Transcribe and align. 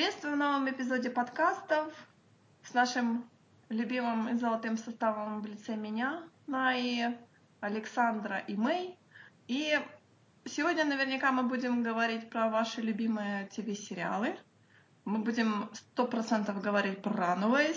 Приветствую 0.00 0.32
в 0.32 0.38
новом 0.38 0.66
эпизоде 0.70 1.10
подкастов 1.10 1.92
с 2.62 2.72
нашим 2.72 3.28
любимым 3.68 4.30
и 4.30 4.34
золотым 4.38 4.78
составом 4.78 5.42
в 5.42 5.46
лице 5.46 5.76
меня, 5.76 6.22
Наи, 6.46 7.18
Александра 7.60 8.38
и 8.38 8.56
Мэй. 8.56 8.98
И 9.46 9.78
сегодня 10.46 10.86
наверняка 10.86 11.32
мы 11.32 11.42
будем 11.42 11.82
говорить 11.82 12.30
про 12.30 12.48
ваши 12.48 12.80
любимые 12.80 13.48
ТВ-сериалы. 13.48 14.38
Мы 15.04 15.18
будем 15.18 15.68
сто 15.74 16.06
процентов 16.06 16.62
говорить 16.62 17.02
про 17.02 17.12
Runaways, 17.12 17.76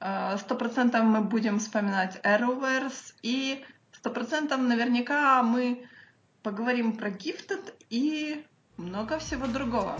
э, 0.00 0.36
сто 0.36 0.54
процентов 0.54 1.02
мы 1.04 1.22
будем 1.22 1.60
вспоминать 1.60 2.20
Arrowverse 2.26 3.14
и 3.22 3.64
сто 3.92 4.10
процентов 4.10 4.60
наверняка 4.60 5.42
мы 5.42 5.88
поговорим 6.42 6.94
про 6.94 7.08
Gifted 7.08 7.72
и 7.88 8.44
много 8.76 9.18
всего 9.18 9.46
другого. 9.46 9.98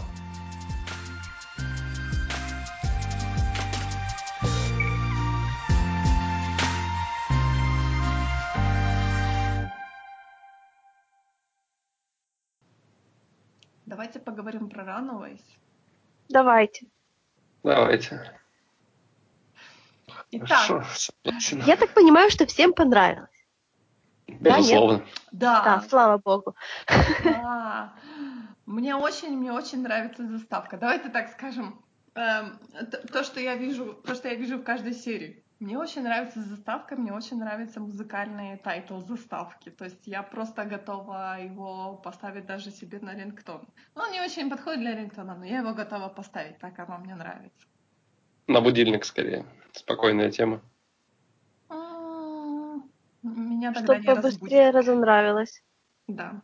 Давайте 14.13 14.21
поговорим 14.31 14.69
про 14.69 14.85
Runaways. 14.85 15.41
Давайте. 16.29 16.87
Давайте. 17.63 18.21
Итак, 20.33 20.85
Я 21.67 21.77
так 21.79 21.95
понимаю, 21.95 22.31
что 22.31 22.45
всем 22.45 22.75
понравилось. 22.75 23.31
Безусловно. 24.29 25.03
Да, 25.31 25.63
Да, 25.65 25.85
слава 25.89 26.19
богу. 26.19 26.55
да. 27.25 27.95
Мне 28.67 28.95
очень, 28.97 29.35
мне 29.39 29.51
очень 29.51 29.83
нравится 29.83 30.27
заставка. 30.29 30.77
Давайте 30.77 31.09
так 31.09 31.31
скажем. 31.31 31.83
Эм, 32.15 32.59
То, 33.13 33.25
что 33.25 33.41
я 33.41 33.57
вижу, 33.57 33.95
то, 33.95 34.15
что 34.15 34.29
я 34.29 34.35
вижу 34.35 34.59
в 34.59 34.63
каждой 34.63 34.93
серии. 34.93 35.43
Мне 35.63 35.79
очень 35.79 36.03
нравится 36.03 36.43
заставка, 36.43 36.97
мне 36.97 37.13
очень 37.13 37.39
нравится 37.39 37.79
музыкальный 37.79 38.57
title 38.57 38.99
заставки. 38.99 39.71
То 39.71 39.85
есть 39.85 40.09
я 40.09 40.25
просто 40.25 40.65
готова 40.65 41.41
его 41.41 42.01
поставить 42.03 42.47
даже 42.47 42.73
себе 42.73 42.99
на 42.99 43.15
рингтон. 43.15 43.69
Ну, 43.95 44.03
он 44.03 44.11
не 44.11 44.21
очень 44.21 44.51
подходит 44.51 44.81
для 44.81 44.97
рингтона, 44.97 45.37
но 45.37 45.45
я 45.45 45.59
его 45.61 45.73
готова 45.73 46.09
поставить, 46.09 46.59
так 46.59 46.77
оно 46.81 46.99
мне 46.99 47.15
нравится. 47.15 47.69
На 48.49 48.61
будильник 48.61 49.05
скорее. 49.05 49.47
Спокойная 49.73 50.33
тема. 50.33 50.61
М, 51.71 52.83
Меня 53.23 53.73
тогда 53.73 53.95
Чтобы 53.95 54.01
не 54.01 54.15
побыстрее 54.17 54.71
разбудит. 54.71 54.75
разонравилось. 54.75 55.63
Да. 56.09 56.43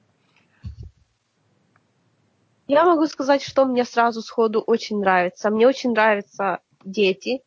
Я 2.69 2.84
могу 2.84 3.05
сказать, 3.06 3.42
что 3.42 3.64
мне 3.64 3.84
сразу 3.84 4.22
сходу 4.22 4.60
очень 4.60 5.00
нравится. 5.00 5.50
Мне 5.50 5.66
очень 5.66 5.91
нравятся 5.91 6.60
дети. 6.84 7.42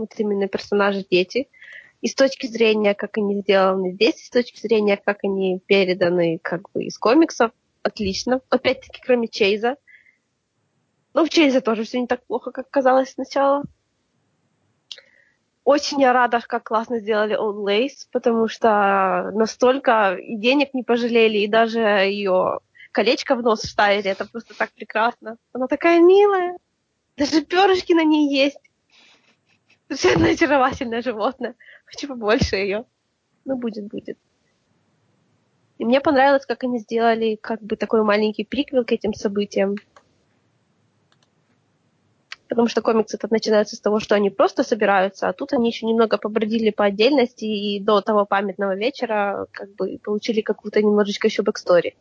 Вот 0.00 0.14
именно 0.16 0.48
персонажи 0.48 1.04
дети. 1.10 1.48
И 2.00 2.08
с 2.08 2.14
точки 2.14 2.46
зрения, 2.46 2.94
как 2.94 3.18
они 3.18 3.42
сделаны 3.42 3.92
здесь, 3.92 4.22
и 4.22 4.24
с 4.24 4.30
точки 4.30 4.58
зрения, 4.58 4.96
как 4.96 5.18
они 5.24 5.60
переданы 5.66 6.38
как 6.42 6.70
бы 6.72 6.84
из 6.84 6.96
комиксов, 6.96 7.50
отлично. 7.82 8.40
Опять-таки, 8.48 9.02
кроме 9.04 9.28
Чейза. 9.28 9.76
Ну, 11.12 11.26
в 11.26 11.28
Чейзе 11.28 11.60
тоже 11.60 11.84
все 11.84 12.00
не 12.00 12.06
так 12.06 12.24
плохо, 12.24 12.50
как 12.50 12.70
казалось 12.70 13.12
сначала. 13.12 13.62
Очень 15.64 16.00
я 16.00 16.14
рада, 16.14 16.40
как 16.40 16.64
классно 16.64 17.00
сделали 17.00 17.38
Old 17.38 17.62
Lace, 17.62 18.08
потому 18.10 18.48
что 18.48 19.30
настолько 19.34 20.14
и 20.14 20.36
денег 20.36 20.72
не 20.72 20.82
пожалели, 20.82 21.38
и 21.38 21.46
даже 21.46 21.80
ее 21.80 22.60
колечко 22.92 23.34
в 23.34 23.42
нос 23.42 23.60
вставили. 23.60 24.10
Это 24.10 24.24
просто 24.24 24.56
так 24.56 24.72
прекрасно. 24.72 25.36
Она 25.52 25.66
такая 25.66 26.00
милая. 26.00 26.56
Даже 27.18 27.44
перышки 27.44 27.92
на 27.92 28.04
ней 28.04 28.34
есть. 28.34 28.69
Совершенно 29.94 30.28
очаровательное 30.28 31.02
животное. 31.02 31.56
Хочу 31.84 32.06
побольше 32.06 32.56
ее. 32.56 32.84
Ну, 33.44 33.56
будет, 33.56 33.88
будет. 33.88 34.18
И 35.78 35.84
мне 35.84 36.00
понравилось, 36.00 36.46
как 36.46 36.62
они 36.62 36.78
сделали 36.78 37.36
как 37.36 37.60
бы 37.62 37.74
такой 37.76 38.04
маленький 38.04 38.44
приквел 38.44 38.84
к 38.84 38.92
этим 38.92 39.14
событиям. 39.14 39.76
Потому 42.48 42.68
что 42.68 42.82
комиксы 42.82 43.16
тут 43.16 43.30
начинаются 43.30 43.76
с 43.76 43.80
того, 43.80 43.98
что 43.98 44.14
они 44.14 44.28
просто 44.30 44.62
собираются, 44.62 45.28
а 45.28 45.32
тут 45.32 45.52
они 45.52 45.68
еще 45.68 45.86
немного 45.86 46.18
побродили 46.18 46.70
по 46.70 46.84
отдельности 46.84 47.44
и 47.44 47.80
до 47.80 48.00
того 48.00 48.26
памятного 48.26 48.76
вечера 48.76 49.46
как 49.52 49.74
бы 49.74 49.98
получили 50.02 50.40
какую-то 50.40 50.82
немножечко 50.82 51.28
еще 51.28 51.42
backstory. 51.42 51.96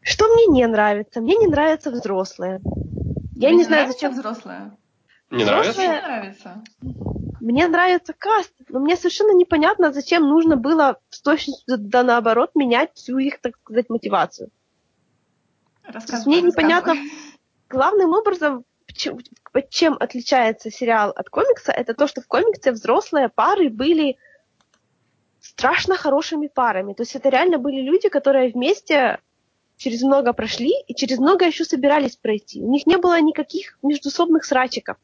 Что 0.00 0.32
мне 0.32 0.46
не 0.46 0.66
нравится? 0.66 1.20
Мне 1.20 1.36
не 1.36 1.46
нравятся 1.46 1.90
взрослые. 1.90 2.60
Я 3.34 3.48
Тебе 3.48 3.56
не 3.56 3.64
знаю, 3.64 3.92
зачем 3.92 4.12
взрослая? 4.12 4.76
Не 5.30 5.44
нравится? 5.44 5.80
не 5.80 5.88
нравится? 5.88 6.64
Мне 7.40 7.68
нравится 7.68 8.12
cast, 8.12 8.52
но 8.68 8.80
мне 8.80 8.96
совершенно 8.96 9.32
непонятно, 9.32 9.92
зачем 9.92 10.28
нужно 10.28 10.56
было 10.56 10.98
с 11.08 11.22
точностью 11.22 11.78
да 11.78 12.02
наоборот 12.02 12.50
менять 12.54 12.90
всю 12.94 13.18
их, 13.18 13.40
так 13.40 13.56
сказать, 13.58 13.88
мотивацию. 13.88 14.50
Рассказывай, 15.84 16.40
мне 16.40 16.42
непонятно-. 16.42 16.96
Главным 17.68 18.12
образом, 18.12 18.64
чем, 18.92 19.18
чем 19.70 19.96
отличается 19.98 20.70
сериал 20.70 21.10
от 21.10 21.30
комикса, 21.30 21.70
это 21.72 21.94
то, 21.94 22.08
что 22.08 22.20
в 22.20 22.26
комиксе 22.26 22.72
взрослые 22.72 23.28
пары 23.28 23.70
были 23.70 24.18
страшно 25.40 25.96
хорошими 25.96 26.48
парами. 26.48 26.94
То 26.94 27.02
есть 27.02 27.14
это 27.14 27.28
реально 27.28 27.58
были 27.58 27.80
люди, 27.80 28.08
которые 28.08 28.50
вместе 28.52 29.20
через 29.76 30.02
много 30.02 30.32
прошли 30.32 30.72
и 30.86 30.94
через 30.94 31.18
много 31.18 31.46
еще 31.46 31.64
собирались 31.64 32.16
пройти. 32.16 32.60
У 32.60 32.70
них 32.70 32.86
не 32.86 32.98
было 32.98 33.18
никаких 33.20 33.78
междусобных 33.82 34.44
срачиков. 34.44 34.98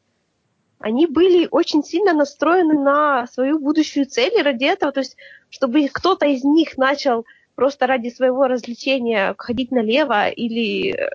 Они 0.78 1.06
были 1.06 1.48
очень 1.50 1.82
сильно 1.82 2.12
настроены 2.12 2.74
на 2.74 3.26
свою 3.28 3.58
будущую 3.58 4.06
цель 4.06 4.38
и 4.38 4.42
ради 4.42 4.64
этого, 4.64 4.92
то 4.92 5.00
есть 5.00 5.16
чтобы 5.48 5.88
кто-то 5.88 6.26
из 6.26 6.44
них 6.44 6.76
начал 6.76 7.24
просто 7.54 7.86
ради 7.86 8.10
своего 8.10 8.46
развлечения 8.46 9.34
ходить 9.38 9.70
налево 9.70 10.28
или, 10.28 10.94
э, 10.94 11.10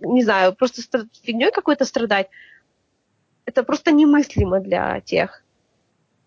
не 0.00 0.24
знаю, 0.24 0.54
просто 0.54 1.06
фигней 1.22 1.52
какой-то 1.52 1.84
страдать, 1.84 2.28
это 3.46 3.62
просто 3.62 3.92
немыслимо 3.92 4.60
для 4.60 5.00
тех. 5.00 5.44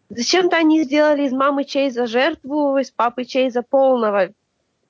Зачем-то 0.09 0.55
они 0.55 0.83
сделали 0.83 1.25
из 1.25 1.33
мамы 1.33 1.65
Чейза 1.65 2.07
жертву, 2.07 2.77
из 2.77 2.91
папы 2.91 3.25
Чейза 3.25 3.61
полного. 3.61 4.29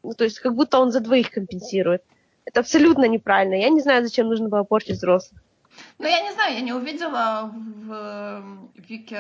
Ну, 0.04 0.14
то 0.14 0.24
есть 0.24 0.40
как 0.40 0.54
будто 0.54 0.80
он 0.80 0.92
за 0.92 1.00
двоих 1.00 1.32
компенсирует. 1.32 2.04
Это 2.46 2.60
абсолютно 2.60 3.06
неправильно. 3.06 3.56
Я 3.56 3.70
не 3.70 3.82
знаю, 3.82 4.04
зачем 4.04 4.28
нужно 4.28 4.48
было 4.48 4.64
портить 4.64 4.98
взрослых. 4.98 5.42
Ну, 6.00 6.08
я 6.08 6.22
не 6.22 6.32
знаю, 6.34 6.54
я 6.56 6.62
не 6.62 6.74
увидела 6.74 7.52
в 7.54 7.92
э, 7.92 8.44
Вике... 8.76 9.16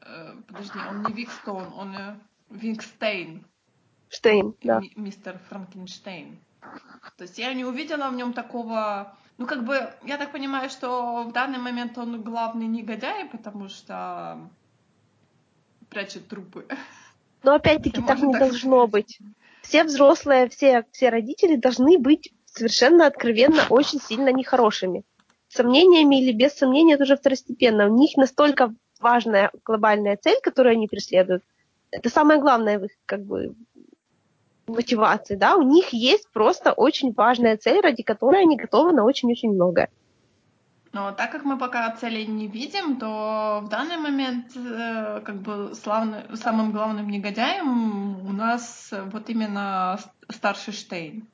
э, 0.00 0.34
Подожди, 0.46 0.78
он 0.88 1.02
не 1.02 1.12
Викстоун, 1.12 1.72
он 1.72 1.94
э, 1.96 2.16
Викстейн, 2.50 3.44
Штейн, 4.08 4.54
да. 4.62 4.80
ми- 4.80 4.92
мистер 4.96 5.38
Франкенштейн. 5.48 6.38
То 7.16 7.24
есть 7.24 7.38
я 7.38 7.52
не 7.54 7.64
увидела 7.64 8.08
в 8.08 8.14
нем 8.14 8.32
такого... 8.32 9.16
Ну, 9.38 9.46
как 9.46 9.64
бы, 9.64 9.92
я 10.04 10.16
так 10.16 10.32
понимаю, 10.32 10.70
что 10.70 11.24
в 11.24 11.32
данный 11.32 11.58
момент 11.58 11.98
он 11.98 12.22
главный 12.22 12.66
негодяй, 12.66 13.26
потому 13.26 13.68
что 13.68 14.38
прячет 15.90 16.28
трупы. 16.28 16.66
Но 17.42 17.54
опять-таки 17.54 18.00
так 18.06 18.22
не 18.22 18.32
так 18.32 18.40
должно 18.40 18.86
сказать. 18.86 18.90
быть. 18.90 19.18
Все 19.62 19.84
взрослые, 19.84 20.48
все, 20.48 20.84
все 20.92 21.08
родители 21.10 21.56
должны 21.56 21.98
быть 21.98 22.32
совершенно 22.56 23.06
откровенно 23.06 23.66
очень 23.70 24.00
сильно 24.00 24.32
нехорошими. 24.32 25.04
Сомнениями 25.48 26.20
или 26.20 26.32
без 26.32 26.54
сомнений 26.54 26.94
это 26.94 27.04
уже 27.04 27.16
второстепенно. 27.16 27.86
У 27.86 27.96
них 27.96 28.16
настолько 28.16 28.74
важная 29.00 29.50
глобальная 29.64 30.16
цель, 30.16 30.40
которую 30.42 30.72
они 30.72 30.88
преследуют. 30.88 31.42
Это 31.90 32.08
самое 32.08 32.40
главное 32.40 32.78
в 32.78 32.84
их 32.84 32.92
как 33.06 33.24
бы 33.24 33.54
мотивации, 34.66 35.36
да, 35.36 35.56
у 35.56 35.62
них 35.62 35.90
есть 35.92 36.28
просто 36.32 36.72
очень 36.72 37.12
важная 37.12 37.56
цель, 37.56 37.80
ради 37.80 38.02
которой 38.02 38.42
они 38.42 38.56
готовы 38.56 38.92
на 38.92 39.04
очень-очень 39.04 39.52
многое. 39.52 39.88
Но 40.92 41.12
так 41.12 41.30
как 41.30 41.44
мы 41.44 41.58
пока 41.58 41.94
цели 41.94 42.24
не 42.24 42.48
видим, 42.48 42.98
то 42.98 43.60
в 43.62 43.68
данный 43.68 43.98
момент 43.98 44.56
э, 44.56 45.20
как 45.24 45.42
бы 45.42 45.72
славный, 45.74 46.22
самым 46.34 46.72
главным 46.72 47.08
негодяем 47.08 48.26
у 48.26 48.32
нас 48.32 48.92
вот 49.12 49.28
именно 49.28 49.98
старший 50.30 50.72
Штейн. 50.72 51.28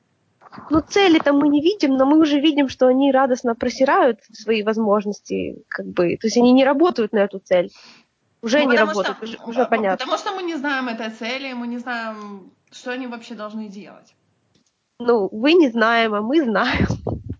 Ну, 0.69 0.81
цели-то 0.81 1.33
мы 1.33 1.47
не 1.49 1.61
видим, 1.61 1.95
но 1.95 2.05
мы 2.05 2.19
уже 2.19 2.39
видим, 2.39 2.69
что 2.69 2.87
они 2.87 3.11
радостно 3.11 3.55
просирают 3.55 4.19
свои 4.31 4.63
возможности, 4.63 5.63
как 5.67 5.87
бы, 5.87 6.15
то 6.17 6.27
есть 6.27 6.37
они 6.37 6.51
не 6.51 6.63
работают 6.65 7.11
на 7.13 7.19
эту 7.19 7.39
цель. 7.39 7.71
Уже 8.41 8.59
Ну, 8.63 8.71
не 8.71 8.77
работают, 8.77 9.17
что- 9.17 9.25
уже, 9.25 9.37
уже 9.45 9.61
э, 9.61 9.65
понятно. 9.69 9.97
Потому 10.05 10.17
что 10.17 10.31
мы 10.35 10.43
не 10.43 10.55
знаем 10.55 10.89
этой 10.89 11.09
цели, 11.09 11.53
мы 11.53 11.65
не 11.67 11.77
знаем, 11.79 12.51
что 12.71 12.91
они 12.91 13.07
вообще 13.07 13.35
должны 13.35 13.67
делать. 13.69 14.15
Ну, 14.99 15.29
вы 15.31 15.53
не 15.53 15.69
знаем, 15.69 16.13
а 16.13 16.21
мы 16.21 16.43
знаем. 16.43 16.87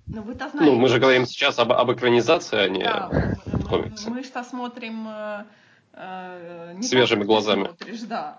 Ну, 0.07 0.21
вы-то 0.21 0.50
знаете. 0.50 0.71
Ну, 0.71 0.75
мы 0.80 0.88
же 0.89 1.00
говорим 1.00 1.25
сейчас 1.25 1.60
об, 1.60 1.71
об 1.71 1.92
экранизации, 1.92 2.57
а 2.57 2.69
не 2.69 2.83
Да, 2.83 3.10
мы, 3.12 3.36
мы- 3.45 3.63
комиксы. 3.68 4.10
мы 4.10 4.24
что 4.24 4.44
смотрим 4.44 5.07
э, 5.07 5.44
э, 5.94 6.81
Свежими 6.81 7.24
глазами. 7.24 7.65
смотришь, 7.65 8.01
да. 8.01 8.38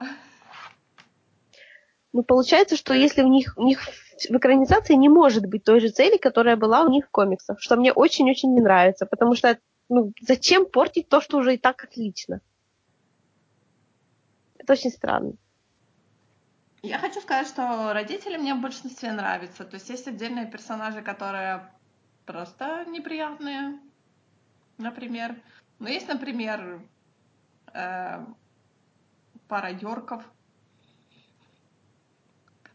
Ну, 2.13 2.23
получается, 2.23 2.77
что 2.77 2.95
если 2.95 3.23
у 3.23 3.29
них, 3.29 3.55
у 3.57 3.65
них 3.65 3.81
в 4.29 4.37
экранизации 4.37 4.95
не 4.95 5.09
может 5.09 5.47
быть 5.47 5.65
той 5.65 5.81
же 5.81 5.89
цели, 5.89 6.17
которая 6.17 6.57
была 6.57 6.83
у 6.83 6.89
них 6.89 7.07
в 7.07 7.11
комиксах, 7.11 7.61
что 7.61 7.77
мне 7.77 7.93
очень-очень 7.93 8.55
не 8.55 8.61
нравится, 8.61 9.07
потому 9.07 9.35
что 9.35 9.59
ну, 9.89 10.13
зачем 10.21 10.67
портить 10.67 11.09
то, 11.09 11.21
что 11.21 11.39
уже 11.39 11.55
и 11.55 11.59
так 11.59 11.85
отлично? 11.85 12.41
Это 14.57 14.73
очень 14.73 14.91
странно. 14.91 15.35
Я 16.83 16.99
хочу 16.99 17.21
сказать, 17.21 17.49
что 17.49 17.93
родители 17.93 18.37
мне 18.37 18.55
в 18.55 18.61
большинстве 18.61 19.13
нравятся. 19.13 19.65
То 19.65 19.77
есть 19.77 19.89
есть 19.89 20.07
отдельные 20.07 20.47
персонажи, 20.47 21.03
которые 21.03 21.71
просто 22.27 22.85
неприятные, 22.87 23.79
например. 24.79 25.35
Но 25.79 25.89
есть, 25.89 26.09
например, 26.09 26.83
э, 27.73 28.25
пара 29.49 29.71
Йорков, 29.71 30.23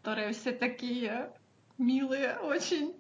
которые 0.02 0.32
все 0.32 0.52
такие 0.54 1.32
милые 1.78 2.38
очень. 2.40 2.96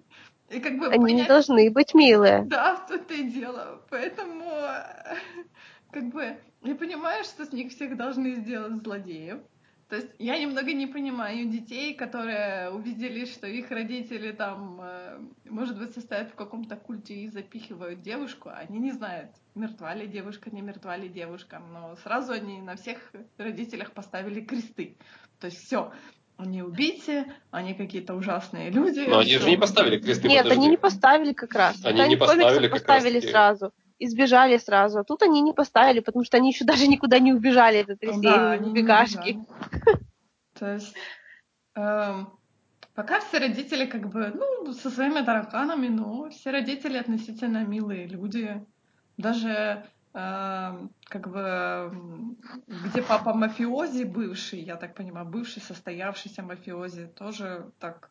И 0.49 0.59
как 0.59 0.77
бы 0.77 0.87
Они 0.87 0.97
понять... 0.97 1.21
не 1.21 1.27
должны 1.27 1.71
быть 1.71 1.93
милые. 1.93 2.43
Да, 2.45 2.75
в 2.75 2.87
том-то 2.87 3.13
и 3.13 3.29
дело. 3.29 3.81
Поэтому 3.89 4.45
как 5.91 6.05
бы 6.09 6.37
я 6.63 6.75
понимаю, 6.75 7.23
что 7.23 7.45
с 7.45 7.53
них 7.53 7.71
всех 7.71 7.95
должны 7.95 8.35
сделать 8.35 8.83
злодеев. 8.83 9.39
То 9.87 9.95
есть 9.95 10.09
я 10.19 10.37
немного 10.37 10.71
не 10.71 10.85
понимаю 10.85 11.49
детей, 11.49 11.95
которые 11.95 12.69
увидели, 12.69 13.25
что 13.25 13.47
их 13.47 13.71
родители 13.71 14.31
там, 14.31 14.79
э, 14.83 15.19
может 15.45 15.79
быть, 15.79 15.95
состоят 15.95 16.29
в 16.29 16.35
каком-то 16.35 16.75
культе 16.75 17.15
и 17.15 17.27
запихивают 17.27 18.03
девушку, 18.03 18.51
они 18.53 18.77
не 18.77 18.91
знают, 18.91 19.31
мертва 19.55 19.95
ли 19.95 20.05
девушка, 20.05 20.51
не 20.51 20.61
мертва 20.61 20.95
ли 20.95 21.09
девушка, 21.09 21.57
но 21.57 21.95
сразу 21.95 22.33
они 22.33 22.61
на 22.61 22.75
всех 22.75 23.11
родителях 23.39 23.93
поставили 23.93 24.41
кресты. 24.41 24.95
То 25.39 25.47
есть 25.47 25.57
все, 25.57 25.91
они 26.39 26.63
убийцы, 26.63 27.25
они 27.51 27.73
какие-то 27.73 28.15
ужасные 28.15 28.69
люди. 28.69 29.01
Но 29.01 29.19
они 29.19 29.37
же 29.37 29.49
не 29.49 29.57
поставили 29.57 29.97
кресты. 29.99 30.29
Нет, 30.29 30.43
подожди. 30.43 30.61
они 30.61 30.69
не 30.69 30.77
поставили 30.77 31.33
как 31.33 31.53
раз. 31.53 31.85
Они 31.85 32.07
не 32.07 32.15
поставили 32.15 32.67
как 32.67 32.79
поставили 32.79 33.19
раз. 33.19 33.29
сразу 33.29 33.73
избежали 34.01 34.57
сразу. 34.57 34.99
А 34.99 35.03
тут 35.03 35.21
они 35.23 35.41
не 35.41 35.53
поставили, 35.53 35.99
потому 35.99 36.23
что 36.23 36.37
они 36.37 36.51
еще 36.51 36.63
даже 36.63 36.87
никуда 36.87 37.19
не 37.19 37.33
убежали, 37.33 37.79
это 37.79 37.97
три 37.97 38.13
да, 38.21 38.57
бегашки. 38.57 39.39
То 40.57 40.73
есть 40.73 40.95
эм, 41.75 42.29
пока 42.95 43.19
все 43.19 43.39
родители 43.39 43.85
как 43.85 44.09
бы, 44.09 44.31
ну, 44.33 44.71
со 44.71 44.89
своими 44.89 45.19
тараканами, 45.25 45.89
но 45.89 46.29
все 46.29 46.51
родители 46.51 46.97
относительно 46.97 47.65
милые 47.65 48.07
люди. 48.07 48.65
Даже 49.17 49.85
как 50.11 51.29
бы 51.29 52.35
где 52.67 53.01
папа 53.03 53.33
мафиози 53.33 54.03
бывший, 54.03 54.61
я 54.61 54.75
так 54.75 54.95
понимаю, 54.95 55.27
бывший 55.27 55.61
состоявшийся 55.61 56.41
мафиози, 56.41 57.07
тоже 57.07 57.71
так 57.79 58.09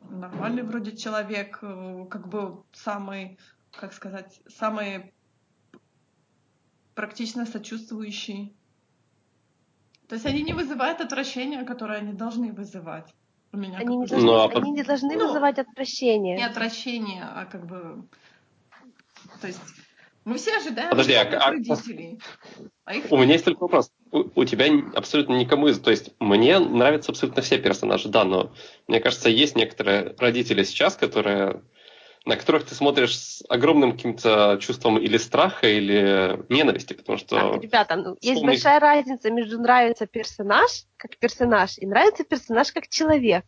нормальный 0.00 0.62
вроде 0.62 0.96
человек, 0.96 1.58
э, 1.62 2.06
как 2.10 2.28
бы 2.28 2.62
самый 2.72 3.38
как 3.76 3.92
сказать, 3.92 4.40
самые 4.48 5.12
практично 6.94 7.46
сочувствующие. 7.46 8.52
То 10.08 10.14
есть 10.14 10.26
они 10.26 10.42
не 10.42 10.52
вызывают 10.52 11.00
отвращения, 11.00 11.64
которое 11.64 11.98
они 11.98 12.12
должны 12.12 12.52
вызывать. 12.52 13.12
У 13.52 13.58
меня 13.58 13.78
они, 13.78 13.96
не 13.96 14.06
должны, 14.06 14.26
ну, 14.26 14.34
а 14.34 14.48
они 14.48 14.70
не 14.70 14.82
должны 14.82 15.16
ну, 15.16 15.26
вызывать 15.26 15.58
отвращение. 15.58 16.36
Не 16.36 16.44
отвращение, 16.44 17.24
а 17.24 17.44
как 17.46 17.66
бы... 17.66 18.06
То 19.40 19.46
есть 19.46 19.60
мы 20.24 20.38
все 20.38 20.56
ожидаем 20.56 20.90
Подожди, 20.90 21.12
а, 21.12 21.22
а, 21.22 21.50
родителей. 21.52 22.18
А 22.84 22.94
их... 22.94 23.10
У 23.10 23.16
меня 23.16 23.34
есть 23.34 23.44
только 23.44 23.62
вопрос. 23.62 23.92
У, 24.10 24.24
у 24.34 24.44
тебя 24.44 24.66
абсолютно 24.94 25.34
никому 25.34 25.68
из... 25.68 25.78
То 25.78 25.90
есть 25.90 26.10
мне 26.18 26.58
нравятся 26.58 27.12
абсолютно 27.12 27.42
все 27.42 27.58
персонажи, 27.58 28.08
да, 28.08 28.24
но 28.24 28.52
мне 28.88 29.00
кажется, 29.00 29.28
есть 29.28 29.54
некоторые 29.54 30.16
родители 30.18 30.64
сейчас, 30.64 30.96
которые 30.96 31.62
на 32.26 32.36
которых 32.36 32.66
ты 32.66 32.74
смотришь 32.74 33.16
с 33.16 33.44
огромным 33.48 33.92
каким-то 33.92 34.58
чувством 34.60 34.98
или 34.98 35.16
страха, 35.16 35.68
или 35.68 36.44
ненависти, 36.48 36.92
потому 36.92 37.18
что... 37.18 37.52
Так, 37.52 37.62
ребята, 37.62 37.94
ну, 37.94 38.16
есть 38.20 38.42
большая 38.42 38.80
разница 38.80 39.30
между 39.30 39.60
нравится 39.60 40.06
персонаж 40.06 40.86
как 40.96 41.16
персонаж 41.18 41.78
и 41.78 41.86
нравится 41.86 42.24
персонаж 42.24 42.72
как 42.72 42.88
человек. 42.88 43.44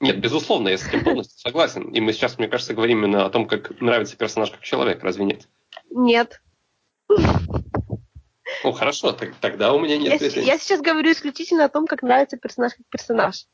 Нет, 0.00 0.20
безусловно, 0.20 0.68
я 0.68 0.78
с 0.78 0.86
этим 0.86 1.04
полностью 1.04 1.38
согласен. 1.38 1.90
И 1.90 2.00
мы 2.00 2.12
сейчас, 2.12 2.38
мне 2.38 2.48
кажется, 2.48 2.74
говорим 2.74 3.04
именно 3.04 3.24
о 3.24 3.30
том, 3.30 3.46
как 3.46 3.80
нравится 3.80 4.16
персонаж 4.16 4.50
как 4.50 4.60
человек, 4.60 5.02
разве 5.02 5.24
нет? 5.24 5.48
Нет. 5.90 6.42
Ну 7.08 8.72
хорошо, 8.72 9.12
так, 9.12 9.34
тогда 9.36 9.72
у 9.72 9.80
меня 9.80 9.96
нет 9.96 10.12
я, 10.12 10.18
претензий. 10.18 10.46
Я 10.46 10.58
сейчас 10.58 10.80
говорю 10.80 11.12
исключительно 11.12 11.64
о 11.64 11.68
том, 11.68 11.86
как 11.86 12.02
нравится 12.02 12.36
персонаж 12.36 12.74
как 12.74 12.86
персонаж. 12.88 13.46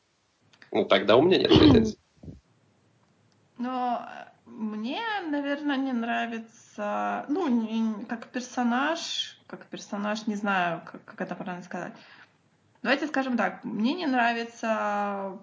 Ну 0.73 0.85
тогда 0.85 1.17
у 1.17 1.23
меня 1.23 1.39
нет 1.39 1.49
претензий. 1.49 1.99
Но 3.59 4.09
мне, 4.47 5.03
наверное, 5.29 5.77
не 5.77 5.93
нравится, 5.93 7.25
ну, 7.29 7.49
не, 7.49 8.05
как 8.07 8.29
персонаж, 8.29 9.39
как 9.47 9.67
персонаж, 9.67 10.27
не 10.27 10.35
знаю, 10.35 10.83
как, 10.91 11.05
как 11.05 11.21
это 11.21 11.35
правильно 11.35 11.65
сказать. 11.65 11.93
Давайте 12.83 13.07
скажем 13.07 13.37
так, 13.37 13.63
мне 13.65 13.95
не 13.95 14.07
нравится 14.07 15.39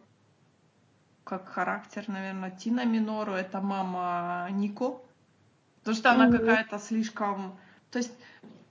как 1.27 1.49
характер, 1.49 2.05
наверное, 2.07 2.51
Тина 2.51 2.85
Минору, 2.85 3.33
это 3.33 3.59
мама 3.59 4.47
Нико, 4.51 5.01
потому 5.79 5.97
что 5.97 6.11
она 6.11 6.27
mm-hmm. 6.27 6.37
какая-то 6.37 6.79
слишком... 6.79 7.59
То 7.91 7.99
есть 7.99 8.13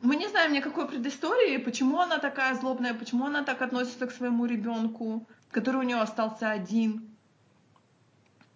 мы 0.01 0.17
не 0.17 0.29
знаем 0.29 0.53
никакой 0.53 0.89
предыстории, 0.89 1.59
почему 1.59 2.01
она 2.01 2.19
такая 2.19 2.55
злобная, 2.55 2.95
почему 2.95 3.27
она 3.27 3.43
так 3.43 3.61
относится 3.61 4.07
к 4.07 4.13
своему 4.13 4.47
ребенку, 4.47 5.27
который 5.51 5.77
у 5.77 5.83
нее 5.83 6.01
остался 6.01 6.51
один. 6.51 7.15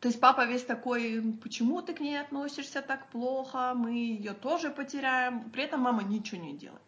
То 0.01 0.09
есть 0.09 0.19
папа 0.21 0.47
весь 0.47 0.65
такой, 0.65 1.23
почему 1.43 1.83
ты 1.83 1.93
к 1.93 2.01
ней 2.01 2.19
относишься 2.21 2.81
так 2.81 3.07
плохо, 3.09 3.75
мы 3.75 3.91
ее 3.91 4.33
тоже 4.33 4.71
потеряем. 4.71 5.51
При 5.51 5.65
этом 5.65 5.81
мама 5.81 6.03
ничего 6.03 6.41
не 6.41 6.57
делает. 6.57 6.81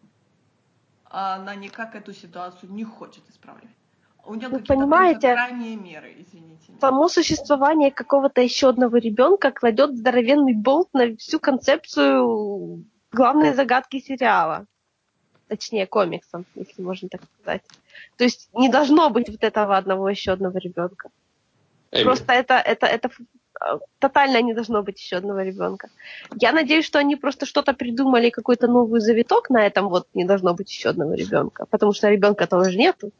Она 1.04 1.54
никак 1.56 1.94
эту 1.94 2.14
ситуацию 2.14 2.72
не 2.72 2.84
хочет 2.84 3.28
исправлять. 3.28 3.81
У 4.24 4.34
нее 4.34 4.48
какие-то 4.48 4.74
понимаете, 4.74 5.32
крайние 5.32 5.76
меры, 5.76 6.14
извините. 6.18 6.72
Само 6.80 7.08
существование 7.08 7.90
какого-то 7.90 8.40
еще 8.40 8.68
одного 8.68 8.96
ребенка 8.96 9.50
кладет 9.50 9.96
здоровенный 9.96 10.54
болт 10.54 10.88
на 10.92 11.16
всю 11.16 11.40
концепцию 11.40 12.84
главной 13.12 13.54
загадки 13.54 14.00
сериала. 14.00 14.66
Точнее, 15.48 15.86
комикса, 15.86 16.44
если 16.54 16.82
можно 16.82 17.08
так 17.08 17.22
сказать. 17.40 17.62
То 18.16 18.24
есть 18.24 18.48
не 18.54 18.68
должно 18.68 19.10
быть 19.10 19.28
вот 19.28 19.42
этого 19.42 19.76
одного 19.76 20.08
еще 20.08 20.32
одного 20.32 20.58
ребенка. 20.58 21.10
Эми. 21.90 22.04
Просто 22.04 22.32
это, 22.32 22.54
это, 22.54 22.86
это 22.86 23.10
тотально 23.98 24.42
не 24.42 24.54
должно 24.54 24.82
быть 24.82 24.98
еще 25.00 25.16
одного 25.16 25.40
ребенка. 25.40 25.88
Я 26.40 26.52
надеюсь, 26.52 26.86
что 26.86 26.98
они 26.98 27.16
просто 27.16 27.46
что-то 27.46 27.74
придумали, 27.74 28.30
какой-то 28.30 28.66
новый 28.66 29.00
завиток 29.00 29.50
на 29.50 29.66
этом 29.66 29.88
вот 29.88 30.08
не 30.14 30.24
должно 30.24 30.54
быть 30.54 30.70
еще 30.70 30.90
одного 30.90 31.14
ребенка, 31.14 31.66
потому 31.66 31.92
что 31.92 32.08
ребенка 32.08 32.46
тоже 32.46 32.76
нету. 32.76 33.12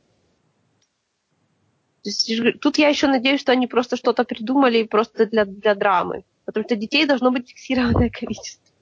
Тут 2.60 2.78
я 2.78 2.88
еще 2.88 3.06
надеюсь, 3.06 3.40
что 3.40 3.52
они 3.52 3.66
просто 3.66 3.96
что-то 3.96 4.24
придумали 4.24 4.82
просто 4.84 5.26
для, 5.26 5.44
для 5.44 5.74
драмы, 5.74 6.24
потому 6.44 6.64
что 6.64 6.76
детей 6.76 7.06
должно 7.06 7.30
быть 7.30 7.48
фиксированное 7.48 8.10
количество. 8.10 8.72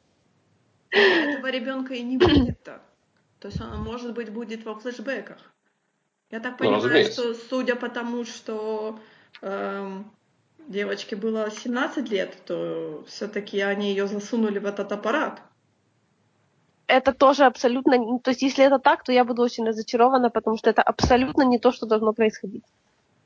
Этого 0.91 1.51
ребенка 1.51 1.95
и 1.95 2.03
не 2.03 2.17
будет-то. 2.17 2.81
То 3.39 3.49
есть 3.49 3.61
он, 3.61 3.83
может 3.83 4.15
быть, 4.15 4.31
будет 4.31 4.65
во 4.65 4.75
флешбеках. 4.75 5.39
Я 6.31 6.41
так 6.41 6.53
ну, 6.53 6.59
понимаю, 6.59 7.05
ну, 7.07 7.13
что 7.13 7.35
судя 7.35 7.77
по 7.77 7.89
тому, 7.89 8.25
что 8.25 8.99
Эм, 9.43 10.11
девочке 10.69 11.17
было 11.17 11.51
17 11.51 12.11
лет, 12.11 12.37
то 12.47 13.05
все-таки 13.07 13.61
они 13.61 13.91
ее 13.91 14.07
засунули 14.07 14.59
в 14.59 14.67
этот 14.67 14.93
аппарат. 14.93 15.41
Это 16.87 17.13
тоже 17.13 17.45
абсолютно... 17.45 18.19
То 18.19 18.31
есть, 18.31 18.43
если 18.43 18.65
это 18.65 18.79
так, 18.79 19.05
то 19.05 19.13
я 19.13 19.25
буду 19.25 19.43
очень 19.43 19.65
разочарована, 19.65 20.29
потому 20.29 20.57
что 20.57 20.71
это 20.71 20.83
абсолютно 20.83 21.43
не 21.43 21.59
то, 21.59 21.73
что 21.73 21.87
должно 21.87 22.13
происходить. 22.13 22.65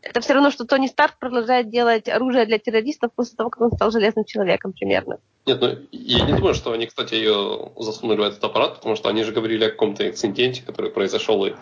Это 0.04 0.20
все 0.20 0.34
равно, 0.34 0.50
что 0.50 0.66
Тони 0.66 0.86
Старк 0.86 1.18
продолжает 1.18 1.70
делать 1.70 2.08
оружие 2.08 2.44
для 2.44 2.58
террористов 2.58 3.10
после 3.14 3.36
того, 3.36 3.50
как 3.50 3.62
он 3.62 3.72
стал 3.72 3.90
железным 3.90 4.24
человеком, 4.24 4.72
примерно. 4.72 5.18
Нет, 5.46 5.60
ну 5.60 5.78
я 5.92 6.24
не 6.26 6.34
думаю, 6.34 6.54
что 6.54 6.72
они, 6.72 6.86
кстати, 6.86 7.14
ее 7.14 7.72
засунули 7.78 8.18
в 8.18 8.22
этот 8.22 8.44
аппарат, 8.44 8.76
потому 8.76 8.96
что 8.96 9.08
они 9.08 9.24
же 9.24 9.32
говорили 9.32 9.64
о 9.64 9.70
каком-то 9.70 10.06
инциденте, 10.08 10.62
который 10.62 10.90
произошел. 10.90 11.44
И, 11.46 11.54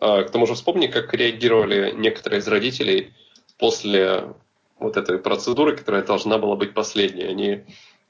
а, 0.00 0.22
к 0.22 0.30
тому 0.30 0.46
же 0.46 0.54
вспомни, 0.54 0.86
как 0.86 1.12
реагировали 1.14 1.92
некоторые 1.96 2.40
из 2.40 2.48
родителей 2.48 3.12
после 3.58 4.34
вот 4.78 4.96
этой 4.96 5.18
процедуры, 5.18 5.76
которая 5.76 6.02
должна 6.02 6.38
была 6.38 6.56
быть 6.56 6.74
последней. 6.74 7.24
Они 7.24 7.64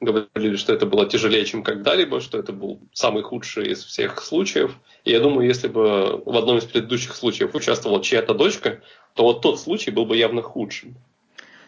говорили, 0.04 0.56
что 0.56 0.72
это 0.72 0.86
было 0.86 1.06
тяжелее, 1.08 1.44
чем 1.44 1.62
когда-либо, 1.62 2.20
что 2.20 2.38
это 2.38 2.52
был 2.52 2.80
самый 2.92 3.22
худший 3.22 3.72
из 3.72 3.84
всех 3.84 4.20
случаев. 4.22 4.76
И 5.04 5.10
я 5.10 5.20
думаю, 5.20 5.46
если 5.46 5.68
бы 5.68 6.22
в 6.24 6.36
одном 6.36 6.58
из 6.58 6.64
предыдущих 6.64 7.14
случаев 7.14 7.54
участвовала 7.54 8.02
чья-то 8.02 8.34
дочка, 8.34 8.82
то 9.14 9.24
вот 9.24 9.42
тот 9.42 9.60
случай 9.60 9.90
был 9.90 10.06
бы 10.06 10.16
явно 10.16 10.42
худшим. 10.42 10.94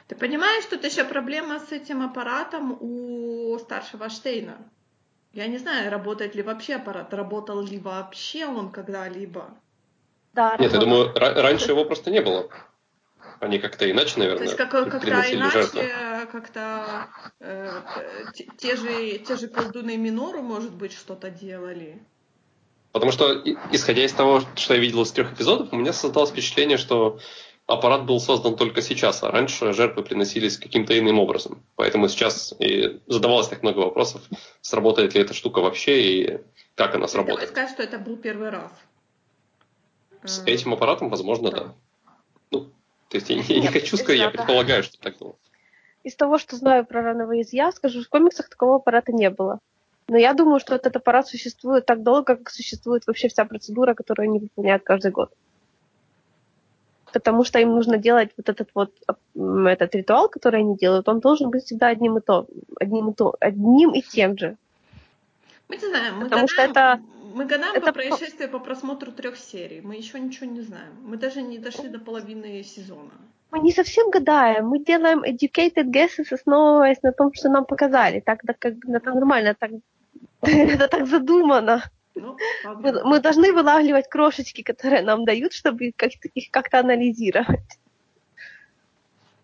Ты 0.08 0.14
понимаешь, 0.14 0.64
тут 0.70 0.84
еще 0.84 1.04
проблема 1.04 1.58
с 1.58 1.72
этим 1.72 2.02
аппаратом 2.02 2.76
у 2.80 3.58
старшего 3.58 4.08
Штейна. 4.08 4.56
Я 5.32 5.48
не 5.48 5.58
знаю, 5.58 5.90
работает 5.90 6.34
ли 6.34 6.42
вообще 6.42 6.76
аппарат, 6.76 7.12
работал 7.12 7.60
ли 7.60 7.78
вообще 7.78 8.46
он 8.46 8.70
когда-либо. 8.70 9.50
Да, 10.32 10.56
Нет, 10.58 10.72
я 10.72 10.78
думаю, 10.78 11.12
раньше 11.14 11.72
его 11.72 11.84
просто 11.84 12.10
не 12.10 12.20
было. 12.20 12.48
Они 13.40 13.58
как-то 13.58 13.90
иначе, 13.90 14.18
наверное, 14.18 14.38
То 14.38 14.44
есть 14.44 14.56
как, 14.56 14.70
как-то 14.70 15.08
иначе, 15.08 15.50
жертву. 15.50 15.80
как-то 16.32 17.08
э, 17.40 17.70
те, 18.58 18.76
же, 18.76 19.18
те 19.18 19.36
же 19.36 19.48
колдуны 19.48 19.96
Минору, 19.96 20.42
может 20.42 20.72
быть, 20.74 20.92
что-то 20.92 21.30
делали. 21.30 22.02
Потому 22.92 23.12
что, 23.12 23.42
исходя 23.72 24.04
из 24.04 24.12
того, 24.12 24.42
что 24.54 24.74
я 24.74 24.80
видел 24.80 25.02
из 25.02 25.12
трех 25.12 25.32
эпизодов, 25.34 25.72
у 25.72 25.76
меня 25.76 25.92
создалось 25.92 26.30
впечатление, 26.30 26.78
что 26.78 27.18
аппарат 27.66 28.06
был 28.06 28.20
создан 28.20 28.56
только 28.56 28.80
сейчас, 28.80 29.22
а 29.22 29.30
раньше 29.30 29.72
жертвы 29.74 30.02
приносились 30.02 30.56
каким-то 30.56 30.98
иным 30.98 31.18
образом. 31.18 31.62
Поэтому 31.74 32.08
сейчас 32.08 32.54
и 32.58 33.00
задавалось 33.06 33.48
так 33.48 33.62
много 33.62 33.80
вопросов, 33.80 34.22
сработает 34.62 35.14
ли 35.14 35.20
эта 35.20 35.34
штука 35.34 35.60
вообще 35.60 36.02
и 36.02 36.40
как 36.74 36.94
она 36.94 37.06
Давай 37.06 37.08
сработает. 37.08 37.48
сказать, 37.50 37.70
что 37.70 37.82
это 37.82 37.98
был 37.98 38.16
первый 38.16 38.50
раз. 38.50 38.70
С 40.24 40.40
Э, 40.40 40.50
этим 40.50 40.72
аппаратом, 40.72 41.08
возможно, 41.10 41.50
да. 41.50 41.56
да. 41.58 41.74
То 43.08 43.16
есть 43.18 43.30
я, 43.30 43.36
не- 43.36 43.42
я 43.42 43.54
не 43.56 43.62
Нет, 43.62 43.72
хочу 43.72 43.96
сказать, 43.96 44.18
я 44.18 44.30
предполагаю, 44.30 44.82
что 44.82 44.98
так 45.00 45.16
было. 45.18 45.34
Из 46.04 46.14
того, 46.14 46.38
что 46.38 46.56
знаю 46.56 46.84
про 46.84 47.02
рановые 47.02 47.44
я 47.52 47.72
скажу, 47.72 48.02
в 48.02 48.08
комиксах 48.08 48.48
такого 48.48 48.76
аппарата 48.76 49.12
не 49.12 49.30
было. 49.30 49.58
Но 50.08 50.16
я 50.16 50.34
думаю, 50.34 50.60
что 50.60 50.74
этот 50.74 50.94
аппарат 50.96 51.26
существует 51.26 51.84
так 51.86 52.02
долго, 52.02 52.36
как 52.36 52.50
существует 52.50 53.06
вообще 53.06 53.28
вся 53.28 53.44
процедура, 53.44 53.94
которую 53.94 54.28
они 54.28 54.38
выполняют 54.38 54.84
каждый 54.84 55.10
год. 55.10 55.32
Потому 57.12 57.44
что 57.44 57.58
им 57.58 57.70
нужно 57.70 57.96
делать 57.98 58.30
вот 58.36 58.48
этот 58.48 58.68
вот 58.74 58.92
этот 59.34 59.94
ритуал, 59.94 60.28
который 60.28 60.60
они 60.60 60.76
делают, 60.76 61.08
он 61.08 61.20
должен 61.20 61.50
быть 61.50 61.64
всегда 61.64 61.88
одним 61.88 62.18
и 62.18 62.20
то, 62.20 62.46
одним 62.78 63.10
и 63.10 63.14
то, 63.14 63.34
одним 63.40 63.92
и 63.92 64.02
тем 64.02 64.36
же. 64.38 64.56
Мы 65.68 65.76
не 65.76 65.88
знаем, 65.88 66.16
мы 66.18 66.24
Потому 66.24 66.46
что 66.46 66.66
гадаем, 66.66 66.70
это- 67.00 67.15
мы 67.36 67.44
гадаем 67.44 67.74
это 67.74 67.86
по 67.86 67.92
происшествию 67.92 68.50
по 68.50 68.58
просмотру 68.58 69.12
трех 69.12 69.36
серий. 69.36 69.82
Мы 69.82 69.96
еще 69.96 70.18
ничего 70.18 70.46
не 70.46 70.62
знаем. 70.62 70.92
Мы 71.02 71.18
даже 71.18 71.42
не 71.42 71.58
дошли 71.58 71.88
до 71.88 71.98
половины 71.98 72.62
сезона. 72.62 73.12
Мы 73.50 73.58
не 73.58 73.72
совсем 73.72 74.10
гадаем, 74.10 74.68
мы 74.68 74.78
делаем 74.78 75.22
educated 75.22 75.90
guesses, 75.90 76.32
основываясь 76.32 77.02
на 77.02 77.12
том, 77.12 77.34
что 77.34 77.50
нам 77.50 77.66
показали. 77.66 78.20
Так, 78.20 78.40
так 78.46 78.58
как 78.58 78.74
это 78.88 79.12
нормально, 79.12 79.54
так, 79.54 79.70
это 80.40 80.88
так 80.88 81.06
задумано. 81.06 81.82
Ну, 82.14 82.36
Мы, 82.64 83.04
мы 83.04 83.20
должны 83.20 83.52
вылавливать 83.52 84.08
крошечки, 84.08 84.62
которые 84.62 85.02
нам 85.02 85.26
дают, 85.26 85.52
чтобы 85.52 85.92
как-то, 85.94 86.28
их 86.28 86.50
как-то 86.50 86.80
анализировать. 86.80 87.78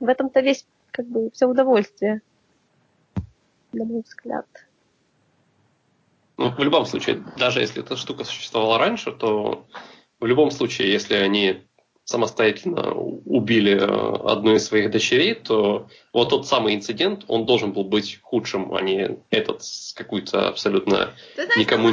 В 0.01 0.09
этом-то 0.09 0.41
весь, 0.41 0.67
как 0.91 1.07
бы, 1.07 1.31
все 1.31 1.47
удовольствие, 1.47 2.23
на 3.73 3.85
мой 3.85 4.01
взгляд. 4.01 4.47
Ну, 6.39 6.51
в 6.51 6.59
любом 6.63 6.87
случае, 6.87 7.23
даже 7.37 7.61
если 7.61 7.83
эта 7.83 7.97
штука 7.97 8.25
существовала 8.25 8.79
раньше, 8.79 9.13
то 9.13 9.67
в 10.21 10.27
любом 10.27 10.51
случае, 10.51 10.93
если 10.93 11.15
они 11.15 11.63
самостоятельно 12.05 12.93
убили 12.95 13.75
э, 13.75 14.31
одну 14.31 14.55
из 14.55 14.67
своих 14.67 14.91
дочерей, 14.91 15.35
то 15.35 15.89
вот 16.13 16.31
тот 16.31 16.47
самый 16.47 16.75
инцидент, 16.75 17.25
он 17.29 17.47
должен 17.47 17.73
был 17.73 17.85
быть 17.85 18.21
худшим, 18.23 18.75
а 18.75 18.83
не 18.83 19.19
этот 19.31 19.63
с 19.63 19.93
какой-то 19.93 20.49
абсолютно... 20.49 21.15
Ты 21.37 21.45
знаешь, 21.45 21.57
никому 21.57 21.93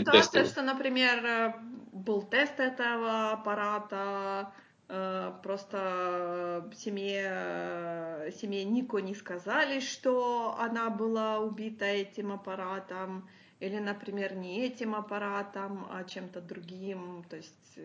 ситуация, 0.00 0.42
Destiny. 0.42 0.46
что, 0.46 0.62
например, 0.62 1.24
э, 1.24 1.54
был 1.92 2.22
тест 2.22 2.60
этого 2.60 3.32
аппарата, 3.32 4.52
э, 4.88 5.32
просто 5.42 6.70
семье, 6.76 8.32
семье 8.40 8.64
Нико 8.64 8.98
не 8.98 9.14
сказали, 9.14 9.80
что 9.80 10.56
она 10.58 10.88
была 10.88 11.40
убита 11.40 11.84
этим 11.84 12.32
аппаратом, 12.32 13.28
или, 13.62 13.78
например, 13.78 14.34
не 14.34 14.66
этим 14.66 14.96
аппаратом, 14.96 15.86
а 15.88 16.02
чем-то 16.02 16.40
другим. 16.40 17.24
То 17.30 17.36
есть 17.36 17.78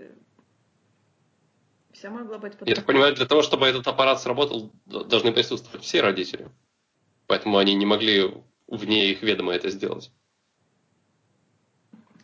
все 1.91 2.09
могло 2.09 2.39
быть 2.39 2.53
Я 2.65 2.75
так 2.75 2.85
понимаю, 2.85 3.15
для 3.15 3.27
того, 3.27 3.43
чтобы 3.43 3.67
этот 3.67 3.85
аппарат 3.85 4.19
сработал, 4.19 4.71
должны 4.85 5.31
присутствовать 5.31 5.83
все 5.83 6.01
родители. 6.01 6.49
Поэтому 7.27 7.59
они 7.59 7.75
не 7.75 7.85
могли 7.85 8.33
вне 8.67 9.11
их 9.11 9.21
ведома 9.21 9.53
это 9.53 9.69
сделать. 9.69 10.11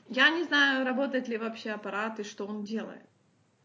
Я 0.10 0.31
не 0.31 0.43
знаю, 0.45 0.83
работает 0.83 1.27
ли 1.27 1.38
вообще 1.38 1.72
аппарат 1.72 2.19
и 2.19 2.24
что 2.24 2.48
он 2.48 2.63
делает. 2.63 3.05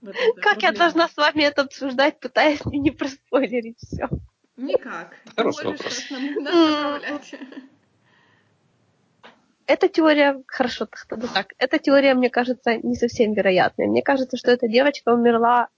Этом-то 0.03 0.41
Как 0.43 0.63
я 0.63 0.73
должна 0.73 1.09
с 1.09 1.17
вами 1.17 1.45
это 1.45 1.63
обсуждать, 1.63 2.21
пытаясь 2.21 2.65
не 2.67 2.91
проспойлерить 2.91 3.79
все? 3.79 4.09
Никак. 4.59 5.17
Хороший 5.35 5.65
можешь 5.65 5.81
вопрос. 5.81 6.11
нас, 6.11 6.21
нас 6.21 6.55
направлять. 6.55 7.35
Эта 9.69 9.89
теория, 9.91 10.43
хорошо, 10.47 10.87
так- 10.87 11.05
тогда 11.07 11.29
так, 11.29 11.53
эта 11.59 11.79
теория, 11.79 12.15
мне 12.15 12.31
кажется, 12.31 12.79
не 12.79 12.95
совсем 12.97 13.35
вероятная. 13.35 13.87
Мне 13.87 14.01
кажется, 14.03 14.39
что 14.39 14.51
эта 14.51 14.67
девочка 14.67 15.11
умерла... 15.13 15.69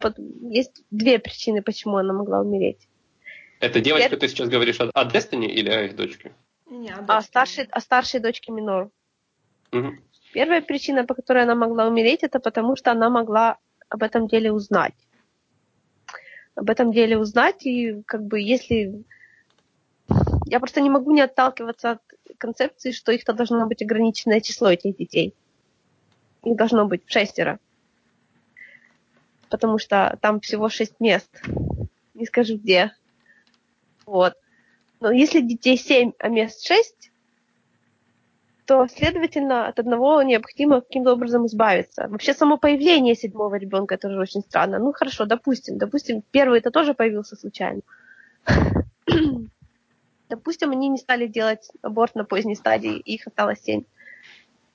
под- 0.00 0.18
Есть 0.42 0.82
две 0.90 1.20
причины, 1.20 1.62
почему 1.62 1.96
она 1.98 2.12
могла 2.12 2.40
умереть. 2.40 2.88
Это 3.60 3.80
девочка, 3.80 4.08
Теперь- 4.08 4.18
ты 4.18 4.28
сейчас 4.28 4.48
говоришь 4.48 4.80
о, 4.80 4.90
о 4.92 5.04
Destiny 5.04 5.46
или 5.46 5.70
о 5.70 5.82
их 5.84 5.94
дочке? 5.94 6.32
Не, 6.66 6.90
А 6.90 7.02
дочка. 7.02 7.20
старшей, 7.20 7.64
о 7.70 7.80
старшей 7.80 8.18
дочке 8.18 8.50
Минору. 8.50 8.90
Мгм. 9.70 10.02
Первая 10.32 10.60
причина, 10.60 11.04
по 11.04 11.14
которой 11.14 11.44
она 11.44 11.54
могла 11.54 11.86
умереть, 11.86 12.24
это 12.24 12.40
потому 12.40 12.74
что 12.74 12.90
она 12.90 13.10
могла 13.10 13.58
об 13.88 14.02
этом 14.02 14.26
деле 14.26 14.50
узнать. 14.50 14.94
Об 16.56 16.68
этом 16.68 16.90
деле 16.90 17.16
узнать, 17.16 17.64
и 17.64 18.02
как 18.06 18.24
бы 18.24 18.40
если... 18.40 19.04
Я 20.46 20.58
просто 20.58 20.80
не 20.80 20.90
могу 20.90 21.12
не 21.12 21.20
отталкиваться 21.20 21.92
от 21.92 22.00
концепции, 22.40 22.90
что 22.90 23.12
их-то 23.12 23.32
должно 23.32 23.66
быть 23.66 23.82
ограниченное 23.82 24.40
число 24.40 24.70
этих 24.70 24.96
детей. 24.96 25.34
Их 26.42 26.56
должно 26.56 26.86
быть 26.86 27.02
шестеро. 27.06 27.60
Потому 29.48 29.78
что 29.78 30.18
там 30.20 30.40
всего 30.40 30.68
шесть 30.68 30.98
мест. 31.00 31.30
Не 32.14 32.26
скажу 32.26 32.56
где. 32.56 32.92
Вот. 34.06 34.34
Но 35.00 35.12
если 35.12 35.40
детей 35.40 35.76
семь, 35.76 36.12
а 36.18 36.28
мест 36.28 36.66
шесть, 36.66 37.10
то, 38.66 38.86
следовательно, 38.86 39.66
от 39.66 39.80
одного 39.80 40.22
необходимо 40.22 40.80
каким-то 40.80 41.14
образом 41.14 41.46
избавиться. 41.46 42.06
Вообще, 42.08 42.34
само 42.34 42.56
появление 42.56 43.16
седьмого 43.16 43.56
ребенка 43.56 43.96
это 43.96 44.08
же 44.10 44.20
очень 44.20 44.42
странно. 44.42 44.78
Ну, 44.78 44.92
хорошо, 44.92 45.24
допустим. 45.24 45.76
Допустим, 45.76 46.22
первый 46.30 46.60
это 46.60 46.70
тоже 46.70 46.94
появился 46.94 47.34
случайно. 47.34 47.82
Допустим, 50.30 50.70
они 50.70 50.88
не 50.88 50.98
стали 50.98 51.26
делать 51.26 51.68
аборт 51.82 52.14
на 52.14 52.24
поздней 52.24 52.54
стадии, 52.54 52.98
их 52.98 53.26
осталось 53.26 53.60
семь. 53.62 53.84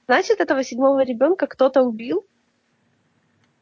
Значит, 0.07 0.39
этого 0.39 0.63
седьмого 0.63 1.03
ребенка 1.03 1.47
кто-то 1.47 1.81
убил, 1.81 2.25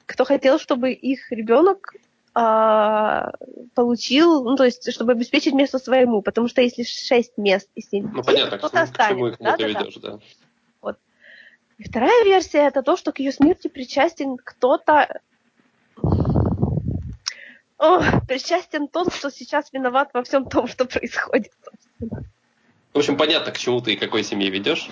кто 0.06 0.26
хотел, 0.26 0.60
чтобы 0.60 0.92
их 0.92 1.32
ребенок 1.32 1.94
а, 2.34 3.32
получил, 3.76 4.44
ну, 4.44 4.58
то 4.58 4.66
есть, 4.66 4.92
чтобы 4.92 5.14
обеспечить 5.14 5.54
место 5.54 5.80
своему, 5.80 6.22
потому 6.22 6.50
что 6.50 6.62
если 6.62 6.84
шесть 6.84 7.38
мест 7.38 7.70
и 7.76 7.82
семь 7.82 8.06
Ну, 8.06 8.22
детей, 8.22 8.24
понятно, 8.26 8.58
кто-то 8.58 8.82
останется. 8.82 9.42
Да-да-да. 9.42 9.68
ведешь, 9.68 9.96
да. 9.96 10.20
И 11.78 11.84
вторая 11.84 12.24
версия 12.24 12.68
это 12.68 12.84
то, 12.84 12.96
что 12.96 13.12
к 13.12 13.20
ее 13.20 13.32
смерти 13.32 13.68
причастен 13.68 14.38
кто-то. 14.38 15.22
О, 17.78 18.00
причастен 18.28 18.88
тот, 18.88 19.14
кто 19.14 19.30
сейчас 19.30 19.72
виноват 19.74 20.10
во 20.14 20.24
всем 20.24 20.46
том, 20.50 20.68
что 20.68 20.86
происходит. 20.86 21.52
собственно. 21.64 22.24
В 22.94 22.98
общем, 23.00 23.18
понятно, 23.18 23.52
к 23.52 23.58
чему 23.58 23.82
ты 23.82 23.94
и 23.94 23.96
какой 23.98 24.24
семье 24.24 24.50
ведешь. 24.50 24.88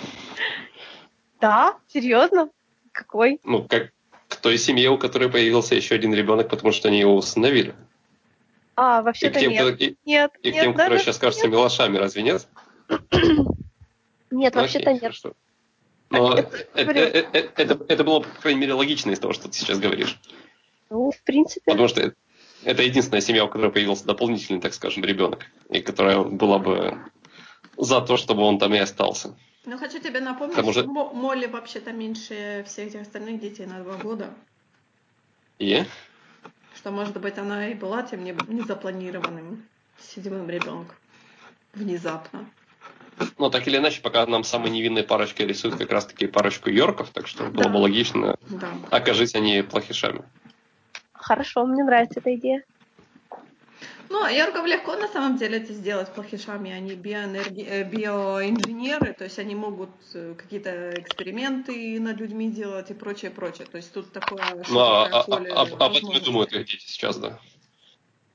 Да, 1.40 1.78
серьезно? 1.88 2.50
Какой? 2.92 3.40
Ну, 3.44 3.64
как 3.68 3.92
к 4.28 4.36
той 4.38 4.58
семье, 4.58 4.90
у 4.90 4.98
которой 4.98 5.30
появился 5.30 5.76
еще 5.76 5.96
один 5.96 6.14
ребенок, 6.14 6.50
потому 6.50 6.72
что 6.72 6.88
они 6.88 7.00
его 7.00 7.16
усыновили. 7.16 7.76
А, 8.76 9.02
И 9.02 9.04
вообще-то 9.04 9.40
тем, 9.40 9.52
нет. 9.52 9.76
кто- 9.76 9.84
и, 9.86 9.96
Нет, 10.06 10.32
и 10.42 10.52
к 10.52 10.54
нет, 10.56 10.64
тем, 10.64 10.74
которые 10.74 11.00
сейчас 11.00 11.18
кажутся 11.18 11.46
нет, 11.46 11.54
милошами, 11.54 11.98
разве 11.98 12.24
нет? 12.24 12.48
нет, 14.32 14.56
Ну, 14.56 14.62
вообще-то 14.62 14.94
нет. 14.94 15.02
хорошо. 15.02 15.34
Но 16.10 16.34
это- 16.36 16.58
это, 16.74 16.92
это- 16.92 17.62
это- 17.62 17.86
это 17.88 18.04
было, 18.04 18.22
по 18.22 18.30
крайней 18.42 18.62
мере, 18.62 18.74
логично 18.74 19.12
из 19.12 19.20
того, 19.20 19.34
что 19.34 19.48
ты 19.48 19.54
сейчас 19.54 19.80
говоришь. 19.80 20.20
Ну, 20.90 21.12
в 21.12 21.22
принципе, 21.24 21.62
Потому 21.72 21.88
что 21.88 22.14
это- 22.64 22.84
единственная 22.84 23.22
семья, 23.22 23.46
у 23.46 23.48
которой 23.50 23.72
появился 23.72 24.06
дополнительный, 24.06 24.62
так 24.62 24.74
скажем, 24.74 25.04
ребенок, 25.04 25.46
и 25.70 25.82
которая 25.82 26.22
была 26.24 26.60
бы 26.60 26.98
за 27.78 28.02
то, 28.02 28.18
чтобы 28.18 28.42
он 28.44 28.60
там 28.60 28.74
и 28.74 28.78
остался. 28.78 29.36
Ну, 29.66 29.78
хочу 29.78 30.00
тебе 30.00 30.20
напомнить, 30.22 30.54
К 30.56 30.58
тому 30.62 30.74
же- 30.74 30.82
что 30.82 30.90
Мо- 30.92 31.14
Молли 31.14 31.46
вообще-то 31.46 31.92
меньше 31.92 32.64
всех 32.68 32.88
этих 32.88 33.02
остальных 33.02 33.40
детей 33.40 33.66
на 33.68 33.80
два 33.84 33.96
года. 33.98 34.34
И 35.60 35.84
Что, 36.76 36.90
может 36.92 37.20
быть, 37.22 37.38
она 37.38 37.68
и 37.68 37.74
была 37.76 38.02
тем 38.02 38.24
не- 38.24 38.36
незапланированным 38.48 39.64
седьмым 40.00 40.50
ребенком. 40.50 40.96
Внезапно. 41.74 42.50
Ну, 43.38 43.50
так 43.52 43.68
или 43.68 43.78
иначе, 43.78 44.02
пока 44.02 44.26
нам 44.26 44.44
самой 44.44 44.72
невинной 44.72 45.04
парочкой 45.04 45.46
рисуют 45.46 45.76
как 45.78 45.92
раз-таки 45.92 46.26
парочку 46.28 46.70
Йорков, 46.72 47.10
так 47.12 47.28
что 47.28 47.44
было 47.44 47.66
Да. 47.66 47.70
бы 47.70 47.78
логично, 47.78 48.38
Да. 48.50 48.70
окажись 48.90 49.36
они 49.36 49.62
плохишами. 49.62 50.24
Хорошо, 51.22 51.66
мне 51.66 51.84
нравится 51.84 52.20
эта 52.20 52.36
идея. 52.36 52.64
Ну, 54.10 54.22
а 54.24 54.30
Йоргов 54.32 54.66
легко 54.66 54.98
на 54.98 55.08
самом 55.08 55.38
деле 55.38 55.58
это 55.60 55.72
сделать 55.72 56.14
плохишами. 56.14 56.70
Они 56.72 56.96
биоэнерги- 56.96 57.66
э, 57.66 57.84
биоинженеры, 57.86 59.14
то 59.14 59.24
есть 59.24 59.40
они 59.40 59.56
могут 59.56 59.90
э, 60.14 60.36
какие-то 60.38 60.92
эксперименты 61.00 61.98
над 62.02 62.18
людьми 62.18 62.52
делать 62.52 62.92
и 62.92 62.94
прочее, 62.94 63.32
прочее. 63.32 63.68
То 63.72 63.78
есть 63.78 63.94
тут 63.94 64.12
такое 64.12 64.44
Ну, 64.68 64.80
а, 64.80 65.06
широкое 65.06 65.20
а- 65.20 65.24
поле 65.24 65.52
об, 65.52 65.58
об 65.60 65.68
этом 65.68 65.78
и 65.78 65.80
возможностей. 65.94 66.26
думают 66.26 66.54
их 66.54 66.66
дети 66.68 66.84
сейчас, 66.86 67.18
да. 67.18 67.40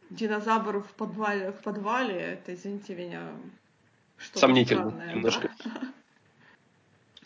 динозавр 0.08 0.82
в 0.82 0.92
подвале, 0.94 1.50
в 1.52 1.60
подвале, 1.62 2.14
это, 2.14 2.54
извините 2.54 2.94
меня, 2.94 3.32
что 4.16 4.38
Сомнительно 4.38 4.90
странное, 4.90 5.14
немножко. 5.14 5.50
Да. 5.64 5.70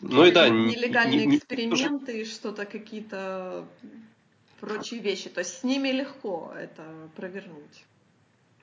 Ну 0.01 0.25
и 0.25 0.31
да. 0.31 0.49
Нелегальные 0.49 1.25
не, 1.27 1.37
эксперименты, 1.37 2.17
не, 2.19 2.25
что-то 2.25 2.65
какие-то 2.65 3.65
прочие 4.61 5.01
вещи. 5.01 5.29
То 5.29 5.39
есть 5.39 5.59
с 5.59 5.63
ними 5.63 5.89
легко 5.89 6.53
это 6.57 6.83
провернуть. 7.15 7.85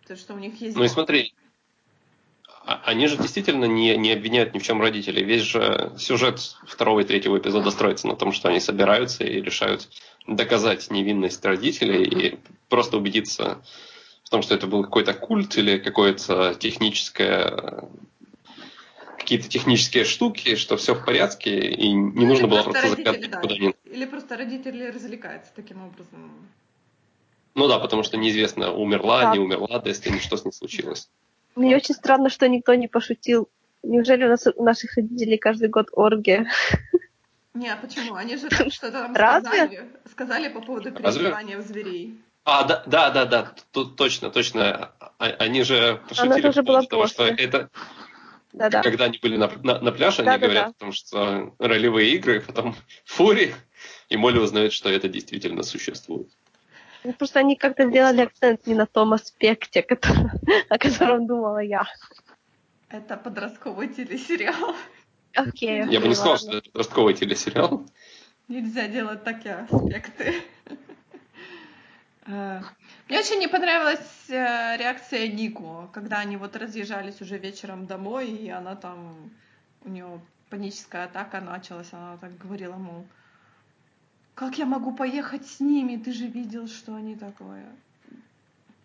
То, 0.07 0.17
что 0.17 0.35
у 0.35 0.39
них 0.39 0.59
есть... 0.61 0.77
Ну 0.77 0.85
и 0.85 0.89
смотри, 0.89 1.35
а, 2.65 2.81
они 2.87 3.07
же 3.09 3.19
действительно 3.19 3.67
не, 3.67 3.97
не 3.97 4.13
обвиняют 4.13 4.55
ни 4.55 4.59
в 4.59 4.63
чем 4.63 4.81
родителей. 4.81 5.25
Весь 5.25 5.43
же 5.43 5.93
сюжет 5.99 6.39
второго 6.67 7.01
и 7.01 7.05
третьего 7.05 7.37
эпизода 7.37 7.71
строится 7.71 8.07
на 8.07 8.17
том, 8.17 8.33
что 8.33 8.49
они 8.49 8.61
собираются 8.61 9.25
и 9.25 9.41
решают 9.41 9.89
доказать 10.27 10.91
невинность 10.91 11.45
родителей 11.45 12.05
и 12.05 12.39
просто 12.69 12.97
убедиться 12.97 13.63
в 14.25 14.31
том, 14.31 14.43
что 14.43 14.55
это 14.55 14.67
был 14.67 14.83
какой-то 14.85 15.15
культ 15.15 15.57
или 15.57 15.79
какое-то 15.79 16.55
техническое 16.59 17.89
какие-то 19.29 19.51
технические 19.51 20.05
штуки, 20.05 20.55
что 20.55 20.79
все 20.79 20.95
в 20.95 21.05
порядке, 21.05 21.51
и 21.61 21.93
не 21.93 22.25
ну, 22.25 22.29
нужно 22.29 22.49
было 22.49 22.63
просто 22.63 22.89
заглядывать 22.89 23.31
да. 23.31 23.41
куда-нибудь. 23.41 23.77
Или 23.85 24.07
просто 24.07 24.39
родители 24.39 24.85
развлекаются 24.87 25.53
таким 25.55 25.85
образом. 25.85 26.33
Ну 27.55 27.69
да, 27.69 27.79
потому 27.79 28.05
что 28.05 28.17
неизвестно, 28.17 28.73
умерла, 28.73 29.25
да. 29.25 29.33
не 29.35 29.39
умерла 29.39 29.81
Дестини, 29.81 30.19
что 30.19 30.39
с 30.39 30.47
ней 30.47 30.53
случилось. 30.53 31.11
Мне 31.57 31.77
очень 31.77 31.95
странно, 31.95 32.31
что 32.31 32.49
никто 32.49 32.73
не 32.75 32.89
пошутил. 32.89 33.51
Неужели 33.83 34.25
у, 34.25 34.29
нас, 34.29 34.47
у 34.47 34.65
наших 34.65 34.97
родителей 34.97 35.37
каждый 35.37 35.69
год 35.69 35.89
оргия? 35.93 36.51
Не, 37.53 37.69
а 37.69 37.77
почему? 37.77 38.15
Они 38.15 38.35
же 38.37 38.49
там 38.49 38.71
что-то 38.71 38.93
там 38.93 39.15
сказали, 39.15 39.91
сказали 40.11 40.49
по 40.49 40.63
поводу 40.63 40.91
переживания 40.91 41.59
в 41.59 41.67
зверей. 41.67 42.19
А, 42.45 42.65
да, 42.65 42.83
да, 42.87 43.11
да, 43.11 43.27
да, 43.27 43.53
точно, 43.97 44.31
точно. 44.31 44.93
А, 45.19 45.27
они 45.39 45.65
же 45.65 46.01
пошутили 46.09 46.51
по 46.51 46.63
поводу 46.63 46.87
того, 46.87 47.07
что 47.07 47.25
это, 47.25 47.69
да-да. 48.53 48.83
когда 48.83 49.05
они 49.05 49.19
были 49.19 49.37
на, 49.37 49.51
на, 49.63 49.81
на 49.81 49.93
пляже, 49.93 50.23
они 50.23 50.39
говорят 50.39 50.67
да. 50.67 50.71
о 50.71 50.73
том, 50.73 50.93
что 50.93 51.55
ролевые 51.59 52.13
игры, 52.15 52.41
потом 52.41 52.75
фури, 53.05 53.55
и 54.09 54.17
Молли 54.17 54.39
узнает, 54.39 54.73
что 54.73 54.89
это 54.91 55.09
действительно 55.09 55.63
существует. 55.63 56.29
Ну, 57.05 57.13
просто 57.13 57.41
они 57.41 57.57
как-то 57.57 57.89
сделали 57.89 58.23
акцент 58.23 58.67
не 58.67 58.75
на 58.75 58.87
том 58.87 59.13
аспекте, 59.13 59.83
который, 59.83 60.31
о 60.69 60.79
котором 60.79 61.27
думала 61.27 61.59
я. 61.59 61.85
Это 62.89 63.17
подростковый 63.17 63.89
телесериал. 63.89 64.75
Окей. 65.35 65.83
Okay, 65.83 65.93
я 65.93 66.01
бы 66.01 66.09
не 66.09 66.15
сказал, 66.15 66.39
что 66.39 66.59
это 66.59 66.71
подростковый 66.71 67.15
телесериал. 67.15 67.87
Нельзя 68.49 68.89
делать 68.89 69.25
такие 69.25 69.67
аспекты. 69.71 70.35
Мне 73.09 73.21
очень 73.21 73.39
не 73.39 73.49
понравилась 73.49 74.29
э, 74.29 74.77
реакция 74.77 75.29
Нику, 75.29 75.89
когда 75.95 76.19
они 76.19 76.37
вот 76.37 76.57
разъезжались 76.57 77.21
уже 77.23 77.39
вечером 77.39 77.87
домой, 77.87 78.29
и 78.29 78.51
она 78.51 78.77
там, 78.77 79.31
у 79.85 79.89
нее 79.89 80.21
паническая 80.51 81.05
атака 81.05 81.41
началась, 81.41 81.89
она 81.93 82.19
так 82.19 82.37
говорила, 82.37 82.75
мол, 82.75 83.07
как 84.35 84.59
я 84.59 84.67
могу 84.67 84.95
поехать 84.95 85.47
с 85.47 85.61
ними, 85.61 85.97
ты 85.97 86.13
же 86.13 86.27
видел, 86.27 86.69
что 86.69 86.95
они 86.95 87.17
такое. 87.17 87.65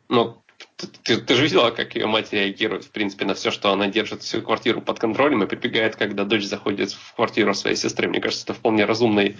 Ну, 0.07 0.41
ты, 0.77 0.87
ты, 0.87 1.17
ты 1.17 1.35
же 1.35 1.43
видела, 1.43 1.71
как 1.71 1.95
ее 1.95 2.07
мать 2.07 2.31
реагирует, 2.31 2.85
в 2.85 2.91
принципе, 2.91 3.25
на 3.25 3.33
все, 3.33 3.51
что 3.51 3.73
она 3.73 3.87
держит 3.87 4.21
всю 4.21 4.41
квартиру 4.41 4.81
под 4.81 4.99
контролем 4.99 5.43
и 5.43 5.47
прибегает, 5.47 5.97
когда 5.97 6.23
дочь 6.23 6.45
заходит 6.45 6.91
в 6.91 7.13
квартиру 7.15 7.53
своей 7.53 7.75
сестры. 7.75 8.07
Мне 8.07 8.21
кажется, 8.21 8.45
это 8.45 8.53
вполне 8.53 8.85
разумный, 8.85 9.37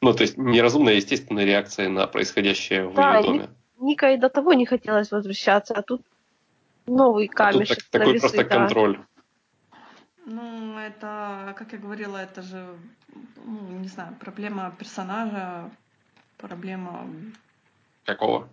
ну, 0.00 0.12
то 0.12 0.22
есть 0.22 0.36
неразумная, 0.36 0.94
естественная 0.94 1.44
реакция 1.44 1.88
на 1.88 2.06
происходящее 2.08 2.88
в 2.88 2.94
да, 2.94 3.18
ее 3.18 3.22
доме. 3.22 3.48
Ника 3.78 4.12
и 4.12 4.16
до 4.16 4.28
того 4.28 4.54
не 4.54 4.66
хотелось 4.66 5.10
возвращаться, 5.10 5.74
а 5.74 5.82
тут 5.82 6.02
новый 6.86 7.28
камешек. 7.28 7.78
А 7.78 7.80
тут 7.80 7.90
так, 7.90 8.00
такой 8.00 8.12
весы, 8.14 8.20
просто 8.20 8.44
да. 8.44 8.56
контроль. 8.56 9.04
Ну, 10.26 10.78
это, 10.78 11.54
как 11.56 11.72
я 11.72 11.78
говорила, 11.78 12.16
это 12.16 12.42
же, 12.42 12.76
ну, 13.44 13.78
не 13.78 13.88
знаю, 13.88 14.14
проблема 14.20 14.74
персонажа, 14.78 15.70
проблема... 16.36 17.08
Какого? 18.04 18.48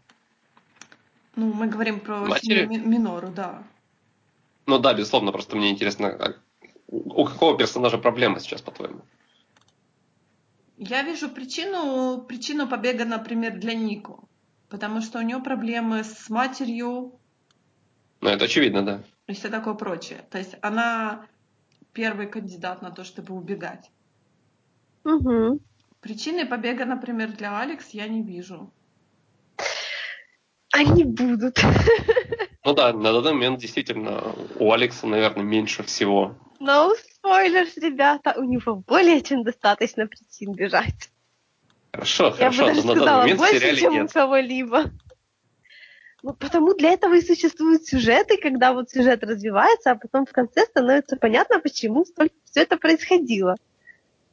Ну, 1.35 1.53
мы 1.53 1.67
говорим 1.67 1.99
про 1.99 2.19
Матери? 2.19 2.65
Минору, 2.65 3.27
да. 3.29 3.63
Ну 4.67 4.79
да, 4.79 4.93
безусловно, 4.93 5.31
просто 5.31 5.57
мне 5.57 5.69
интересно, 5.69 6.07
а 6.07 6.33
у 6.87 7.25
какого 7.25 7.57
персонажа 7.57 7.97
проблема 7.97 8.39
сейчас, 8.39 8.61
по-твоему? 8.61 9.01
Я 10.77 11.03
вижу 11.03 11.29
причину, 11.29 12.21
причину 12.21 12.67
побега, 12.67 13.05
например, 13.05 13.57
для 13.57 13.73
Нико 13.73 14.19
потому 14.69 15.01
что 15.01 15.19
у 15.19 15.21
нее 15.21 15.39
проблемы 15.39 16.03
с 16.03 16.29
матерью. 16.29 17.19
Ну, 18.21 18.29
это 18.29 18.45
очевидно, 18.45 18.85
да. 18.85 19.03
И 19.27 19.33
все 19.33 19.49
такое 19.49 19.73
прочее. 19.73 20.25
То 20.29 20.37
есть 20.37 20.55
она 20.61 21.27
первый 21.93 22.27
кандидат 22.27 22.81
на 22.81 22.91
то, 22.91 23.03
чтобы 23.03 23.33
убегать. 23.35 23.89
Угу. 25.03 25.59
Причины 26.01 26.45
побега, 26.45 26.85
например, 26.85 27.31
для 27.31 27.59
Алекс 27.59 27.89
я 27.89 28.07
не 28.07 28.21
вижу. 28.21 28.71
Они 30.71 31.03
будут. 31.03 31.57
Ну 32.67 32.73
да, 32.73 32.91
на 32.93 33.13
данный 33.13 33.33
момент 33.33 33.59
действительно 33.59 34.33
у 34.57 34.71
Алекса, 34.71 35.05
наверное, 35.05 35.43
меньше 35.43 35.83
всего. 35.83 36.35
No 36.59 36.91
spoilers, 37.23 37.79
ребята, 37.79 38.33
у 38.35 38.43
него 38.43 38.77
более 38.77 39.21
чем 39.21 39.43
достаточно 39.43 40.07
причин 40.07 40.53
бежать. 40.53 41.11
Хорошо, 41.95 42.25
Я 42.25 42.51
хорошо, 42.51 42.61
бы 42.61 42.67
даже 42.67 42.87
но 42.87 42.95
сказала, 42.95 43.35
больше, 43.35 43.75
чем 43.77 43.93
нет. 43.93 44.09
у 44.09 44.13
кого-либо. 44.13 44.91
Ну, 46.23 46.33
потому 46.33 46.73
для 46.73 46.91
этого 46.91 47.13
и 47.13 47.21
существуют 47.21 47.85
сюжеты, 47.85 48.35
когда 48.37 48.73
вот 48.73 48.89
сюжет 48.89 49.23
развивается, 49.23 49.91
а 49.91 49.95
потом 49.95 50.25
в 50.25 50.31
конце 50.33 50.65
становится 50.65 51.15
понятно, 51.15 51.59
почему 51.59 52.03
столько 52.03 52.35
все 52.43 52.63
это 52.63 52.75
происходило. 52.75 53.55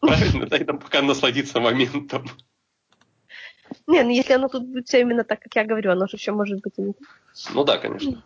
Правильно, 0.00 0.46
дай 0.46 0.64
нам 0.64 0.78
пока 0.78 1.02
насладиться 1.02 1.60
моментом. 1.60 2.24
Не, 3.86 4.02
ну 4.02 4.10
если 4.10 4.32
оно 4.32 4.48
тут 4.48 4.66
будет 4.66 4.88
все 4.88 5.00
именно 5.02 5.22
так, 5.22 5.40
как 5.40 5.54
я 5.54 5.64
говорю, 5.64 5.92
оно 5.92 6.08
же 6.08 6.16
еще 6.16 6.32
может 6.32 6.60
быть 6.62 6.74
и 6.78 6.82
не 6.82 6.92
так. 6.94 7.08
Ну 7.54 7.62
да, 7.62 7.78
конечно. 7.78 8.24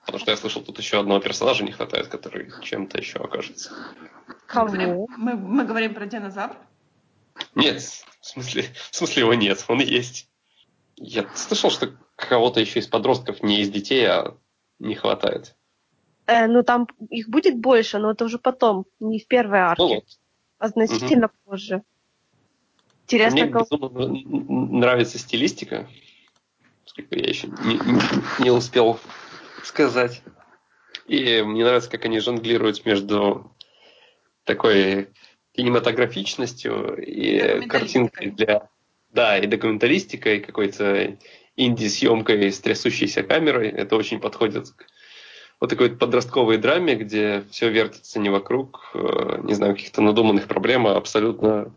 Потому 0.00 0.18
что 0.18 0.30
я 0.30 0.36
слышал, 0.36 0.62
тут 0.62 0.78
еще 0.78 1.00
одного 1.00 1.20
персонажа 1.20 1.64
не 1.64 1.72
хватает, 1.72 2.08
который 2.08 2.50
чем-то 2.62 2.98
еще 2.98 3.18
окажется. 3.18 3.72
Кого? 4.46 5.06
Мы, 5.16 5.36
мы 5.36 5.64
говорим 5.64 5.94
про 5.94 6.04
динозавр? 6.04 6.56
Нет, 7.54 7.80
в 7.82 8.26
смысле, 8.26 8.64
в 8.90 8.96
смысле 8.96 9.22
его 9.22 9.34
нет, 9.34 9.64
он 9.68 9.80
есть. 9.80 10.28
Я 10.96 11.28
слышал, 11.34 11.70
что 11.70 11.96
кого-то 12.16 12.60
еще 12.60 12.80
из 12.80 12.86
подростков, 12.86 13.42
не 13.42 13.60
из 13.60 13.70
детей, 13.70 14.06
а 14.06 14.36
не 14.78 14.94
хватает. 14.94 15.54
Э, 16.26 16.46
ну, 16.46 16.62
там 16.62 16.86
их 17.10 17.28
будет 17.28 17.58
больше, 17.58 17.98
но 17.98 18.10
это 18.10 18.24
уже 18.24 18.38
потом, 18.38 18.86
не 19.00 19.18
в 19.18 19.26
первой 19.26 19.60
арке, 19.60 19.82
ну, 19.82 19.94
вот. 19.96 20.04
а 20.58 20.68
значительно 20.68 21.26
угу. 21.26 21.34
позже. 21.44 21.82
Интересно, 23.04 23.44
Мне 23.44 23.50
как... 23.50 23.66
нравится 23.70 25.18
стилистика, 25.18 25.88
сколько 26.84 27.16
я 27.16 27.26
еще 27.26 27.46
не, 27.64 27.76
не, 27.76 28.44
не 28.44 28.50
успел 28.50 29.00
сказать. 29.64 30.22
И 31.06 31.40
мне 31.42 31.64
нравится, 31.64 31.90
как 31.90 32.04
они 32.04 32.20
жонглируют 32.20 32.84
между 32.84 33.50
такой 34.44 35.08
кинематографичностью 35.58 36.96
и 37.02 37.66
картинкой 37.66 38.30
для... 38.30 38.68
Да, 39.10 39.36
и 39.36 39.48
документалистикой, 39.48 40.38
какой-то 40.38 41.16
инди-съемкой 41.56 42.52
с 42.52 42.60
трясущейся 42.60 43.24
камерой. 43.24 43.68
Это 43.70 43.96
очень 43.96 44.20
подходит 44.20 44.68
к 44.70 44.86
вот 45.58 45.68
такой 45.68 45.90
подростковой 45.90 46.58
драме, 46.58 46.94
где 46.94 47.42
все 47.50 47.70
вертится 47.70 48.20
не 48.20 48.30
вокруг, 48.30 48.92
э, 48.94 49.40
не 49.42 49.54
знаю, 49.54 49.74
каких-то 49.74 50.00
надуманных 50.00 50.46
проблем, 50.46 50.86
а 50.86 50.96
абсолютно 50.96 51.74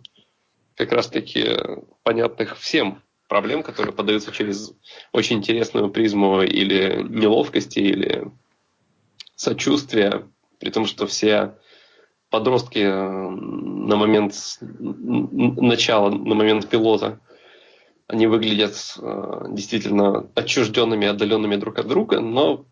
как 0.76 0.91
раз-таки 0.91 1.58
понятных 2.04 2.60
всем 2.60 3.02
проблем, 3.28 3.63
которые 3.63 3.94
подаются 3.94 4.32
через 4.32 4.74
очень 5.12 5.38
интересную 5.38 5.89
призму 5.89 6.44
или 6.44 7.02
неловкости, 7.10 7.80
или 7.80 8.32
сочувствия, 9.36 10.28
при 10.60 10.70
том, 10.70 10.86
что 10.86 11.08
все 11.08 11.56
подростки 12.32 12.80
э, 12.80 13.30
на 13.30 13.96
момент 13.96 14.34
начала, 14.62 16.10
на 16.10 16.34
момент 16.34 16.67
пилота, 16.70 17.20
они 18.08 18.26
выглядят 18.26 18.96
э, 18.98 19.46
действительно 19.50 20.28
отчужденными, 20.34 21.08
отдаленными 21.08 21.58
друг 21.58 21.78
от 21.78 21.88
друга, 21.88 22.20
но 22.22 22.65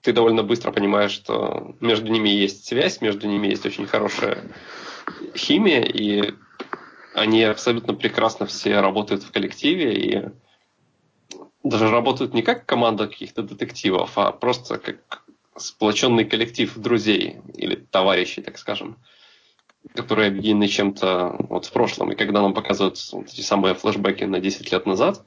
ты 0.00 0.12
довольно 0.12 0.42
быстро 0.42 0.72
понимаешь, 0.72 1.10
что 1.10 1.74
между 1.80 2.10
ними 2.10 2.30
есть 2.30 2.66
связь, 2.66 3.02
между 3.02 3.28
ними 3.28 3.48
есть 3.48 3.66
очень 3.66 3.86
хорошая 3.86 4.44
химия, 5.36 5.82
и 5.82 6.32
они 7.14 7.42
абсолютно 7.42 7.94
прекрасно 7.94 8.46
все 8.46 8.80
работают 8.80 9.24
в 9.24 9.32
коллективе, 9.32 9.94
и 9.94 10.28
даже 11.64 11.90
работают 11.90 12.32
не 12.32 12.42
как 12.42 12.64
команда 12.64 13.08
каких-то 13.08 13.42
детективов, 13.42 14.16
а 14.16 14.30
просто 14.32 14.78
как 14.78 15.24
сплоченный 15.56 16.24
коллектив 16.24 16.76
друзей 16.76 17.38
или 17.54 17.74
товарищей, 17.74 18.42
так 18.42 18.58
скажем, 18.58 18.96
которые 19.94 20.28
объединены 20.28 20.68
чем-то 20.68 21.36
вот 21.48 21.66
в 21.66 21.72
прошлом. 21.72 22.12
И 22.12 22.16
когда 22.16 22.42
нам 22.42 22.54
показывают 22.54 22.98
вот 23.12 23.28
эти 23.28 23.40
самые 23.40 23.74
флешбеки 23.74 24.24
на 24.24 24.40
10 24.40 24.70
лет 24.72 24.86
назад, 24.86 25.24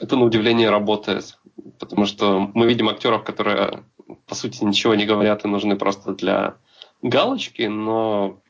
это 0.00 0.16
на 0.16 0.24
удивление 0.24 0.70
работает. 0.70 1.38
потому 1.78 2.06
что 2.06 2.50
мы 2.54 2.66
видим 2.66 2.88
актеров, 2.88 3.24
которые, 3.24 3.84
по 4.26 4.34
сути, 4.34 4.64
ничего 4.64 4.94
не 4.94 5.04
говорят 5.04 5.44
и 5.44 5.48
нужны 5.48 5.76
просто 5.76 6.14
для 6.14 6.56
галочки, 7.02 7.62
но 7.62 8.40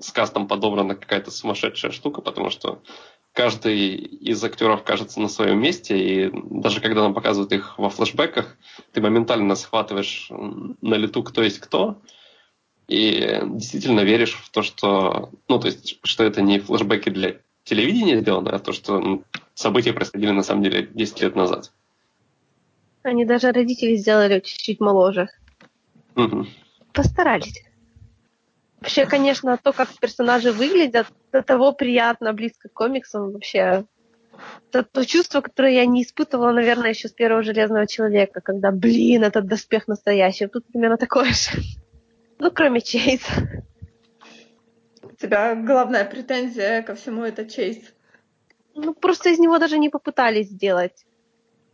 с 0.00 0.10
кастом 0.10 0.48
подобрана 0.48 0.94
какая-то 0.94 1.30
сумасшедшая 1.30 1.92
штука, 1.92 2.20
потому 2.20 2.50
что 2.50 2.82
каждый 3.36 3.96
из 3.96 4.42
актеров 4.42 4.82
кажется 4.82 5.20
на 5.20 5.28
своем 5.28 5.60
месте, 5.60 5.96
и 5.98 6.30
даже 6.50 6.80
когда 6.80 7.02
нам 7.02 7.12
показывают 7.12 7.52
их 7.52 7.78
во 7.78 7.90
флешбеках, 7.90 8.56
ты 8.92 9.02
моментально 9.02 9.54
схватываешь 9.56 10.30
на 10.30 10.94
лету, 10.94 11.22
кто 11.22 11.42
есть 11.42 11.58
кто, 11.58 12.00
и 12.88 13.38
действительно 13.44 14.00
веришь 14.00 14.34
в 14.34 14.48
то, 14.48 14.62
что, 14.62 15.30
ну, 15.48 15.58
то 15.58 15.66
есть, 15.66 15.98
что 16.02 16.24
это 16.24 16.40
не 16.40 16.60
флешбеки 16.60 17.10
для 17.10 17.36
телевидения 17.64 18.20
сделано, 18.20 18.52
а 18.52 18.58
то, 18.58 18.72
что 18.72 19.22
события 19.54 19.92
происходили 19.92 20.30
на 20.30 20.42
самом 20.42 20.62
деле 20.62 20.86
10 20.86 21.20
лет 21.20 21.36
назад. 21.36 21.72
Они 23.02 23.26
даже 23.26 23.52
родители 23.52 23.96
сделали 23.96 24.40
чуть-чуть 24.40 24.80
моложе. 24.80 25.28
Угу. 26.14 26.46
Постарались. 26.94 27.62
Вообще, 28.80 29.06
конечно, 29.06 29.58
то, 29.62 29.72
как 29.72 29.88
персонажи 29.98 30.52
выглядят, 30.52 31.06
до 31.32 31.42
того 31.42 31.72
приятно, 31.72 32.32
близко 32.32 32.68
к 32.68 32.72
комиксам 32.72 33.32
вообще. 33.32 33.84
Это 34.70 34.84
то 34.84 35.04
чувство, 35.06 35.40
которое 35.40 35.72
я 35.72 35.86
не 35.86 36.02
испытывала, 36.02 36.52
наверное, 36.52 36.90
еще 36.90 37.08
с 37.08 37.12
первого 37.12 37.42
Железного 37.42 37.86
Человека, 37.86 38.40
когда, 38.40 38.70
блин, 38.70 39.24
этот 39.24 39.46
доспех 39.46 39.88
настоящий. 39.88 40.46
Тут 40.46 40.66
примерно 40.66 40.96
такое 40.96 41.32
же. 41.32 41.50
Ну, 42.38 42.50
кроме 42.50 42.82
Чейза. 42.82 43.64
У 45.02 45.14
тебя 45.18 45.54
главная 45.54 46.04
претензия 46.04 46.82
ко 46.82 46.94
всему 46.94 47.22
это 47.22 47.46
Чейз. 47.46 47.78
Ну, 48.74 48.92
просто 48.92 49.30
из 49.30 49.38
него 49.38 49.58
даже 49.58 49.78
не 49.78 49.88
попытались 49.88 50.50
сделать 50.50 51.06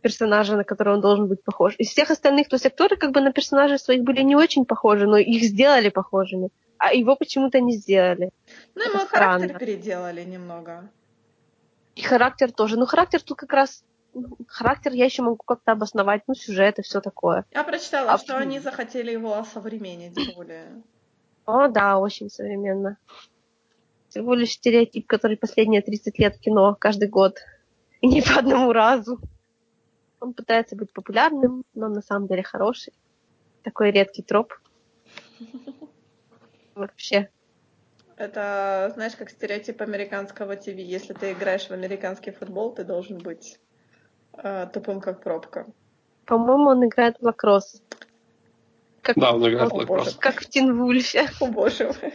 персонажа, 0.03 0.55
на 0.55 0.63
которого 0.63 0.95
он 0.95 1.01
должен 1.01 1.27
быть 1.27 1.43
похож. 1.43 1.75
Из 1.79 1.89
всех 1.89 2.11
остальных, 2.11 2.47
то 2.47 2.55
есть 2.55 2.65
актеры 2.65 2.95
как 2.95 3.11
бы 3.11 3.19
на 3.19 3.33
персонажей 3.33 3.77
своих 3.77 4.03
были 4.03 4.21
не 4.21 4.37
очень 4.37 4.63
похожи, 4.65 5.05
но 5.05 5.17
их 5.17 5.43
сделали 5.43 5.89
похожими, 5.89 6.49
а 6.77 6.93
его 6.93 7.15
почему-то 7.15 7.59
не 7.59 7.73
сделали. 7.77 8.31
Ну, 8.75 8.83
ему 8.83 9.05
характер 9.07 9.57
переделали 9.57 10.23
немного. 10.23 10.89
И 11.95 12.01
характер 12.01 12.51
тоже. 12.51 12.77
Ну, 12.77 12.85
характер 12.85 13.21
тут 13.21 13.37
как 13.37 13.53
раз 13.53 13.83
характер 14.47 14.93
я 14.93 15.05
еще 15.05 15.23
могу 15.23 15.37
как-то 15.37 15.71
обосновать, 15.71 16.23
ну, 16.27 16.35
сюжет 16.35 16.79
и 16.79 16.81
все 16.81 17.01
такое. 17.01 17.45
Я 17.51 17.63
прочитала, 17.63 18.13
а 18.13 18.17
что 18.17 18.37
они 18.37 18.59
захотели 18.59 19.11
его 19.11 19.37
осовременить 19.37 20.35
более. 20.35 20.83
О, 21.45 21.67
да, 21.67 21.99
очень 21.99 22.29
современно. 22.29 22.97
Всего 24.09 24.33
лишь 24.35 24.51
стереотип, 24.51 25.07
который 25.07 25.37
последние 25.37 25.81
30 25.81 26.19
лет 26.19 26.37
кино 26.37 26.75
каждый 26.79 27.09
год. 27.09 27.39
И 28.01 28.07
не 28.07 28.21
по 28.21 28.39
одному 28.39 28.71
разу. 28.71 29.19
Он 30.19 30.33
пытается 30.33 30.75
быть 30.75 30.93
популярным, 30.93 31.65
но 31.73 31.89
на 31.89 32.01
самом 32.01 32.27
деле 32.27 32.43
хороший. 32.43 32.93
Такой 33.63 33.91
редкий 33.91 34.21
троп. 34.21 34.53
Вообще. 36.75 37.29
Это, 38.15 38.91
знаешь, 38.93 39.15
как 39.15 39.29
стереотип 39.29 39.81
американского 39.81 40.55
ТВ. 40.55 40.67
Если 40.67 41.13
ты 41.13 41.31
играешь 41.31 41.67
в 41.67 41.71
американский 41.71 42.31
футбол, 42.31 42.73
ты 42.73 42.83
должен 42.83 43.17
быть 43.17 43.59
э, 44.37 44.67
тупым, 44.71 45.01
как 45.01 45.21
пробка. 45.23 45.65
По-моему, 46.25 46.69
он 46.69 46.85
играет 46.85 47.17
в 47.19 47.23
лакросс. 47.23 47.81
Как, 49.01 49.17
да, 49.17 49.33
он 49.33 49.47
играет 49.49 49.71
в 49.71 49.75
лакросс. 49.75 50.15
Как 50.15 50.41
в 50.41 50.49
Тинвульфе. 50.49 51.29
О 51.41 51.47
боже 51.47 51.87
мой. 51.87 52.13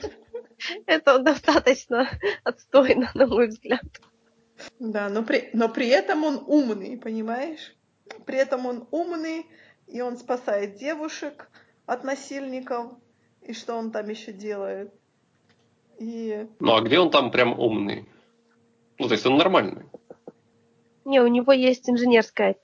Это 0.87 1.19
достаточно 1.19 2.09
отстойно, 2.45 3.11
на 3.15 3.27
мой 3.27 3.49
взгляд. 3.49 3.85
Да, 4.79 5.09
но 5.09 5.23
при, 5.23 5.51
но 5.53 5.69
при 5.69 5.89
этом 5.89 6.25
он 6.25 6.43
умный, 6.47 6.97
понимаешь? 6.97 7.77
При 8.27 8.39
этом 8.39 8.67
он 8.67 8.89
умный, 8.91 9.47
и 9.87 10.01
он 10.01 10.17
спасает 10.17 10.77
девушек 10.77 11.51
от 11.87 12.05
насильников. 12.05 12.93
И 13.49 13.55
что 13.55 13.77
он 13.77 13.91
там 13.91 14.07
еще 14.11 14.33
делает? 14.33 14.93
И... 15.99 16.47
Ну 16.61 16.77
а 16.77 16.83
где 16.83 16.99
он 16.99 17.11
там 17.11 17.31
прям 17.31 17.59
умный? 17.59 18.07
Ну, 18.99 19.09
то 19.09 19.15
есть 19.15 19.25
он 19.25 19.39
нормальный. 19.39 19.87
Не, 21.07 21.21
у 21.21 21.27
него 21.29 21.53
есть 21.53 21.89
инженерская 21.89 22.57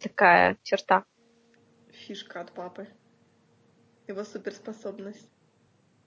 такая 0.00 0.56
черта. 0.62 1.04
Фишка 1.92 2.40
от 2.40 2.52
папы. 2.52 2.88
Его 4.08 4.24
суперспособность. 4.24 5.28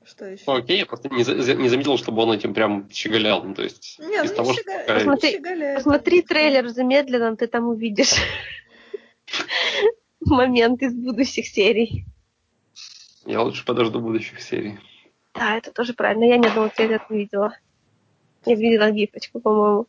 Что 0.03 0.25
еще? 0.25 0.43
Ну, 0.47 0.55
окей, 0.55 0.79
я 0.79 0.87
просто 0.87 1.09
не, 1.09 1.17
не 1.17 1.69
заметил, 1.69 1.97
чтобы 1.97 2.23
он 2.23 2.31
этим 2.31 2.55
прям 2.55 2.89
щеголял. 2.89 3.43
Ну, 3.43 3.53
то 3.53 3.61
есть, 3.61 3.99
не, 3.99 4.15
из 4.15 4.31
ну, 4.31 4.35
того, 4.35 4.49
не 4.49 4.57
щега... 4.57 4.83
что... 4.83 4.93
Посмотри, 4.95 5.31
щеголяет, 5.31 5.75
посмотри 5.75 6.21
трейлер 6.23 6.67
замедленно, 6.69 7.37
ты 7.37 7.45
там 7.45 7.67
увидишь 7.67 8.15
момент 10.21 10.81
из 10.81 10.95
будущих 10.95 11.45
серий. 11.45 12.07
Я 13.27 13.41
лучше 13.41 13.65
подожду 13.65 13.99
будущих 13.99 14.41
серий. 14.41 14.79
Да, 15.33 15.57
это 15.57 15.73
тоже 15.73 15.93
правильно. 15.93 16.23
Я 16.23 16.37
ни 16.37 16.47
одного 16.47 16.69
трейлера 16.69 17.05
не 17.09 17.19
видела. 17.19 17.53
Я 18.45 18.55
видела 18.55 18.89
гифочку, 18.89 19.41
по-моему. 19.41 19.85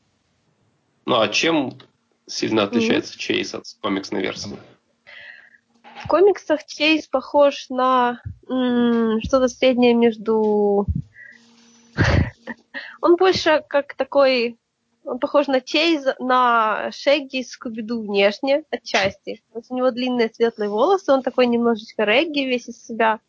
Ну 1.06 1.20
а 1.20 1.28
чем 1.28 1.78
сильно 2.26 2.64
отличается 2.64 3.14
mm-hmm. 3.14 3.20
Чейз 3.20 3.54
от 3.54 3.64
комиксной 3.80 4.22
версии? 4.22 4.58
В 6.04 6.08
комиксах 6.08 6.66
Чейз 6.66 7.06
похож 7.06 7.70
на 7.70 8.20
м- 8.48 9.20
что-то 9.22 9.46
среднее 9.46 9.94
между... 9.94 10.86
Он 13.00 13.14
больше 13.14 13.64
как 13.68 13.94
такой... 13.94 14.58
Он 15.04 15.20
похож 15.20 15.46
на 15.46 15.60
Чейз, 15.60 16.04
на 16.18 16.90
Шегги 16.90 17.36
из 17.36 17.52
Скуби-Ду 17.52 18.02
внешне, 18.02 18.64
отчасти. 18.70 19.44
У 19.52 19.74
него 19.74 19.92
длинные 19.92 20.28
светлые 20.28 20.68
волосы, 20.68 21.12
он 21.12 21.22
такой 21.22 21.46
немножечко 21.46 22.02
регги 22.02 22.40
весь 22.40 22.68
из 22.68 22.84
себя. 22.84 23.20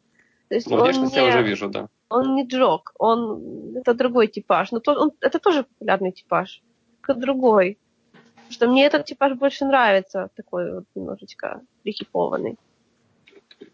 То 0.49 0.55
есть 0.55 0.67
ну, 0.67 0.81
внешность 0.81 1.13
не, 1.13 1.19
я 1.19 1.27
уже 1.27 1.43
вижу, 1.43 1.69
да. 1.69 1.87
Он 2.09 2.35
не 2.35 2.45
Джок, 2.45 2.93
он 2.97 3.77
это 3.77 3.93
другой 3.93 4.27
типаж. 4.27 4.71
Но 4.71 4.79
то, 4.79 4.93
он, 4.93 5.11
это 5.21 5.39
тоже 5.39 5.63
популярный 5.63 6.11
типаж, 6.11 6.63
только 7.01 7.19
другой. 7.19 7.77
Потому 8.11 8.51
что 8.51 8.67
мне 8.67 8.85
этот 8.85 9.05
типаж 9.05 9.33
больше 9.33 9.65
нравится, 9.65 10.29
такой 10.35 10.73
вот 10.73 10.85
немножечко 10.95 11.61
прихипованный. 11.83 12.57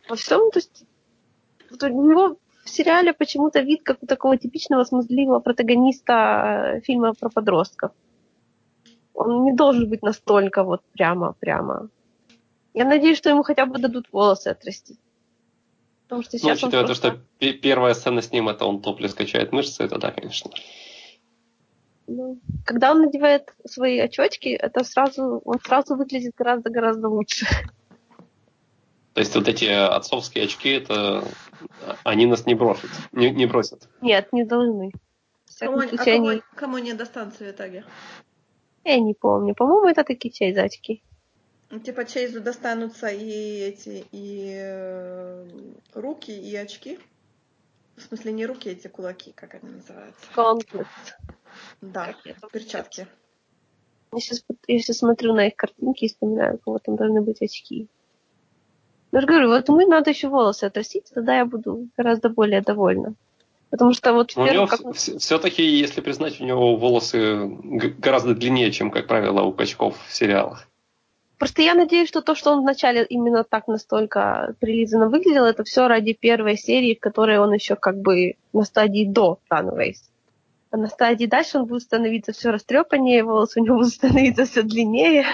Во 0.09 0.15
всем, 0.17 0.51
то 0.51 0.59
есть 0.59 0.85
вот 1.71 1.83
у 1.83 1.87
него 1.87 2.37
в 2.65 2.69
сериале 2.69 3.13
почему-то 3.13 3.61
вид 3.61 3.83
как 3.83 4.03
у 4.03 4.05
такого 4.05 4.37
типичного 4.37 4.83
смазливого 4.83 5.39
протагониста 5.39 6.73
э, 6.75 6.81
фильма 6.81 7.13
про 7.13 7.29
подростков. 7.29 7.91
Он 9.13 9.45
не 9.45 9.53
должен 9.53 9.89
быть 9.89 10.01
настолько 10.01 10.63
вот 10.63 10.81
прямо-прямо. 10.91 11.89
Я 12.73 12.83
надеюсь, 12.83 13.17
что 13.17 13.29
ему 13.29 13.43
хотя 13.43 13.65
бы 13.65 13.79
дадут 13.79 14.07
волосы 14.11 14.49
отрастить. 14.49 14.99
Потому 16.07 16.21
что 16.21 16.35
ну, 16.35 16.39
сейчас 16.39 16.61
ну, 16.61 16.67
учитывая 16.67 16.85
просто... 16.85 17.11
то, 17.11 17.17
что 17.17 17.53
первая 17.59 17.93
сцена 17.93 18.21
с 18.21 18.31
ним, 18.31 18.49
это 18.49 18.65
он 18.65 18.81
топлес 18.81 19.13
качает 19.13 19.51
мышцы, 19.51 19.83
это 19.83 19.97
да, 19.97 20.11
конечно. 20.11 20.51
Ну, 22.07 22.39
когда 22.65 22.91
он 22.91 23.01
надевает 23.01 23.53
свои 23.65 23.97
очечки, 23.97 24.49
это 24.49 24.83
сразу, 24.83 25.41
он 25.43 25.59
сразу 25.59 25.95
выглядит 25.95 26.35
гораздо-гораздо 26.37 27.09
лучше. 27.09 27.47
То 29.13 29.21
есть 29.21 29.33
вот 29.33 29.47
эти 29.47 29.65
отцовские 29.65 30.43
очки, 30.43 30.69
это 30.69 31.23
они 32.03 32.25
нас 32.25 32.45
не 32.45 32.53
бросят, 32.53 32.89
не, 33.11 33.31
не 33.31 33.45
бросят. 33.45 33.87
Нет, 34.01 34.31
не 34.33 34.43
должны. 34.43 34.91
Кому, 35.57 35.79
а 35.79 35.87
кому, 35.87 36.27
они... 36.27 36.41
кому 36.53 36.77
не 36.79 36.93
достанутся 36.93 37.45
в 37.45 37.49
итоге? 37.49 37.85
Я 38.83 38.99
не 38.99 39.13
помню. 39.13 39.55
По-моему, 39.55 39.87
это 39.87 40.03
такие 40.03 40.31
чайзачки. 40.31 41.01
Ну, 41.01 41.14
типа 41.79 42.05
Чейзу 42.05 42.41
достанутся 42.41 43.07
и 43.07 43.59
эти, 43.59 44.05
и 44.11 44.53
э, 44.55 45.47
руки, 45.93 46.31
и 46.31 46.55
очки. 46.55 46.99
В 47.95 48.01
смысле, 48.01 48.33
не 48.33 48.45
руки, 48.45 48.69
эти 48.69 48.87
кулаки, 48.87 49.31
как 49.33 49.55
они 49.55 49.71
называются? 49.71 50.25
Gauntlets. 50.35 50.85
Да, 51.81 52.13
перчатки. 52.51 53.07
Я 54.13 54.19
сейчас, 54.19 54.43
я 54.67 54.79
сейчас 54.79 54.97
смотрю 54.97 55.33
на 55.33 55.47
их 55.47 55.55
картинки 55.55 56.05
и 56.05 56.07
вспоминаю, 56.09 56.55
у 56.55 56.57
кого 56.57 56.79
там 56.79 56.95
должны 56.95 57.21
быть 57.21 57.41
очки. 57.41 57.87
Я 59.11 59.21
же 59.21 59.27
говорю, 59.27 59.47
вот 59.47 59.69
мы 59.69 59.85
надо 59.85 60.09
еще 60.09 60.27
волосы 60.27 60.65
отрастить, 60.65 61.09
тогда 61.13 61.37
я 61.37 61.45
буду 61.45 61.87
гораздо 61.95 62.29
более 62.29 62.61
довольна. 62.61 63.15
Потому 63.69 63.93
что 63.93 64.13
вот 64.13 64.31
в 64.31 64.35
первом, 64.35 64.67
как... 64.67 64.93
все-таки, 64.93 65.63
если 65.63 66.01
признать, 66.01 66.39
у 66.39 66.45
него 66.45 66.75
волосы 66.75 67.47
гораздо 67.97 68.35
длиннее, 68.35 68.71
чем, 68.71 68.91
как 68.91 69.07
правило, 69.07 69.41
у 69.41 69.53
качков 69.53 69.97
в 70.07 70.13
сериалах. 70.13 70.67
Просто 71.37 71.61
я 71.61 71.73
надеюсь, 71.73 72.07
что 72.07 72.21
то, 72.21 72.33
что 72.33 72.51
он 72.51 72.61
вначале 72.61 73.03
именно 73.03 73.43
так 73.43 73.67
настолько 73.67 74.55
прилизанно 74.59 75.09
выглядел, 75.09 75.43
это 75.43 75.63
все 75.63 75.87
ради 75.87 76.13
первой 76.13 76.57
серии, 76.57 76.95
в 76.95 77.01
которой 77.01 77.39
он 77.39 77.51
еще 77.53 77.75
как 77.75 77.97
бы 77.97 78.35
на 78.53 78.63
стадии 78.63 79.05
до 79.05 79.39
Runways. 79.51 79.97
А 80.71 80.77
на 80.77 80.87
стадии 80.87 81.25
дальше 81.25 81.57
он 81.57 81.65
будет 81.65 81.81
становиться 81.81 82.31
все 82.31 82.51
растрепаннее, 82.51 83.23
волосы 83.23 83.59
у 83.59 83.65
него 83.65 83.75
будут 83.79 83.93
становиться 83.93 84.45
все 84.45 84.61
длиннее. 84.61 85.25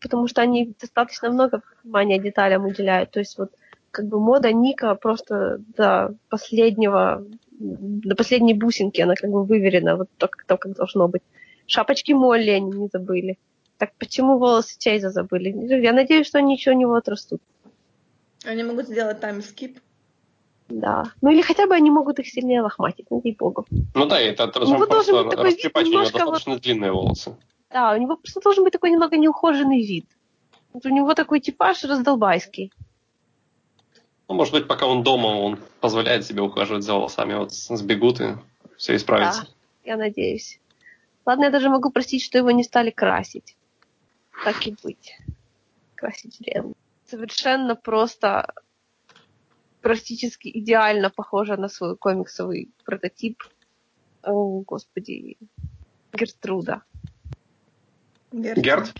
Потому 0.00 0.28
что 0.28 0.42
они 0.42 0.74
достаточно 0.78 1.30
много 1.30 1.62
внимания 1.82 2.18
деталям 2.18 2.66
уделяют. 2.66 3.10
То 3.12 3.20
есть 3.20 3.38
вот 3.38 3.52
как 3.90 4.06
бы 4.06 4.20
мода 4.20 4.52
Ника 4.52 4.94
просто 4.94 5.58
до 5.74 6.14
последнего, 6.28 7.26
до 7.50 8.14
последней 8.14 8.54
бусинки 8.54 9.00
она 9.00 9.14
как 9.14 9.30
бы 9.30 9.44
выверена, 9.44 9.96
вот 9.96 10.08
так, 10.18 10.44
так 10.46 10.60
как 10.60 10.76
должно 10.76 11.08
быть. 11.08 11.22
Шапочки 11.66 12.12
Молли 12.12 12.50
они 12.50 12.72
не 12.72 12.88
забыли 12.92 13.38
Так 13.80 13.94
почему 13.98 14.36
волосы 14.36 14.78
Чейза 14.78 15.08
забыли? 15.08 15.48
Я 15.82 15.94
надеюсь, 15.94 16.26
что 16.26 16.36
они 16.36 16.54
еще 16.54 16.72
у 16.72 16.74
него 16.74 16.96
отрастут. 16.96 17.40
Они 18.44 18.62
могут 18.62 18.88
сделать 18.88 19.20
таймскип. 19.20 19.80
Да. 20.68 21.04
Ну 21.22 21.30
или 21.30 21.40
хотя 21.40 21.66
бы 21.66 21.74
они 21.74 21.90
могут 21.90 22.18
их 22.18 22.28
сильнее 22.28 22.60
лохматить, 22.60 23.06
ну 23.10 23.22
ей 23.24 23.34
богу. 23.34 23.66
Ну 23.94 24.04
да, 24.04 24.20
это 24.20 24.48
должен 24.48 24.74
него 24.74 24.86
просто 24.86 25.12
должен 25.12 25.30
такой 25.30 25.54
вид 25.54 25.74
немножко 25.74 26.18
достаточно 26.18 26.58
длинные 26.58 26.92
волосы. 26.92 27.38
Да, 27.70 27.94
у 27.94 27.96
него 27.96 28.16
просто 28.16 28.42
должен 28.42 28.64
быть 28.64 28.74
такой 28.74 28.90
немного 28.90 29.16
неухоженный 29.16 29.80
вид. 29.80 30.04
Вот 30.74 30.84
у 30.84 30.90
него 30.90 31.14
такой 31.14 31.40
типаж 31.40 31.82
раздолбайский. 31.82 32.74
Ну, 34.28 34.34
может 34.34 34.52
быть, 34.52 34.68
пока 34.68 34.86
он 34.86 35.02
дома, 35.02 35.28
он 35.28 35.58
позволяет 35.80 36.26
себе 36.26 36.42
ухаживать 36.42 36.84
за 36.84 36.92
волосами, 36.92 37.32
вот 37.32 37.54
сбегут 37.54 38.20
и 38.20 38.36
все 38.76 38.94
исправится. 38.94 39.44
Да, 39.44 39.48
я 39.84 39.96
надеюсь. 39.96 40.60
Ладно, 41.24 41.44
я 41.44 41.50
даже 41.50 41.70
могу 41.70 41.90
простить, 41.90 42.22
что 42.22 42.36
его 42.36 42.50
не 42.50 42.62
стали 42.62 42.90
красить. 42.90 43.56
Так 44.44 44.66
и 44.66 44.74
быть. 44.82 45.16
Красить 45.94 46.40
Рен. 46.40 46.74
Совершенно 47.06 47.76
просто 47.76 48.52
практически 49.82 50.48
идеально 50.48 51.10
похожа 51.10 51.56
на 51.56 51.68
свой 51.68 51.96
комиксовый 51.96 52.70
прототип. 52.84 53.42
О, 54.22 54.60
господи. 54.60 55.36
Гертруда. 56.12 56.82
Герти. 58.32 58.60
Герт? 58.60 58.94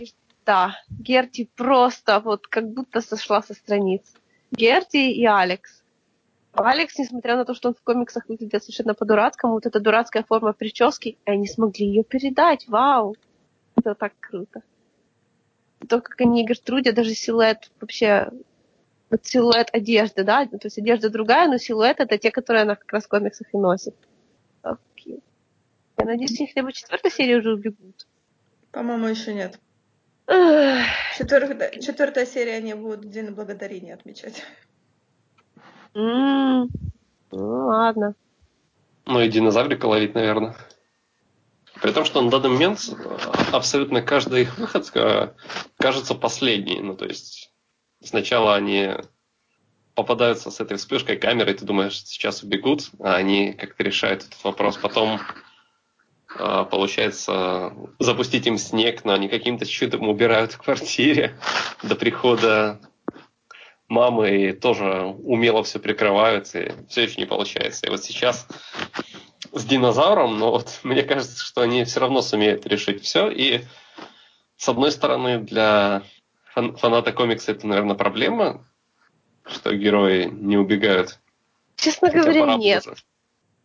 Да, 0.45 0.75
Герти 0.89 1.49
просто 1.55 2.19
вот 2.19 2.47
как 2.47 2.71
будто 2.71 3.01
сошла 3.01 3.41
со 3.41 3.53
страниц. 3.53 4.01
Герти 4.51 5.11
и 5.11 5.25
Алекс. 5.25 5.83
Алекс, 6.53 6.97
несмотря 6.97 7.37
на 7.37 7.45
то, 7.45 7.53
что 7.53 7.69
он 7.69 7.75
в 7.75 7.81
комиксах 7.81 8.27
выглядит 8.27 8.63
совершенно 8.63 8.93
по-дурацкому, 8.93 9.53
вот 9.53 9.65
эта 9.65 9.79
дурацкая 9.79 10.23
форма 10.23 10.51
прически, 10.51 11.17
и 11.25 11.31
они 11.31 11.47
смогли 11.47 11.85
ее 11.85 12.03
передать. 12.03 12.67
Вау! 12.67 13.15
Это 13.77 13.95
так 13.95 14.13
круто. 14.19 14.61
То, 15.87 15.99
как 16.01 16.19
они 16.21 16.45
Гертруде, 16.45 16.91
даже 16.91 17.13
силуэт 17.13 17.71
вообще 17.79 18.29
вот 19.09 19.25
силуэт 19.25 19.69
одежды, 19.73 20.23
да, 20.23 20.45
то 20.45 20.59
есть 20.63 20.77
одежда 20.77 21.09
другая, 21.09 21.47
но 21.47 21.57
силуэт 21.57 21.99
это 21.99 22.17
те, 22.17 22.31
которые 22.31 22.63
она 22.63 22.75
как 22.75 22.91
раз 22.93 23.05
в 23.05 23.09
комиксах 23.09 23.47
и 23.53 23.57
носит. 23.57 23.95
Окей. 24.61 25.21
Я 25.97 26.05
надеюсь, 26.05 26.39
они 26.39 26.47
хотя 26.47 26.63
бы 26.63 26.71
четвертой 26.71 27.11
серии 27.11 27.35
уже 27.35 27.53
убегут. 27.53 28.07
По-моему, 28.71 29.07
еще 29.07 29.33
нет. 29.33 29.59
Четвертая, 31.17 31.71
четвертая 31.79 32.25
серия 32.25 32.55
они 32.55 32.73
будут 32.73 33.09
День 33.09 33.31
благодарения 33.31 33.95
отмечать. 33.95 34.43
м, 35.93 36.69
Ну, 37.31 37.65
ладно. 37.67 38.15
Ну 39.05 39.19
и 39.19 39.27
динозаврика 39.29 39.87
ловить, 39.87 40.15
наверное. 40.15 40.55
При 41.81 41.91
том, 41.91 42.05
что 42.05 42.21
на 42.21 42.29
данный 42.29 42.49
момент 42.49 42.79
абсолютно 43.51 44.01
каждый 44.01 44.43
их 44.43 44.57
выход 44.57 44.89
э, 44.93 45.33
кажется 45.77 46.13
последний. 46.13 46.79
Ну, 46.79 46.95
то 46.95 47.05
есть 47.05 47.51
сначала 48.03 48.55
они 48.55 48.91
попадаются 49.95 50.51
с 50.51 50.59
этой 50.59 50.77
вспышкой 50.77 51.17
камеры, 51.17 51.53
ты 51.53 51.65
думаешь, 51.65 52.03
сейчас 52.03 52.43
убегут, 52.43 52.91
а 52.99 53.15
они 53.15 53.53
как-то 53.53 53.83
решают 53.83 54.23
этот 54.23 54.43
вопрос. 54.43 54.77
Потом 54.77 55.19
а, 56.37 56.63
получается 56.63 57.73
запустить 57.99 58.47
им 58.47 58.57
снег, 58.57 59.03
но 59.03 59.13
они 59.13 59.27
каким-то 59.27 59.65
чудом 59.65 60.07
убирают 60.07 60.53
в 60.53 60.59
квартире 60.59 61.37
до 61.83 61.95
прихода 61.95 62.79
мамы 63.87 64.29
и 64.29 64.51
тоже 64.53 65.03
умело 65.23 65.63
все 65.63 65.79
прикрывают, 65.79 66.53
и 66.55 66.71
все 66.87 67.03
еще 67.03 67.19
не 67.19 67.25
получается. 67.25 67.87
И 67.87 67.89
вот 67.89 68.03
сейчас 68.03 68.47
с 69.53 69.65
динозавром, 69.65 70.37
но 70.37 70.51
вот 70.51 70.79
мне 70.83 71.03
кажется, 71.03 71.43
что 71.43 71.61
они 71.61 71.83
все 71.83 71.99
равно 71.99 72.21
сумеют 72.21 72.65
решить 72.65 73.03
все. 73.03 73.29
И 73.29 73.61
с 74.57 74.69
одной 74.69 74.91
стороны, 74.91 75.39
для 75.39 76.03
фан- 76.55 76.75
фаната 76.75 77.11
комикса 77.11 77.51
это, 77.51 77.67
наверное, 77.67 77.95
проблема, 77.95 78.65
что 79.45 79.75
герои 79.75 80.25
не 80.31 80.57
убегают. 80.57 81.19
Честно 81.75 82.09
Хотя 82.09 82.21
говоря, 82.21 82.55
нет. 82.55 82.85
уже. 82.85 82.95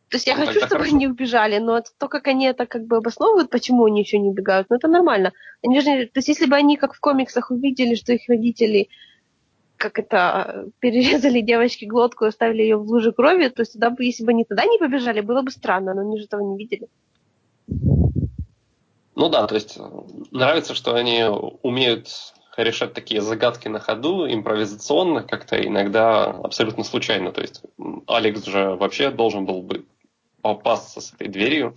То 0.08 0.16
есть 0.18 0.26
я 0.28 0.36
Ну, 0.36 0.46
хочу, 0.46 0.58
чтобы 0.60 0.68
хорошо. 0.84 0.94
они 0.94 1.08
убежали, 1.08 1.58
но 1.58 1.82
то, 1.98 2.08
как 2.08 2.28
они 2.28 2.46
это 2.46 2.64
как 2.66 2.86
бы 2.86 2.98
обосновывают, 2.98 3.50
почему 3.50 3.84
они 3.86 4.00
еще 4.00 4.18
не 4.18 4.28
убегают, 4.28 4.68
ну 4.70 4.76
это 4.76 4.86
нормально. 4.86 5.32
Они 5.64 5.80
же, 5.80 6.06
то 6.06 6.18
есть 6.18 6.28
если 6.28 6.46
бы 6.46 6.54
они, 6.54 6.76
как 6.76 6.94
в 6.94 7.00
комиксах, 7.00 7.50
увидели, 7.50 7.96
что 7.96 8.12
их 8.12 8.22
родители 8.28 8.88
как 9.76 9.98
это, 9.98 10.66
перерезали 10.80 11.40
девочке 11.40 11.86
глотку 11.86 12.24
и 12.24 12.28
оставили 12.28 12.62
ее 12.62 12.76
в 12.76 12.88
луже 12.88 13.12
крови, 13.12 13.48
то 13.48 13.62
есть 13.62 13.72
тогда 13.72 13.90
бы, 13.90 14.04
если 14.04 14.24
бы 14.24 14.30
они 14.30 14.44
тогда 14.44 14.64
не 14.64 14.78
побежали, 14.78 15.20
было 15.20 15.42
бы 15.42 15.50
странно, 15.50 15.94
но 15.94 16.02
они 16.02 16.18
же 16.18 16.24
этого 16.24 16.40
не 16.40 16.56
видели. 16.56 16.88
Ну 19.16 19.30
да, 19.30 19.46
то 19.46 19.54
есть 19.54 19.78
э, 19.78 19.82
нравится, 20.30 20.74
что 20.74 20.94
они 20.94 21.24
умеют 21.62 22.08
решать 22.56 22.92
такие 22.92 23.20
загадки 23.20 23.68
на 23.68 23.80
ходу, 23.80 24.26
импровизационно, 24.26 25.22
как-то 25.22 25.56
иногда 25.56 26.24
абсолютно 26.24 26.84
случайно. 26.84 27.32
То 27.32 27.40
есть 27.40 27.62
Алекс 28.06 28.44
же 28.44 28.74
вообще 28.76 29.10
должен 29.10 29.46
был 29.46 29.62
бы 29.62 29.86
попасться 30.42 31.00
с 31.00 31.12
этой 31.12 31.28
дверью, 31.28 31.76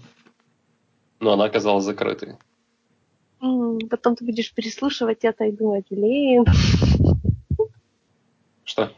но 1.19 1.33
она 1.33 1.45
оказалась 1.45 1.85
закрытой. 1.85 2.37
Потом 3.39 4.15
ты 4.15 4.25
будешь 4.25 4.53
переслушивать 4.53 5.23
это 5.23 5.45
и 5.45 5.51
думать, 5.51 5.85
блин, 5.89 6.45
Что? 8.69 8.91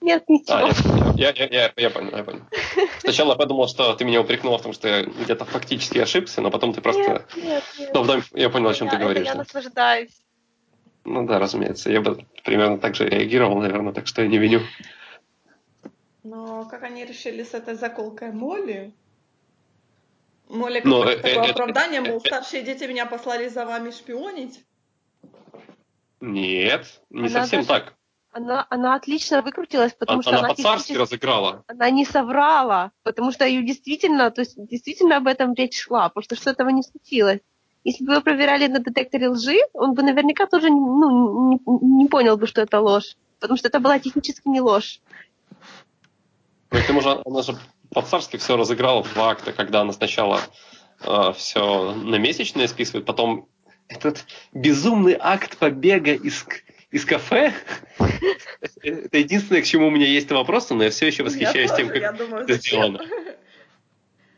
нет, 0.00 0.24
А, 0.26 0.32
ничего. 0.32 1.12
я, 1.16 1.30
я, 1.30 1.44
я, 1.44 1.46
я, 1.46 1.72
я 1.76 1.90
понял, 1.90 2.16
я 2.16 2.24
понял. 2.24 2.40
Сначала 2.98 3.30
я 3.32 3.36
подумал, 3.36 3.68
что 3.68 3.94
ты 3.94 4.04
меня 4.04 4.20
упрекнула 4.20 4.58
в 4.58 4.62
том, 4.62 4.72
что 4.72 4.88
я 4.88 5.02
где-то 5.04 5.44
фактически 5.44 5.98
ошибся, 5.98 6.40
но 6.40 6.50
потом 6.50 6.72
ты 6.72 6.80
просто... 6.80 7.00
Нет, 7.02 7.36
нет, 7.36 7.64
нет. 7.78 7.90
Ну, 7.94 8.00
потом 8.04 8.22
я 8.34 8.50
понял, 8.50 8.68
о 8.70 8.74
чем 8.74 8.88
Я- 8.88 8.92
ты 8.94 8.98
говоришь. 8.98 9.26
я 9.26 9.32
да. 9.34 9.38
наслаждаюсь. 9.38 10.20
Ну 11.04 11.24
да, 11.26 11.38
разумеется. 11.38 11.90
Я 11.92 12.00
бы 12.00 12.26
примерно 12.44 12.78
так 12.78 12.96
же 12.96 13.08
реагировал, 13.08 13.58
наверное, 13.60 13.92
так 13.92 14.06
что 14.08 14.22
я 14.22 14.28
не 14.28 14.38
виню. 14.38 14.60
Но 16.24 16.64
как 16.64 16.82
они 16.82 17.04
решили 17.04 17.44
с 17.44 17.54
этой 17.54 17.74
заколкой 17.74 18.32
Молли? 18.32 18.92
Молли 20.48 20.80
Ну, 20.84 20.98
какое-то 20.98 21.28
э, 21.28 21.34
такое 21.34 21.48
э, 21.48 21.50
оправдание, 21.52 22.00
э, 22.00 22.08
мол, 22.08 22.16
э, 22.16 22.20
старшие 22.26 22.62
дети 22.64 22.84
меня 22.84 23.06
послали 23.06 23.46
за 23.48 23.64
вами 23.66 23.90
шпионить. 23.92 24.64
Нет, 26.20 27.00
не 27.10 27.28
Она 27.28 27.28
совсем 27.42 27.60
даже- 27.64 27.68
так. 27.68 27.94
Она, 28.32 28.64
она 28.70 28.94
отлично 28.94 29.42
выкрутилась, 29.42 29.92
потому 29.92 30.18
Она, 30.18 30.22
что 30.22 30.30
она 30.30 30.38
она 30.40 30.48
по-царски 30.50 30.92
разыграла. 30.92 31.64
она 31.66 31.90
не 31.90 32.04
соврала, 32.04 32.92
потому 33.02 33.32
что 33.32 33.44
ее 33.44 33.64
действительно, 33.64 34.30
то 34.30 34.42
есть 34.42 34.54
действительно 34.56 35.16
об 35.16 35.26
этом 35.26 35.52
речь 35.54 35.80
шла, 35.80 36.08
потому 36.08 36.22
что 36.22 36.36
что 36.36 36.50
этого 36.50 36.68
не 36.68 36.82
случилось. 36.82 37.40
Если 37.82 38.04
бы 38.04 38.12
его 38.12 38.22
проверяли 38.22 38.68
на 38.68 38.78
детекторе 38.78 39.30
лжи, 39.30 39.56
он 39.72 39.94
бы 39.94 40.02
наверняка 40.02 40.46
тоже 40.46 40.68
ну, 40.68 41.50
не, 41.50 41.60
не 42.02 42.06
понял 42.06 42.36
бы, 42.36 42.46
что 42.46 42.60
это 42.60 42.78
ложь, 42.80 43.16
потому 43.40 43.56
что 43.56 43.68
это 43.68 43.80
была 43.80 43.98
технически 43.98 44.46
не 44.48 44.60
ложь. 44.60 45.00
Но 46.70 46.78
к 46.78 46.86
тому 46.86 47.00
же 47.00 47.20
она 47.24 47.42
же 47.42 47.56
по-царски 47.92 48.36
все 48.36 48.56
разыграла 48.56 49.02
в 49.02 49.16
акта, 49.18 49.52
когда 49.52 49.80
она 49.80 49.92
сначала 49.92 50.40
все 51.34 51.94
на 51.94 52.16
месячные 52.16 52.68
списывает, 52.68 53.06
потом 53.06 53.48
этот 53.88 54.24
безумный 54.52 55.16
акт 55.18 55.56
побега 55.58 56.12
из, 56.12 56.46
из 56.90 57.04
кафе. 57.04 57.52
Это 58.82 59.18
единственное, 59.18 59.62
к 59.62 59.66
чему 59.66 59.88
у 59.88 59.90
меня 59.90 60.06
есть 60.06 60.30
вопросы, 60.30 60.74
но 60.74 60.84
я 60.84 60.90
все 60.90 61.06
еще 61.06 61.22
восхищаюсь 61.22 61.72
тем, 61.72 61.88
как 61.88 62.20
это 62.20 62.54
сделано. 62.54 63.00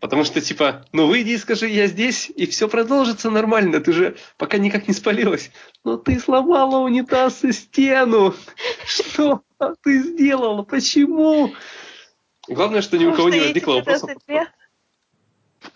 Потому 0.01 0.25
что, 0.25 0.41
типа, 0.41 0.85
ну 0.91 1.07
выйди 1.07 1.31
и 1.31 1.39
скажи, 1.39 1.69
я 1.69 1.87
здесь, 1.87 2.29
и 2.35 2.47
все 2.47 2.69
продолжится 2.69 3.31
нормально. 3.31 3.81
Ты 3.81 3.93
же 3.93 4.17
пока 4.37 4.59
никак 4.59 4.89
не 4.89 4.95
спалилась. 4.95 5.53
Но 5.85 5.97
ты 5.97 6.19
сломала 6.19 6.79
унитаз 6.79 7.45
и 7.45 7.53
стену. 7.53 8.35
Что 8.85 9.43
ты 9.85 10.03
сделала? 10.03 10.65
Почему? 10.65 11.55
Главное, 12.49 12.83
что 12.83 12.99
ни 12.99 13.05
у 13.05 13.15
кого 13.15 13.29
не 13.29 13.39
возникло 13.39 13.75
вопросов. 13.75 14.11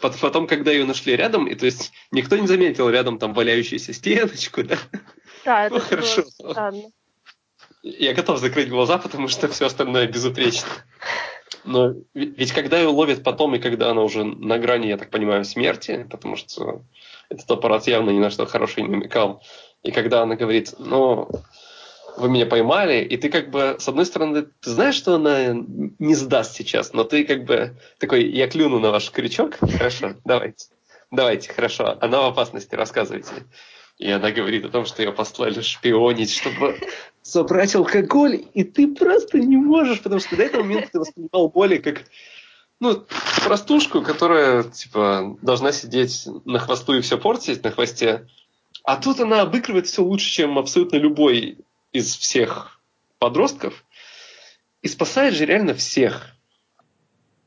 Потом, 0.01 0.49
когда 0.49 0.73
ее 0.73 0.85
нашли 0.85 1.15
рядом, 1.15 1.47
и 1.47 1.55
то 1.55 1.65
есть 1.65 1.93
никто 2.11 2.37
не 2.37 2.49
заметил 2.49 2.91
рядом 2.91 3.21
там 3.21 3.33
валяющуюся 3.33 3.93
стеночку, 3.93 4.65
да? 4.65 4.77
Да, 5.47 5.67
это 5.67 5.77
Ну, 5.77 5.81
хорошо. 5.81 6.25
странно. 6.25 6.83
Я 7.83 8.15
готов 8.15 8.41
закрыть 8.41 8.69
глаза, 8.69 8.99
потому 8.99 9.29
что 9.29 9.47
все 9.49 9.67
остальное 9.67 10.09
безупречно. 10.09 10.69
Но 11.65 11.95
ведь 12.15 12.37
ведь 12.37 12.53
когда 12.53 12.79
ее 12.79 12.89
ловят 12.89 13.23
потом, 13.23 13.55
и 13.55 13.61
когда 13.61 13.91
она 13.91 14.03
уже 14.03 14.25
на 14.25 14.59
грани, 14.59 14.89
я 14.89 14.99
так 14.99 15.11
понимаю, 15.11 15.45
смерти, 15.45 16.07
потому 16.11 16.37
что 16.37 16.83
этот 17.29 17.49
аппарат 17.51 17.87
явно 17.87 18.11
ни 18.11 18.19
на 18.19 18.31
что 18.31 18.47
хорошее 18.47 18.87
не 18.87 18.93
намекал, 18.93 19.43
и 19.85 19.93
когда 19.93 20.23
она 20.23 20.35
говорит, 20.35 20.75
ну, 20.79 21.29
вы 22.17 22.29
меня 22.29 22.47
поймали, 22.47 23.05
и 23.05 23.17
ты 23.17 23.29
как 23.29 23.51
бы, 23.51 23.77
с 23.79 23.89
одной 23.89 24.07
стороны, 24.07 24.43
ты 24.43 24.71
знаешь, 24.71 24.97
что 24.97 25.15
она 25.15 25.55
не 25.55 26.15
сдаст 26.15 26.57
сейчас, 26.57 26.93
но 26.93 27.05
ты 27.05 27.25
как 27.25 27.45
бы 27.45 27.77
такой, 27.99 28.29
я 28.29 28.49
клюну 28.49 28.81
на 28.81 28.91
ваш 28.91 29.11
крючок, 29.11 29.57
хорошо, 29.61 30.15
давайте, 30.25 30.67
давайте, 31.13 31.53
хорошо, 31.53 31.97
она 32.01 32.23
в 32.23 32.27
опасности, 32.27 32.75
рассказывайте. 32.75 33.33
И 33.99 34.11
она 34.11 34.31
говорит 34.31 34.65
о 34.65 34.69
том, 34.69 34.85
что 34.85 35.03
ее 35.03 35.13
послали 35.13 35.61
шпионить, 35.63 36.33
чтобы 36.33 36.79
забрать 37.23 37.75
алкоголь, 37.75 38.45
и 38.53 38.63
ты 38.63 38.95
просто 38.95 39.39
не 39.39 39.57
можешь, 39.57 40.03
потому 40.03 40.21
что 40.21 40.37
до 40.37 40.43
этого 40.43 40.63
момента 40.63 40.91
ты 40.93 41.01
воспринимал 41.01 41.49
боли 41.49 41.79
как 41.79 42.05
ну, 42.79 43.07
простушку, 43.45 44.03
которая, 44.03 44.65
типа, 44.65 45.39
должна 45.41 45.73
сидеть 45.73 46.29
на 46.45 46.59
хвосту 46.59 46.95
и 46.95 47.01
все 47.01 47.17
портить, 47.17 47.65
на 47.65 47.71
хвосте 47.71 48.29
А 48.85 48.97
тут 48.97 49.19
она 49.21 49.41
обыгрывает 49.41 49.87
все 49.87 50.03
лучше, 50.03 50.29
чем 50.29 50.59
абсолютно 50.59 50.97
любой 50.97 51.59
из 51.93 52.15
всех 52.15 52.81
подростков. 53.19 53.85
И 54.83 54.89
спасает 54.89 55.35
же 55.35 55.47
реально 55.47 55.73
всех. 55.73 56.36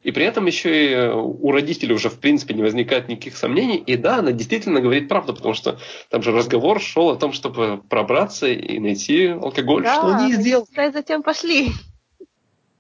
И 0.02 0.12
при 0.12 0.24
этом 0.24 0.46
еще 0.46 0.86
и 0.86 0.94
э, 0.94 1.14
у 1.14 1.52
родителей 1.52 1.94
уже, 1.94 2.10
в 2.10 2.20
принципе, 2.20 2.54
не 2.54 2.64
возникает 2.64 3.10
никаких 3.10 3.36
сомнений. 3.36 3.78
И 3.78 3.98
да, 3.98 4.18
она 4.20 4.32
действительно 4.32 4.80
говорит 4.80 5.10
правду, 5.10 5.34
потому 5.34 5.54
что 5.54 5.78
там 6.10 6.24
же 6.24 6.32
разговор 6.32 6.80
шел 6.80 7.10
о 7.10 7.18
том, 7.18 7.34
чтобы 7.34 7.82
пробраться 7.90 8.48
и 8.48 8.80
найти 8.80 9.28
алкоголь. 9.28 9.84
Да, 9.84 9.96
что 9.96 10.16
они 10.16 10.34
сделали. 10.34 10.88
И 10.88 10.92
затем 10.92 11.22
пошли. 11.22 11.72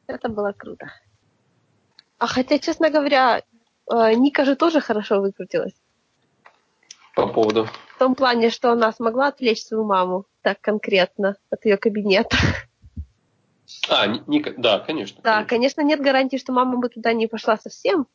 Это 0.07 0.29
было 0.29 0.53
круто. 0.57 0.91
А 2.17 2.27
хотя, 2.27 2.57
честно 2.57 2.89
говоря, 2.89 3.43
э, 3.91 4.13
Ника 4.13 4.45
же 4.45 4.55
тоже 4.55 4.79
хорошо 4.79 5.19
выкрутилась. 5.19 5.75
По 7.15 7.27
поводу? 7.27 7.67
В 7.95 7.99
том 7.99 8.15
плане, 8.15 8.49
что 8.49 8.71
она 8.71 8.93
смогла 8.93 9.27
отвлечь 9.27 9.63
свою 9.63 9.83
маму 9.83 10.25
так 10.41 10.61
конкретно 10.61 11.35
от 11.49 11.65
ее 11.65 11.75
кабинета. 11.75 12.37
А, 13.89 14.07
Ника, 14.27 14.53
да, 14.57 14.79
конечно. 14.79 15.21
Да, 15.23 15.43
конечно, 15.45 15.81
нет 15.81 16.01
гарантии, 16.01 16.37
что 16.37 16.51
мама 16.51 16.77
бы 16.77 16.89
туда 16.89 17.13
не 17.13 17.27
пошла 17.27 17.57
совсем. 17.57 18.07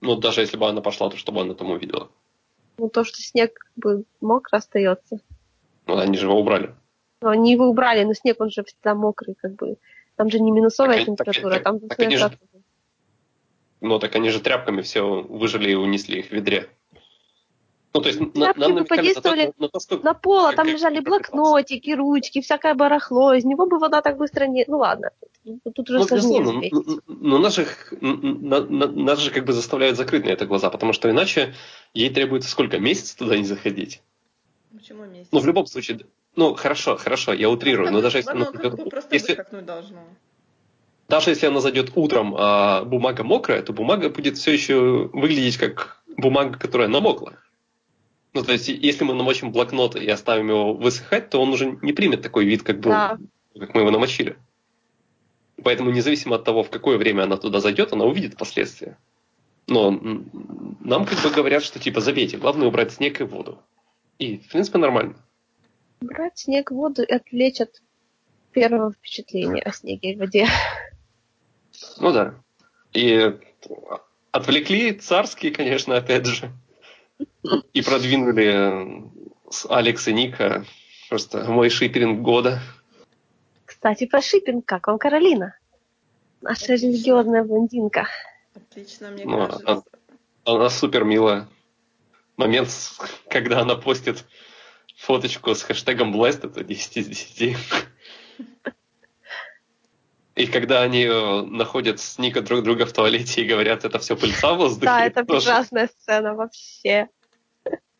Ну, 0.00 0.16
даже 0.16 0.40
если 0.40 0.56
бы 0.56 0.68
она 0.68 0.80
пошла, 0.80 1.10
то 1.10 1.16
чтобы 1.16 1.40
она 1.42 1.54
там 1.54 1.70
увидела. 1.70 2.10
Ну, 2.78 2.88
то, 2.88 3.04
что 3.04 3.20
снег 3.20 3.54
как 3.54 3.72
бы 3.76 4.04
мокро 4.20 4.56
остается. 4.56 5.20
Ну, 5.86 5.98
они 5.98 6.16
же 6.16 6.26
его 6.26 6.38
убрали. 6.38 6.74
Ну, 7.22 7.28
они 7.28 7.52
его 7.52 7.66
убрали, 7.66 8.04
но 8.04 8.14
снег, 8.14 8.40
он 8.40 8.50
же 8.50 8.64
всегда 8.64 8.94
мокрый, 8.94 9.34
как 9.34 9.54
бы. 9.56 9.76
Там 10.16 10.30
же 10.30 10.40
не 10.40 10.50
минусовая 10.50 10.96
Так, 10.98 11.06
температура, 11.06 11.54
так, 11.54 11.62
там 11.64 11.80
так 11.80 11.98
они 12.00 12.16
же- 12.16 12.38
Ну, 13.80 13.98
так 13.98 14.14
они 14.14 14.30
же 14.30 14.40
тряпками 14.40 14.82
все 14.82 15.02
выжили 15.22 15.70
и 15.70 15.74
унесли 15.74 16.20
их 16.20 16.28
в 16.28 16.32
ведре. 16.32 16.68
Ну, 17.92 18.00
то 18.00 18.08
есть 18.08 18.20
на- 18.20 18.54
нам 18.54 18.54
бы 18.54 18.60
намекали 18.60 18.78
на 18.78 18.84
то, 18.84 18.96
подействовали 18.96 19.52
на 19.58 19.68
то, 19.68 19.80
что... 19.80 19.98
На 19.98 20.14
полу 20.14 20.46
Как- 20.46 20.56
там 20.56 20.66
как- 20.66 20.74
лежали 20.74 20.96
как 20.96 21.04
блокнотики, 21.06 21.90
ручки, 21.90 22.40
всякое 22.40 22.74
барахло. 22.74 23.34
Из 23.34 23.44
него 23.44 23.66
бы 23.66 23.78
вода 23.78 24.00
так 24.00 24.16
быстро 24.16 24.46
не... 24.46 24.64
Ну 24.68 24.78
ладно, 24.78 25.10
тут, 25.44 25.74
тут 25.74 25.90
уже 25.90 25.98
Ну, 25.98 26.04
сложнее 26.06 26.38
безусловно, 26.38 26.58
взвесить. 26.60 26.72
н- 26.88 26.94
н- 26.94 27.18
но 27.20 27.38
нас 27.38 27.54
же, 27.56 27.66
на- 28.00 28.60
на- 28.60 28.86
нас 28.86 29.18
же 29.18 29.30
как 29.32 29.44
бы 29.44 29.52
заставляют 29.52 29.96
закрыть 29.96 30.24
на 30.24 30.28
это 30.30 30.46
глаза, 30.46 30.70
потому 30.70 30.92
что 30.92 31.10
иначе 31.10 31.54
ей 31.92 32.10
требуется 32.10 32.48
сколько? 32.48 32.78
Месяц 32.78 33.14
туда 33.16 33.36
не 33.36 33.44
заходить? 33.44 34.02
Почему 34.72 35.04
месяц? 35.06 35.28
Ну, 35.32 35.40
в 35.40 35.46
любом 35.46 35.66
случае, 35.66 35.98
ну, 36.36 36.54
хорошо, 36.54 36.96
хорошо, 36.96 37.32
я 37.32 37.50
утрирую, 37.50 37.90
но 37.90 38.00
даже 38.00 38.18
если, 38.18 38.30
Оно 38.30 38.46
как 38.52 38.76
бы 38.76 38.84
просто 38.88 39.12
если- 39.16 39.32
высохнуть 39.34 39.64
должно. 39.66 39.98
даже 41.08 41.30
если 41.30 41.46
она 41.46 41.60
зайдет 41.60 41.90
утром, 41.96 42.36
а 42.38 42.84
бумага 42.84 43.24
мокрая, 43.24 43.62
то 43.62 43.72
бумага 43.72 44.10
будет 44.10 44.38
все 44.38 44.52
еще 44.52 45.10
выглядеть 45.12 45.56
как 45.56 46.00
бумага, 46.16 46.56
которая 46.56 46.86
намокла. 46.86 47.32
Ну, 48.32 48.44
то 48.44 48.52
есть, 48.52 48.68
если 48.68 49.04
мы 49.04 49.14
намочим 49.14 49.50
блокнот 49.50 49.96
и 49.96 50.08
оставим 50.08 50.48
его 50.48 50.72
высыхать, 50.72 51.30
то 51.30 51.42
он 51.42 51.50
уже 51.50 51.78
не 51.82 51.92
примет 51.92 52.22
такой 52.22 52.44
вид, 52.44 52.62
как 52.62 52.78
был, 52.80 52.90
Да. 52.90 53.18
как 53.58 53.74
мы 53.74 53.80
его 53.80 53.90
намочили. 53.90 54.36
Поэтому, 55.62 55.90
независимо 55.90 56.36
от 56.36 56.44
того, 56.44 56.62
в 56.62 56.70
какое 56.70 56.96
время 56.96 57.24
она 57.24 57.36
туда 57.36 57.60
зайдет, 57.60 57.92
она 57.92 58.04
увидит 58.04 58.36
последствия. 58.36 58.96
Но 59.66 59.90
нам 59.90 61.06
как 61.06 61.18
бы 61.22 61.30
говорят, 61.30 61.62
что 61.62 61.78
типа 61.78 62.00
забейте, 62.00 62.38
главное 62.38 62.68
убрать 62.68 62.92
снег 62.92 63.20
и 63.20 63.24
воду. 63.24 63.60
И, 64.18 64.38
в 64.38 64.48
принципе, 64.48 64.78
нормально. 64.78 65.16
Брать 66.00 66.38
снег 66.38 66.70
в 66.70 66.74
воду 66.74 67.02
и 67.02 67.12
отвлечь 67.12 67.60
от 67.60 67.82
первого 68.52 68.92
впечатления 68.92 69.62
о 69.62 69.72
снеге 69.72 70.12
и 70.12 70.16
воде. 70.16 70.46
Ну 71.98 72.12
да. 72.12 72.34
И 72.92 73.36
отвлекли 74.32 74.92
царские, 74.92 75.52
конечно, 75.52 75.96
опять 75.96 76.26
же. 76.26 76.50
И 77.72 77.82
продвинули 77.82 79.10
с 79.50 79.66
Алекс 79.70 80.06
и 80.08 80.12
Ника 80.12 80.64
просто 81.08 81.44
мой 81.44 81.70
шиперинг 81.70 82.20
года. 82.20 82.60
Кстати, 83.64 84.06
про 84.06 84.20
шиппинг, 84.20 84.66
как 84.66 84.86
вам 84.88 84.98
Каролина? 84.98 85.54
Наша 86.42 86.74
религиозная 86.74 87.44
блондинка. 87.44 88.08
Отлично, 88.54 89.10
мне 89.10 89.24
Ну, 89.24 89.46
кажется. 89.46 89.82
Она 90.44 90.70
супер 90.70 91.04
милая. 91.04 91.48
Момент, 92.36 92.70
когда 93.28 93.60
она 93.60 93.74
постит 93.76 94.24
фоточку 94.96 95.54
с 95.54 95.62
хэштегом 95.62 96.14
Blast, 96.14 96.46
это 96.46 96.64
10 96.64 96.96
из 96.98 97.06
10. 97.08 97.56
И 100.36 100.46
когда 100.46 100.82
они 100.82 101.04
э, 101.04 101.42
находят 101.42 102.00
с 102.00 102.18
Ника 102.18 102.40
друг 102.40 102.62
друга 102.62 102.86
в 102.86 102.92
туалете 102.92 103.42
и 103.42 103.46
говорят, 103.46 103.84
это 103.84 103.98
все 103.98 104.16
пыльца 104.16 104.54
в 104.54 104.58
воздухе. 104.58 104.86
Да, 104.86 105.04
это 105.04 105.24
тоже- 105.24 105.46
прекрасная 105.46 105.88
сцена 105.88 106.34
вообще. 106.34 107.08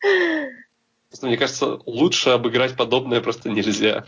Просто, 0.01 1.27
мне 1.27 1.37
кажется, 1.37 1.79
лучше 1.85 2.29
обыграть 2.29 2.75
подобное 2.75 3.21
просто 3.21 3.49
нельзя. 3.49 4.05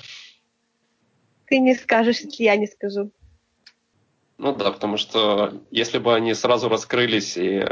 Ты 1.48 1.60
не 1.60 1.76
скажешь, 1.76 2.22
если 2.22 2.44
я 2.44 2.56
не 2.56 2.68
скажу. 2.68 3.12
Ну 4.38 4.56
да, 4.56 4.72
потому 4.72 4.98
что 4.98 5.62
если 5.72 6.00
бы 6.00 6.16
они 6.16 6.34
сразу 6.34 6.70
раскрылись 6.70 7.38
и... 7.38 7.66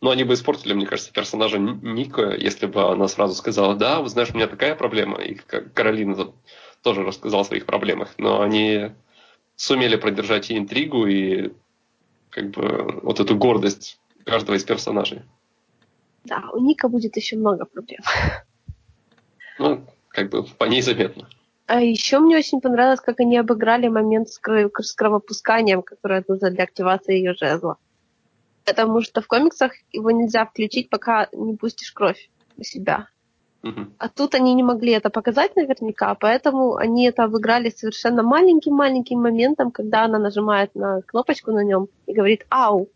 Ну, 0.00 0.08
они 0.08 0.24
бы 0.24 0.32
испортили, 0.32 0.72
мне 0.72 0.86
кажется, 0.86 1.12
персонажа 1.12 1.58
Ни- 1.58 1.86
Ника, 1.86 2.34
если 2.34 2.64
бы 2.66 2.90
она 2.90 3.06
сразу 3.06 3.34
сказала, 3.34 3.74
да, 3.74 4.00
вы 4.00 4.08
знаешь, 4.08 4.30
у 4.30 4.34
меня 4.34 4.46
такая 4.46 4.74
проблема, 4.74 5.18
и 5.20 5.34
Каролина 5.34 6.16
тут 6.16 6.34
тоже 6.82 7.02
рассказала 7.02 7.42
о 7.42 7.44
своих 7.44 7.66
проблемах, 7.66 8.14
но 8.16 8.40
они 8.40 8.92
сумели 9.56 9.96
продержать 9.96 10.50
и 10.50 10.56
интригу, 10.56 11.04
и 11.04 11.52
как 12.30 12.50
бы 12.50 13.00
вот 13.02 13.20
эту 13.20 13.36
гордость 13.36 14.00
каждого 14.24 14.56
из 14.56 14.64
персонажей. 14.64 15.22
Да, 16.24 16.44
у 16.52 16.58
Ника 16.58 16.88
будет 16.88 17.16
еще 17.16 17.36
много 17.36 17.64
проблем. 17.64 18.00
Ну, 19.58 19.84
как 20.08 20.30
бы 20.30 20.44
по 20.44 20.64
ней 20.64 20.82
заметно. 20.82 21.28
А 21.66 21.80
еще 21.80 22.18
мне 22.18 22.36
очень 22.36 22.60
понравилось, 22.60 23.00
как 23.00 23.20
они 23.20 23.36
обыграли 23.36 23.88
момент 23.88 24.28
с, 24.28 24.40
кро- 24.40 24.70
с 24.76 24.92
кровопусканием, 24.92 25.82
которое 25.82 26.24
нужно 26.26 26.50
для 26.50 26.64
активации 26.64 27.14
ее 27.14 27.34
жезла. 27.34 27.76
Потому 28.64 29.02
что 29.02 29.20
в 29.20 29.26
комиксах 29.26 29.72
его 29.92 30.10
нельзя 30.10 30.46
включить, 30.46 30.90
пока 30.90 31.28
не 31.32 31.56
пустишь 31.56 31.92
кровь 31.92 32.28
у 32.56 32.64
себя. 32.64 33.08
Мгм. 33.62 33.94
А 33.98 34.08
тут 34.08 34.34
они 34.34 34.54
не 34.54 34.62
могли 34.62 34.92
это 34.92 35.10
показать 35.10 35.54
наверняка, 35.54 36.14
поэтому 36.14 36.76
они 36.76 37.04
это 37.06 37.24
обыграли 37.24 37.70
совершенно 37.70 38.22
маленьким-маленьким 38.22 39.20
моментом, 39.20 39.70
когда 39.70 40.04
она 40.04 40.18
нажимает 40.18 40.74
на 40.74 41.02
кнопочку 41.02 41.52
на 41.52 41.62
нем 41.62 41.88
и 42.06 42.12
говорит 42.12 42.46
«Ау!». 42.48 42.88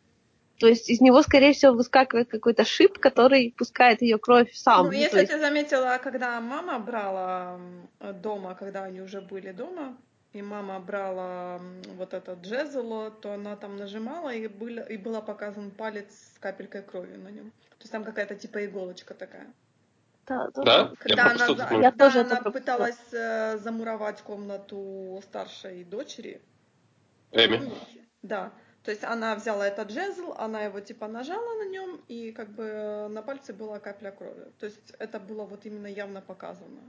То 0.59 0.69
есть 0.69 0.89
из 0.89 1.01
него, 1.01 1.23
скорее 1.23 1.53
всего, 1.53 1.73
выскакивает 1.73 2.29
какой-то 2.31 2.65
шип, 2.65 2.99
который 2.99 3.53
пускает 3.59 4.03
ее 4.03 4.19
кровь 4.19 4.53
сам. 4.55 4.87
Ну, 4.87 4.93
Ну, 4.93 4.99
если 4.99 5.21
есть- 5.21 5.33
ты 5.33 5.39
заметила, 5.41 5.99
когда 6.03 6.41
мама 6.41 6.79
брала 6.79 7.59
дома, 8.23 8.55
когда 8.55 8.85
они 8.85 9.01
уже 9.01 9.21
были 9.21 9.51
дома, 9.53 9.97
и 10.33 10.43
мама 10.43 10.79
брала 10.81 11.61
вот 11.97 12.15
этот 12.15 12.41
джезело, 12.43 13.11
то 13.11 13.33
она 13.33 13.57
там 13.57 13.77
нажимала, 13.77 14.33
и, 14.33 14.47
были, 14.49 14.85
и 14.91 14.97
была 14.97 15.21
показан 15.21 15.71
палец 15.71 16.07
с 16.35 16.39
капелькой 16.39 16.83
крови 16.83 17.17
на 17.17 17.29
нем. 17.29 17.51
То 17.71 17.81
есть 17.81 17.93
там 17.93 18.05
какая-то 18.05 18.35
типа 18.37 18.65
иголочка 18.65 19.15
такая. 19.15 19.47
Да, 20.27 20.49
да, 20.55 20.63
Да? 20.65 20.93
Когда 20.99 21.23
Я 21.25 21.31
она, 21.33 21.47
за- 21.47 21.53
Я 21.55 21.67
когда 21.67 21.91
тоже 21.91 22.21
это 22.21 22.31
она 22.31 22.41
пропустила. 22.41 22.77
пыталась 22.77 23.13
э, 23.13 23.59
замуровать 23.59 24.23
комнату 24.23 25.21
старшей 25.25 25.85
дочери, 25.85 26.41
Эми. 27.33 27.71
да. 28.23 28.51
То 28.85 28.91
есть 28.91 29.03
она 29.03 29.35
взяла 29.35 29.67
этот 29.67 29.91
жезл, 29.91 30.35
она 30.37 30.63
его 30.63 30.79
типа 30.79 31.09
нажала 31.09 31.55
на 31.59 31.69
нем, 31.71 32.01
и 32.07 32.33
как 32.33 32.51
бы 32.51 33.09
на 33.11 33.23
пальце 33.23 33.55
была 33.55 33.79
капля 33.79 34.11
крови. 34.11 34.45
То 34.61 34.67
есть 34.67 34.93
это 34.99 35.19
было 35.19 35.45
вот 35.45 35.65
именно 35.65 35.87
явно 35.87 36.21
показано. 36.21 36.81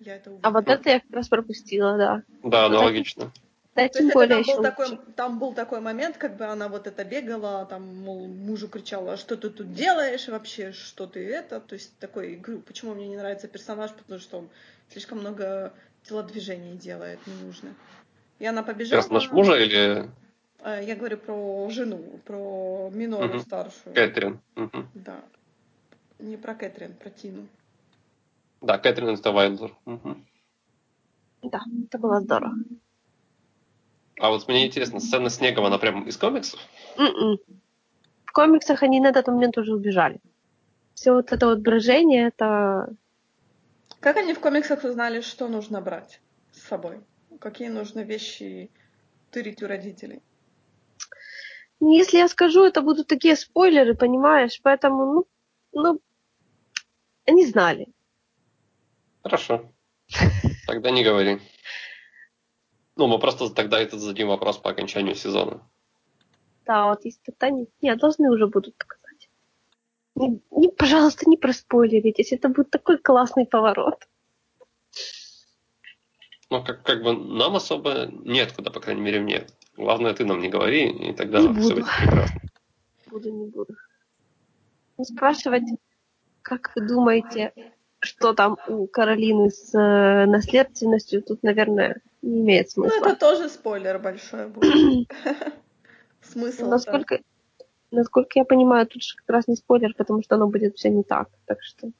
Я 0.00 0.16
это 0.16 0.30
увидела. 0.30 0.48
А 0.48 0.52
вот 0.52 0.68
это 0.68 0.90
я 0.90 1.00
как 1.00 1.10
раз 1.12 1.28
пропустила, 1.28 1.96
да. 1.96 2.22
Да, 2.42 2.68
Ну, 2.68 2.78
аналогично. 2.78 3.30
Да, 3.76 3.88
То 3.88 3.98
тем 3.98 4.06
есть 4.06 4.16
это 4.16 4.28
там 4.28 4.42
был, 4.42 4.62
такой, 4.62 4.98
там 5.16 5.38
был 5.38 5.54
такой 5.54 5.80
момент, 5.80 6.16
как 6.16 6.36
бы 6.36 6.44
она 6.44 6.68
вот 6.68 6.88
это 6.88 7.04
бегала, 7.04 7.66
там, 7.66 7.82
мол, 8.02 8.26
мужу 8.26 8.68
кричала, 8.68 9.16
что 9.16 9.36
ты 9.36 9.48
тут 9.48 9.72
делаешь 9.72 10.26
вообще, 10.26 10.72
что 10.72 11.06
ты 11.06 11.24
это. 11.24 11.60
То 11.60 11.74
есть 11.74 11.96
такой, 11.98 12.34
говорю, 12.34 12.62
почему 12.62 12.94
мне 12.94 13.06
не 13.06 13.16
нравится 13.16 13.46
персонаж, 13.46 13.92
потому 13.92 14.18
что 14.18 14.38
он 14.38 14.48
слишком 14.90 15.18
много 15.18 15.72
телодвижений 16.02 16.76
делает 16.76 17.20
ненужных. 17.26 17.74
И 18.40 18.46
она 18.46 18.64
побежала. 18.64 19.02
Персонаж 19.02 19.30
мужа 19.30 19.56
или 19.56 20.08
Я 20.64 20.96
говорю 20.96 21.18
про 21.18 21.68
жену, 21.70 22.20
про 22.24 22.90
Минору 22.90 23.28
Мгм. 23.28 23.40
старшую. 23.40 23.94
Кэтрин? 23.94 24.40
Мгм. 24.56 24.88
Да. 24.94 25.20
Не 26.18 26.38
про 26.38 26.54
Кэтрин, 26.54 26.94
про 26.94 27.10
Тину. 27.10 27.46
Да, 28.62 28.78
Кэтрин 28.78 29.10
это 29.10 29.30
Вайлдер. 29.30 29.74
Мгм. 29.84 30.24
Да, 31.42 31.60
это 31.84 31.98
было 31.98 32.20
здорово. 32.20 32.54
А 34.18 34.30
вот 34.30 34.48
мне 34.48 34.66
интересно, 34.66 35.00
сцена 35.00 35.28
с 35.28 35.36
снегом, 35.36 35.66
она 35.66 35.76
прям 35.76 36.08
из 36.08 36.16
комиксов? 36.16 36.58
М-м. 36.96 37.38
В 38.24 38.32
комиксах 38.32 38.82
они 38.82 39.00
на 39.00 39.08
этот 39.08 39.26
момент 39.26 39.58
уже 39.58 39.74
убежали. 39.74 40.18
Все 40.94 41.12
вот 41.12 41.30
это 41.32 41.46
вот 41.46 41.58
брожение, 41.58 42.28
это... 42.28 42.94
Как 44.00 44.16
они 44.16 44.32
в 44.32 44.40
комиксах 44.40 44.84
узнали, 44.84 45.20
что 45.20 45.48
нужно 45.48 45.80
брать 45.82 46.20
с 46.52 46.62
собой? 46.62 47.00
Какие 47.38 47.68
нужно 47.68 48.00
вещи 48.00 48.70
тырить 49.30 49.62
у 49.62 49.66
родителей? 49.66 50.22
Если 51.80 52.18
я 52.18 52.28
скажу, 52.28 52.64
это 52.64 52.80
будут 52.80 53.08
такие 53.08 53.36
спойлеры, 53.36 53.94
понимаешь? 53.94 54.60
Поэтому, 54.62 55.04
ну, 55.12 55.26
ну, 55.72 56.00
они 57.26 57.46
знали. 57.46 57.88
Хорошо. 59.22 59.70
Тогда 60.66 60.90
не 60.90 61.04
говори. 61.04 61.40
Ну, 62.96 63.06
мы 63.06 63.18
просто 63.18 63.50
тогда 63.50 63.80
этот 63.80 64.00
зададим 64.00 64.28
вопрос 64.28 64.58
по 64.58 64.70
окончанию 64.70 65.14
сезона. 65.14 65.68
Да, 66.64 66.86
вот 66.86 67.04
есть 67.04 67.20
питание. 67.22 67.66
Нет, 67.82 67.98
должны 67.98 68.30
уже 68.30 68.46
будут 68.46 68.76
показать. 68.76 69.28
Не, 70.14 70.40
не, 70.50 70.68
пожалуйста, 70.68 71.28
не 71.28 71.36
проспойлеритесь. 71.36 72.32
Это 72.32 72.48
будет 72.48 72.70
такой 72.70 72.98
классный 72.98 73.46
поворот. 73.46 74.08
Ну, 76.50 76.62
как, 76.62 76.82
как 76.82 77.02
бы 77.02 77.16
нам 77.16 77.56
особо 77.56 78.06
нет 78.06 78.52
куда, 78.52 78.70
по 78.70 78.80
крайней 78.80 79.00
мере, 79.02 79.20
мне. 79.20 79.46
Главное, 79.76 80.14
ты 80.14 80.24
нам 80.24 80.40
не 80.40 80.48
говори, 80.48 80.88
и 80.88 81.12
тогда 81.12 81.40
Не 81.40 81.60
все 81.60 81.74
будет 81.74 81.86
прекрасно. 82.00 82.40
Буду, 83.10 83.30
не 83.30 83.46
буду. 83.46 83.74
Ну, 84.98 85.04
спрашивать, 85.04 85.64
как 86.42 86.70
вы 86.76 86.86
думаете, 86.86 87.52
что 88.00 88.34
там 88.34 88.58
у 88.68 88.86
Каролины 88.86 89.50
с 89.50 89.74
э, 89.74 90.26
наследственностью, 90.26 91.22
тут, 91.22 91.42
наверное, 91.42 92.00
не 92.22 92.40
имеет 92.42 92.66
Ну, 92.76 92.84
смысла. 92.84 93.06
это 93.08 93.16
тоже 93.16 93.48
спойлер 93.48 93.98
большой 93.98 94.48
будет. 94.48 95.08
Смысл. 96.22 96.66
насколько, 96.68 97.20
насколько 97.90 98.38
я 98.38 98.44
понимаю, 98.44 98.86
тут 98.86 99.02
же 99.02 99.16
как 99.16 99.28
раз 99.28 99.48
не 99.48 99.56
спойлер, 99.56 99.94
потому 99.94 100.22
что 100.22 100.36
оно 100.36 100.46
будет 100.48 100.76
все 100.76 100.90
не 100.90 101.02
так. 101.02 101.28
Так 101.46 101.62
что 101.62 101.90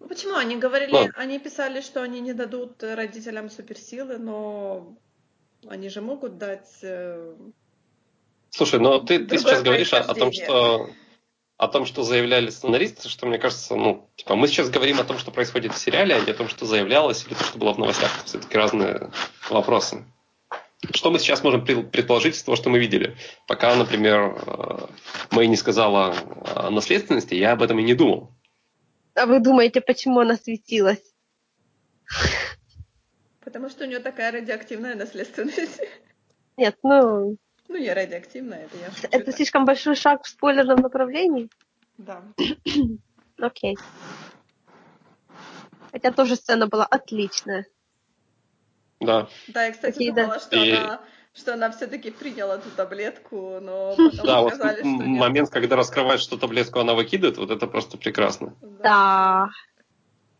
Ну, 0.00 0.08
Почему? 0.08 0.34
Они 0.36 0.56
говорили, 0.56 0.90
Ну. 0.92 1.08
они 1.14 1.38
писали, 1.38 1.80
что 1.82 2.02
они 2.02 2.20
не 2.20 2.32
дадут 2.32 2.82
э, 2.82 2.94
родителям 2.94 3.50
суперсилы, 3.50 4.18
но 4.18 4.96
они 5.68 5.88
же 5.90 6.00
могут 6.00 6.38
дать... 6.38 6.78
э, 6.82 7.34
Слушай, 8.50 8.80
но 8.80 8.98
ты, 8.98 9.18
ты 9.18 9.36
Другое 9.36 9.38
сейчас 9.38 9.62
говоришь 9.62 9.92
о, 9.92 9.98
о 9.98 10.14
том, 10.14 10.32
что 10.32 10.90
о 11.56 11.68
том, 11.68 11.84
что 11.84 12.02
заявляли 12.02 12.48
сценаристы, 12.48 13.10
что 13.10 13.26
мне 13.26 13.36
кажется, 13.38 13.76
ну, 13.76 14.08
типа, 14.16 14.34
мы 14.34 14.48
сейчас 14.48 14.70
говорим 14.70 14.98
о 14.98 15.04
том, 15.04 15.18
что 15.18 15.30
происходит 15.30 15.74
в 15.74 15.78
сериале, 15.78 16.14
а 16.14 16.20
не 16.20 16.30
о 16.30 16.34
том, 16.34 16.48
что 16.48 16.64
заявлялось, 16.64 17.26
или 17.26 17.34
то, 17.34 17.44
что 17.44 17.58
было 17.58 17.74
в 17.74 17.78
новостях. 17.78 18.10
Все-таки 18.24 18.56
разные 18.56 19.10
вопросы. 19.50 20.06
Что 20.94 21.10
мы 21.10 21.18
сейчас 21.18 21.42
можем 21.44 21.62
пред- 21.62 21.90
предположить 21.90 22.34
из 22.34 22.42
того, 22.42 22.56
что 22.56 22.70
мы 22.70 22.78
видели? 22.78 23.14
Пока, 23.46 23.74
например, 23.76 24.42
э, 24.46 24.86
Мэй 25.32 25.48
не 25.48 25.56
сказала 25.56 26.14
о 26.56 26.70
наследственности, 26.70 27.34
я 27.34 27.52
об 27.52 27.62
этом 27.62 27.78
и 27.78 27.82
не 27.82 27.92
думал. 27.92 28.30
А 29.14 29.26
вы 29.26 29.40
думаете, 29.40 29.80
почему 29.80 30.20
она 30.20 30.36
светилась? 30.36 31.02
Потому 33.40 33.68
что 33.68 33.84
у 33.84 33.86
нее 33.86 33.98
такая 34.00 34.30
радиоактивная 34.32 34.94
наследственность. 34.94 35.80
Нет, 36.56 36.76
ну, 36.82 37.36
Ну, 37.68 37.76
не 37.78 37.92
радиоактивная, 37.92 38.64
это 38.66 38.76
я 38.78 38.90
шучу. 38.90 39.08
это 39.10 39.24
так. 39.26 39.34
слишком 39.36 39.64
большой 39.64 39.96
шаг 39.96 40.24
в 40.24 40.28
спойлерном 40.28 40.80
направлении. 40.80 41.48
Да. 41.98 42.22
Окей. 43.38 43.76
Хотя 45.92 46.12
тоже 46.12 46.36
сцена 46.36 46.66
была 46.66 46.86
отличная. 46.86 47.66
Да. 49.00 49.28
Да, 49.48 49.64
я, 49.64 49.72
кстати, 49.72 49.94
Какие, 49.94 50.10
да. 50.10 50.22
думала, 50.22 50.40
что 50.40 50.56
И- 50.56 50.70
она, 50.72 51.00
что 51.32 51.54
она 51.54 51.70
все-таки 51.70 52.10
приняла 52.10 52.56
эту 52.56 52.70
таблетку, 52.70 53.60
но 53.60 53.90
потом 53.96 54.26
Да, 54.26 54.40
вот 54.42 54.54
сказали, 54.54 54.82
м- 54.82 54.96
что 54.98 55.06
нет. 55.06 55.20
момент, 55.20 55.50
когда 55.50 55.76
раскрывают, 55.76 56.20
что 56.20 56.36
таблетку 56.36 56.80
она 56.80 56.94
выкидывает, 56.94 57.38
вот 57.38 57.50
это 57.50 57.66
просто 57.66 57.96
прекрасно. 57.98 58.54
Да. 58.82 59.48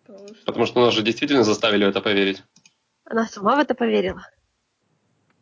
Потому 0.06 0.28
что- 0.28 0.44
Потому 0.46 0.66
что 0.66 0.80
нас 0.84 0.94
же 0.94 1.02
действительно 1.02 1.44
заставили 1.44 1.84
в 1.84 1.88
это 1.88 2.00
поверить. 2.00 2.42
Она 3.04 3.26
сама 3.26 3.56
в 3.56 3.58
это 3.60 3.74
поверила. 3.74 4.26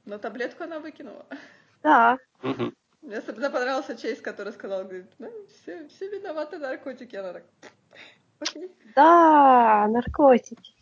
Но 0.05 0.19
таблетку 0.19 0.65
она 0.65 0.81
выкинула. 0.81 1.27
Да. 1.83 2.19
Мгм. 2.43 2.75
Мне 3.03 3.19
особенно 3.19 3.51
понравился 3.51 3.97
Чейз, 3.97 4.21
который 4.21 4.53
сказал, 4.53 4.83
говорит, 4.83 5.07
ну, 5.21 5.31
все, 5.49 5.87
все 5.89 6.09
виноваты 6.09 6.59
наркотики. 6.59 7.15
Она 7.15 7.35
так, 7.35 7.45
окей. 8.41 8.69
Да, 8.97 9.87
наркотики. 9.89 10.75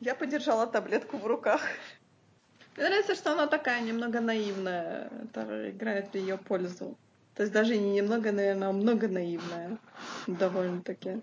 Я 0.00 0.14
подержала 0.14 0.66
таблетку 0.66 1.18
в 1.18 1.26
руках. 1.26 1.60
Мне 2.76 2.86
нравится, 2.88 3.14
что 3.14 3.32
она 3.32 3.46
такая 3.46 3.80
немного 3.82 4.20
наивная. 4.20 5.10
Это 5.24 5.70
играет 5.70 6.08
в 6.12 6.14
ее 6.14 6.38
пользу. 6.38 6.96
То 7.34 7.42
есть 7.42 7.52
даже 7.52 7.76
не 7.76 7.92
немного, 7.92 8.32
наверное, 8.32 8.68
а 8.68 8.72
много 8.72 9.08
наивная. 9.08 9.78
Довольно-таки. 10.26 11.20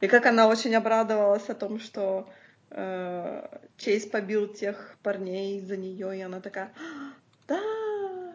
И 0.00 0.06
как 0.08 0.26
она 0.26 0.48
очень 0.48 0.74
обрадовалась 0.74 1.48
о 1.48 1.54
том, 1.54 1.78
что 1.80 2.28
э, 2.70 3.46
Чейз 3.76 4.06
побил 4.06 4.48
тех 4.48 4.96
парней 5.02 5.60
за 5.60 5.76
нее, 5.76 6.18
и 6.18 6.22
она 6.22 6.40
такая, 6.40 6.72
«А, 6.76 7.12
да, 7.48 7.60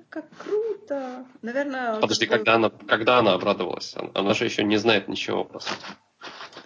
как 0.09 0.25
круто. 0.37 1.25
Наверное, 1.41 1.99
Подожди, 1.99 2.25
бы- 2.25 2.31
когда 2.31 2.55
она, 2.55 2.69
когда 2.87 3.19
она 3.19 3.33
обрадовалась? 3.33 3.95
Она- 3.95 4.11
Она 4.13 4.33
же 4.33 4.45
еще 4.45 4.63
не 4.63 4.77
знает 4.77 5.07
ничего, 5.07 5.43
по 5.43 5.59
сути. 5.59 5.85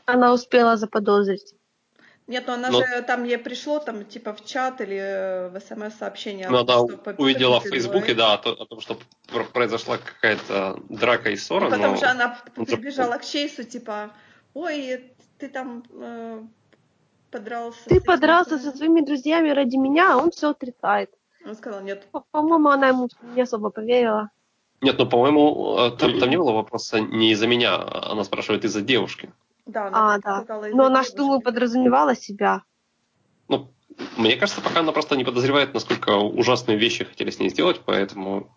Она 0.06 0.34
успела 0.34 0.78
заподозрить. 0.78 1.56
Нет, 2.28 2.46
ну 2.48 2.54
она 2.54 2.70
Но- 2.70 2.80
же 2.80 3.02
там 3.02 3.26
ей 3.26 3.38
пришло 3.38 3.80
там 3.80 4.06
типа 4.06 4.34
в 4.34 4.46
чат 4.46 4.80
или 4.80 4.96
э, 4.98 5.50
в 5.50 5.60
смс-сообщение. 5.60 6.50
Ну, 6.50 6.60
о 6.60 6.66
том, 6.66 6.90
она 6.90 7.14
что 7.14 7.22
увидела 7.22 7.60
в 7.60 7.64
Фейсбуке, 7.64 8.14
да, 8.14 8.36
о, 8.36 8.38
о 8.38 8.66
том, 8.66 8.80
что 8.80 8.98
пр- 9.28 9.46
произошла 9.52 9.98
какая-то 9.98 10.80
драка 10.90 11.32
и 11.32 11.36
ссора, 11.36 11.68
И 11.68 11.72
потом 11.72 11.92
но... 11.92 11.96
же 11.98 12.06
она 12.06 12.40
прибежала 12.56 13.18
к 13.18 13.26
Чейсу, 13.26 13.64
типа, 13.66 14.12
ой, 14.54 15.12
ты 15.38 15.50
там 15.50 15.84
э, 15.90 16.42
подрался. 17.30 17.90
Ты 17.90 18.00
подрался 18.00 18.52
парнем». 18.52 18.72
со 18.72 18.78
своими 18.78 19.02
друзьями 19.02 19.50
ради 19.50 19.76
меня, 19.76 20.14
а 20.14 20.18
он 20.18 20.32
все 20.32 20.52
отрицает. 20.52 21.10
Он 21.46 21.56
сказал, 21.56 21.82
нет. 21.82 22.08
По- 22.12 22.24
По-моему, 22.32 22.70
она 22.70 22.88
ему 22.88 23.10
не 23.36 23.42
особо 23.42 23.70
поверила. 23.70 24.30
Нет, 24.80 24.98
ну, 24.98 25.06
по-моему, 25.10 25.78
э, 25.78 25.92
там, 25.98 26.20
там 26.20 26.30
не 26.30 26.38
было 26.38 26.52
вопроса 26.54 27.02
не 27.02 27.32
из-за 27.32 27.48
меня, 27.48 27.76
а 27.76 28.12
она 28.12 28.24
спрашивает 28.24 28.64
из-за 28.64 28.82
девушки. 28.82 29.30
Да, 29.66 29.88
она 29.88 30.16
А, 30.16 30.20
да. 30.20 30.44
сказала 30.44 30.68
Но 30.68 30.86
она 30.86 31.02
девушки. 31.02 31.18
думаю, 31.18 31.42
подразумевала 31.42 32.16
себя. 32.16 32.64
Ну, 33.48 33.74
мне 34.18 34.36
кажется, 34.36 34.62
пока 34.62 34.82
она 34.82 34.92
просто 34.92 35.16
не 35.16 35.24
подозревает, 35.24 35.74
насколько 35.74 36.12
ужасные 36.18 36.78
вещи 36.78 37.06
хотели 37.06 37.30
с 37.30 37.40
ней 37.40 37.50
сделать, 37.50 37.82
поэтому... 37.86 38.56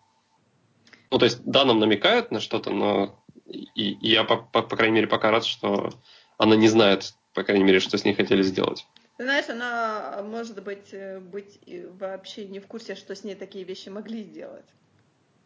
Ну, 1.09 1.19
то 1.19 1.25
есть, 1.25 1.41
да, 1.45 1.63
нам 1.63 1.79
намекают 1.79 2.31
на 2.31 2.39
что-то, 2.41 2.71
но 2.71 3.23
и, 3.45 3.91
и 3.93 4.09
я, 4.09 4.23
по, 4.25 4.37
по, 4.37 4.61
по 4.61 4.75
крайней 4.75 4.95
мере, 4.95 5.07
пока 5.07 5.31
рад, 5.31 5.45
что 5.45 5.91
она 6.37 6.55
не 6.57 6.67
знает, 6.67 7.13
по 7.33 7.43
крайней 7.43 7.63
мере, 7.63 7.79
что 7.79 7.97
с 7.97 8.03
ней 8.03 8.13
хотели 8.13 8.41
сделать. 8.41 8.85
Ты 9.17 9.23
знаешь, 9.23 9.47
она 9.49 10.21
может 10.23 10.61
быть, 10.61 10.93
э, 10.93 11.19
быть 11.19 11.59
и 11.65 11.85
вообще 11.99 12.45
не 12.45 12.59
в 12.59 12.67
курсе, 12.67 12.95
что 12.95 13.15
с 13.15 13.23
ней 13.23 13.35
такие 13.35 13.63
вещи 13.63 13.89
могли 13.89 14.21
сделать. 14.21 14.65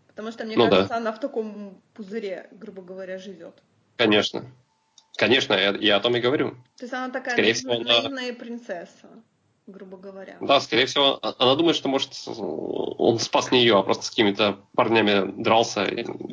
Потому 0.07 0.31
что, 0.31 0.43
мне 0.45 0.57
Ну 0.57 0.65
да. 0.65 0.71
кажется, 0.71 0.97
она 0.97 1.11
в 1.13 1.19
таком 1.19 1.81
пузыре, 1.93 2.49
грубо 2.51 2.81
говоря, 2.81 3.17
живет. 3.17 3.61
Конечно. 3.97 4.45
Конечно, 5.17 5.53
я, 5.53 5.75
я 5.79 5.97
о 5.97 5.99
том 5.99 6.15
и 6.15 6.19
говорю. 6.19 6.51
То 6.77 6.83
есть 6.83 6.93
она 6.93 7.09
такая 7.09 7.33
Скорее 7.33 7.53
всего, 7.53 7.73
она- 7.73 8.33
принцесса, 8.33 9.09
грубо 9.67 9.97
говоря. 9.97 10.37
Да, 10.41 10.59
скорее 10.59 10.85
всего, 10.85 11.19
а- 11.21 11.35
она 11.37 11.55
думает, 11.55 11.75
что, 11.75 11.89
может, 11.89 12.11
он 12.37 13.19
спас 13.19 13.51
не 13.51 13.59
ее, 13.61 13.77
а 13.77 13.83
просто 13.83 14.05
с 14.05 14.09
какими-то 14.09 14.59
парнями 14.75 15.31
дрался, 15.41 15.85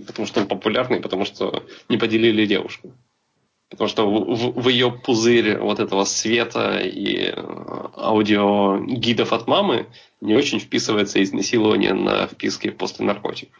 потому 0.07 0.27
что 0.27 0.41
он 0.41 0.47
популярный, 0.49 1.01
потому 1.01 1.25
что 1.25 1.63
не 1.89 1.97
поделили 1.99 2.47
девушку. 2.47 2.93
Потому 3.71 3.89
что 3.89 4.11
в, 4.11 4.35
в- 4.35 4.63
в 4.63 4.69
ее 4.69 4.91
пузырь 4.91 5.59
вот 5.59 5.79
этого 5.79 6.05
света 6.05 6.79
и 6.79 7.31
э, 7.31 7.33
аудиогидов 7.97 9.33
от 9.33 9.47
мамы 9.47 9.87
не 10.21 10.35
очень 10.35 10.59
вписывается 10.59 11.23
изнасилование 11.23 11.93
на 11.93 12.27
вписке 12.27 12.71
после 12.71 13.05
наркотиков. 13.05 13.55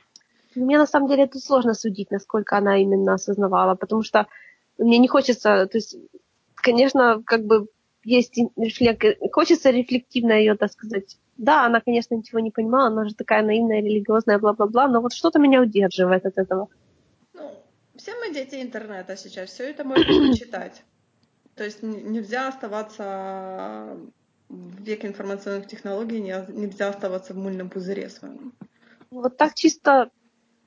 Мне 0.55 0.79
на 0.79 0.87
самом 0.87 1.09
деле 1.09 1.27
тут 1.27 1.43
сложно 1.43 1.75
судить, 1.75 2.11
насколько 2.11 2.57
она 2.57 2.79
именно 2.79 3.15
осознавала, 3.15 3.75
потому 3.75 4.03
что 4.03 4.27
мне 4.79 4.99
не 4.99 5.09
хочется, 5.09 5.67
то 5.67 5.79
есть, 5.79 5.97
конечно, 6.55 7.23
как 7.25 7.45
бы 7.45 7.69
есть 8.05 8.39
рефлек- 8.57 9.17
хочется 9.33 9.71
рефлективно 9.71 10.33
ее, 10.33 10.57
так 10.57 10.73
сказать. 10.73 11.19
Да, 11.37 11.67
она, 11.67 11.81
конечно, 11.81 12.15
ничего 12.15 12.41
не 12.41 12.51
понимала, 12.51 12.89
она 12.89 13.05
же 13.05 13.15
такая 13.15 13.43
наивная, 13.43 13.81
религиозная, 13.81 14.39
бла-бла-бла, 14.39 14.89
но 14.89 15.01
вот 15.01 15.13
что-то 15.13 15.39
меня 15.39 15.61
удерживает 15.61 16.27
от 16.27 16.39
этого. 16.39 16.69
Ну, 17.35 17.51
все 17.97 18.13
мы 18.19 18.33
дети 18.33 18.57
интернета 18.57 19.17
сейчас, 19.17 19.51
все 19.51 19.71
это 19.71 19.85
можно 19.85 20.05
почитать. 20.31 20.83
То 21.55 21.65
есть 21.65 21.83
нельзя 21.83 22.49
оставаться 22.49 23.97
в 24.49 24.83
веке 24.83 25.09
информационных 25.09 25.67
технологий, 25.67 26.21
не- 26.21 26.53
нельзя 26.53 26.89
оставаться 26.89 27.35
в 27.35 27.37
мыльном 27.37 27.69
пузыре 27.69 28.09
своем. 28.09 28.53
Вот 29.11 29.37
так 29.37 29.55
чисто, 29.55 30.11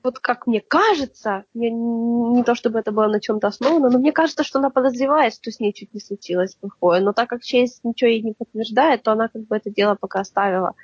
вот 0.02 0.18
как 0.18 0.46
мне 0.46 0.60
кажется, 0.60 1.44
я 1.54 1.70
не 1.70 2.42
то 2.42 2.54
чтобы 2.54 2.78
это 2.78 2.92
было 2.92 3.06
на 3.06 3.20
чем-то 3.20 3.46
основано, 3.46 3.90
но 3.90 3.98
мне 3.98 4.12
кажется, 4.12 4.44
что 4.44 4.58
она 4.58 4.70
подозревает, 4.70 5.34
что 5.34 5.50
с 5.50 5.60
ней 5.60 5.72
чуть 5.72 5.94
не 5.94 6.00
случилось 6.00 6.54
плохое. 6.54 7.00
Но 7.00 7.12
так 7.12 7.28
как 7.28 7.42
Чейз 7.42 7.80
ничего 7.84 8.10
ей 8.10 8.22
не 8.22 8.32
подтверждает, 8.32 9.02
то 9.02 9.12
она 9.12 9.28
как 9.28 9.46
бы 9.46 9.56
это 9.56 9.70
дело 9.70 9.94
пока 9.94 10.20
оставила. 10.20 10.74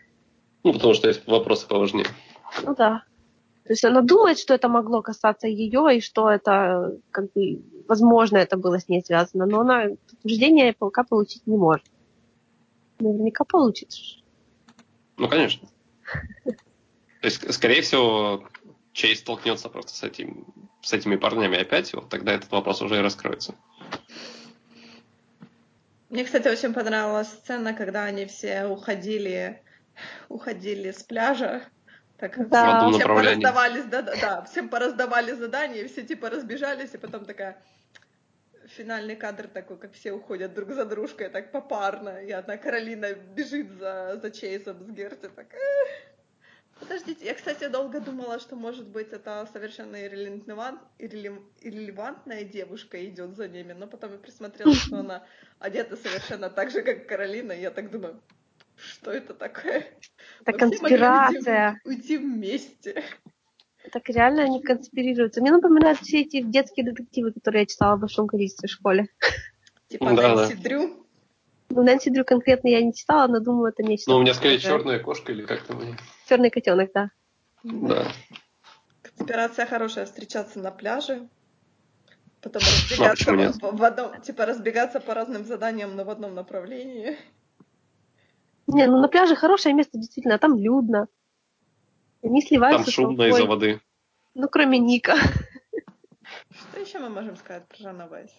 Ну, 0.65 0.73
потому 0.73 0.95
что 0.95 1.09
есть 1.09 1.27
вопросы 1.27 1.67
поважнее. 1.67 2.07
Ну 2.63 2.75
да. 2.75 3.03
То 3.65 3.73
есть 3.73 3.85
она 3.85 4.01
думает, 4.01 4.39
что 4.39 4.55
это 4.55 4.69
могло 4.69 5.03
касаться 5.03 5.47
ее, 5.47 5.99
и 5.99 6.01
что 6.01 6.31
это, 6.31 6.97
как 7.11 7.31
бы, 7.33 7.63
возможно, 7.87 8.39
это 8.39 8.57
было 8.57 8.79
с 8.81 8.89
ней 8.89 9.03
связано, 9.05 9.45
но 9.45 9.61
она 9.61 9.89
подтверждение 10.09 10.73
пока 10.73 11.05
получить 11.05 11.47
не 11.47 11.57
может. 11.57 11.85
Наверняка 12.99 13.45
получит. 13.45 13.91
Ну, 15.19 15.29
конечно. 15.29 15.69
То 16.45 16.55
есть, 17.25 17.53
скорее 17.53 17.83
всего, 17.83 18.45
Чейз 18.99 19.21
столкнется 19.21 19.69
просто 19.69 19.95
с, 19.95 20.03
этим, 20.03 20.45
с 20.83 20.93
этими 20.93 21.15
парнями 21.15 21.57
опять, 21.57 21.95
вот 21.95 22.09
тогда 22.09 22.33
этот 22.33 22.51
вопрос 22.51 22.83
уже 22.83 22.97
и 22.97 23.01
раскроется. 23.01 23.55
Мне, 26.11 26.25
кстати, 26.25 26.49
очень 26.49 26.75
понравилась 26.75 27.29
сцена, 27.29 27.75
когда 27.75 28.07
они 28.07 28.27
все 28.27 28.67
уходили, 28.67 29.63
уходили 30.29 30.91
с 30.91 31.05
пляжа. 31.05 31.63
Так, 32.17 32.49
Да. 32.49 32.89
Всем 32.91 32.99
направлении. 32.99 33.41
пораздавали, 33.41 33.83
да, 33.83 34.03
да, 34.03 34.15
да, 34.21 34.43
всем 34.43 34.69
пораздавали 34.69 35.31
задания, 35.31 35.87
все 35.87 36.03
типа 36.03 36.29
разбежались, 36.29 36.93
и 36.95 36.99
потом 36.99 37.25
такая 37.25 37.63
финальный 38.67 39.15
кадр 39.15 39.47
такой, 39.47 39.79
как 39.79 39.93
все 39.93 40.11
уходят 40.11 40.55
друг 40.55 40.73
за 40.73 40.85
дружкой, 40.85 41.29
так 41.29 41.53
попарно, 41.53 42.21
и 42.21 42.33
одна 42.33 42.57
Каролина 42.57 43.13
бежит 43.13 43.71
за, 43.79 44.19
за 44.21 44.33
Чейзом 44.33 44.85
с 44.85 44.91
Герти, 44.91 45.29
так... 45.29 45.55
«Эх». 45.55 46.18
Подождите, 46.81 47.25
я, 47.27 47.35
кстати, 47.35 47.69
долго 47.69 48.01
думала, 48.01 48.39
что, 48.39 48.57
может 48.57 48.87
быть, 48.89 49.13
это 49.13 49.49
совершенно 49.53 49.97
иррелевант- 49.97 50.81
иррелев- 50.99 51.43
иррелевантная 51.61 52.45
девушка 52.45 53.05
идет 53.07 53.37
за 53.37 53.49
ними, 53.49 53.73
но 53.73 53.87
потом 53.87 54.13
я 54.13 54.19
присмотрелась, 54.19 54.79
что 54.79 54.99
она 54.99 55.25
одета 55.59 55.97
совершенно 55.97 56.49
так 56.51 56.71
же, 56.71 56.83
как 56.83 57.07
Каролина, 57.07 57.53
и 57.53 57.61
я 57.61 57.71
так 57.71 57.91
думаю, 57.91 58.21
что 58.77 59.11
это 59.11 59.35
такое? 59.35 59.87
Это 60.45 60.67
Мы 60.67 60.79
могли 60.81 60.97
уйти- 60.97 60.99
конспирация. 60.99 61.81
Уйти 61.85 62.17
вместе. 62.19 63.05
Так 63.93 64.09
реально 64.09 64.43
они 64.45 64.63
конспирируются. 64.63 65.41
Мне 65.41 65.51
напоминают 65.51 65.99
все 66.01 66.21
эти 66.21 66.43
детские 66.43 66.85
детективы, 66.87 67.33
которые 67.33 67.63
я 67.63 67.67
читала 67.67 67.97
в 67.97 68.01
большом 68.01 68.27
количестве 68.27 68.69
в 68.69 68.73
школе. 68.73 69.09
Типа 69.89 70.15
Да, 70.15 70.35
Нэнси 70.35 70.55
Дрю. 70.55 71.07
Ну, 71.71 71.83
Нэнси 71.83 72.11
Дрю 72.11 72.25
конкретно 72.25 72.69
я 72.69 72.83
не 72.83 72.93
читала, 72.95 73.27
но 73.27 73.41
думаю, 73.41 73.73
это 73.73 73.83
нечто. 73.83 74.11
Ну, 74.11 74.19
у 74.19 74.21
меня 74.21 74.35
скорее 74.35 74.59
черная 74.59 74.99
кошка 75.01 75.33
или 75.33 75.45
как 75.45 75.63
там 75.63 75.81
они. 75.81 75.95
Черный 76.29 76.51
котенок, 76.51 76.91
да. 76.93 77.11
Да. 77.63 78.07
Конспирация 79.03 79.65
хорошая, 79.65 80.05
встречаться 80.05 80.59
на 80.59 80.71
пляже, 80.71 81.27
потом 82.43 82.63
а 82.63 82.67
разбегаться, 82.67 83.33
нет? 83.33 83.55
в, 83.55 83.77
в 83.77 83.83
одном, 83.83 84.21
типа 84.21 84.45
разбегаться 84.45 85.01
по 85.01 85.15
разным 85.15 85.47
заданиям, 85.47 85.97
но 85.97 86.05
в 86.05 86.11
одном 86.11 86.35
направлении. 86.35 87.17
Не, 88.67 88.87
ну 88.87 89.01
на 89.01 89.09
пляже 89.09 89.37
хорошее 89.37 89.75
место, 89.75 89.97
действительно, 89.97 90.35
а 90.35 90.39
там 90.39 90.59
людно. 90.59 91.09
Они 92.23 92.43
Там 92.43 92.49
сливаются 92.49 92.91
с 92.91 92.95
шумно 92.95 93.23
из-за 93.23 93.47
воды. 93.47 93.81
Ну, 94.35 94.49
кроме 94.49 94.79
Ника. 94.79 95.15
Что 96.51 96.79
еще 96.79 96.99
мы 96.99 97.09
можем 97.09 97.37
сказать 97.37 97.67
про 97.69 97.91
Runaways? 97.91 98.31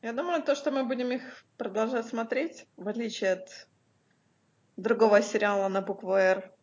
Я 0.00 0.12
думаю, 0.12 0.42
то, 0.42 0.54
что 0.54 0.70
мы 0.70 0.84
будем 0.84 1.10
их 1.10 1.44
продолжать 1.56 2.06
смотреть, 2.06 2.66
в 2.76 2.86
отличие 2.86 3.32
от 3.32 3.68
другого 4.76 5.22
сериала 5.22 5.68
на 5.68 5.80
букву 5.80 6.14
«Р». 6.14 6.53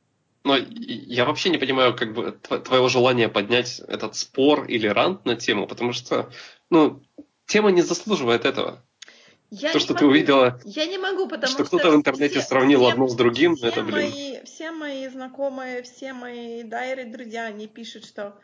Но 0.44 0.58
я 0.58 1.26
вообще 1.26 1.50
не 1.50 1.58
понимаю, 1.58 1.96
как 1.96 2.14
бы, 2.14 2.38
тво- 2.42 2.60
твоего 2.62 2.90
желания 2.90 3.30
поднять 3.30 3.80
этот 3.88 4.16
спор 4.16 4.66
или 4.66 4.88
рант 4.88 5.24
на 5.26 5.36
тему, 5.36 5.68
потому 5.68 5.94
что, 5.94 6.32
ну, 6.70 7.04
тема 7.46 7.70
не 7.72 7.82
заслуживает 7.84 8.46
этого. 8.46 8.84
Я 9.52 9.74
То, 9.74 9.80
что 9.80 9.94
ты 9.94 10.06
могу- 10.06 10.14
увидела, 10.14 10.60
Я 10.66 10.86
не 10.86 10.98
могу, 10.98 11.28
потому 11.28 11.52
что 11.52 11.66
что... 11.66 11.78
кто-то 11.78 11.92
в 11.92 11.96
интернете 11.96 12.40
все- 12.40 12.48
сравнил 12.48 12.80
все- 12.82 12.92
одно 12.92 13.08
с 13.08 13.16
другим, 13.16 13.56
все 13.56 13.68
это, 13.68 13.84
блин. 13.84 14.10
Мои, 14.10 14.44
все 14.46 14.72
мои 14.72 15.08
знакомые, 15.10 15.84
все 15.84 16.14
мои 16.14 16.64
дайры, 16.64 17.06
друзья, 17.06 17.46
они 17.46 17.68
пишут, 17.68 18.06
что 18.06 18.40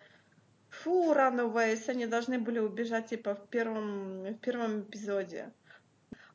фу, 0.69 1.13
Runaways, 1.13 1.81
они 1.87 2.05
должны 2.05 2.37
были 2.39 2.59
убежать, 2.59 3.07
типа, 3.09 3.35
в 3.35 3.47
первом, 3.49 4.23
в 4.23 4.33
первом 4.35 4.81
эпизоде. 4.81 5.51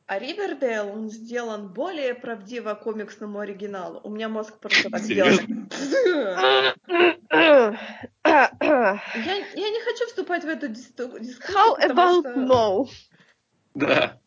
А 0.05 0.19
Ривердейл, 0.19 0.89
он 0.89 1.09
сделан 1.09 1.69
более 1.69 2.13
правдиво 2.13 2.73
комиксному 2.73 3.39
оригиналу. 3.39 4.01
У 4.03 4.09
меня 4.09 4.27
мозг 4.27 4.59
просто 4.59 4.89
так 4.89 5.01
сделал. 5.01 5.31
Я, 8.25 9.35
я 9.55 9.69
не 9.69 9.81
хочу 9.83 10.07
вступать 10.07 10.43
в 10.43 10.47
эту 10.47 10.67
дискуссию, 10.67 11.37
How 11.49 11.77
about 11.89 12.21
что... 12.21 12.39
no? 12.39 12.87
Да. 13.73 14.19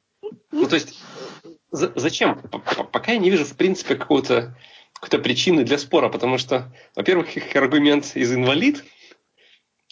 Ну, 0.51 0.67
то 0.67 0.75
есть, 0.75 1.01
за- 1.71 1.93
зачем? 1.95 2.41
Пока 2.93 3.13
я 3.13 3.19
не 3.19 3.31
вижу, 3.31 3.45
в 3.45 3.57
принципе, 3.57 3.95
какого-то 3.95 4.57
какой-то 4.95 5.19
причины 5.19 5.63
для 5.65 5.79
спора, 5.79 6.09
потому 6.09 6.39
что, 6.39 6.73
во-первых, 6.95 7.37
их 7.37 7.55
аргумент 7.55 8.17
из 8.17 8.33
инвалид, 8.33 8.85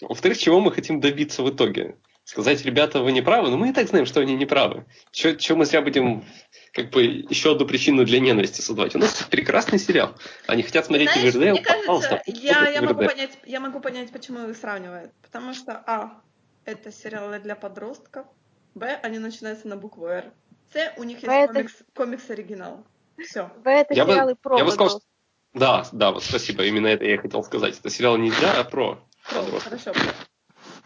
во-вторых, 0.01 0.39
чего 0.39 0.61
мы 0.61 0.73
хотим 0.73 1.01
добиться 1.01 1.43
в 1.43 1.51
итоге? 1.51 1.97
Сказать, 2.35 2.65
ребята, 2.65 3.01
вы 3.01 3.13
не 3.13 3.23
правы, 3.23 3.49
но 3.49 3.57
мы 3.57 3.69
и 3.69 3.73
так 3.73 3.87
знаем, 3.87 4.07
что 4.07 4.19
они 4.19 4.35
не 4.35 4.45
правы. 4.45 4.85
Чего 5.13 5.57
мы 5.57 5.67
зря 5.67 5.83
будем 5.83 6.25
как 6.73 6.91
бы 6.91 7.05
еще 7.05 7.53
одну 7.53 7.65
причину 7.65 8.05
для 8.05 8.19
ненависти 8.19 8.61
создавать? 8.61 8.97
У 8.97 8.99
нас 8.99 9.23
прекрасный 9.31 9.79
сериал. 9.79 10.17
Они 10.49 10.65
хотят 10.65 10.85
смотреть 10.85 11.11
Знаешь, 11.13 11.33
мне 11.37 11.63
кажется, 11.63 12.21
я, 12.27 12.69
я, 12.71 12.83
могу 12.83 13.05
понять, 13.05 13.39
я 13.45 13.61
могу 13.61 13.79
понять, 13.79 14.11
почему 14.11 14.49
их 14.49 14.57
сравнивают. 14.57 15.13
Потому 15.23 15.55
что, 15.55 15.75
а, 15.87 16.21
это 16.65 16.91
сериалы 16.91 17.39
для 17.39 17.55
подростков, 17.55 18.27
б, 18.75 18.99
они 19.05 19.21
начинаются 19.21 19.69
на 19.69 19.77
букву 19.77 20.07
Р, 20.07 20.33
с, 20.73 20.93
у 20.97 21.05
них 21.05 21.19
есть 21.19 21.29
это- 21.29 21.53
комикс, 21.53 21.75
комикс-оригинал. 21.95 22.85
Все. 23.17 23.53
В 23.63 23.69
это 23.69 23.95
Я 23.95 24.05
бы- 24.07 24.13
сериалы 24.13 24.35
про 24.35 24.59
я 24.59 24.65
бы 24.65 24.73
сказал, 24.73 25.01
подростков. 25.01 25.11
Да, 25.53 25.87
да, 25.93 26.11
вот 26.11 26.25
спасибо, 26.25 26.65
именно 26.65 26.89
это 26.89 27.05
я 27.05 27.17
хотел 27.17 27.45
сказать. 27.45 27.79
Это 27.79 27.91
сериал 27.91 28.17
не 28.17 28.33
для, 28.33 28.59
а 28.59 28.65
про 28.65 28.99
подростков. 29.33 29.63
Хорошо. 29.63 29.93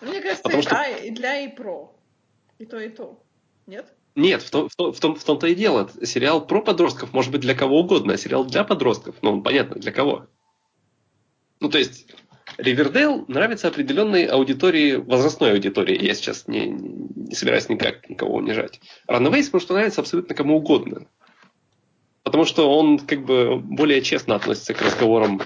Ну, 0.01 0.11
Мне 0.11 0.21
кажется, 0.21 0.43
Потому 0.43 0.61
и 0.61 0.63
что- 0.63 0.71
да, 0.75 0.89
и 0.89 1.11
для, 1.11 1.41
и 1.41 1.49
про. 1.49 1.95
И 2.59 2.65
то, 2.65 2.79
и 2.79 2.89
то. 2.89 3.23
Нет? 3.67 3.87
Нет, 4.15 4.43
в, 4.43 4.51
том, 4.51 4.69
в, 4.69 4.75
том, 4.75 4.93
в, 4.93 5.01
том, 5.01 5.15
в 5.15 5.25
том-то 5.25 5.47
и 5.47 5.55
дело. 5.55 5.91
Сериал 6.03 6.45
про 6.45 6.61
подростков 6.61 7.13
может 7.13 7.31
быть 7.31 7.41
для 7.41 7.55
кого 7.55 7.81
угодно, 7.81 8.15
а 8.15 8.17
сериал 8.17 8.45
для 8.45 8.65
подростков, 8.65 9.17
ну, 9.23 9.41
понятно, 9.43 9.77
для 9.77 9.93
кого. 9.93 10.27
Ну, 11.61 11.69
то 11.69 11.79
есть, 11.79 12.07
Ривердейл 12.57 13.25
нравится 13.29 13.69
определенной 13.69 14.25
аудитории, 14.25 14.97
возрастной 14.97 15.53
аудитории. 15.53 16.05
Я 16.05 16.15
сейчас 16.15 16.49
не, 16.49 16.67
не 16.67 17.35
собираюсь 17.35 17.69
никак 17.69 18.09
никого 18.09 18.37
унижать. 18.37 18.81
Раннвейс 19.07 19.53
может 19.53 19.69
нравится 19.71 20.01
абсолютно 20.01 20.35
кому 20.35 20.57
угодно. 20.57 21.07
Потому 22.23 22.45
что 22.45 22.71
он 22.77 22.99
как 22.99 23.25
бы 23.25 23.57
более 23.59 24.03
честно 24.03 24.35
относится 24.35 24.75
к 24.75 24.83
разговорам 24.83 25.43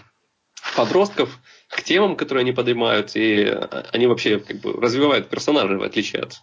подростков, 0.74 1.38
к 1.72 1.82
темам, 1.82 2.16
которые 2.16 2.42
они 2.42 2.52
поднимают, 2.52 3.16
и 3.16 3.46
они 3.92 4.06
вообще 4.06 4.38
как 4.38 4.58
бы 4.58 4.74
развивают 4.74 5.30
персонажей, 5.30 5.78
в 5.78 5.82
отличие 5.82 6.22
от 6.22 6.42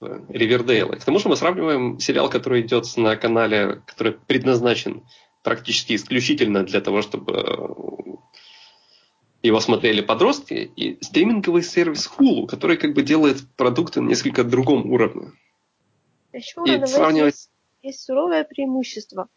э, 0.00 0.20
Ривердейла. 0.28 0.96
К 0.96 1.04
тому 1.04 1.20
же 1.20 1.28
мы 1.28 1.36
сравниваем 1.36 2.00
сериал, 2.00 2.28
который 2.28 2.62
идет 2.62 2.84
на 2.96 3.14
канале, 3.14 3.80
который 3.86 4.14
предназначен 4.14 5.04
практически 5.44 5.94
исключительно 5.94 6.64
для 6.64 6.80
того, 6.80 7.00
чтобы 7.00 7.32
э, 7.32 8.16
его 9.44 9.60
смотрели 9.60 10.00
подростки, 10.00 10.72
и 10.74 10.98
стриминговый 11.00 11.62
сервис 11.62 12.10
Hulu, 12.18 12.48
который 12.48 12.76
как 12.76 12.94
бы 12.94 13.02
делает 13.02 13.36
продукты 13.56 14.00
на 14.00 14.08
несколько 14.08 14.42
другом 14.42 14.90
уровне. 14.90 15.30
Еще 16.32 16.60
И 16.66 16.86
сравнивать... 16.86 17.34
есть, 17.34 17.50
есть 17.82 18.02
суровое 18.02 18.42
преимущество. 18.42 19.28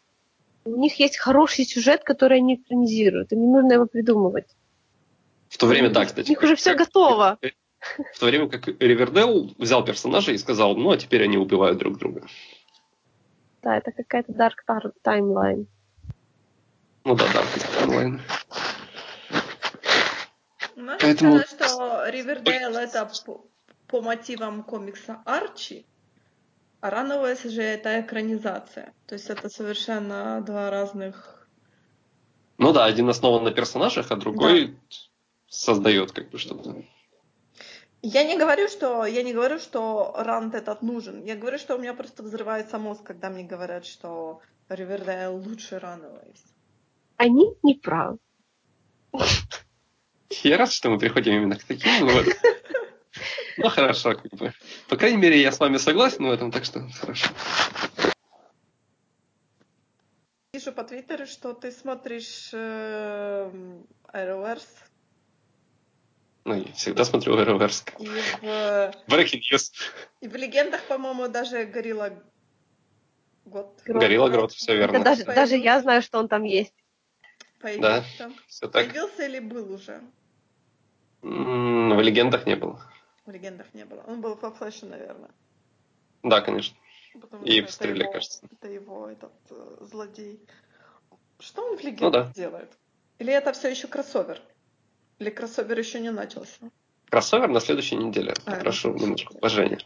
У 0.64 0.76
них 0.76 0.98
есть 0.98 1.18
хороший 1.18 1.66
сюжет, 1.66 2.02
который 2.02 2.38
они 2.38 2.56
экранизируют. 2.56 3.30
Им 3.30 3.42
не 3.42 3.46
нужно 3.46 3.74
его 3.74 3.86
придумывать. 3.86 4.46
В 5.52 5.58
то 5.58 5.66
время, 5.66 5.90
да, 5.90 6.06
кстати. 6.06 6.28
У 6.28 6.30
них 6.30 6.42
уже 6.42 6.56
все 6.56 6.70
как- 6.74 6.86
готово. 6.86 7.38
В 8.14 8.18
то 8.18 8.24
время 8.26 8.48
как 8.48 8.68
Ривердейл 8.80 9.54
взял 9.58 9.84
персонажа 9.84 10.32
и 10.32 10.38
сказал, 10.38 10.74
ну, 10.76 10.90
а 10.92 10.96
теперь 10.96 11.24
они 11.24 11.36
убивают 11.36 11.76
друг 11.76 11.98
друга. 11.98 12.26
Да, 13.60 13.76
это 13.76 13.92
какая-то 13.92 14.32
dark 14.32 14.54
timeline. 15.04 15.66
Ну 17.04 17.14
да, 17.16 17.24
да, 17.34 17.42
онлайн. 17.82 18.22
Можно 20.74 20.98
Поэтому- 20.98 21.38
сказать, 21.40 21.70
что 21.70 22.08
Ривердейл 22.08 22.74
это 22.74 23.10
по, 23.26 23.44
по 23.88 24.00
мотивам 24.00 24.62
комикса 24.62 25.20
Арчи, 25.26 25.84
а 26.80 26.88
Runaways 26.88 27.46
же 27.50 27.60
это 27.60 28.00
экранизация. 28.00 28.94
То 29.06 29.16
есть 29.16 29.28
это 29.28 29.50
совершенно 29.50 30.40
два 30.40 30.70
разных... 30.70 31.46
Ну 32.56 32.72
да, 32.72 32.86
один 32.86 33.10
основан 33.10 33.44
на 33.44 33.50
персонажах, 33.50 34.10
а 34.10 34.16
другой 34.16 34.78
создает 35.52 36.12
как 36.12 36.30
бы 36.30 36.38
что-то. 36.38 36.82
Я 38.00 38.24
не 38.24 38.36
говорю, 38.36 38.68
что 38.68 39.04
я 39.04 39.22
не 39.22 39.32
говорю, 39.32 39.58
что 39.58 40.14
рант 40.16 40.54
этот 40.54 40.82
нужен. 40.82 41.22
Я 41.24 41.36
говорю, 41.36 41.58
что 41.58 41.76
у 41.76 41.78
меня 41.78 41.94
просто 41.94 42.22
взрывается 42.22 42.78
мозг, 42.78 43.02
когда 43.04 43.30
мне 43.30 43.44
говорят, 43.44 43.84
что 43.86 44.40
Ривердейл 44.68 45.36
лучше 45.36 45.76
Runaways. 45.76 46.40
Они 47.18 47.54
не 47.62 47.74
правы. 47.74 48.18
Я 50.42 50.56
рад, 50.56 50.72
что 50.72 50.90
мы 50.90 50.98
приходим 50.98 51.34
именно 51.34 51.56
к 51.56 51.64
таким 51.64 52.06
выводам. 52.06 52.32
Ну 53.58 53.68
хорошо, 53.68 54.14
как 54.14 54.32
бы. 54.32 54.54
По 54.88 54.96
крайней 54.96 55.18
мере, 55.18 55.40
я 55.40 55.52
с 55.52 55.60
вами 55.60 55.76
согласен 55.76 56.26
в 56.26 56.30
этом, 56.30 56.50
так 56.50 56.64
что 56.64 56.88
хорошо. 56.98 57.28
Вижу 60.54 60.72
по 60.72 60.82
Твиттеру, 60.84 61.26
что 61.26 61.52
ты 61.52 61.70
смотришь 61.70 62.48
э, 62.54 63.50
Arrowverse, 64.12 64.91
Ну, 66.44 66.54
я 66.54 66.72
всегда 66.72 67.04
смотрю 67.04 67.38
Arrowverse. 67.38 67.84
и 68.00 68.06
в, 68.08 68.44
Breaking 69.08 69.40
News. 69.52 69.72
и 70.20 70.28
в 70.28 70.34
легендах, 70.36 70.82
по-моему, 70.86 71.28
даже 71.28 71.64
горилла 71.64 72.12
год. 73.44 73.80
Горилла 73.84 74.28
Грот, 74.28 74.52
все 74.52 74.72
Это 74.72 74.80
верно. 74.80 75.04
даже, 75.04 75.24
Появился. 75.24 75.34
даже 75.34 75.56
я 75.56 75.80
знаю, 75.80 76.02
что 76.02 76.18
он 76.18 76.28
там 76.28 76.42
есть. 76.44 76.74
Появился. 77.60 78.32
Все 78.48 78.66
так. 78.68 78.86
Появился 78.88 79.24
или 79.26 79.38
был 79.38 79.72
уже? 79.72 80.00
В 81.22 82.00
легендах 82.00 82.46
не 82.46 82.56
было. 82.56 82.80
В 83.24 83.30
легендах 83.30 83.66
не 83.74 83.84
было. 83.84 84.02
Он 84.08 84.20
был 84.20 84.34
во 84.34 84.50
флеше, 84.50 84.86
наверное. 84.86 85.30
Да, 86.24 86.40
конечно. 86.40 86.76
Потому 87.20 87.44
И 87.44 87.60
пострелили, 87.60 87.98
это 88.00 88.04
его, 88.04 88.12
кажется. 88.12 88.48
Это 88.50 88.68
его 88.68 89.08
этот 89.08 89.32
э, 89.50 89.76
злодей. 89.80 90.40
Что 91.38 91.62
он 91.62 91.76
в 91.76 91.82
Ну 91.82 91.88
легендах 91.88 92.26
да. 92.28 92.32
делает? 92.32 92.72
Или 93.18 93.32
это 93.32 93.52
все 93.52 93.68
еще 93.68 93.86
кроссовер? 93.86 94.40
Или 95.22 95.30
кроссовер 95.30 95.78
еще 95.78 96.00
не 96.00 96.10
начался? 96.10 96.72
Кроссовер 97.08 97.46
на 97.46 97.60
следующей 97.60 97.94
неделе. 97.94 98.34
А, 98.44 98.56
Прошу 98.56 98.92
неделе. 98.92 99.28
уважения. 99.34 99.78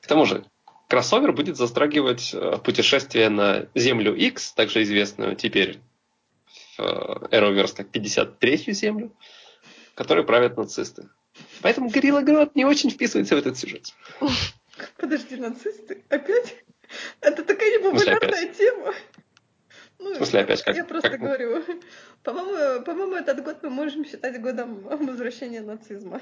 К 0.00 0.08
тому 0.08 0.26
же, 0.26 0.44
кроссовер 0.88 1.32
будет 1.32 1.56
затрагивать 1.56 2.34
э, 2.34 2.58
путешествие 2.64 3.28
на 3.28 3.68
Землю 3.76 4.12
X, 4.16 4.54
также 4.54 4.82
известную 4.82 5.36
теперь 5.36 5.78
в 6.76 7.28
Arrowverse 7.30 7.76
как 7.76 7.94
53-ю 7.94 8.74
Землю, 8.74 9.12
которой 9.94 10.24
правят 10.24 10.56
нацисты. 10.56 11.10
Поэтому 11.62 11.88
Горилла 11.88 12.22
Грот 12.22 12.56
не 12.56 12.64
очень 12.64 12.90
вписывается 12.90 13.36
в 13.36 13.38
этот 13.38 13.56
сюжет. 13.56 13.94
Подожди, 14.96 15.36
нацисты? 15.36 16.02
Опять? 16.08 16.56
Это 17.20 17.44
такая 17.44 17.78
непопулярная 17.78 18.52
тема. 18.52 18.92
Ну, 19.98 20.12
В 20.12 20.16
смысле 20.16 20.40
опять? 20.40 20.62
Как- 20.62 20.76
я 20.76 20.84
просто 20.84 21.10
как- 21.10 21.20
говорю. 21.20 21.62
По-моему, 22.22 22.82
по-моему, 22.84 23.14
этот 23.16 23.42
год 23.44 23.58
мы 23.62 23.70
можем 23.70 24.04
считать 24.04 24.40
годом 24.40 24.80
возвращения 24.82 25.60
нацизма. 25.60 26.20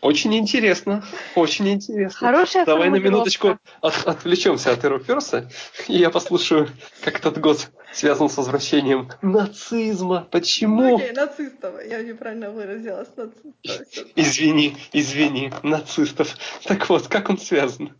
Очень 0.00 0.34
интересно. 0.36 1.04
Очень 1.36 1.68
интересно. 1.68 2.18
Хорошая 2.18 2.64
Давай 2.66 2.90
на 2.90 2.96
минуточку 2.96 3.60
от- 3.80 4.04
отвлечемся 4.04 4.72
от 4.72 4.84
Arrowverse, 4.84 5.48
и 5.86 5.92
я 5.96 6.10
послушаю, 6.10 6.68
как 7.04 7.20
этот 7.20 7.38
год 7.38 7.68
связан 7.92 8.28
с 8.28 8.36
возвращением 8.36 9.10
нацизма. 9.22 10.20
Ну, 10.22 10.26
Почему? 10.28 10.96
окей, 10.96 11.12
нацистов. 11.12 11.74
Я 11.88 12.02
неправильно 12.02 12.50
выразилась. 12.50 13.08
Нацистов. 13.16 14.06
Извини, 14.16 14.76
извини, 14.92 15.52
нацистов. 15.62 16.34
Так 16.64 16.88
вот, 16.88 17.06
как 17.06 17.30
он 17.30 17.38
связан? 17.38 17.92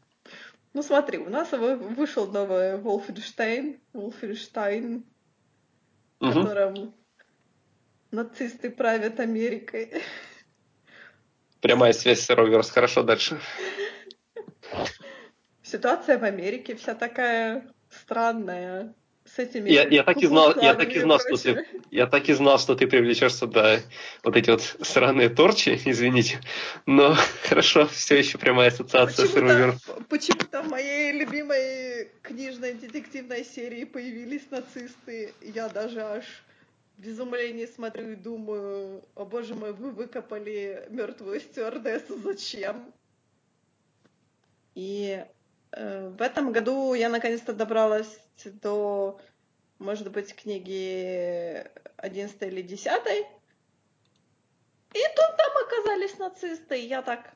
Ну 0.75 0.83
смотри, 0.83 1.19
у 1.19 1.29
нас 1.29 1.53
вы- 1.53 1.77
вышел 1.77 2.27
новый 2.31 2.79
Wolfenstein, 2.79 3.79
Wolfenstein, 3.93 5.03
в 6.19 6.25
Мгм. 6.25 6.43
котором 6.43 6.95
нацисты 8.11 8.71
правят 8.71 9.21
Америкой. 9.21 10.03
Прямая 11.61 11.93
связь 11.93 12.21
с 12.21 12.31
Arrowverse. 12.31 12.71
Хорошо, 12.71 13.03
дальше. 13.03 13.41
Ситуация 15.63 16.19
в 16.19 16.25
Америке 16.25 16.75
вся 16.75 16.95
такая 16.95 17.71
странная. 17.91 18.95
С 19.35 19.39
этими 19.39 19.71
Я- 19.71 19.89
я 19.89 20.03
так 20.03 20.19
и 20.19 20.27
знал- 20.27 20.55
я 20.61 20.75
так 20.75 20.91
и 20.91 21.01
знал, 21.01 21.19
что 21.19 21.37
ты-. 21.37 21.67
Я 21.91 22.07
так 22.07 22.29
и 22.29 22.35
знал, 22.35 22.59
что 22.59 22.75
ты 22.75 22.87
привлечешь 22.87 23.35
сюда 23.35 23.81
вот 24.25 24.37
эти 24.37 24.51
вот 24.51 24.61
сраные 24.83 25.31
торчи, 25.31 25.71
извините. 25.87 26.39
Но 26.85 27.15
хорошо, 27.49 27.87
все 27.87 28.19
еще 28.19 28.37
прямая 28.37 28.69
ассоциация 28.69 29.27
с 29.27 29.35
Arrowverse. 29.35 30.05
Почему-то, 30.09 30.63
в 30.63 30.69
моей 30.69 31.13
любимой 31.13 32.11
книжной 32.23 32.75
детективной 32.75 33.45
серии 33.45 33.85
появились 33.85 34.43
нацисты. 34.51 35.33
Я 35.41 35.71
даже 35.71 36.03
аж 36.03 36.25
в 36.99 37.09
изумлении 37.09 37.65
смотрю 37.65 38.13
и 38.13 38.17
думаю, 38.17 39.03
о 39.15 39.25
боже 39.25 39.55
мой, 39.55 39.73
вы 39.73 39.93
выкопали 39.93 40.87
мертвую 40.91 41.41
стюардессу, 41.41 42.21
зачем? 42.21 42.93
И 44.75 45.25
в 45.75 46.21
этом 46.21 46.53
году 46.53 46.95
я 46.95 47.09
наконец-то 47.09 47.55
добралась 47.55 48.19
до, 48.45 49.19
может 49.79 50.11
быть, 50.11 50.35
книги 50.35 51.67
11 51.97 52.43
или 52.43 52.63
10. 52.63 52.87
И 54.95 54.99
тут 55.17 55.37
там 55.37 55.53
оказались 55.65 56.19
нацисты. 56.19 56.81
И 56.81 56.87
я 56.87 57.03
так... 57.03 57.35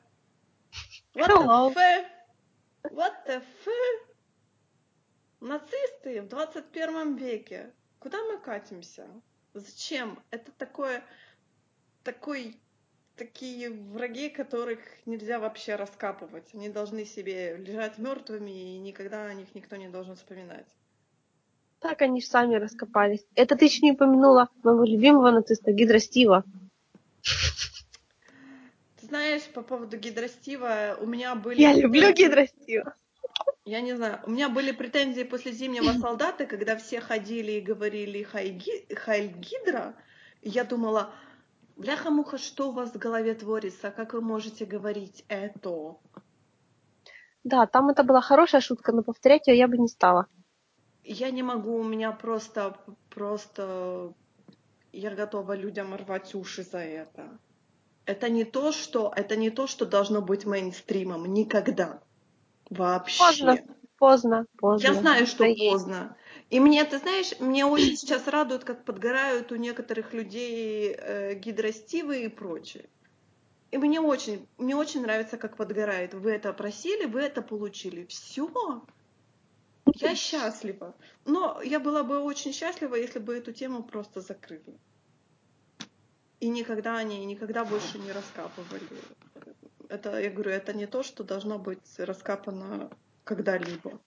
What 1.15 1.29
Hello. 1.29 1.73
the 1.73 1.79
f? 1.79 2.05
What 2.91 3.13
the 3.25 3.37
f? 3.37 3.67
Нацисты 5.39 6.21
в 6.21 6.27
21 6.27 7.15
веке. 7.15 7.73
Куда 7.99 8.23
мы 8.25 8.37
катимся? 8.39 9.07
Зачем? 9.53 10.21
Это 10.29 10.51
такое... 10.51 11.03
Такой... 12.03 12.59
Такие 13.17 13.71
враги, 13.71 14.29
которых 14.29 14.79
нельзя 15.07 15.39
вообще 15.39 15.75
раскапывать. 15.75 16.45
Они 16.53 16.69
должны 16.69 17.03
себе 17.03 17.57
лежать 17.57 17.97
мертвыми, 17.97 18.51
и 18.51 18.77
никогда 18.77 19.25
о 19.25 19.33
них 19.33 19.47
никто 19.55 19.75
не 19.75 19.87
должен 19.89 20.15
вспоминать. 20.15 20.67
Так 21.79 22.01
они 22.03 22.21
же 22.21 22.27
сами 22.27 22.55
раскопались. 22.55 23.25
Это 23.35 23.55
ты 23.55 23.65
еще 23.65 23.81
не 23.81 23.93
упомянула 23.93 24.49
моего 24.63 24.83
любимого 24.83 25.31
нациста 25.31 25.71
Гидра 25.71 25.97
Стива. 25.99 26.43
Ты 28.99 29.05
знаешь, 29.07 29.43
по 29.53 29.61
поводу 29.61 29.97
Гидростива, 29.97 30.97
у 30.99 31.05
меня 31.07 31.33
были... 31.35 31.59
Я 31.61 31.73
люблю 31.73 32.01
претензии- 32.09 32.23
Гидра 32.23 32.45
Стива. 32.45 32.95
Я 33.65 33.81
не 33.81 33.95
знаю, 33.95 34.19
у 34.25 34.31
меня 34.31 34.49
были 34.49 34.71
претензии 34.71 35.23
после 35.23 35.51
Зимнего 35.51 35.91
солдата, 35.99 36.45
когда 36.45 36.75
все 36.77 36.99
ходили 37.01 37.53
и 37.53 37.61
говорили 37.61 38.21
«Хайги- 38.23 38.93
Хайль 38.95 39.33
Гидра. 39.33 39.95
Я 40.41 40.63
думала, 40.63 41.13
бляха-муха, 41.77 42.37
что 42.37 42.69
у 42.69 42.71
вас 42.71 42.91
в 42.91 42.97
голове 42.97 43.33
творится? 43.33 43.91
Как 43.91 44.13
вы 44.13 44.21
можете 44.21 44.65
говорить 44.65 45.23
это? 45.27 45.95
Да, 47.43 47.65
там 47.65 47.89
это 47.89 48.03
была 48.03 48.21
хорошая 48.21 48.61
шутка, 48.61 48.91
но 48.91 49.03
повторять 49.03 49.47
ее 49.47 49.57
я 49.57 49.67
бы 49.67 49.77
не 49.77 49.87
стала. 49.87 50.27
Я 51.03 51.31
не 51.31 51.43
могу, 51.43 51.77
у 51.77 51.83
меня 51.83 52.11
просто, 52.11 52.77
просто... 53.09 54.13
Я 54.91 55.11
готова 55.11 55.55
людям 55.55 55.95
рвать 55.95 56.35
уши 56.35 56.63
за 56.63 56.79
это. 56.79 57.37
Это 58.05 58.29
не 58.29 58.45
то, 58.45 58.71
что, 58.71 59.13
это 59.15 59.35
не 59.35 59.49
то, 59.49 59.67
что 59.67 59.85
должно 59.85 60.21
быть 60.21 60.45
мейнстримом. 60.45 61.25
Никогда. 61.33 62.01
Вообще. 62.69 63.19
Поздно. 63.19 63.57
Поздно, 63.97 64.45
поздно. 64.57 64.87
Я 64.87 64.93
знаю, 64.93 65.25
что 65.25 65.43
поздно. 65.55 66.15
И 66.49 66.59
мне, 66.61 66.83
ты 66.85 66.97
знаешь, 66.97 67.37
мне 67.39 67.65
очень 67.65 67.97
сейчас 67.97 68.27
радует, 68.27 68.63
как 68.63 68.85
подгорают 68.85 69.51
у 69.51 69.55
некоторых 69.55 70.13
людей 70.13 70.95
э, 70.97 71.33
гидростивы 71.35 72.23
и 72.23 72.29
прочее. 72.29 72.89
И 73.71 73.77
мне 73.77 73.99
очень, 73.99 74.47
мне 74.57 74.75
очень 74.75 75.01
нравится, 75.01 75.37
как 75.37 75.57
подгорает. 75.57 76.13
Вы 76.13 76.31
это 76.31 76.53
просили, 76.53 77.05
вы 77.05 77.21
это 77.21 77.41
получили. 77.41 78.05
Все. 78.05 78.85
Я 79.95 80.15
счастлива. 80.15 80.95
Но 81.25 81.61
я 81.61 81.79
была 81.79 82.03
бы 82.03 82.19
очень 82.19 82.53
счастлива, 82.53 82.95
если 82.95 83.19
бы 83.19 83.35
эту 83.35 83.51
тему 83.51 83.83
просто 83.83 84.21
закрыли. 84.21 84.79
И 86.39 86.47
никогда 86.47 86.97
они 86.97 87.25
никогда 87.25 87.65
больше 87.65 87.99
не 87.99 88.11
раскапывали. 88.11 88.87
Это, 89.89 90.19
я 90.19 90.29
говорю, 90.29 90.51
это 90.51 90.73
не 90.73 90.85
то, 90.85 91.03
что 91.03 91.23
должно 91.23 91.59
быть 91.59 91.97
раскапано 91.97 92.89
когда-либо. 93.23 93.99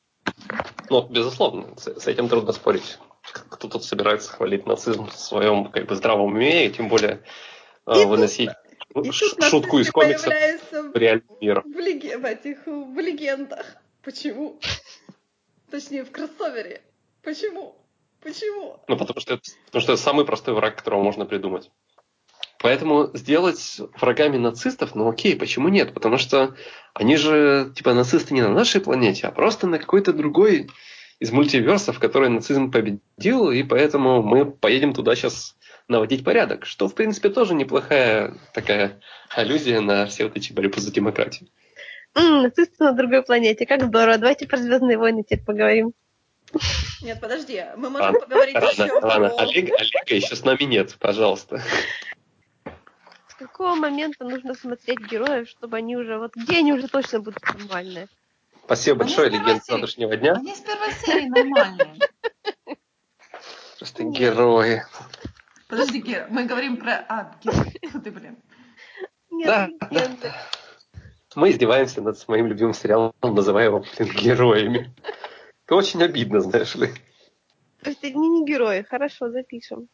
Ну, 0.91 1.07
безусловно, 1.09 1.75
с, 1.77 2.01
с 2.01 2.07
этим 2.07 2.29
трудно 2.29 2.53
спорить. 2.53 2.99
Кто 3.23 3.69
тут 3.69 3.85
собирается 3.85 4.31
хвалить 4.33 4.67
нацизм 4.67 5.07
в 5.07 5.15
своем 5.17 5.71
как 5.71 5.87
бы 5.87 5.95
здравом 5.95 6.33
уме, 6.33 6.67
и 6.67 6.71
тем 6.73 6.89
более 6.89 7.23
э, 7.87 7.93
И 7.93 7.95
тут- 7.95 8.07
выносить 8.09 8.51
И 8.51 8.95
тут 8.95 9.15
шутку 9.15 9.79
из 9.79 9.91
появляются 9.93 10.83
в 10.83 10.97
реальный 10.97 11.25
мир. 11.41 11.63
в, 11.65 11.79
леге- 11.79 12.19
в 12.19 12.25
этих 12.25 12.67
в 12.67 12.99
легендах. 12.99 13.65
Почему? 14.03 14.59
Точнее, 15.71 16.05
в 16.05 16.11
кроссовере. 16.11 16.83
Почему? 17.23 17.77
Почему? 18.23 18.81
Ну, 18.89 18.97
потому 18.97 19.21
что, 19.21 19.35
это, 19.35 19.43
потому 19.67 19.83
что 19.83 19.93
это 19.93 20.03
самый 20.03 20.25
простой 20.27 20.55
враг, 20.55 20.77
которого 20.77 21.03
можно 21.03 21.25
придумать. 21.25 21.71
Поэтому 22.61 23.11
сделать 23.15 23.81
врагами 23.99 24.37
нацистов, 24.37 24.95
ну 24.95 25.09
окей, 25.09 25.35
почему 25.35 25.69
нет? 25.69 25.95
Потому 25.95 26.19
что 26.19 26.55
они 26.93 27.17
же, 27.17 27.73
типа, 27.75 27.95
нацисты 27.95 28.35
не 28.35 28.43
на 28.43 28.51
нашей 28.51 28.83
планете, 28.83 29.27
а 29.27 29.33
просто 29.33 29.67
на 29.67 29.79
какой-то 29.79 30.13
другой 30.13 30.69
из 31.21 31.33
мультиверсов, 31.33 31.99
который 31.99 32.29
нацизм 32.29 32.71
победил, 32.71 33.51
и 33.51 33.63
поэтому 33.63 34.23
мы 34.23 34.45
поедем 34.45 34.93
туда 34.93 35.17
сейчас 35.17 35.57
наводить 35.89 36.23
порядок. 36.23 36.67
Что, 36.67 36.87
в 36.87 36.95
принципе, 36.95 37.31
тоже 37.31 37.55
неплохая 37.55 38.35
такая 38.53 39.01
аллюзия 39.35 39.81
на 39.81 40.05
все 40.05 40.25
вот 40.25 40.37
эти 40.37 40.53
борьбы 40.53 40.81
за 40.81 40.93
демократию. 40.93 41.49
М, 42.15 42.43
нацисты 42.43 42.85
на 42.85 42.93
другой 42.93 43.23
планете. 43.23 43.65
Как 43.65 43.83
здорово. 43.83 44.19
Давайте 44.19 44.47
про 44.47 44.59
Звездные 44.59 44.99
войны 44.99 45.23
теперь 45.23 45.45
поговорим. 45.45 45.93
Нет, 47.01 47.21
подожди. 47.21 47.65
Мы 47.77 47.89
можем 47.89 48.07
Ладно, 48.07 48.21
поговорить 48.21 48.55
Ладно, 48.55 48.83
еще 48.83 48.93
ладно, 48.93 49.29
про... 49.29 49.43
Олега, 49.45 49.77
Олега 49.77 50.15
еще 50.15 50.37
с 50.37 50.45
нами 50.45 50.65
нет, 50.65 50.97
пожалуйста. 50.99 51.63
С 53.41 53.43
какого 53.43 53.75
момента 53.75 54.23
нужно 54.25 54.53
смотреть 54.53 54.99
героев, 55.01 55.49
чтобы 55.49 55.79
они 55.79 55.97
уже... 55.97 56.19
Вот 56.19 56.37
где 56.37 56.59
они 56.59 56.75
уже 56.75 56.89
точно 56.89 57.21
будут 57.21 57.43
нормальные? 57.55 58.07
Спасибо 58.67 58.97
Они 59.03 59.09
большое, 59.09 59.29
с 59.29 59.33
первой 59.33 59.45
легенд 59.47 59.65
серии. 59.65 59.73
завтрашнего 59.73 60.17
дня. 60.19 60.33
Они 60.35 60.55
с 60.55 60.61
первой 60.61 60.93
серии 60.93 61.27
нормальные. 61.27 61.99
Просто 63.79 64.05
герои. 64.05 64.83
Подожди, 65.69 66.01
Гера, 66.03 66.27
мы 66.29 66.45
говорим 66.45 66.77
про... 66.77 67.03
А, 67.09 67.35
Гера, 67.43 67.65
фу 67.91 68.01
ты, 68.03 68.11
блин. 68.11 68.37
Нет, 69.31 69.47
Да, 69.47 69.67
легенды. 69.91 70.33
Мы 71.35 71.51
издеваемся 71.51 72.03
над 72.03 72.29
моим 72.29 72.47
любимым 72.47 72.75
сериалом, 72.75 73.15
называя 73.23 73.67
его, 73.67 73.83
блин, 73.97 74.13
героями. 74.17 74.93
Это 75.65 75.77
очень 75.77 76.03
обидно, 76.03 76.41
знаешь 76.41 76.75
ли. 76.75 76.89
То 77.83 77.89
есть 77.89 78.05
они 78.05 78.29
не 78.29 78.45
герои. 78.45 78.83
Хорошо, 78.83 79.31
запишем. 79.31 79.89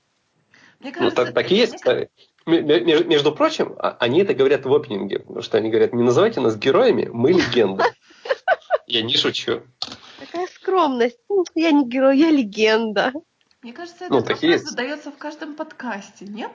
Мне 0.81 0.91
Ну, 0.91 0.93
кажется, 0.93 1.25
так, 1.27 1.33
так 1.35 1.53
и 1.53 1.55
есть. 1.55 1.85
мне 1.85 1.93
м- 1.95 2.09
между, 2.47 3.33
прочим, 3.35 3.75
а- 3.79 3.97
они 4.01 4.21
это 4.21 4.33
говорят 4.35 4.65
в 4.65 4.73
опенинге, 4.73 5.19
потому 5.19 5.43
что 5.43 5.59
они 5.59 5.69
говорят, 5.71 5.93
не 5.93 6.03
называйте 6.03 6.41
нас 6.41 6.57
героями, 6.57 7.09
мы 7.13 7.33
легенды. 7.33 7.85
Я 8.87 9.03
не 9.03 9.17
шучу. 9.17 9.63
Такая 10.21 10.47
скромность. 10.47 11.19
Ну, 11.29 11.45
Я 11.57 11.73
не 11.73 11.87
герой, 11.89 12.19
я 12.19 12.31
легенда. 12.31 13.13
Мне 13.63 13.73
кажется, 13.73 14.05
этот 14.05 14.11
Ну, 14.11 14.21
так 14.23 14.31
и 14.43 14.47
вопрос 14.47 14.61
есть. 14.61 14.69
задается 14.71 15.11
в 15.11 15.19
каждом 15.19 15.55
подкасте, 15.57 16.25
нет? 16.25 16.53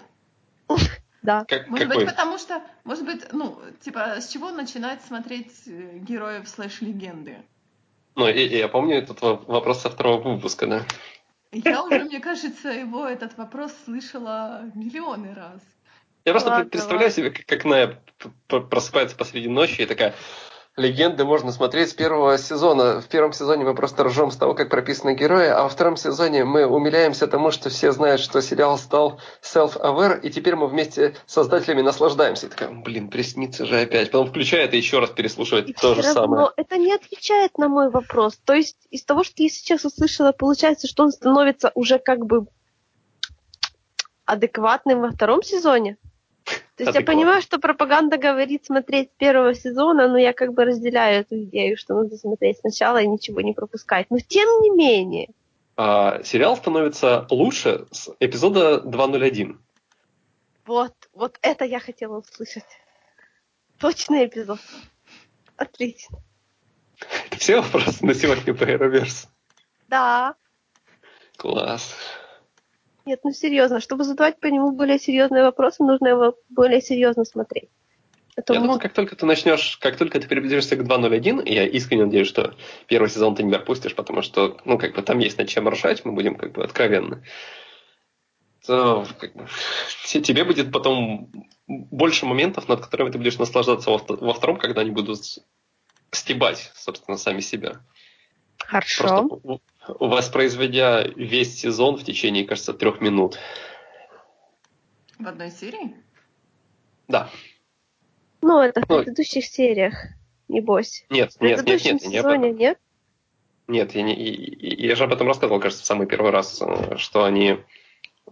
Да. 1.24 1.46
Как, 1.48 1.68
Может 1.68 1.88
какой? 1.90 2.06
быть, 2.06 2.16
потому 2.16 2.38
что, 2.40 2.64
может 2.84 3.06
быть, 3.06 3.22
ну, 3.32 3.60
типа, 3.82 4.22
с 4.22 4.30
чего 4.30 4.50
начинать 4.50 5.04
смотреть 5.06 5.52
э, 5.68 6.00
героев 6.00 6.48
слэш-легенды? 6.48 7.38
Ну, 8.16 8.28
и 8.28 8.48
я 8.48 8.68
помню 8.68 8.98
этот 8.98 9.22
во- 9.22 9.36
вопрос 9.36 9.82
со 9.82 9.90
второго 9.92 10.34
выпуска, 10.34 10.66
да. 10.66 10.82
Я 11.52 11.84
уже, 11.84 12.06
мне 12.06 12.20
кажется, 12.22 12.70
его 12.70 13.06
этот 13.06 13.38
вопрос 13.38 13.72
слышала 13.86 14.64
миллионы 14.74 15.36
раз. 15.36 15.62
Я 16.26 16.34
просто 16.34 16.50
Ладно, 16.50 16.64
пред- 16.66 16.72
представляю 16.72 17.10
ладно. 17.10 17.16
себе, 17.16 17.32
как, 17.32 17.46
как 17.46 17.66
Ная 17.66 18.00
просыпается 18.70 19.16
посреди 19.16 19.48
ночи 19.50 19.82
и 19.82 19.86
такая, 19.86 20.14
легенды 20.78 21.26
можно 21.26 21.52
смотреть 21.52 21.90
с 21.90 21.94
первого 21.94 22.38
сезона. 22.38 23.02
В 23.02 23.08
первом 23.08 23.34
сезоне 23.34 23.66
мы 23.66 23.74
просто 23.76 24.04
ржем 24.04 24.30
с 24.32 24.38
того, 24.38 24.54
как 24.54 24.70
прописаны 24.70 25.16
герои, 25.16 25.48
а 25.48 25.64
во 25.64 25.70
втором 25.70 25.98
сезоне 25.98 26.46
мы 26.46 26.66
умиляемся 26.66 27.28
тому, 27.28 27.52
что 27.52 27.70
все 27.70 27.92
знают, 27.92 28.22
что 28.22 28.42
сериал 28.42 28.78
стал 28.78 29.20
self-aware, 29.42 30.22
и 30.22 30.30
теперь 30.30 30.56
мы 30.56 30.68
вместе 30.68 31.16
с 31.26 31.34
создателями 31.34 31.82
наслаждаемся. 31.82 32.46
И 32.46 32.50
такая, 32.50 32.70
блин, 32.72 33.10
приснится 33.10 33.66
же 33.66 33.82
опять. 33.82 34.12
Потом 34.12 34.28
включает 34.30 34.74
и 34.74 34.78
еще 34.78 35.00
раз 35.00 35.10
переслушивает 35.10 35.70
И 35.70 35.74
то 35.74 35.96
же 35.96 36.02
равно 36.04 36.14
самое. 36.14 36.48
это 36.56 36.78
не 36.78 36.94
отвечает 36.94 37.58
на 37.58 37.68
мой 37.68 37.90
вопрос. 37.90 38.38
То 38.46 38.54
есть 38.54 38.78
из 38.92 39.04
того, 39.04 39.24
что 39.24 39.42
я 39.44 39.50
сейчас 39.50 39.84
услышала, 39.86 40.32
получается, 40.32 40.88
что 40.88 41.04
он 41.04 41.12
становится 41.12 41.72
уже 41.76 41.98
как 42.00 42.26
бы 42.26 42.46
адекватным 44.26 45.02
во 45.02 45.12
втором 45.12 45.44
сезоне? 45.44 45.98
То 46.82 46.86
есть 46.86 46.96
я 46.96 47.00
Адекватно. 47.02 47.14
понимаю, 47.22 47.42
что 47.44 47.60
пропаганда 47.60 48.18
говорит 48.18 48.66
смотреть 48.66 49.10
с 49.12 49.16
первого 49.18 49.54
сезона, 49.54 50.08
но 50.08 50.18
я 50.18 50.34
как 50.34 50.54
бы 50.54 50.66
разделяю 50.66 51.22
эту 51.22 51.44
идею, 51.44 51.78
что 51.78 51.94
нужно 51.94 52.18
смотреть 52.18 52.58
сначала 52.58 52.98
и 53.00 53.08
ничего 53.08 53.42
не 53.42 53.54
пропускать. 53.54 54.08
Но 54.10 54.18
тем 54.20 54.50
не 54.62 54.72
менее, 54.72 55.30
А, 55.78 56.24
сериал 56.24 56.58
становится 56.58 57.28
лучше 57.30 57.86
с 57.92 58.10
эпизода 58.20 58.82
201. 58.82 59.60
вот, 60.66 60.94
вот 61.14 61.38
это 61.44 61.66
я 61.66 61.80
хотела 61.80 62.18
услышать. 62.18 62.66
Точный 63.80 64.26
эпизод. 64.26 64.60
Отлично. 65.58 66.18
Все 67.38 67.62
вопросы 67.62 68.04
на 68.06 68.16
сегодня 68.16 68.54
по 68.56 68.64
Arrowverse? 68.64 69.28
Да. 69.88 70.34
Класс. 71.38 71.94
Нет, 73.06 73.20
ну 73.24 73.32
серьезно, 73.32 73.80
чтобы 73.80 74.04
задавать 74.04 74.40
по 74.40 74.48
нему 74.48 74.72
более 74.72 75.00
серьезные 75.00 75.44
вопросы, 75.44 75.84
нужно 75.84 76.08
его 76.08 76.36
более 76.50 76.82
серьезно 76.82 77.26
смотреть. 77.26 77.70
Это 78.36 78.54
Я 78.54 78.60
будет- 78.60 78.68
думаю, 78.68 78.80
как 78.82 78.94
только 78.94 79.16
ты 79.16 79.26
начнешь, 79.26 79.78
как 79.78 79.98
только 79.98 80.20
ты 80.20 80.28
приблизишься 80.28 80.76
к 80.78 80.84
2.01, 80.84 81.40
и 81.42 81.54
я 81.54 81.66
искренне 81.68 82.06
надеюсь, 82.06 82.28
что 82.28 82.54
первый 82.88 83.10
сезон 83.10 83.36
ты 83.36 83.44
не 83.44 83.52
пропустишь, 83.52 83.94
потому 83.96 84.22
что, 84.22 84.58
ну, 84.66 84.78
как 84.78 84.94
бы 84.96 85.02
там 85.02 85.20
есть 85.20 85.38
над 85.38 85.50
чем 85.50 85.68
ржать, 85.68 86.06
мы 86.06 86.14
будем 86.14 86.36
как 86.36 86.54
бы 86.54 86.64
откровенны, 86.64 87.24
то 88.66 89.06
как 89.20 89.34
бы, 89.36 89.48
те- 90.06 90.22
тебе 90.22 90.44
будет 90.46 90.72
потом 90.72 91.32
больше 91.68 92.26
моментов, 92.26 92.70
над 92.70 92.82
которыми 92.82 93.10
ты 93.12 93.18
будешь 93.18 93.38
наслаждаться 93.38 93.90
во, 93.90 93.98
во 93.98 94.34
втором, 94.34 94.58
когда 94.58 94.82
они 94.82 94.92
будут 94.92 95.22
стебать, 96.12 96.72
собственно, 96.76 97.18
сами 97.18 97.42
себя. 97.42 97.82
Хорошо. 98.60 99.28
Просто 99.28 99.60
в- 99.88 99.98
воспроизведя 100.08 101.04
весь 101.04 101.60
сезон 101.60 101.98
в 101.98 102.04
течение, 102.04 102.46
кажется, 102.46 102.74
трех 102.74 103.02
минут. 103.02 103.38
В 105.20 105.28
одной 105.28 105.52
серии? 105.52 105.96
Да. 107.08 107.30
Ну, 108.42 108.60
это 108.60 108.82
в 108.82 108.90
Ну, 108.90 108.98
предыдущих 109.04 109.46
сериях, 109.46 109.94
небось. 110.48 111.06
Нет, 111.10 111.34
В 111.34 111.42
нет, 111.42 111.58
нет, 111.66 111.84
нет, 111.84 112.02
я 112.04 112.10
не 112.10 112.18
об 112.18 112.26
этом. 112.26 112.42
сезоне, 112.42 112.52
нет? 112.54 112.80
Нет, 113.68 113.96
я, 113.96 114.02
не, 114.02 114.16
я 114.16 114.96
же 114.96 115.04
об 115.04 115.14
этом 115.14 115.28
рассказывал, 115.28 115.60
кажется, 115.60 115.84
в 115.84 115.88
самый 115.88 116.08
первый 116.08 116.32
раз, 116.32 116.62
э, 116.62 116.98
что 116.98 117.24
они 117.24 117.58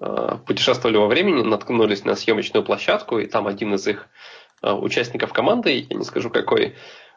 э, 0.02 0.38
путешествовали 0.46 0.98
во 0.98 1.08
времени, 1.08 1.44
наткнулись 1.44 2.04
на 2.04 2.16
съемочную 2.16 2.64
площадку, 2.66 3.20
и 3.20 3.28
там 3.28 3.46
один 3.48 3.74
из 3.76 3.88
их 3.88 4.08
э, 4.62 4.72
участников 4.72 5.32
команды, 5.32 5.86
я 5.90 5.96
не 5.96 6.04
скажу 6.04 6.30
какой, 6.32 6.66
э, 6.66 6.74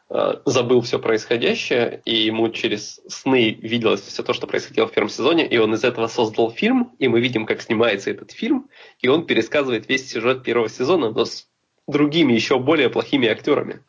забыл 0.09 0.83
все 0.83 0.99
происходящее, 0.99 2.03
и 2.05 2.15
ему 2.15 2.51
через 2.51 3.01
сны 3.09 3.51
виделось 3.63 4.03
все 4.03 4.23
то, 4.23 4.35
что 4.35 4.47
происходило 4.47 4.87
в 4.87 4.93
первом 4.93 5.09
сезоне, 5.09 5.47
и 5.47 5.57
он 5.57 5.73
из 5.75 5.85
этого 5.85 6.07
создал 6.07 6.51
фильм, 6.51 6.93
и 6.99 7.09
мы 7.09 7.21
видим, 7.21 7.47
как 7.47 7.63
снимается 7.63 8.11
этот 8.11 8.31
фильм, 8.31 8.69
и 9.01 9.09
он 9.09 9.27
пересказывает 9.27 9.89
весь 9.89 10.11
сюжет 10.11 10.43
первого 10.43 10.69
сезона, 10.69 11.11
но 11.11 11.25
с 11.25 11.49
другими, 11.87 12.33
еще 12.33 12.59
более 12.59 12.91
плохими 12.91 13.29
актерами. 13.29 13.81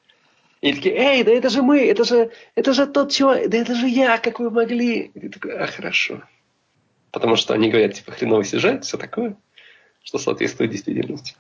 И 0.61 0.74
такие, 0.74 0.95
эй, 0.95 1.24
да 1.24 1.32
это 1.32 1.49
же 1.49 1.61
мы, 1.61 1.86
это 1.86 2.05
же, 2.05 2.32
это 2.55 2.74
же 2.74 2.88
тот 2.88 3.11
чувак, 3.11 3.49
да 3.49 3.57
это 3.57 3.76
же 3.76 3.88
я, 3.88 4.18
как 4.18 4.39
вы 4.39 4.49
могли. 4.49 5.11
И 5.14 5.28
такой, 5.28 5.57
а, 5.57 5.68
хорошо. 5.68 6.24
Потому 7.11 7.36
что 7.36 7.53
они 7.53 7.70
говорят, 7.70 7.95
типа, 7.95 8.14
хреновый 8.14 8.45
сюжет, 8.45 8.86
все 8.86 8.97
такое, 8.97 9.36
что 10.03 10.20
соответствует 10.20 10.72
действительности. 10.72 11.36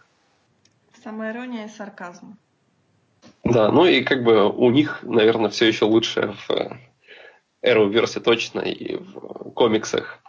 Самая 1.01 1.31
ирония 1.31 1.67
и 1.67 1.69
сарказм. 1.69 2.37
Да, 3.43 3.71
ну 3.71 3.85
и 3.85 4.03
как 4.03 4.23
бы 4.23 4.49
у 4.49 4.71
них, 4.71 4.99
наверное, 5.03 5.49
все 5.49 5.67
еще 5.67 5.85
лучше 5.85 6.35
в 6.47 6.79
Arrowverse 7.63 8.19
точно, 8.21 8.61
и 8.61 8.95
в 8.95 9.51
комиксах, 9.51 10.19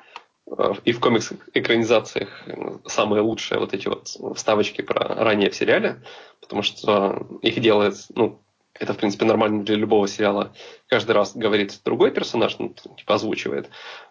э, 0.47 0.72
и 0.84 0.92
в 0.92 1.01
комиксах 1.01 1.38
экранизациях 1.55 2.45
самые 2.86 3.22
лучшие 3.22 3.61
вот 3.61 3.72
эти 3.72 3.88
вот 3.88 4.09
вставочки 4.36 4.82
про 4.82 5.14
ранее 5.14 5.51
в 5.51 5.57
сериале, 5.57 6.03
потому 6.40 6.62
что 6.62 7.26
их 7.42 7.61
делает, 7.61 7.95
ну, 8.14 8.40
это, 8.74 8.92
в 8.92 8.97
принципе, 8.97 9.24
нормально 9.24 9.64
для 9.64 9.76
любого 9.76 10.09
сериала. 10.09 10.53
Каждый 10.88 11.12
раз 11.12 11.36
говорит 11.36 11.80
другой 11.84 12.11
персонаж, 12.11 12.59
ну, 12.59 12.74
типа 12.97 13.14
озвучивает, 13.14 13.70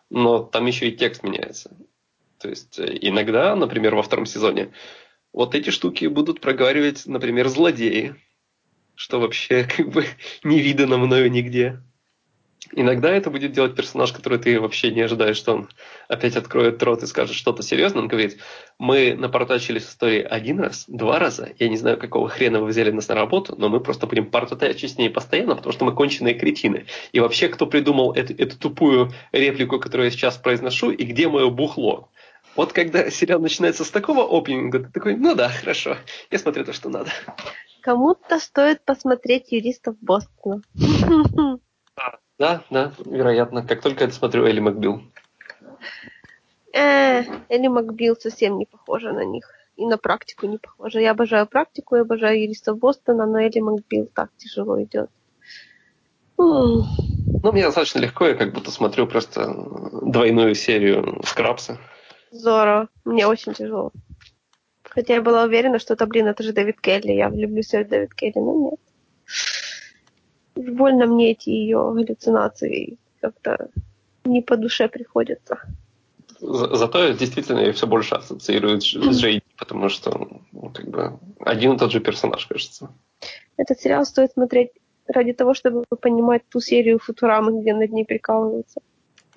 но 0.09 0.39
там 0.43 0.65
еще 0.65 0.88
и 0.88 0.95
текст 0.95 1.23
меняется. 1.23 1.75
То 2.39 2.49
есть 2.49 2.79
э, 2.79 2.97
иногда, 3.01 3.55
например, 3.55 3.95
во 3.95 4.03
втором 4.03 4.25
сезоне, 4.25 4.71
вот 5.34 5.55
эти 5.55 5.69
штуки 5.69 6.05
будут 6.05 6.39
проговаривать, 6.39 7.05
например, 7.05 7.47
злодеи, 7.49 8.15
что 8.96 9.20
вообще 9.20 9.64
как 9.78 9.89
бы 9.89 10.06
не 10.44 10.60
видано 10.60 10.98
мною 10.98 11.32
нигде. 11.32 11.80
Иногда 12.76 13.12
это 13.12 13.30
будет 13.30 13.52
делать 13.52 13.76
персонаж, 13.76 14.12
который 14.14 14.39
ты 14.39 14.60
вообще 14.60 14.91
не 14.91 15.02
ожидаешь, 15.02 15.38
что 15.38 15.54
он 15.54 15.70
опять 16.08 16.36
откроет 16.36 16.82
рот 16.82 17.04
и 17.04 17.08
скажет 17.08 17.36
что-то 17.36 17.62
серьезное. 17.62 18.02
Он 18.02 18.08
говорит, 18.08 18.39
мы 18.80 19.16
напортачили 19.16 19.80
с 19.80 19.89
историей 19.89 20.24
один 20.24 20.60
раз, 20.60 20.86
два 20.88 21.20
раза. 21.20 21.50
Я 21.60 21.70
не 21.70 21.78
знаю, 21.78 21.98
какого 21.98 22.30
хрена 22.30 22.62
вы 22.62 22.68
взяли 22.68 22.91
нас 22.91 23.10
на 23.10 23.16
работу, 23.16 23.56
но 23.58 23.70
мы 23.70 23.80
просто 23.80 24.08
будем 24.08 24.26
портачить 24.26 24.91
с 24.91 24.98
ней 24.98 25.10
постоянно, 25.10 25.56
потому 25.56 25.74
что 25.74 25.86
мы 25.86 25.94
конченые 25.94 26.34
кретины. 26.36 26.86
И 27.12 27.20
вообще, 27.20 27.50
кто 27.50 27.68
придумал 27.68 28.14
эту, 28.14 28.34
эту 28.34 28.58
тупую 28.58 29.12
реплику, 29.32 29.80
которую 29.80 30.06
я 30.06 30.12
сейчас 30.12 30.38
произношу, 30.38 30.91
и 30.91 31.04
где 31.04 31.28
мое 31.28 31.50
бухло? 31.50 32.10
Вот 32.56 32.72
когда 32.74 33.10
сериал 33.10 33.39
начинается 33.39 33.84
с 33.84 33.89
такого 33.89 34.24
опенинга, 34.24 34.80
ты 34.80 34.89
такой, 34.91 35.16
ну 35.16 35.36
да, 35.36 35.49
хорошо, 35.49 35.97
я 36.30 36.39
смотрю 36.39 36.66
то, 36.66 36.74
что 36.74 36.89
надо. 36.89 37.10
Кому-то 37.82 38.39
стоит 38.39 38.84
посмотреть 38.86 39.51
юристов 39.51 39.95
Бостона. 40.01 40.62
Да, 42.39 42.64
да, 42.72 42.91
вероятно. 43.06 43.66
Как 43.66 43.82
только 43.82 44.06
я 44.06 44.12
смотрю 44.12 44.45
Элли 44.45 44.60
Макбил. 44.60 45.04
Э, 46.74 47.24
Элли 47.47 47.68
Макбил 47.68 48.16
совсем 48.20 48.58
не 48.58 48.66
похожа 48.66 49.14
на 49.14 49.24
них. 49.24 49.47
И 49.76 49.86
на 49.86 49.99
практику 49.99 50.47
не 50.47 50.58
похожа. 50.58 50.99
Я 50.99 51.12
обожаю 51.12 51.45
практику, 51.45 51.95
я 51.95 52.01
обожаю 52.01 52.41
юристов 52.41 52.80
Бостона, 52.80 53.28
но 53.28 53.39
Элли 53.39 53.60
Макбил 53.60 54.10
так 54.14 54.32
тяжело 54.38 54.82
идет. 54.82 55.12
Ну, 56.38 56.84
мне 57.51 57.64
достаточно 57.64 57.99
легко, 57.99 58.28
я 58.28 58.34
как 58.34 58.51
будто 58.51 58.72
смотрю 58.72 59.06
просто 59.06 59.54
двойную 60.01 60.56
серию 60.56 61.22
Скрабса. 61.24 61.78
Здорово. 62.34 62.89
Мне 63.05 63.27
очень 63.27 63.53
тяжело. 63.53 63.91
Хотя 64.84 65.13
я 65.15 65.21
была 65.21 65.43
уверена, 65.43 65.77
что 65.79 65.93
это, 65.93 66.07
блин, 66.07 66.27
это 66.27 66.41
же 66.43 66.51
Дэвид 66.51 66.81
Келли. 66.81 67.11
Я 67.11 67.29
влюблюсь 67.29 67.71
в 67.73 67.88
Дэвид 67.88 68.13
Келли, 68.15 68.39
но 68.39 68.53
нет. 68.71 68.79
Уж 70.55 70.69
больно 70.71 71.05
мне 71.05 71.31
эти 71.31 71.49
ее 71.49 71.77
галлюцинации 71.93 72.97
как-то 73.21 73.69
не 74.25 74.41
по 74.41 74.57
душе 74.57 74.88
приходятся. 74.88 75.59
За- 76.39 76.75
Зато 76.75 77.09
действительно 77.13 77.59
я 77.59 77.71
все 77.71 77.86
больше 77.88 78.15
ассоциирую 78.15 78.81
с 78.81 78.86
с 78.86 79.19
Джейди, 79.21 79.43
потому 79.57 79.89
что 79.89 80.27
ну, 80.51 80.69
как 80.69 80.88
бы 80.88 81.19
один 81.39 81.73
и 81.73 81.77
тот 81.77 81.91
же 81.91 81.99
персонаж, 81.99 82.47
кажется. 82.47 82.89
Этот 83.57 83.79
сериал 83.79 84.05
стоит 84.05 84.31
смотреть 84.34 84.71
ради 85.07 85.34
того, 85.34 85.53
чтобы 85.53 85.84
понимать 85.99 86.41
ту 86.49 86.59
серию 86.59 86.97
Футурамы, 86.99 87.61
где 87.61 87.73
над 87.73 87.91
ней 87.91 88.05
прикалываются. 88.05 88.81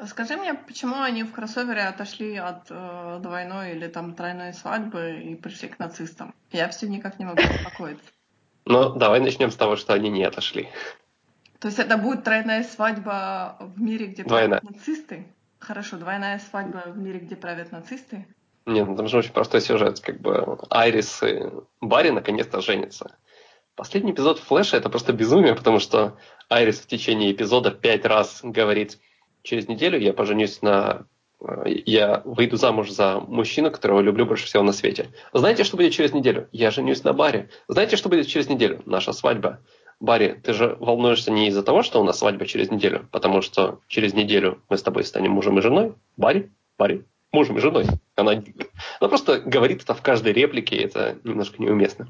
Скажи 0.04 0.36
мне, 0.36 0.52
почему 0.52 1.00
они 1.00 1.22
в 1.22 1.32
кроссовере 1.32 1.82
отошли 1.82 2.36
от 2.36 2.66
э, 2.68 3.18
двойной 3.22 3.72
или 3.72 3.86
там 3.86 4.14
тройной 4.14 4.52
свадьбы 4.52 5.22
и 5.24 5.34
пришли 5.36 5.68
к 5.68 5.78
нацистам? 5.78 6.34
Я 6.50 6.68
все 6.68 6.86
никак 6.86 7.18
не 7.18 7.24
могу 7.24 7.40
успокоиться. 7.42 8.04
Но 8.66 8.90
давай 8.90 9.20
начнем 9.20 9.50
с 9.50 9.56
того, 9.56 9.76
что 9.76 9.94
они 9.94 10.10
не 10.10 10.24
отошли. 10.24 10.68
То 11.60 11.68
есть 11.68 11.78
это 11.78 11.96
будет 11.96 12.24
тройная 12.24 12.62
свадьба 12.62 13.56
в 13.60 13.80
мире, 13.80 14.08
где 14.08 14.24
Двойная. 14.24 14.60
правят 14.60 14.76
нацисты? 14.76 15.26
Хорошо, 15.58 15.96
двойная 15.96 16.38
свадьба 16.38 16.82
в 16.86 16.98
мире, 16.98 17.20
где 17.20 17.34
правят 17.34 17.72
нацисты? 17.72 18.26
Нет, 18.66 18.86
ну 18.86 18.96
там 18.96 19.08
же 19.08 19.16
очень 19.16 19.32
простой 19.32 19.62
сюжет. 19.62 20.00
Как 20.00 20.20
бы 20.20 20.58
Айрис 20.68 21.22
и 21.22 21.44
Барри 21.80 22.10
наконец-то 22.10 22.60
женятся. 22.60 23.16
Последний 23.76 24.12
эпизод 24.12 24.40
Флэша 24.40 24.76
это 24.76 24.90
просто 24.90 25.12
безумие, 25.12 25.54
потому 25.54 25.78
что 25.78 26.18
Айрис 26.50 26.80
в 26.80 26.86
течение 26.86 27.32
эпизода 27.32 27.70
пять 27.70 28.04
раз 28.04 28.40
говорит, 28.42 28.98
через 29.46 29.68
неделю 29.68 29.98
я 29.98 30.12
поженюсь 30.12 30.60
на... 30.60 31.06
Э, 31.40 31.64
я 31.66 32.22
выйду 32.24 32.56
замуж 32.56 32.90
за 32.90 33.20
мужчину, 33.20 33.70
которого 33.70 34.00
люблю 34.00 34.26
больше 34.26 34.46
всего 34.46 34.62
на 34.62 34.72
свете. 34.72 35.10
Знаете, 35.32 35.64
что 35.64 35.76
будет 35.76 35.92
через 35.92 36.12
неделю? 36.12 36.48
Я 36.52 36.70
женюсь 36.70 37.04
на 37.04 37.12
Баре. 37.12 37.48
Знаете, 37.68 37.96
что 37.96 38.08
будет 38.08 38.26
через 38.26 38.48
неделю? 38.48 38.82
Наша 38.84 39.12
свадьба. 39.12 39.60
Барри, 39.98 40.38
ты 40.44 40.52
же 40.52 40.76
волнуешься 40.78 41.30
не 41.30 41.48
из-за 41.48 41.62
того, 41.62 41.82
что 41.82 42.00
у 42.00 42.04
нас 42.04 42.18
свадьба 42.18 42.44
через 42.44 42.70
неделю, 42.70 43.08
потому 43.12 43.40
что 43.40 43.80
через 43.86 44.12
неделю 44.12 44.62
мы 44.68 44.76
с 44.76 44.82
тобой 44.82 45.04
станем 45.04 45.30
мужем 45.30 45.58
и 45.58 45.62
женой. 45.62 45.94
Барри, 46.18 46.52
Барри, 46.76 47.06
мужем 47.32 47.56
и 47.56 47.60
женой. 47.60 47.86
Она, 48.14 48.32
она 49.00 49.08
просто 49.08 49.40
говорит 49.40 49.84
это 49.84 49.94
в 49.94 50.02
каждой 50.02 50.34
реплике, 50.34 50.76
это 50.76 51.16
немножко 51.24 51.62
неуместно. 51.62 52.08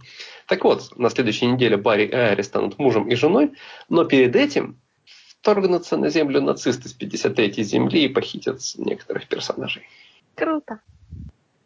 Так 0.48 0.64
вот, 0.64 0.96
на 0.96 1.10
следующей 1.10 1.46
неделе 1.46 1.76
Барри 1.76 2.06
и 2.06 2.12
Айри 2.12 2.42
станут 2.42 2.76
мужем 2.78 3.08
и 3.08 3.14
женой, 3.14 3.52
но 3.88 4.04
перед 4.04 4.34
этим 4.34 4.80
вторгнутся 5.46 5.96
на 5.96 6.10
землю 6.10 6.42
нацисты 6.42 6.88
с 6.88 6.96
53-й 6.98 7.62
земли 7.62 8.06
и 8.06 8.08
похитят 8.08 8.58
некоторых 8.78 9.28
персонажей. 9.28 9.86
Круто. 10.34 10.80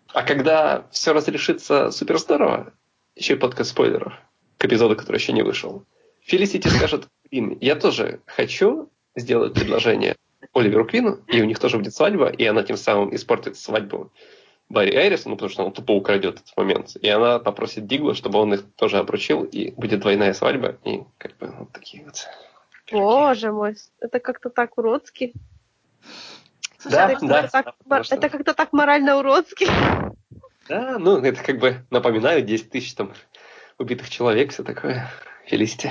А 0.08 0.22
когда 0.22 0.84
все 0.90 1.14
разрешится 1.14 1.90
супер 1.90 2.18
здорово, 2.18 2.74
еще 3.16 3.34
и 3.34 3.36
подкаст 3.36 3.70
спойлеров 3.70 4.12
к 4.58 4.64
эпизоду, 4.66 4.96
который 4.96 5.16
еще 5.16 5.32
не 5.32 5.40
вышел, 5.40 5.86
Фелисити 6.20 6.68
скажет, 6.76 7.08
Квин, 7.30 7.56
я 7.62 7.74
тоже 7.74 8.20
хочу 8.26 8.90
сделать 9.16 9.54
предложение 9.54 10.14
Оливеру 10.52 10.84
Квину, 10.84 11.20
и 11.26 11.40
у 11.40 11.46
них 11.46 11.58
тоже 11.58 11.78
будет 11.78 11.94
свадьба, 11.94 12.28
и 12.28 12.44
она 12.44 12.62
тем 12.62 12.76
самым 12.76 13.14
испортит 13.14 13.56
свадьбу 13.56 14.12
Барри 14.68 14.94
Айрисона, 14.94 15.36
потому 15.36 15.50
что 15.50 15.64
он 15.64 15.72
тупо 15.72 15.92
украдет 15.92 16.34
этот 16.34 16.54
момент. 16.54 16.96
И 17.00 17.08
она 17.08 17.38
попросит 17.38 17.86
Дигла, 17.86 18.14
чтобы 18.14 18.40
он 18.40 18.52
их 18.52 18.64
тоже 18.76 18.98
обручил, 18.98 19.42
и 19.42 19.70
будет 19.70 20.00
двойная 20.00 20.34
свадьба, 20.34 20.76
и 20.84 21.00
как 21.16 21.38
бы 21.38 21.50
вот 21.58 21.72
такие 21.72 22.04
вот. 22.04 22.28
Боже 22.90 23.52
мой, 23.52 23.76
это 24.00 24.20
как-то 24.20 24.50
так 24.50 24.76
уродски. 24.78 25.32
да, 26.84 27.10
это, 27.10 27.26
да, 27.26 27.48
так, 27.48 27.74
да, 27.84 28.02
это 28.08 28.28
как-то 28.28 28.54
так 28.54 28.72
морально 28.72 29.18
уродски. 29.18 29.66
Да, 30.68 30.98
ну 30.98 31.18
это 31.18 31.42
как 31.42 31.58
бы 31.58 31.84
напоминаю 31.90 32.42
10 32.42 32.70
тысяч 32.70 32.94
там 32.94 33.12
убитых 33.78 34.08
человек, 34.08 34.52
все 34.52 34.62
такое. 34.62 35.08
Фелисити. 35.46 35.90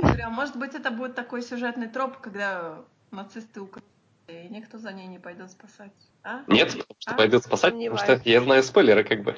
А 0.00 0.30
может 0.30 0.56
быть, 0.56 0.74
это 0.74 0.90
будет 0.90 1.14
такой 1.14 1.42
сюжетный 1.42 1.88
троп, 1.88 2.18
когда 2.18 2.84
нацисты 3.10 3.60
украли, 3.60 3.84
и 4.28 4.48
никто 4.48 4.78
за 4.78 4.92
ней 4.92 5.06
не 5.06 5.18
пойдет 5.18 5.50
спасать. 5.50 5.92
А? 6.22 6.42
Нет, 6.46 6.68
потому 6.68 6.96
что 6.98 7.12
а? 7.12 7.14
пойдет 7.14 7.44
спасать, 7.44 7.72
потому 7.72 7.96
что 7.96 8.20
я 8.24 8.40
знаю 8.42 8.62
спойлеры, 8.62 9.04
как 9.04 9.22
бы. 9.22 9.36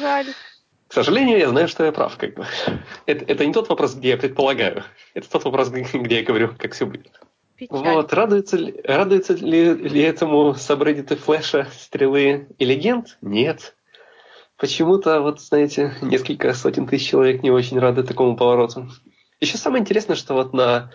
Жаль. 0.00 0.26
К 0.90 0.92
сожалению, 0.92 1.38
я 1.38 1.48
знаю, 1.48 1.68
что 1.68 1.84
я 1.84 1.92
прав, 1.92 2.16
как 2.16 2.34
бы. 2.34 2.44
Это, 3.06 3.24
это 3.24 3.46
не 3.46 3.52
тот 3.52 3.68
вопрос, 3.68 3.94
где 3.94 4.08
я 4.08 4.16
предполагаю. 4.16 4.82
Это 5.14 5.30
тот 5.30 5.44
вопрос, 5.44 5.68
где 5.70 6.16
я 6.16 6.24
говорю, 6.24 6.50
как 6.58 6.72
все 6.72 6.84
будет. 6.84 7.20
Печаль. 7.54 7.78
Вот, 7.78 8.12
радуется 8.12 8.56
ли, 8.56 8.74
радуется 8.82 9.34
ли, 9.34 9.72
ли 9.72 10.02
этому 10.02 10.54
сабреддиты 10.54 11.14
Флэша, 11.14 11.68
Стрелы 11.78 12.48
и 12.58 12.64
Легенд? 12.64 13.18
Нет. 13.22 13.76
Почему-то, 14.56 15.20
вот, 15.20 15.40
знаете, 15.40 15.94
несколько 16.02 16.52
сотен 16.54 16.88
тысяч 16.88 17.08
человек 17.08 17.44
не 17.44 17.52
очень 17.52 17.78
рады 17.78 18.02
такому 18.02 18.36
повороту. 18.36 18.88
Еще 19.38 19.58
самое 19.58 19.82
интересное, 19.82 20.16
что 20.16 20.34
вот 20.34 20.52
на 20.52 20.90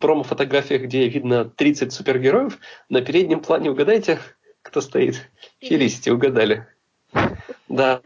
промо-фотографиях, 0.00 0.82
где 0.82 1.06
видно 1.06 1.44
30 1.44 1.92
супергероев, 1.92 2.58
на 2.88 3.00
переднем 3.00 3.38
плане 3.38 3.70
угадайте, 3.70 4.18
кто 4.62 4.80
стоит? 4.80 5.30
Фелисити, 5.60 6.10
угадали. 6.10 6.66
Да. 7.68 8.00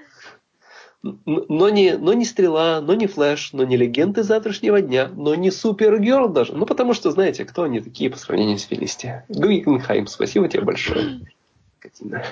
Но 1.03 1.71
не, 1.71 1.97
но 1.97 2.13
не 2.13 2.27
Стрела, 2.27 2.81
но 2.83 2.95
не 2.95 3.07
Флэш, 3.07 3.55
но 3.55 3.65
не 3.65 3.77
Легенды 3.77 4.23
завтрашнего 4.23 4.83
дня, 4.83 5.09
но 5.09 5.35
не 5.35 5.51
Супергерл 5.51 6.29
даже. 6.29 6.55
Ну, 6.55 6.67
потому 6.67 6.93
что, 6.93 7.11
знаете, 7.11 7.47
кто 7.47 7.63
они 7.63 7.81
такие 7.81 8.11
по 8.11 8.19
сравнению 8.19 8.59
с 8.59 8.65
Фелисити? 8.65 9.25
Гуггенхайм, 9.29 10.07
спасибо 10.07 10.49
тебе 10.49 10.63
большое. 10.63 11.21
Катина. 11.79 12.23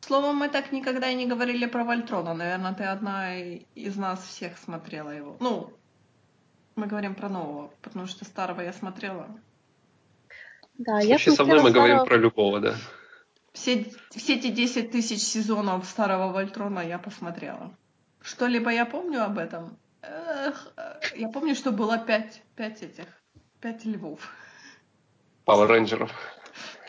Словом, 0.00 0.36
мы 0.36 0.48
так 0.48 0.72
никогда 0.72 1.08
и 1.08 1.14
не 1.14 1.26
говорили 1.26 1.66
про 1.66 1.84
Вольтрона. 1.84 2.34
Наверное, 2.34 2.74
ты 2.74 2.82
одна 2.82 3.36
из 3.36 3.96
нас 3.96 4.26
всех 4.26 4.58
смотрела 4.58 5.10
его. 5.10 5.36
Ну, 5.38 5.72
мы 6.74 6.86
говорим 6.86 7.14
про 7.14 7.28
нового, 7.28 7.70
потому 7.80 8.06
что 8.06 8.24
старого 8.24 8.60
я 8.60 8.72
смотрела. 8.72 9.28
Да, 10.78 10.98
я 11.00 11.12
Вообще 11.12 11.30
со 11.30 11.44
мной 11.44 11.62
мы 11.62 11.70
старого... 11.70 11.86
говорим 11.86 12.06
про 12.06 12.16
любого, 12.16 12.60
да. 12.60 12.74
Все, 13.52 13.92
все 14.10 14.36
эти 14.36 14.48
10 14.48 14.90
тысяч 14.90 15.20
сезонов 15.20 15.86
старого 15.86 16.32
Вольтрона 16.32 16.80
я 16.80 16.98
посмотрела. 16.98 17.76
Что-либо 18.20 18.70
я 18.70 18.86
помню 18.86 19.24
об 19.24 19.38
этом? 19.38 19.76
Эх, 20.02 20.72
я 21.16 21.28
помню, 21.28 21.54
что 21.54 21.70
было 21.70 21.98
пять, 21.98 22.42
пять 22.56 22.82
этих, 22.82 23.04
пять 23.60 23.84
львов. 23.84 24.20
Power 25.46 25.66
Рейнджеров. 25.66 26.12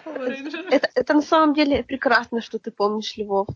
Это, 0.05 0.89
это 0.95 1.13
на 1.13 1.21
самом 1.21 1.53
деле 1.53 1.83
прекрасно, 1.83 2.41
что 2.41 2.59
ты 2.59 2.71
помнишь 2.71 3.15
Львов. 3.17 3.47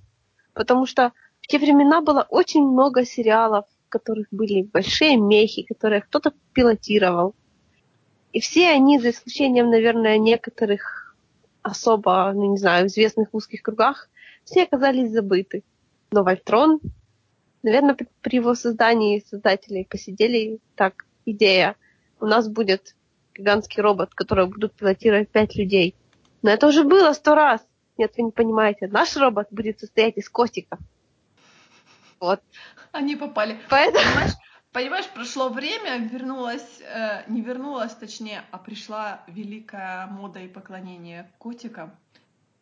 Потому 0.53 0.86
что 0.86 1.12
в 1.41 1.47
те 1.47 1.60
времена 1.60 2.01
было 2.01 2.26
очень 2.30 2.64
много 2.64 3.05
сериалов, 3.05 3.66
в 3.86 3.89
которых 3.89 4.28
были 4.32 4.64
большие 4.64 5.18
мехи, 5.18 5.64
которые 5.64 6.01
кто-то 6.01 6.34
пилотировал. 6.53 7.36
И 8.34 8.39
все 8.39 8.70
они, 8.70 8.99
за 8.99 9.10
исключением, 9.10 9.70
наверное, 9.70 10.18
некоторых 10.18 11.07
особо, 11.68 12.32
ну, 12.34 12.51
не 12.51 12.57
знаю, 12.57 12.88
известных 12.88 13.30
в 13.32 13.36
узких 13.36 13.61
кругах, 13.61 14.09
все 14.43 14.63
оказались 14.63 15.11
забыты. 15.11 15.63
Но 16.11 16.24
Вольтрон, 16.24 16.80
наверное, 17.63 17.97
при 18.22 18.36
его 18.36 18.55
создании 18.55 19.24
создатели 19.30 19.84
посидели 19.84 20.59
так, 20.76 21.05
идея, 21.26 21.76
у 22.20 22.26
нас 22.26 22.47
будет 22.47 22.95
гигантский 23.36 23.82
робот, 23.82 24.13
который 24.13 24.47
будут 24.47 24.74
пилотировать 24.74 25.30
пять 25.30 25.55
людей– 25.55 25.95
но 26.41 26.51
это 26.51 26.68
уже 26.68 26.84
было 26.84 27.13
сто 27.13 27.36
раз. 27.36 27.65
Нет, 27.97 28.13
вы 28.18 28.24
не 28.24 28.32
понимаете. 28.32 28.88
Наш 28.88 29.15
робот 29.18 29.47
будет 29.51 29.80
состоять 29.80 30.18
из 30.18 30.30
котиков. 30.30 30.80
Вот. 32.20 32.41
Они 32.91 33.15
попали. 33.15 33.59
Поэтому... 33.70 34.03
Понимаешь, 34.05 34.34
понимаешь, 34.72 35.07
прошло 35.09 35.49
время, 35.49 35.97
вернулась, 35.97 36.82
э, 36.82 37.24
не 37.30 37.41
вернулась, 37.41 37.93
точнее, 37.95 38.43
а 38.51 38.57
пришла 38.57 39.24
великая 39.28 40.07
мода 40.07 40.39
и 40.39 40.47
поклонение 40.47 41.32
котикам. 41.38 41.95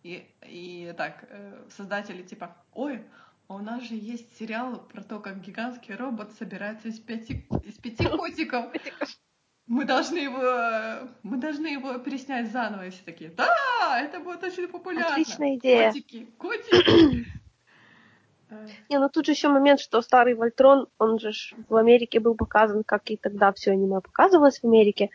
И, 0.04 0.28
и 0.44 0.94
так, 0.98 1.26
э, 1.30 1.64
создатели 1.76 2.22
типа, 2.22 2.56
ой, 2.74 3.04
а 3.48 3.56
у 3.56 3.60
нас 3.60 3.84
же 3.84 3.96
есть 3.96 4.38
сериал 4.38 4.80
про 4.80 5.04
то, 5.04 5.20
как 5.20 5.42
гигантский 5.42 5.96
робот 5.96 6.32
собирается 6.34 6.90
из 6.90 7.00
пяти, 7.00 7.46
из 7.64 7.76
пяти 7.76 8.06
котиков 8.18 8.72
мы 9.68 9.86
должны 9.86 10.18
его, 10.20 11.10
мы 11.24 11.38
должны 11.38 11.68
его 11.68 11.98
переснять 11.98 12.52
заново, 12.52 12.88
и 12.88 12.90
все 12.92 13.04
такие, 13.04 13.32
да, 13.32 14.00
это 14.00 14.20
будет 14.20 14.44
очень 14.44 14.68
популярно. 14.68 15.14
Отличная 15.14 15.56
идея. 15.56 15.92
Котики, 15.92 16.26
котики. 16.38 17.26
Не, 18.90 19.00
ну 19.00 19.10
тут 19.10 19.26
же 19.26 19.32
еще 19.32 19.50
момент, 19.50 19.80
что 19.80 20.02
старый 20.02 20.36
Вольтрон, 20.36 20.88
он 21.00 21.20
же 21.20 21.32
в 21.68 21.76
Америке 21.76 22.20
был 22.20 22.36
показан, 22.36 22.84
как 22.84 23.10
и 23.10 23.18
тогда 23.18 23.52
все 23.52 23.72
аниме 23.72 24.02
показывалось 24.02 24.60
в 24.60 24.66
Америке. 24.66 25.10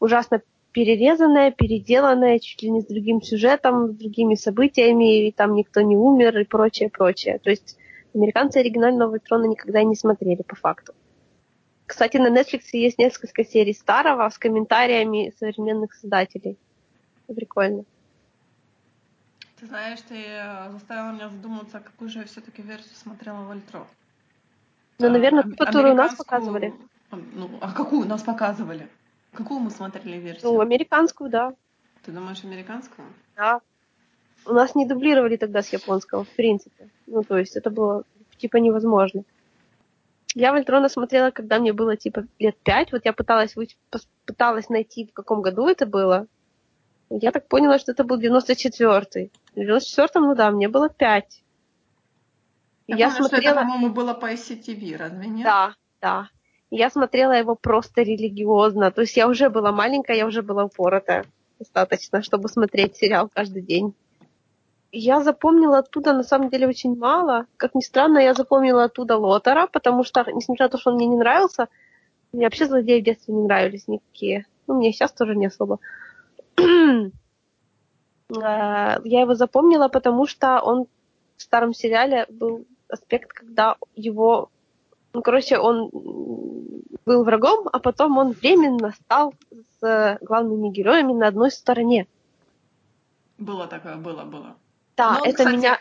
Ужасно 0.00 0.42
перерезанное, 0.72 1.52
переделанное, 1.52 2.38
чуть 2.38 2.62
ли 2.62 2.70
не 2.70 2.82
с 2.82 2.86
другим 2.86 3.22
сюжетом, 3.22 3.92
с 3.92 3.96
другими 3.96 4.34
событиями, 4.34 5.28
и 5.28 5.32
там 5.32 5.54
никто 5.54 5.80
не 5.80 5.96
умер 5.96 6.38
и 6.38 6.44
прочее, 6.44 6.90
прочее. 6.90 7.38
То 7.38 7.50
есть 7.50 7.78
американцы 8.14 8.58
оригинального 8.58 9.12
Вольтрона 9.12 9.46
никогда 9.46 9.82
не 9.84 9.94
смотрели 9.94 10.42
по 10.42 10.54
факту. 10.54 10.92
Кстати, 11.86 12.16
на 12.16 12.28
Netflix 12.28 12.62
есть 12.72 12.98
несколько 12.98 13.44
серий 13.44 13.72
старого 13.72 14.28
с 14.28 14.36
комментариями 14.38 15.32
современных 15.38 15.94
создателей. 15.94 16.58
Прикольно. 17.26 17.84
Ты 19.66 19.70
знаешь, 19.70 19.98
ты 20.08 20.14
э, 20.14 20.70
заставила 20.70 21.10
меня 21.10 21.28
задуматься, 21.28 21.80
какую 21.80 22.08
же 22.08 22.20
я 22.20 22.24
все-таки 22.24 22.62
версию 22.62 22.94
смотрела 22.94 23.42
Вольтро. 23.42 23.84
Ну, 25.00 25.10
наверное, 25.10 25.42
ту, 25.42 25.56
которую 25.56 25.94
у 25.94 25.96
нас 25.96 26.14
показывали. 26.14 26.72
Ну, 27.10 27.50
а 27.60 27.72
какую 27.72 28.06
нас 28.06 28.22
показывали? 28.22 28.88
Какую 29.32 29.58
мы 29.58 29.70
смотрели 29.70 30.18
версию? 30.18 30.52
Ну, 30.52 30.60
американскую, 30.60 31.30
да. 31.30 31.52
Ты 32.04 32.12
думаешь, 32.12 32.44
американскую? 32.44 33.08
Да. 33.34 33.60
У 34.44 34.52
нас 34.52 34.76
не 34.76 34.86
дублировали 34.86 35.36
тогда 35.36 35.62
с 35.62 35.72
японского, 35.72 36.22
в 36.22 36.28
принципе. 36.28 36.88
Ну, 37.08 37.24
то 37.24 37.36
есть 37.36 37.56
это 37.56 37.68
было 37.70 38.04
типа 38.38 38.58
невозможно. 38.58 39.24
Я 40.36 40.52
Вольтрона 40.52 40.88
смотрела, 40.88 41.32
когда 41.32 41.58
мне 41.58 41.72
было 41.72 41.96
типа 41.96 42.24
лет 42.38 42.56
пять. 42.62 42.92
Вот 42.92 43.04
я 43.04 43.12
пыталась, 43.12 43.56
пыталась 44.26 44.68
найти, 44.68 45.06
в 45.06 45.12
каком 45.12 45.42
году 45.42 45.66
это 45.66 45.86
было. 45.86 46.28
Я 47.10 47.30
так 47.30 47.48
поняла, 47.48 47.78
что 47.78 47.92
это 47.92 48.04
был 48.04 48.20
94-й. 48.20 49.30
В 49.54 49.58
94-м, 49.58 50.24
ну 50.24 50.34
да, 50.34 50.50
мне 50.50 50.68
было 50.68 50.88
пять. 50.88 51.42
Я, 52.86 52.96
я 52.96 53.10
помню, 53.10 53.28
смотрела... 53.28 53.52
это, 53.52 53.60
по-моему, 53.62 53.90
было 53.90 54.14
по 54.14 54.32
ICTV, 54.32 54.96
разве 54.96 55.26
нет? 55.26 55.44
Да, 55.44 55.74
да. 56.00 56.28
Я 56.70 56.90
смотрела 56.90 57.32
его 57.32 57.54
просто 57.54 58.02
религиозно. 58.02 58.90
То 58.90 59.02
есть 59.02 59.16
я 59.16 59.28
уже 59.28 59.50
была 59.50 59.72
маленькая, 59.72 60.16
я 60.16 60.26
уже 60.26 60.42
была 60.42 60.64
упоротая 60.64 61.24
достаточно, 61.58 62.22
чтобы 62.22 62.48
смотреть 62.48 62.96
сериал 62.96 63.30
каждый 63.32 63.62
день. 63.62 63.94
Я 64.92 65.22
запомнила 65.22 65.78
оттуда 65.78 66.12
на 66.12 66.22
самом 66.22 66.48
деле 66.48 66.68
очень 66.68 66.96
мало. 66.96 67.46
Как 67.56 67.74
ни 67.74 67.80
странно, 67.80 68.18
я 68.18 68.34
запомнила 68.34 68.84
оттуда 68.84 69.16
Лотера, 69.16 69.66
потому 69.66 70.04
что, 70.04 70.24
несмотря 70.32 70.66
на 70.66 70.70
то, 70.70 70.78
что 70.78 70.90
он 70.90 70.96
мне 70.96 71.06
не 71.06 71.16
нравился, 71.16 71.68
мне 72.32 72.44
вообще 72.46 72.66
злодеи 72.66 73.00
в 73.00 73.04
детстве 73.04 73.34
не 73.34 73.42
нравились 73.42 73.88
никакие. 73.88 74.46
Ну, 74.66 74.74
мне 74.74 74.92
сейчас 74.92 75.12
тоже 75.12 75.36
не 75.36 75.46
особо. 75.46 75.78
Я 76.58 77.10
его 79.20 79.34
запомнила, 79.34 79.88
потому 79.88 80.26
что 80.26 80.60
он 80.60 80.86
в 81.36 81.42
старом 81.42 81.74
сериале 81.74 82.26
был 82.28 82.66
аспект, 82.88 83.32
когда 83.32 83.76
его... 83.94 84.50
Ну, 85.12 85.22
короче, 85.22 85.58
он 85.58 85.90
был 87.04 87.24
врагом, 87.24 87.68
а 87.72 87.78
потом 87.78 88.18
он 88.18 88.32
временно 88.32 88.92
стал 88.92 89.34
с 89.80 90.18
главными 90.20 90.70
героями 90.70 91.12
на 91.12 91.28
одной 91.28 91.50
стороне. 91.50 92.06
Было 93.38 93.66
такое, 93.66 93.96
было, 93.96 94.24
было. 94.24 94.56
Да, 94.96 95.14
Но 95.14 95.20
он, 95.20 95.28
это 95.28 95.38
кстати, 95.38 95.56
меня... 95.56 95.78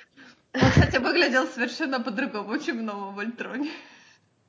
Он, 0.53 0.69
кстати, 0.69 0.97
выглядел 0.97 1.45
совершенно 1.47 1.99
по-другому, 1.99 2.57
чем 2.59 2.79
в 2.79 2.83
новом 2.83 3.15
Вольтроне. 3.15 3.71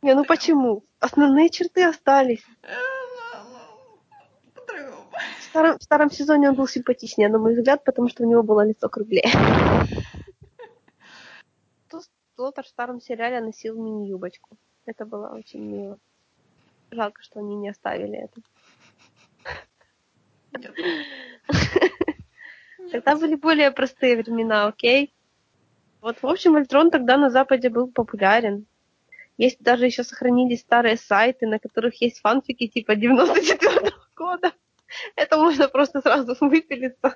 Не, 0.03 0.14
ну 0.14 0.24
почему? 0.24 0.85
Основные 1.01 1.51
черты 1.51 1.85
остались. 1.85 2.45
По-другому. 5.57 5.78
В 5.78 5.82
старом, 5.82 6.11
сезоне 6.11 6.50
он 6.50 6.54
был 6.54 6.68
симпатичнее, 6.68 7.28
на 7.28 7.38
мой 7.38 7.54
взгляд, 7.54 7.84
потому 7.84 8.09
что 8.09 8.22
у 8.22 8.26
него 8.28 8.42
было 8.42 8.66
лицо 8.66 8.88
круглее. 8.88 9.24
Тут 11.90 12.04
Лотар 12.36 12.64
в 12.64 12.68
старом 12.68 13.00
сериале 13.00 13.40
носил 13.40 13.80
мини-юбочку. 13.82 14.57
Это 14.84 15.07
было 15.07 15.28
очень 15.28 15.61
мило. 15.61 15.98
Жалко, 16.90 17.22
что 17.22 17.40
они 17.40 17.57
не 17.57 17.70
оставили 17.70 18.18
это. 18.18 18.40
Тогда 22.92 23.16
были 23.16 23.34
более 23.34 23.70
простые 23.70 24.16
времена, 24.16 24.66
окей? 24.66 25.12
Вот, 26.00 26.22
в 26.22 26.26
общем, 26.26 26.57
Альтрон 26.57 26.90
тогда 26.90 27.16
на 27.16 27.30
Западе 27.30 27.68
был 27.68 27.88
популярен. 27.88 28.66
Есть 29.38 29.61
даже 29.61 29.86
еще 29.86 30.04
сохранились 30.04 30.61
старые 30.61 30.96
сайты, 30.96 31.46
на 31.46 31.59
которых 31.59 32.00
есть 32.00 32.20
фанфики 32.20 32.68
типа 32.68 32.94
94 32.94 33.92
года. 34.14 34.52
Это 35.16 35.37
можно 35.37 35.68
просто 35.68 36.01
сразу 36.01 36.37
выпилиться. 36.41 37.14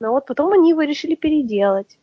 Но 0.00 0.12
вот 0.12 0.26
потом 0.26 0.52
они 0.52 0.70
его 0.70 0.82
решили 0.82 1.14
переделать. 1.14 1.98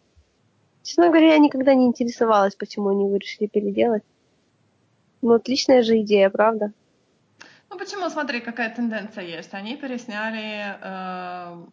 Честно 0.84 1.10
говоря, 1.10 1.34
я 1.34 1.38
никогда 1.38 1.74
не 1.74 1.86
интересовалась, 1.86 2.56
почему 2.56 2.90
они 2.90 3.06
его 3.06 3.18
решили 3.18 3.48
переделать. 3.48 4.04
Ну, 5.22 5.34
отличная 5.34 5.84
же 5.84 6.00
идея, 6.02 6.30
правда? 6.30 6.72
Ну 7.70 7.78
почему, 7.78 8.10
смотри, 8.10 8.40
какая 8.40 8.74
тенденция 8.74 9.26
есть. 9.26 9.54
Они 9.54 9.76
пересняли, 9.76 10.78
э, 10.82 11.66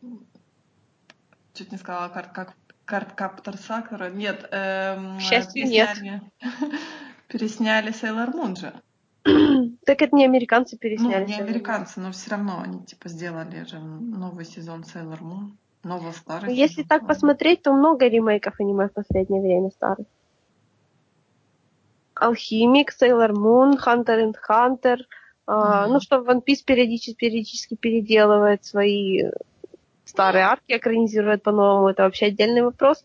чуть 1.55 1.73
не 1.73 1.79
сказала, 1.79 2.09
карт, 2.09 2.33
как 2.33 2.55
Карткаптор 2.87 3.57
Сакура. 3.59 4.11
Нет, 4.11 4.49
эм, 4.53 5.19
К 5.19 5.21
счастью, 5.21 5.67
нет. 5.67 5.89
пересняли, 5.89 6.23
пересняли 7.29 7.91
Сейлор 7.91 8.31
Мун 8.31 8.57
же. 8.57 8.73
Так 9.87 10.03
это 10.03 10.15
не 10.17 10.25
американцы 10.25 10.77
Ну, 10.77 10.79
пересняли. 10.79 11.25
не 11.27 11.33
Sailor 11.33 11.39
Moon. 11.39 11.43
американцы, 11.43 12.01
но 12.01 12.13
все 12.13 12.31
равно 12.31 12.61
они 12.63 12.85
типа 12.85 13.09
сделали 13.09 13.65
же 13.65 13.79
новый 13.79 14.45
сезон 14.45 14.85
Сейлор 14.85 15.21
Мун. 15.23 15.59
Новый 15.85 16.13
старый. 16.13 16.49
Ну, 16.49 16.55
Если 16.55 16.83
сезон. 16.83 16.89
так 16.89 17.07
посмотреть, 17.07 17.63
то 17.63 17.73
много 17.73 18.07
ремейков 18.09 18.55
аниме 18.59 18.89
в 18.89 18.93
последнее 18.93 19.41
время 19.43 19.71
старых. 19.71 20.07
Алхимик, 22.15 22.93
Sailor 22.93 23.31
Moon, 23.33 23.77
Hunter 23.85 24.33
and 24.33 24.35
Hunter. 24.49 24.99
а, 25.47 25.83
Мгм. 25.85 25.93
Ну, 25.93 26.01
что 26.01 26.17
One 26.17 26.43
Piece 26.45 26.65
периодически, 26.65 27.15
периодически 27.15 27.75
переделывает 27.77 28.65
свои 28.65 29.25
старые 30.05 30.45
арки, 30.45 30.73
экранизирует 30.77 31.43
по-новому. 31.43 31.89
Это 31.89 32.03
вообще 32.05 32.27
отдельный 32.27 32.63
вопрос. 32.63 33.05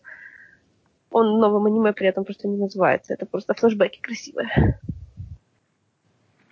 Он 1.10 1.38
новым 1.38 1.66
аниме 1.66 1.92
при 1.92 2.08
этом 2.08 2.24
просто 2.24 2.48
не 2.48 2.56
называется. 2.56 3.12
Это 3.12 3.26
просто 3.26 3.54
флешбеки 3.54 4.00
красивые. 4.00 4.80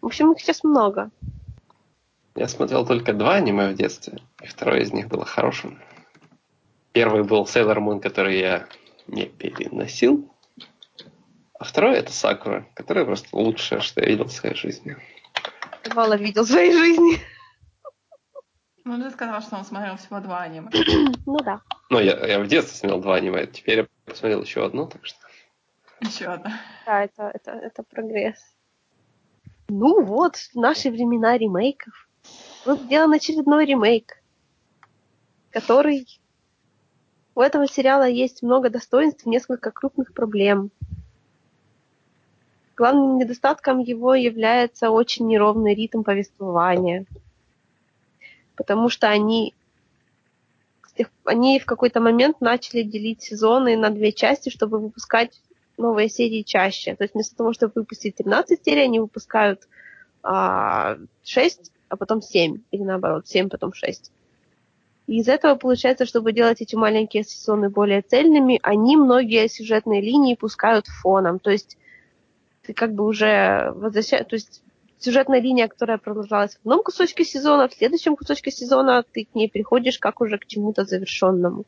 В 0.00 0.06
общем, 0.06 0.32
их 0.32 0.40
сейчас 0.40 0.64
много. 0.64 1.10
Я 2.34 2.48
смотрел 2.48 2.86
только 2.86 3.12
два 3.12 3.34
аниме 3.34 3.70
в 3.70 3.74
детстве, 3.74 4.20
и 4.40 4.46
второе 4.46 4.80
из 4.80 4.92
них 4.92 5.08
было 5.08 5.24
хорошим. 5.24 5.78
Первый 6.92 7.22
был 7.22 7.44
Sailor 7.44 7.78
Moon, 7.78 8.00
который 8.00 8.38
я 8.38 8.66
не 9.06 9.26
переносил. 9.26 10.32
А 11.58 11.64
второй 11.64 11.96
это 11.96 12.12
Сакура, 12.12 12.66
который 12.74 13.04
просто 13.04 13.28
лучшее, 13.36 13.80
что 13.80 14.00
я 14.00 14.06
видел 14.06 14.24
в 14.24 14.32
своей 14.32 14.54
жизни. 14.54 14.96
Мало 15.94 16.14
видел 16.16 16.44
в 16.44 16.48
своей 16.48 16.72
жизни. 16.72 17.18
Ну, 18.84 19.02
ты 19.02 19.10
сказал, 19.10 19.42
что 19.42 19.56
он 19.56 19.64
смотрел 19.64 19.96
всего 19.96 20.20
два 20.20 20.40
аниме. 20.40 20.70
Ну 21.26 21.36
да. 21.38 21.60
Ну, 21.90 22.00
я, 22.00 22.26
я 22.26 22.40
в 22.40 22.46
детстве 22.46 22.78
смотрел 22.78 23.00
два 23.00 23.16
аниме, 23.16 23.46
теперь 23.46 23.78
я 23.80 23.86
посмотрел 24.04 24.42
еще 24.42 24.64
одно, 24.64 24.86
так 24.86 25.04
что... 25.04 25.18
Еще 26.00 26.24
одна. 26.24 26.58
Да, 26.86 27.04
это, 27.04 27.30
это, 27.34 27.50
это 27.50 27.82
прогресс. 27.82 28.38
Ну 29.72 30.02
вот, 30.02 30.34
наши 30.54 30.90
времена 30.90 31.38
ремейков. 31.38 32.08
Вот 32.64 32.80
сделан 32.80 33.12
очередной 33.12 33.64
ремейк, 33.66 34.20
который... 35.50 36.06
У 37.36 37.40
этого 37.40 37.68
сериала 37.68 38.08
есть 38.08 38.42
много 38.42 38.68
достоинств, 38.68 39.26
несколько 39.26 39.70
крупных 39.70 40.12
проблем. 40.12 40.72
Главным 42.76 43.18
недостатком 43.18 43.78
его 43.78 44.16
является 44.16 44.90
очень 44.90 45.28
неровный 45.28 45.74
ритм 45.74 46.02
повествования. 46.02 47.06
Потому 48.56 48.88
что 48.88 49.08
они, 49.08 49.54
они 51.24 51.60
в 51.60 51.64
какой-то 51.64 52.00
момент 52.00 52.40
начали 52.40 52.82
делить 52.82 53.22
сезоны 53.22 53.76
на 53.76 53.90
две 53.90 54.12
части, 54.12 54.48
чтобы 54.48 54.80
выпускать 54.80 55.40
новые 55.80 56.08
серии 56.08 56.42
чаще. 56.42 56.94
То 56.94 57.04
есть 57.04 57.14
вместо 57.14 57.36
того, 57.36 57.52
чтобы 57.52 57.72
выпустить 57.74 58.16
13 58.16 58.64
серий, 58.64 58.84
они 58.84 59.00
выпускают 59.00 59.68
а, 60.22 60.98
6, 61.24 61.72
а 61.88 61.96
потом 61.96 62.22
7. 62.22 62.58
Или 62.70 62.82
наоборот, 62.82 63.26
7, 63.26 63.48
потом 63.48 63.72
6. 63.72 64.12
И 65.06 65.18
из 65.18 65.28
этого 65.28 65.56
получается, 65.56 66.06
чтобы 66.06 66.32
делать 66.32 66.60
эти 66.60 66.76
маленькие 66.76 67.24
сезоны 67.24 67.68
более 67.68 68.02
цельными, 68.02 68.60
они 68.62 68.96
многие 68.96 69.48
сюжетные 69.48 70.00
линии 70.00 70.36
пускают 70.36 70.86
фоном. 70.86 71.40
То 71.40 71.50
есть 71.50 71.76
ты 72.62 72.72
как 72.72 72.94
бы 72.94 73.04
уже 73.04 73.72
возвращаешь... 73.74 74.26
То 74.26 74.36
есть 74.36 74.62
сюжетная 75.00 75.40
линия, 75.40 75.66
которая 75.66 75.98
продолжалась 75.98 76.54
в 76.54 76.60
одном 76.60 76.82
кусочке 76.82 77.24
сезона, 77.24 77.68
в 77.68 77.74
следующем 77.74 78.14
кусочке 78.16 78.50
сезона 78.50 79.02
ты 79.02 79.24
к 79.24 79.34
ней 79.34 79.50
приходишь 79.50 79.98
как 79.98 80.20
уже 80.20 80.38
к 80.38 80.46
чему-то 80.46 80.84
завершенному. 80.84 81.64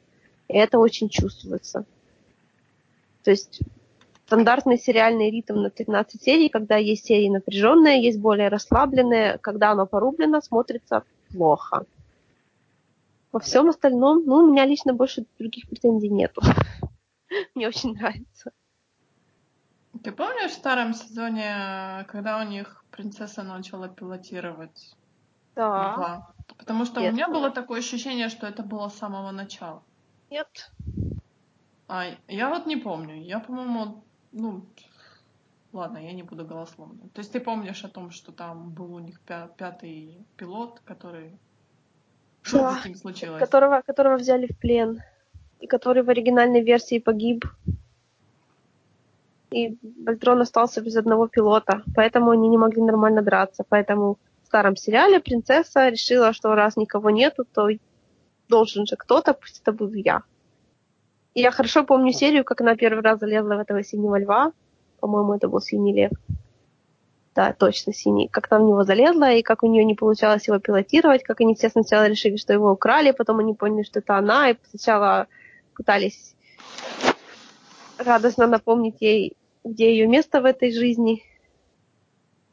И 0.49 0.57
это 0.57 0.79
очень 0.79 1.09
чувствуется. 1.09 1.85
То 3.25 3.31
есть 3.31 3.61
стандартный 4.27 4.79
сериальный 4.79 5.31
ритм 5.31 5.63
на 5.63 5.71
13 5.71 6.23
серий, 6.23 6.49
когда 6.49 6.77
есть 6.77 7.07
серии 7.07 7.29
напряженные, 7.29 8.03
есть 8.03 8.19
более 8.19 8.49
расслабленные, 8.49 9.39
когда 9.39 9.73
оно 9.73 9.87
порублено, 9.87 10.41
смотрится 10.41 11.05
плохо. 11.31 11.85
Во 13.33 13.41
всем 13.41 13.69
остальном, 13.69 14.25
ну, 14.27 14.37
у 14.37 14.51
меня 14.51 14.67
лично 14.67 14.93
больше 14.93 15.25
других 15.39 15.69
претензий 15.69 16.11
нету. 16.11 16.43
Мне 17.55 17.69
очень 17.69 17.95
нравится. 17.95 18.53
Ты 20.03 20.13
помнишь 20.13 20.51
в 20.51 20.55
старом 20.55 20.95
сезоне, 20.95 22.05
когда 22.09 22.41
у 22.41 22.47
них 22.47 22.85
принцесса 22.91 23.43
начала 23.43 23.89
пилотировать? 23.89 24.97
Да. 25.55 25.95
Два? 25.95 26.35
Потому 26.59 26.85
что 26.85 27.01
у 27.01 27.03
Нет. 27.03 27.15
меня 27.15 27.29
было 27.29 27.51
такое 27.51 27.81
ощущение, 27.81 28.29
что 28.29 28.47
это 28.47 28.63
было 28.63 28.89
с 28.89 28.99
самого 28.99 29.31
начала. 29.31 29.83
Нет. 30.31 30.71
А 31.89 32.07
я 32.29 32.49
вот 32.49 32.67
не 32.67 32.77
помню. 32.77 33.23
Я, 33.23 33.39
по-моему, 33.39 34.03
ну, 34.33 34.65
ладно, 35.73 35.99
я 35.99 36.13
не 36.13 36.23
буду 36.23 36.45
голословно. 36.45 37.09
То 37.15 37.21
есть 37.21 37.33
ты 37.33 37.41
помнишь 37.41 37.85
о 37.85 37.89
том, 37.89 38.11
что 38.11 38.33
там 38.33 38.71
был 38.71 38.95
у 38.95 38.99
них 38.99 39.21
пя- 39.27 39.51
пятый 39.57 40.27
пилот, 40.37 40.81
который... 40.85 41.39
Что 42.43 42.59
Да. 42.59 42.81
с 42.81 42.85
ним 42.85 42.97
случилось? 42.97 43.39
Которого, 43.41 43.83
которого 43.83 44.17
взяли 44.17 44.47
в 44.47 44.59
плен. 44.59 45.01
И 45.61 45.67
который 45.67 46.03
в 46.03 46.11
оригинальной 46.11 46.63
версии 46.63 46.99
погиб. 46.99 47.45
И 49.51 49.79
Вольтрон 50.05 50.41
остался 50.41 50.81
без 50.81 50.97
одного 50.97 51.29
пилота. 51.29 51.83
Поэтому 51.95 52.31
они 52.31 52.49
не 52.49 52.59
могли 52.59 52.83
нормально 52.83 53.23
драться. 53.23 53.65
Поэтому 53.69 54.19
в 54.43 54.47
старом 54.47 54.77
сериале 54.77 55.21
принцесса 55.21 55.89
решила, 55.89 56.33
что 56.33 56.55
раз 56.55 56.77
никого 56.77 57.11
нету, 57.11 57.45
то 57.45 57.69
должен 58.49 58.87
же 58.87 58.97
кто-то, 58.97 59.35
пусть 59.35 59.61
это 59.61 59.73
буду 59.73 59.95
я. 59.95 60.23
Я 61.35 61.51
хорошо 61.51 61.85
помню 61.85 62.13
серию, 62.13 62.45
как 62.45 62.61
она 62.61 62.77
первый 62.77 63.03
раз 63.03 63.19
залезла 63.19 63.57
в 63.57 63.61
этого 63.61 63.83
синего 63.83 64.19
льва. 64.19 64.53
По-моему, 65.01 65.35
это 65.35 65.49
был 65.49 65.61
синий 65.61 65.95
лев. 65.95 66.11
Да, 67.35 67.55
точно 67.55 67.95
синий. 67.95 68.29
Как 68.29 68.49
она 68.51 68.63
в 68.63 68.69
него 68.69 68.85
залезла, 68.85 69.33
и 69.33 69.43
как 69.43 69.63
у 69.63 69.67
нее 69.67 69.85
не 69.85 69.95
получалось 69.95 70.47
его 70.47 70.59
пилотировать, 70.59 71.23
как 71.23 71.41
они 71.41 71.55
все 71.55 71.71
сначала 71.71 72.07
решили, 72.07 72.37
что 72.37 72.53
его 72.53 72.71
украли, 72.71 73.13
потом 73.13 73.39
они 73.39 73.55
поняли, 73.55 73.85
что 73.85 74.01
это 74.01 74.19
она, 74.19 74.51
и 74.51 74.57
сначала 74.71 75.27
пытались 75.75 76.35
радостно 77.97 78.47
напомнить 78.47 78.97
ей, 79.01 79.37
где 79.65 79.91
ее 79.91 80.07
место 80.07 80.43
в 80.43 80.45
этой 80.45 80.73
жизни, 80.73 81.23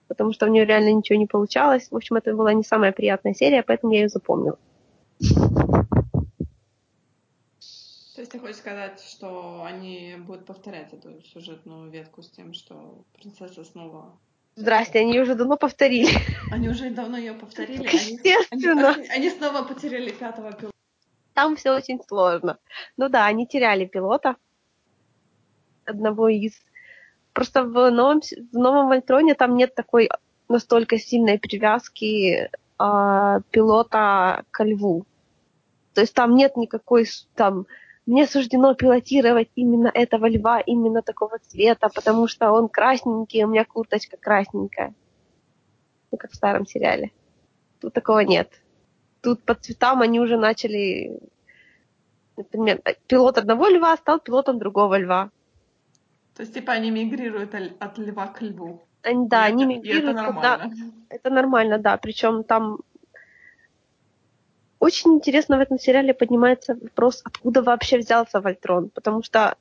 потому 0.08 0.32
что 0.32 0.46
у 0.46 0.50
нее 0.50 0.64
реально 0.64 0.94
ничего 0.94 1.20
не 1.20 1.28
получалось. 1.28 1.90
В 1.92 1.96
общем, 1.98 2.16
это 2.16 2.34
была 2.34 2.54
не 2.54 2.64
самая 2.64 2.94
приятная 2.94 3.34
серия, 3.34 3.64
поэтому 3.64 3.92
я 3.92 4.04
ее 4.04 4.10
запомнила. 4.10 4.58
То 8.30 8.34
ты 8.34 8.40
хочешь 8.42 8.58
сказать, 8.58 9.02
что 9.02 9.64
они 9.64 10.16
будут 10.20 10.46
повторять 10.46 10.94
эту 10.94 11.20
сюжетную 11.34 11.90
ветку 11.90 12.22
с 12.22 12.30
тем, 12.30 12.54
что 12.54 13.04
принцесса 13.18 13.64
снова... 13.64 14.20
Здрасте, 14.56 15.00
они 15.00 15.20
уже 15.20 15.34
давно 15.34 15.58
повторили. 15.58 16.12
Они 16.52 16.70
уже 16.70 16.92
давно 16.92 17.18
ее 17.18 17.34
повторили. 17.34 17.84
Естественно. 17.86 18.90
Они, 18.90 19.02
они, 19.02 19.10
они 19.10 19.30
снова 19.32 19.64
потеряли 19.64 20.12
пятого 20.12 20.52
пилота. 20.52 20.76
Там 21.34 21.56
все 21.56 21.72
очень 21.72 22.00
сложно. 22.08 22.60
Ну 22.98 23.10
да, 23.10 23.26
они 23.26 23.48
теряли 23.48 23.86
пилота. 23.86 24.36
Одного 25.86 26.30
из... 26.30 26.54
Просто 27.34 27.64
в 27.64 27.90
новом, 27.90 28.22
в 28.22 28.58
новом 28.58 28.90
Вольтроне 28.90 29.34
там 29.34 29.56
нет 29.56 29.74
такой 29.74 30.08
настолько 30.48 31.00
сильной 31.00 31.40
привязки 31.40 32.52
э, 32.80 33.42
пилота 33.50 34.44
ко 34.52 34.64
льву. 34.66 35.08
То 35.96 36.02
есть 36.02 36.14
там 36.14 36.36
нет 36.36 36.58
никакой 36.58 37.08
там 37.34 37.66
мне 38.10 38.26
суждено 38.26 38.74
пилотировать 38.74 39.50
именно 39.54 39.92
этого 39.94 40.28
льва, 40.28 40.62
именно 40.62 41.04
такого 41.04 41.38
цвета, 41.38 41.90
потому 41.94 42.28
что 42.28 42.52
он 42.52 42.68
красненький, 42.68 43.44
у 43.44 43.48
меня 43.48 43.66
курточка 43.66 44.18
красненькая. 44.18 44.96
Ну, 46.12 46.18
как 46.18 46.32
в 46.32 46.36
старом 46.36 46.66
сериале. 46.66 47.12
Тут 47.80 47.94
такого 47.94 48.22
нет. 48.22 48.52
Тут 49.22 49.44
по 49.44 49.54
цветам 49.54 50.02
они 50.02 50.20
уже 50.20 50.38
начали... 50.38 51.20
Например, 52.36 52.82
пилот 53.06 53.38
одного 53.38 53.68
льва 53.68 53.96
стал 53.98 54.20
пилотом 54.20 54.58
другого 54.58 54.98
льва. 54.98 55.30
То 56.36 56.42
есть, 56.42 56.56
типа, 56.56 56.74
они 56.74 56.90
мигрируют 56.90 57.54
от 57.54 57.98
льва 58.00 58.26
к 58.28 58.42
льву. 58.42 58.82
Они, 59.04 59.28
да, 59.28 59.48
и 59.48 59.52
они 59.52 59.66
это, 59.66 59.74
мигрируют, 59.74 60.18
это 60.18 60.26
когда... 60.26 60.58
нормально. 60.58 60.92
Это 61.10 61.30
нормально, 61.30 61.78
да. 61.78 61.98
Причем 61.98 62.44
там 62.44 62.80
очень 64.80 65.14
интересно 65.14 65.58
в 65.58 65.62
этом 65.62 65.78
сериале 65.78 66.14
поднимается 66.14 66.76
вопрос, 66.76 67.22
откуда 67.24 67.62
вообще 67.62 67.98
взялся 67.98 68.40
Вольтрон, 68.40 68.90
потому 68.90 69.24
что 69.24 69.56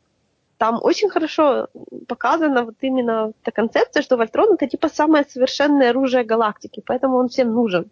там 0.58 0.78
очень 0.82 1.08
хорошо 1.08 1.68
показана 2.06 2.64
вот 2.64 2.74
именно 2.80 3.32
эта 3.42 3.52
концепция, 3.52 4.02
что 4.02 4.16
Вольтрон 4.16 4.54
это 4.54 4.68
типа 4.68 4.88
самое 4.88 5.24
совершенное 5.24 5.90
оружие 5.90 6.24
галактики, 6.24 6.82
поэтому 6.84 7.16
он 7.16 7.28
всем 7.28 7.52
нужен. 7.52 7.90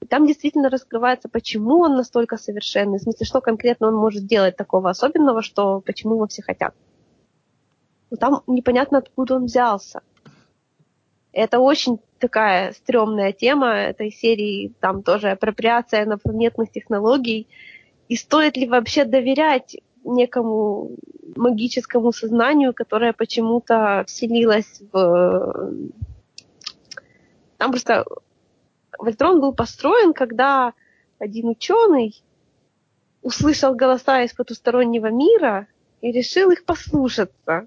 И 0.00 0.06
там 0.06 0.26
действительно 0.26 0.68
раскрывается, 0.68 1.28
почему 1.28 1.80
он 1.80 1.96
настолько 1.96 2.36
совершенный, 2.36 2.98
в 2.98 3.02
смысле, 3.02 3.24
что 3.24 3.40
конкретно 3.40 3.88
он 3.88 3.94
может 3.94 4.26
делать 4.26 4.56
такого 4.56 4.90
особенного, 4.90 5.40
что 5.40 5.80
почему 5.80 6.14
его 6.14 6.26
все 6.26 6.42
хотят. 6.42 6.74
Но 8.10 8.16
там 8.18 8.42
непонятно, 8.46 8.98
откуда 8.98 9.36
он 9.36 9.46
взялся. 9.46 10.02
Это 11.34 11.58
очень 11.58 11.98
такая 12.20 12.72
стрёмная 12.72 13.32
тема 13.32 13.74
этой 13.74 14.12
серии, 14.12 14.72
там 14.80 15.02
тоже 15.02 15.30
апроприация 15.30 16.04
инопланетных 16.04 16.70
технологий. 16.70 17.48
И 18.08 18.14
стоит 18.14 18.56
ли 18.56 18.68
вообще 18.68 19.04
доверять 19.04 19.76
некому 20.04 20.92
магическому 21.34 22.12
сознанию, 22.12 22.72
которое 22.72 23.12
почему-то 23.12 24.04
вселилось 24.06 24.80
в... 24.92 25.72
Там 27.58 27.72
просто 27.72 28.04
Вольтрон 28.96 29.40
был 29.40 29.52
построен, 29.52 30.12
когда 30.12 30.72
один 31.18 31.48
ученый 31.48 32.22
услышал 33.22 33.74
голоса 33.74 34.22
из 34.22 34.32
потустороннего 34.32 35.10
мира 35.10 35.66
и 36.00 36.12
решил 36.12 36.50
их 36.50 36.64
послушаться 36.64 37.66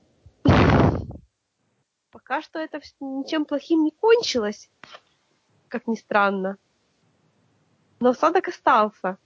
пока 2.18 2.42
что 2.42 2.58
это 2.58 2.80
ничем 3.00 3.46
плохим 3.46 3.84
не 3.84 3.92
кончилось, 3.92 4.72
как 5.68 5.86
ни 5.86 5.94
странно. 5.96 6.58
Но 8.00 8.10
осадок 8.10 8.48
остался. 8.48 9.18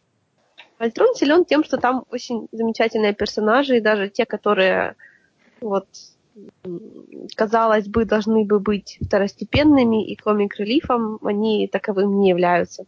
Вольтрон 0.77 1.15
силен 1.15 1.45
тем, 1.45 1.63
что 1.63 1.77
там 1.77 2.03
очень 2.11 2.49
замечательные 2.51 3.13
персонажи, 3.13 3.77
и 3.77 3.81
даже 3.81 4.09
те, 4.09 4.25
которые 4.25 4.97
вот 5.61 5.87
казалось 7.35 7.87
бы, 7.87 8.03
должны 8.03 8.43
бы 8.43 8.59
быть 8.59 8.97
второстепенными 9.01 10.05
и 10.05 10.17
комик-релифом, 10.17 11.17
они 11.23 11.69
таковым 11.69 12.19
не 12.19 12.29
являются. 12.29 12.85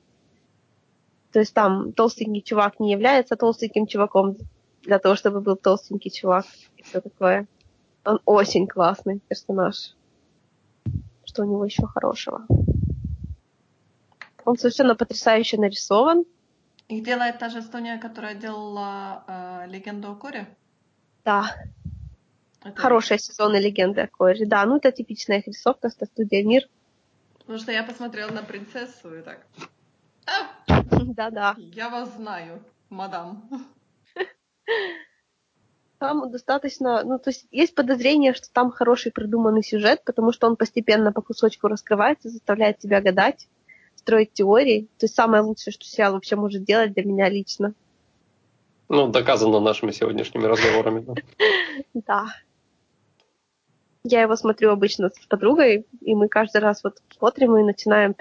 То 1.32 1.40
есть 1.40 1.54
там 1.54 1.94
толстенький 1.94 2.42
чувак 2.42 2.82
не 2.82 2.92
является 2.92 3.38
толстеньким 3.38 3.88
чуваком 3.88 4.36
для 4.82 5.00
того, 5.00 5.16
чтобы 5.16 5.40
был 5.40 5.56
толстенький 5.56 6.12
чувак 6.12 6.46
и 6.76 6.84
все 6.84 7.00
такое. 7.00 7.48
Он 8.06 8.20
очень 8.26 8.68
классный 8.68 9.20
персонаж. 9.20 9.96
Что 11.26 11.44
у 11.44 11.46
него 11.46 11.66
еще 11.66 11.88
хорошего? 11.88 12.46
Он 14.46 14.58
совершенно 14.58 14.96
потрясающе 14.96 15.58
нарисован. 15.58 16.26
Их 16.90 17.04
делает 17.04 17.40
та 17.40 17.50
же 17.50 17.62
студия, 17.62 17.98
которая 17.98 18.36
делала 18.36 19.24
э, 19.28 19.68
«Легенду 19.68 20.12
о 20.12 20.16
Коре»? 20.16 20.48
Да. 21.24 21.56
Это... 22.62 22.80
Хорошие 22.80 23.20
сезоны 23.20 23.56
«Легенды 23.56 24.02
о 24.02 24.08
Коре». 24.08 24.46
Да, 24.46 24.66
ну 24.66 24.78
это 24.78 24.92
типичная 24.92 25.40
их 25.40 25.48
рисовка, 25.48 25.88
это 25.88 26.06
студия 26.06 26.44
«Мир». 26.44 26.64
Потому 27.40 27.58
что 27.58 27.72
я 27.72 27.84
посмотрела 27.84 28.32
на 28.32 28.44
принцессу 28.44 29.16
и 29.16 29.22
так... 29.22 29.46
Да-да. 31.16 31.56
Я 31.58 31.90
вас 31.90 32.14
знаю, 32.16 32.62
мадам 32.90 33.44
там 36.04 36.30
достаточно, 36.30 37.02
ну, 37.06 37.18
то 37.18 37.30
есть 37.30 37.48
есть 37.50 37.76
подозрение, 37.76 38.34
что 38.34 38.52
там 38.52 38.72
хороший 38.72 39.14
придуманный 39.14 39.64
сюжет, 39.64 40.04
потому 40.04 40.34
что 40.34 40.48
он 40.48 40.58
постепенно 40.58 41.14
по 41.14 41.22
кусочку 41.22 41.70
раскрывается, 41.70 42.28
заставляет 42.30 42.78
тебя 42.80 43.00
гадать, 43.00 43.48
строить 43.96 44.34
теории. 44.34 44.90
То 44.98 45.06
есть 45.06 45.16
самое 45.16 45.44
лучшее, 45.44 45.72
что 45.72 45.86
сериал 45.86 46.12
вообще 46.12 46.36
может 46.36 46.66
делать 46.66 46.92
для 46.92 47.06
меня 47.06 47.30
лично. 47.30 47.74
Ну, 48.90 49.08
доказано 49.08 49.62
нашими 49.62 49.92
сегодняшними 49.92 50.44
разговорами. 50.44 51.06
Да. 51.94 52.26
Я 54.04 54.24
его 54.24 54.36
смотрю 54.36 54.72
обычно 54.72 55.10
с 55.10 55.26
подругой, 55.28 55.86
и 56.02 56.16
мы 56.16 56.28
каждый 56.28 56.60
раз 56.60 56.84
вот 56.84 56.98
смотрим 57.18 57.56
и 57.56 57.64
начинаем, 57.64 58.14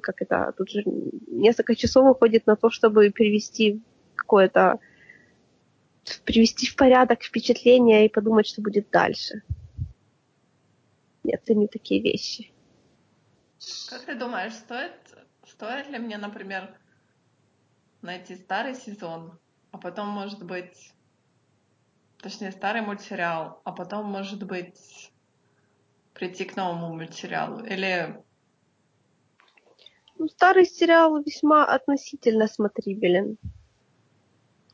как 0.00 0.22
это, 0.22 0.54
тут 0.56 0.70
же 0.70 0.84
несколько 1.26 1.74
часов 1.74 2.08
уходит 2.08 2.46
на 2.46 2.54
то, 2.54 2.70
чтобы 2.70 3.10
перевести 3.10 3.82
какое-то 4.14 4.78
привести 6.24 6.66
в 6.66 6.76
порядок 6.76 7.22
впечатления 7.22 8.06
и 8.06 8.08
подумать, 8.08 8.46
что 8.46 8.62
будет 8.62 8.90
дальше. 8.90 9.42
Я 11.22 11.38
ценю 11.38 11.68
такие 11.68 12.02
вещи. 12.02 12.50
Как 13.88 14.04
ты 14.04 14.14
думаешь, 14.14 14.54
стоит, 14.54 14.92
стоит 15.46 15.88
ли 15.88 15.98
мне, 15.98 16.18
например, 16.18 16.76
найти 18.02 18.36
старый 18.36 18.74
сезон, 18.74 19.38
а 19.70 19.78
потом, 19.78 20.08
может 20.08 20.44
быть, 20.44 20.92
точнее, 22.18 22.52
старый 22.52 22.82
мультсериал, 22.82 23.60
а 23.64 23.72
потом, 23.72 24.06
может 24.06 24.42
быть, 24.44 25.10
прийти 26.12 26.44
к 26.44 26.56
новому 26.56 26.94
мультсериалу? 26.94 27.64
Или... 27.64 28.22
Ну, 30.18 30.28
старый 30.28 30.66
сериал 30.66 31.22
весьма 31.22 31.64
относительно 31.64 32.46
смотрибелен 32.46 33.38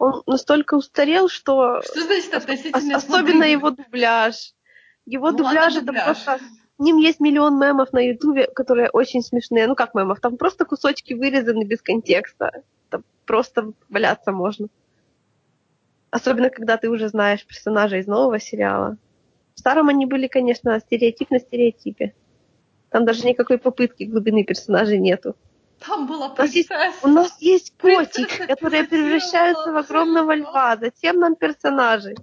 он 0.01 0.23
настолько 0.27 0.75
устарел, 0.75 1.29
что... 1.29 1.83
Что 1.83 2.01
значит 2.05 2.33
относительно 2.33 2.97
Особенно 2.97 3.45
его 3.45 3.71
дубляж. 3.71 4.55
Его 5.05 5.31
ну, 5.31 5.37
дубляж 5.37 5.77
это 5.77 5.85
дубляж. 5.85 6.25
просто... 6.25 6.41
Ним 6.79 6.97
есть 6.97 7.21
миллион 7.21 7.61
мемов 7.61 7.93
на 7.93 7.99
Ютубе, 7.99 8.47
которые 8.47 8.89
очень 8.89 9.23
смешные. 9.23 9.67
Ну 9.67 9.75
как 9.75 9.95
мемов? 9.95 10.19
Там 10.21 10.39
просто 10.39 10.65
кусочки 10.65 11.13
вырезаны 11.13 11.65
без 11.65 11.83
контекста. 11.83 12.63
Там 12.89 13.05
просто 13.27 13.73
валяться 13.91 14.33
можно. 14.33 14.69
Особенно, 16.11 16.49
когда 16.49 16.79
ты 16.79 16.89
уже 16.89 17.09
знаешь 17.09 17.47
персонажа 17.47 17.99
из 17.99 18.07
нового 18.07 18.41
сериала. 18.41 18.97
В 19.55 19.61
старом 19.61 19.91
они 19.91 20.07
были, 20.07 20.29
конечно, 20.29 20.81
стереотип 20.81 21.31
на 21.31 21.41
стереотипе. 21.41 22.15
Там 22.89 23.05
даже 23.05 23.27
никакой 23.27 23.59
попытки 23.59 24.05
глубины 24.05 24.45
персонажей 24.45 24.99
нету. 24.99 25.37
Там 25.81 26.07
была 26.07 26.29
принцесса. 26.29 26.93
У 27.03 27.09
нас 27.09 27.41
есть, 27.41 27.73
у 27.83 27.89
нас 27.89 28.11
есть 28.11 28.27
котик, 28.27 28.47
который 28.47 28.87
превращается 28.87 29.73
в 29.73 29.77
огромного 29.77 30.35
льва. 30.35 30.77
Зачем 30.77 31.19
нам 31.19 31.37
персонажи? 31.37 32.15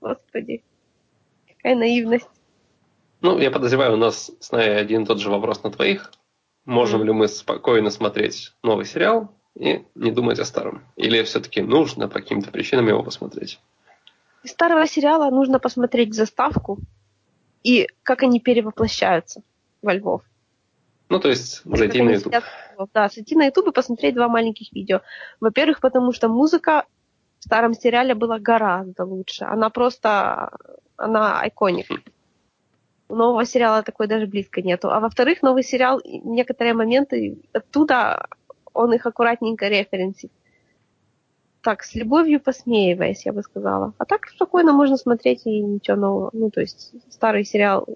Господи. 0.00 0.62
Какая 1.48 1.74
наивность. 1.74 2.28
Ну, 3.20 3.38
я 3.38 3.50
подозреваю, 3.50 3.94
у 3.94 3.96
нас 3.96 4.30
с 4.40 4.52
Най 4.52 4.76
один 4.76 5.02
и 5.02 5.06
тот 5.06 5.20
же 5.20 5.30
вопрос 5.30 5.62
на 5.62 5.70
твоих. 5.70 6.12
Можем 6.64 7.02
ли 7.02 7.12
мы 7.12 7.28
спокойно 7.28 7.90
смотреть 7.90 8.52
новый 8.62 8.84
сериал 8.84 9.34
и 9.54 9.84
не 9.94 10.12
думать 10.12 10.38
о 10.38 10.44
старом? 10.44 10.82
Или 10.96 11.22
все-таки 11.24 11.60
нужно 11.60 12.08
по 12.08 12.20
каким-то 12.20 12.50
причинам 12.50 12.88
его 12.88 13.02
посмотреть? 13.02 13.60
Из 14.44 14.50
старого 14.50 14.86
сериала 14.86 15.30
нужно 15.30 15.58
посмотреть 15.58 16.14
заставку 16.14 16.78
и 17.62 17.88
как 18.02 18.22
они 18.22 18.40
перевоплощаются 18.40 19.42
во 19.82 19.94
львов. 19.94 20.22
Ну, 21.12 21.20
то 21.20 21.28
есть 21.28 21.60
зайти 21.64 22.00
на 22.02 22.10
YouTube. 22.10 22.34
Да, 22.94 23.08
зайти 23.08 23.36
на 23.36 23.44
YouTube 23.44 23.68
и 23.68 23.72
посмотреть 23.72 24.14
два 24.14 24.28
маленьких 24.28 24.72
видео. 24.72 25.02
Во-первых, 25.40 25.80
потому 25.80 26.12
что 26.12 26.28
музыка 26.28 26.86
в 27.38 27.44
старом 27.44 27.74
сериале 27.74 28.14
была 28.14 28.38
гораздо 28.38 29.04
лучше. 29.04 29.44
Она 29.44 29.68
просто, 29.68 30.50
она 30.96 31.40
айконик. 31.40 31.86
У 33.08 33.14
нового 33.14 33.44
сериала 33.44 33.82
такой 33.82 34.06
даже 34.06 34.26
близко 34.26 34.62
нету. 34.62 34.90
А 34.90 35.00
во-вторых, 35.00 35.42
новый 35.42 35.62
сериал, 35.62 36.00
некоторые 36.04 36.72
моменты 36.72 37.36
оттуда, 37.52 38.26
он 38.72 38.94
их 38.94 39.04
аккуратненько 39.04 39.68
референсит. 39.68 40.32
так, 41.60 41.82
с 41.82 41.94
любовью 41.94 42.40
посмеиваясь, 42.40 43.26
я 43.26 43.34
бы 43.34 43.42
сказала. 43.42 43.92
А 43.98 44.06
так 44.06 44.28
спокойно 44.28 44.72
можно 44.72 44.96
смотреть 44.96 45.42
и 45.44 45.60
ничего 45.60 45.96
нового. 45.98 46.30
Ну, 46.32 46.50
то 46.50 46.62
есть 46.62 46.94
старый 47.10 47.44
сериал 47.44 47.86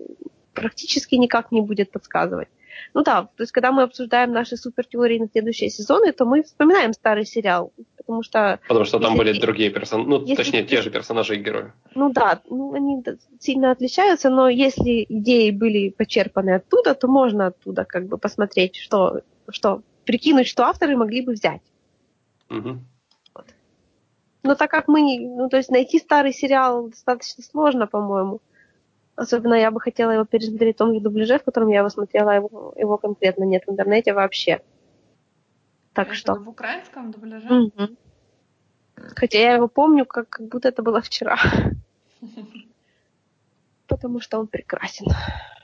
практически 0.52 1.14
никак 1.14 1.50
не 1.50 1.62
будет 1.62 1.90
подсказывать. 1.90 2.48
Ну 2.94 3.02
да, 3.02 3.22
то 3.22 3.42
есть 3.42 3.52
когда 3.52 3.72
мы 3.72 3.82
обсуждаем 3.82 4.32
наши 4.32 4.56
супертеории 4.56 5.18
на 5.18 5.28
следующие 5.28 5.70
сезоны, 5.70 6.12
то 6.12 6.24
мы 6.24 6.42
вспоминаем 6.42 6.92
старый 6.92 7.24
сериал, 7.24 7.72
потому 7.96 8.22
что... 8.22 8.60
Потому 8.68 8.84
что 8.84 8.98
там 8.98 9.16
были 9.16 9.38
другие 9.38 9.70
персонажи, 9.70 10.08
ну, 10.08 10.20
если- 10.20 10.34
точнее, 10.36 10.64
те 10.64 10.82
же 10.82 10.90
персонажи 10.90 11.36
и 11.36 11.42
герои. 11.42 11.72
Ну 11.94 12.10
да, 12.10 12.40
ну, 12.48 12.72
они 12.74 13.02
сильно 13.40 13.70
отличаются, 13.70 14.30
но 14.30 14.48
если 14.48 15.06
идеи 15.08 15.50
были 15.50 15.90
почерпаны 15.90 16.50
оттуда, 16.56 16.94
то 16.94 17.08
можно 17.08 17.46
оттуда 17.46 17.84
как 17.84 18.06
бы 18.06 18.18
посмотреть, 18.18 18.76
что, 18.76 19.20
что 19.48 19.82
прикинуть, 20.04 20.48
что 20.48 20.64
авторы 20.64 20.96
могли 20.96 21.22
бы 21.22 21.32
взять. 21.32 21.62
Мгм. 22.48 22.86
Но 24.42 24.54
так 24.54 24.70
как 24.70 24.86
мы, 24.86 25.18
ну 25.18 25.48
то 25.48 25.56
есть 25.56 25.70
найти 25.70 25.98
старый 25.98 26.32
сериал 26.32 26.88
достаточно 26.88 27.42
сложно, 27.42 27.88
по-моему. 27.88 28.40
Особенно 29.16 29.54
я 29.54 29.70
бы 29.70 29.80
хотела 29.80 30.10
его 30.10 30.24
пересмотреть 30.24 30.76
в 30.76 30.78
том 30.78 30.94
же 30.94 31.00
дубляже, 31.00 31.38
в 31.38 31.44
котором 31.44 31.68
я 31.68 31.78
его 31.78 31.88
смотрела, 31.88 32.30
его, 32.30 32.74
его 32.76 32.98
конкретно 32.98 33.44
нет 33.44 33.64
в 33.66 33.70
интернете 33.70 34.12
вообще. 34.12 34.60
Так 35.94 36.08
Это 36.08 36.16
что. 36.16 36.34
В 36.34 36.48
украинском 36.48 37.10
дубляже? 37.10 37.48
Мгм. 37.48 37.96
Хотя 39.16 39.38
я 39.38 39.54
его 39.54 39.68
помню, 39.68 40.04
как, 40.04 40.28
как 40.28 40.48
будто 40.48 40.68
это 40.68 40.82
было 40.82 41.00
вчера. 41.00 41.38
Потому 43.86 44.20
что 44.20 44.38
он 44.38 44.46
прекрасен. 44.48 45.06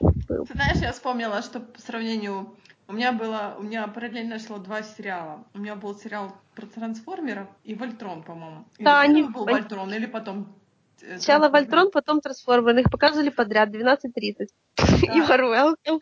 Был. 0.01 0.45
Ты 0.45 0.53
знаешь, 0.53 0.77
я 0.77 0.91
вспомнила, 0.91 1.41
что 1.41 1.59
по 1.59 1.79
сравнению... 1.79 2.55
У 2.87 2.93
меня 2.93 3.11
было... 3.11 3.55
У 3.59 3.63
меня 3.63 3.87
параллельно 3.87 4.39
шло 4.39 4.57
два 4.57 4.81
сериала. 4.81 5.43
У 5.53 5.59
меня 5.59 5.75
был 5.75 5.95
сериал 5.95 6.33
про 6.55 6.65
трансформеров 6.65 7.47
и 7.63 7.75
Вольтрон, 7.75 8.23
по-моему. 8.23 8.65
Или 8.77 8.85
Да, 8.85 9.01
они- 9.01 9.23
был 9.23 9.45
Вольтрон, 9.45 9.93
или 9.93 10.07
потом... 10.07 10.55
э, 11.03 11.17
Сначала 11.17 11.49
Трансформеры. 11.49 11.51
Вольтрон, 11.51 11.91
потом 11.91 12.21
Трансформер. 12.21 12.77
Их 12.79 12.89
показывали 12.89 13.29
подряд, 13.29 13.69
12.30. 13.69 14.47
Да. 14.77 14.83
You 14.83 15.27
are 15.29 15.75
welcome. 15.85 16.01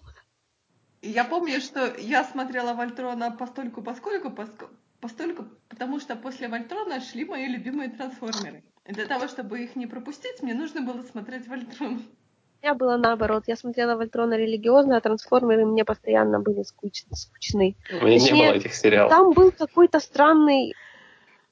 Я 1.01 1.23
помню, 1.25 1.59
что 1.59 1.93
я 1.97 2.23
смотрела 2.23 2.73
Вольтрона 2.73 3.31
постольку, 3.31 3.81
поскольку, 3.81 4.29
поско- 4.29 4.69
постольку, 4.99 5.45
потому 5.67 5.99
что 5.99 6.15
после 6.15 6.47
Вольтрона 6.47 7.01
шли 7.01 7.25
мои 7.25 7.47
любимые 7.47 7.89
трансформеры. 7.89 8.63
И 8.85 8.93
для 8.93 9.05
того, 9.05 9.27
чтобы 9.27 9.63
их 9.63 9.75
не 9.75 9.87
пропустить, 9.87 10.41
мне 10.43 10.53
нужно 10.53 10.81
было 10.81 11.01
смотреть 11.03 11.47
Вольтрон. 11.47 12.01
У 12.61 12.63
меня 12.63 12.75
было 12.75 12.97
наоборот. 12.97 13.45
Я 13.47 13.55
смотрела 13.55 13.95
Вольтрона 13.95 14.35
религиозно, 14.35 14.97
а 14.97 15.01
Трансформеры 15.01 15.65
мне 15.65 15.83
постоянно 15.83 16.39
были 16.39 16.61
скуч- 16.61 17.07
скучны. 17.11 17.75
У 17.89 18.05
меня 18.05 18.13
не 18.13 18.19
Точнее, 18.19 18.47
было 18.49 18.57
этих 18.57 18.73
сериалов. 18.75 19.09
Там 19.11 19.31
был 19.33 19.51
какой-то 19.51 19.99
странный... 19.99 20.75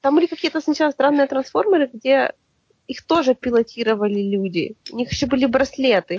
Там 0.00 0.14
были 0.14 0.26
какие-то 0.26 0.60
сначала 0.60 0.92
странные 0.92 1.26
трансформеры, 1.26 1.90
где 1.92 2.32
их 2.90 3.02
тоже 3.06 3.34
пилотировали 3.34 4.20
люди. 4.20 4.74
У 4.90 4.96
них 4.96 5.12
еще 5.12 5.26
были 5.26 5.46
браслеты. 5.46 6.18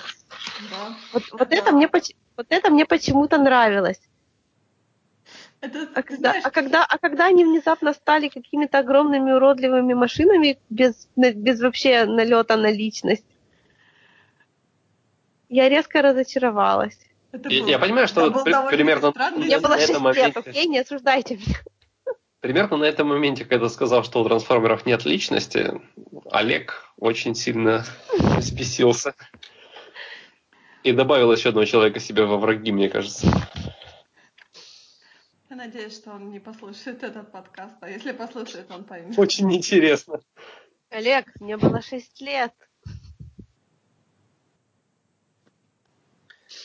Да. 0.69 0.95
Вот, 1.14 1.23
вот, 1.34 1.49
Да. 1.49 1.56
это, 1.56 1.72
мне, 1.73 1.89
вот 2.38 2.45
это 2.49 2.69
мне 2.69 2.85
почему-то 2.85 3.38
нравилось. 3.38 3.99
Это, 5.60 5.89
А 5.93 6.02
когда, 6.02 6.30
знаешь, 6.30 6.45
а, 6.45 6.49
когда, 6.49 6.85
а 6.85 6.98
когда 6.98 7.26
они 7.27 7.43
внезапно 7.45 7.93
стали 7.93 8.30
какими-то 8.30 8.80
огромными 8.80 9.31
уродливыми 9.34 9.93
машинами 9.93 10.57
без, 10.69 11.07
без 11.18 11.61
вообще 11.61 12.06
налета 12.06 12.56
на 12.57 12.72
личность, 12.72 13.26
я 15.49 15.68
резко 15.69 16.02
разочаровалась. 16.02 16.98
это 17.34 17.49
Я, 17.49 17.61
был- 17.61 17.68
я 17.69 17.80
понимаю, 17.80 18.07
что 18.07 18.22
это 18.22 18.31
был 18.31 18.43
при- 18.43 18.76
примерно 18.76 19.11
было 19.60 19.73
на 19.73 19.77
6 19.77 19.89
этом 19.89 20.07
лет, 20.07 20.15
моменте, 20.18 20.39
окей, 20.39 20.65
не 20.68 20.80
осуждайте 20.80 21.35
меня. 21.35 21.56
Примерно 22.41 22.77
на 22.77 22.84
этом 22.85 23.07
моменте, 23.07 23.45
когда 23.45 23.69
сказал, 23.69 24.03
что 24.03 24.22
у 24.22 24.26
трансформеров 24.26 24.85
нет 24.85 25.05
личности, 25.05 25.72
Олег 26.31 26.91
очень 26.97 27.35
сильно 27.35 27.85
взбесился. 28.38 29.15
И 30.84 30.91
добавил 30.91 31.31
еще 31.31 31.49
одного 31.49 31.65
человека 31.65 31.99
себе 31.99 32.26
во 32.26 32.38
враги, 32.38 32.72
мне 32.72 32.89
кажется. 32.89 33.27
Я 35.49 35.55
надеюсь, 35.55 35.93
что 35.95 36.11
он 36.11 36.31
не 36.31 36.39
послушает 36.39 37.03
этот 37.03 37.31
подкаст, 37.31 37.76
а 37.81 37.89
если 37.89 38.13
послушает, 38.13 38.72
он 38.72 38.84
поймет. 38.84 39.18
Очень 39.19 39.53
интересно. 39.53 40.22
Олег, 40.89 41.27
мне 41.39 41.57
было 41.57 41.81
6 41.81 42.19
лет. 42.22 42.53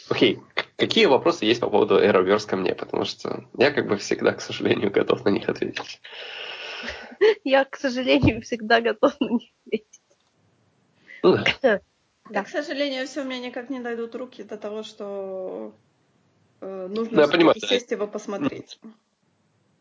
Окей, 0.09 0.41
к- 0.55 0.66
какие 0.77 1.07
вопросы 1.07 1.45
есть 1.45 1.61
по 1.61 1.71
поводу 1.71 2.03
Arrowverse 2.03 2.47
ко 2.47 2.57
мне? 2.57 2.75
Потому 2.75 3.05
что 3.05 3.45
я 3.57 3.71
как 3.71 3.89
бы 3.89 3.97
всегда, 3.97 4.33
к 4.33 4.41
сожалению, 4.41 4.91
готов 4.91 5.25
на 5.25 5.31
них 5.31 5.49
ответить. 5.49 6.01
Я, 7.45 7.65
к 7.65 7.77
сожалению, 7.77 8.43
всегда 8.43 8.81
готов 8.81 9.19
на 9.21 9.31
них 9.31 9.51
ответить. 9.67 10.01
Ну 11.23 11.39
да. 11.63 11.81
Да. 12.31 12.43
К 12.43 12.49
сожалению, 12.49 13.07
все 13.07 13.23
у 13.23 13.25
меня 13.25 13.39
никак 13.39 13.71
не 13.71 13.81
дойдут 13.81 14.15
руки 14.15 14.43
до 14.43 14.57
того, 14.57 14.83
что 14.83 15.73
э, 16.61 16.89
нужно 16.91 17.27
Ну, 17.27 17.53
да. 17.55 17.55
сесть 17.55 17.91
его 17.91 18.07
посмотреть. 18.07 18.79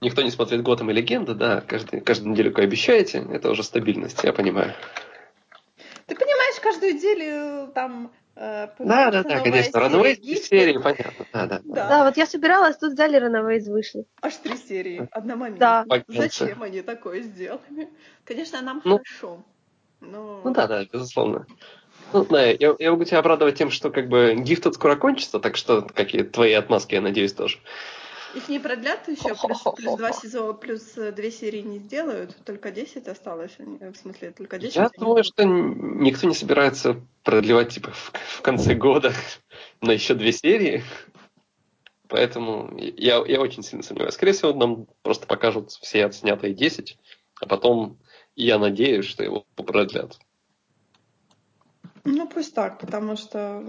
Никто 0.02 0.22
не 0.22 0.30
смотрит 0.30 0.62
Готэм 0.62 0.92
и 0.92 0.94
Легенды, 0.94 1.34
да, 1.34 1.62
каждый, 1.62 2.02
каждую 2.02 2.34
неделю 2.34 2.54
вы 2.54 2.64
обещаете, 2.64 3.26
это 3.32 3.50
уже 3.50 3.64
стабильность, 3.64 4.24
я 4.24 4.34
понимаю. 4.34 4.74
Ты 6.06 6.16
понимаешь, 6.16 6.60
каждую 6.62 6.94
неделю 6.94 7.72
там 7.74 8.06
э, 8.06 8.25
Да, 8.36 8.70
да, 8.78 9.12
да, 9.12 9.24
новая 9.24 9.44
конечно. 9.44 9.80
Рануэй 9.80 10.16
Гифки. 10.16 10.48
серии, 10.48 10.78
понятно, 10.78 11.26
да, 11.32 11.48
да. 11.48 11.62
Да. 11.64 11.88
Да, 11.88 12.04
вот 12.06 12.18
я 12.18 12.26
собиралась, 12.26 12.78
тут 12.78 12.94
взяли 12.94 13.18
Runaways 13.20 13.72
вышли. 13.72 14.06
Аж 14.22 14.36
три 14.36 14.58
серии 14.58 15.08
одномоментно. 15.12 15.86
Да. 15.88 16.04
Зачем 16.08 16.62
они 16.62 16.82
такое 16.82 17.22
сделали? 17.22 17.90
Конечно, 18.26 18.62
нам 18.62 18.82
Ну. 18.84 18.98
хорошо. 18.98 19.44
Но... 20.02 20.42
Ну 20.44 20.52
да, 20.54 20.68
да, 20.68 20.84
безусловно. 20.84 21.48
Ну, 22.14 22.26
да, 22.26 22.46
я, 22.46 22.76
я 22.78 22.92
могу 22.92 23.06
тебя 23.06 23.20
обрадовать 23.20 23.58
тем, 23.58 23.72
что 23.72 23.90
как 23.90 24.10
бы 24.10 24.36
гиф 24.38 24.62
тут 24.62 24.76
скоро 24.76 24.96
кончится, 24.96 25.40
так 25.40 25.56
что 25.56 25.82
какие 25.82 26.24
твои 26.24 26.54
отмазки, 26.54 26.96
я 26.96 27.02
надеюсь, 27.02 27.34
тоже. 27.34 27.58
Их 28.36 28.50
не 28.50 28.60
продлят 28.60 29.08
еще, 29.08 29.34
плюс, 29.48 29.64
плюс 29.76 29.96
два 29.96 30.12
сезона, 30.12 30.54
плюс 30.54 30.98
э, 30.98 31.12
две 31.14 31.32
серии 31.32 31.62
не 31.62 31.80
сделают, 31.80 32.36
только 32.44 32.70
10 32.72 33.08
осталось, 33.08 33.56
они- 33.60 33.78
в 33.78 33.96
смысле, 33.96 34.32
только 34.32 34.58
10. 34.58 34.76
Я 34.76 34.90
думаю, 34.98 35.24
что 35.24 35.44
никто 35.44 36.28
не 36.28 36.36
собирается 36.36 37.02
продлевать 37.24 37.74
типа 37.74 37.92
в, 37.92 38.14
в 38.14 38.42
конце 38.42 38.74
года 38.76 39.14
на 39.82 39.92
еще 39.92 40.16
две 40.16 40.34
серии. 40.34 40.84
Поэтому 42.08 42.78
я, 42.78 43.24
я 43.26 43.42
очень 43.42 43.64
сильно 43.64 43.84
сомневаюсь. 43.84 44.14
Скорее 44.14 44.34
всего, 44.34 44.54
нам 44.54 44.86
просто 45.02 45.26
покажут 45.26 45.72
все 45.72 46.06
отснятые 46.06 46.54
10, 46.54 46.98
а 47.42 47.48
потом 47.48 47.98
я 48.36 48.60
надеюсь, 48.60 49.06
что 49.06 49.24
его 49.24 49.46
продлят. 49.56 50.20
Ну, 52.04 52.28
пусть 52.28 52.54
так, 52.54 52.80
потому 52.80 53.16
что... 53.16 53.64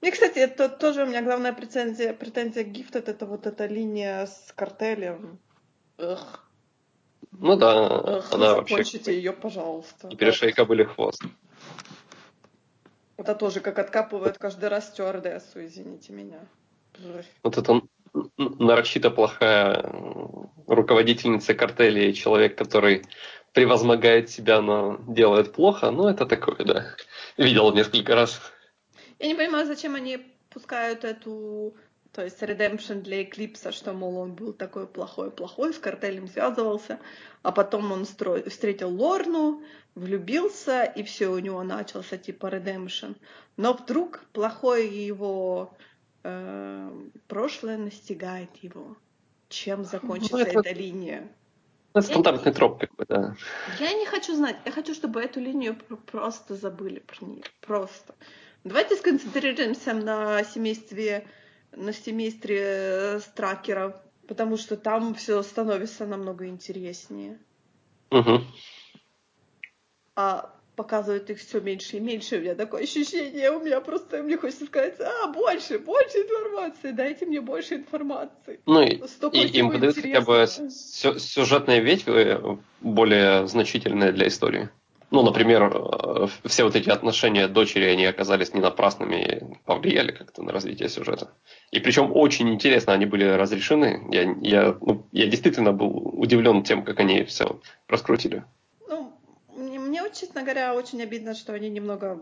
Мне, 0.00 0.12
кстати, 0.12 0.38
это 0.38 0.68
тоже 0.68 1.02
у 1.02 1.06
меня 1.06 1.22
главная 1.22 1.52
претензия, 1.52 2.12
претензия 2.12 2.64
Gifted, 2.64 3.10
это 3.10 3.26
вот 3.26 3.46
эта 3.46 3.66
линия 3.66 4.26
с 4.26 4.52
картелем. 4.54 5.40
Эх, 5.98 6.44
Ну 7.32 7.56
да, 7.56 8.18
эх, 8.18 8.32
она 8.32 8.54
вообще 8.54 8.76
закончите 8.76 9.14
ее, 9.14 9.32
пожалуйста. 9.32 10.08
и 10.08 10.16
перешей 10.16 10.52
кобыли 10.52 10.84
хвост. 10.84 11.22
Это 13.16 13.34
тоже 13.34 13.58
как 13.60 13.80
откапывают 13.80 14.38
каждый 14.38 14.68
раз 14.68 14.88
стюардессу, 14.88 15.64
извините 15.64 16.12
меня. 16.12 16.38
Вот 17.42 17.58
это 17.58 17.80
нарочито 18.36 19.10
плохая 19.10 19.92
руководительница 20.68 21.54
картеля 21.54 22.08
и 22.08 22.14
человек, 22.14 22.56
который 22.56 23.04
превозмогает 23.52 24.30
себя, 24.30 24.60
но 24.60 25.00
делает 25.08 25.52
плохо, 25.52 25.90
ну 25.90 26.06
это 26.08 26.26
такое, 26.26 26.64
да. 26.64 26.86
Видел 27.36 27.72
несколько 27.72 28.14
раз. 28.14 28.40
Я 29.18 29.26
не 29.28 29.34
понимаю, 29.34 29.66
зачем 29.66 29.94
они 29.94 30.26
пускают 30.50 31.04
эту, 31.04 31.74
то 32.12 32.22
есть 32.24 32.40
редемпшн 32.42 33.00
для 33.00 33.22
Эклипса, 33.22 33.72
что, 33.72 33.92
мол, 33.92 34.18
он 34.18 34.34
был 34.34 34.52
такой 34.52 34.86
плохой-плохой, 34.86 35.72
с 35.74 35.78
картелем 35.78 36.28
связывался, 36.28 36.98
а 37.42 37.52
потом 37.52 37.90
он 37.92 38.02
стро- 38.02 38.48
встретил 38.48 38.90
Лорну, 38.90 39.62
влюбился, 39.94 40.84
и 40.84 41.02
все, 41.02 41.28
у 41.28 41.38
него 41.38 41.62
начался 41.62 42.16
типа 42.16 42.46
редемпшн. 42.46 43.12
Но 43.56 43.72
вдруг 43.72 44.24
плохое 44.32 45.06
его 45.06 45.74
э, 46.22 46.90
прошлое 47.26 47.76
настигает 47.78 48.50
его. 48.62 48.96
Чем 49.48 49.84
закончится 49.84 50.36
Ну, 50.36 50.42
это- 50.42 50.60
эта 50.60 50.72
линия? 50.72 51.28
Это 51.94 52.02
стандартный 52.02 52.52
троп, 52.52 52.80
как 52.80 52.94
бы, 52.96 53.04
да. 53.08 53.34
Я 53.80 53.92
не 53.94 54.06
хочу 54.06 54.36
знать. 54.36 54.56
Я 54.64 54.70
хочу, 54.72 54.94
чтобы 54.94 55.20
эту 55.22 55.40
линию 55.40 55.74
пр- 55.74 55.96
просто 55.96 56.54
забыли 56.54 57.00
про 57.00 57.24
нее. 57.26 57.42
Просто. 57.62 58.14
Давайте 58.64 58.96
сконцентрируемся 58.96 59.94
на 59.94 60.42
семействе, 60.44 61.26
на 61.72 61.92
семействе 61.92 62.60
э, 62.60 63.20
стракеров, 63.20 63.94
потому 64.26 64.56
что 64.56 64.76
там 64.76 65.14
все 65.14 65.42
становится 65.42 66.06
намного 66.06 66.46
интереснее. 66.46 67.38
Мгм. 68.10 68.44
А 70.16 70.54
показывают 70.78 71.28
их 71.30 71.38
все 71.38 71.60
меньше 71.60 71.96
и 71.96 72.00
меньше. 72.00 72.36
У 72.36 72.40
меня 72.40 72.54
такое 72.54 72.84
ощущение, 72.84 73.50
у 73.50 73.60
меня 73.60 73.80
просто, 73.80 74.22
мне 74.22 74.36
хочется 74.36 74.66
сказать, 74.66 75.00
а, 75.00 75.26
больше, 75.26 75.78
больше 75.80 76.18
информации, 76.18 76.92
дайте 76.92 77.26
мне 77.26 77.40
больше 77.40 77.74
информации. 77.74 78.60
Ну, 78.66 78.82
и, 78.82 79.02
и 79.32 79.58
им 79.58 79.72
подают 79.72 79.96
хотя 79.96 80.20
бы 80.20 80.46
сюжетные 80.46 81.80
ветви 81.80 82.38
более 82.80 83.48
значительные 83.48 84.12
для 84.12 84.28
истории. 84.28 84.68
Ну, 85.10 85.22
например, 85.22 85.72
э, 85.74 86.26
все 86.44 86.64
вот 86.64 86.76
эти 86.76 86.90
отношения 86.90 87.48
дочери, 87.48 87.84
они 87.84 88.04
оказались 88.04 88.52
не 88.52 88.60
напрасными 88.60 89.58
повлияли 89.64 90.12
как-то 90.12 90.42
на 90.42 90.52
развитие 90.52 90.90
сюжета. 90.90 91.30
И 91.70 91.80
причем 91.80 92.14
очень 92.14 92.50
интересно 92.50 92.92
они 92.92 93.06
были 93.06 93.24
разрешены. 93.24 94.06
Я, 94.10 94.34
я, 94.42 94.76
ну, 94.80 95.06
я 95.12 95.26
действительно 95.26 95.72
был 95.72 95.96
удивлен 96.20 96.62
тем, 96.62 96.84
как 96.84 97.00
они 97.00 97.24
все 97.24 97.60
раскрутили. 97.88 98.44
Ну, 98.86 99.18
мне, 99.56 99.78
мне, 99.78 100.02
честно 100.12 100.42
говоря, 100.42 100.74
очень 100.74 101.02
обидно, 101.02 101.34
что 101.34 101.54
они 101.54 101.70
немного 101.70 102.20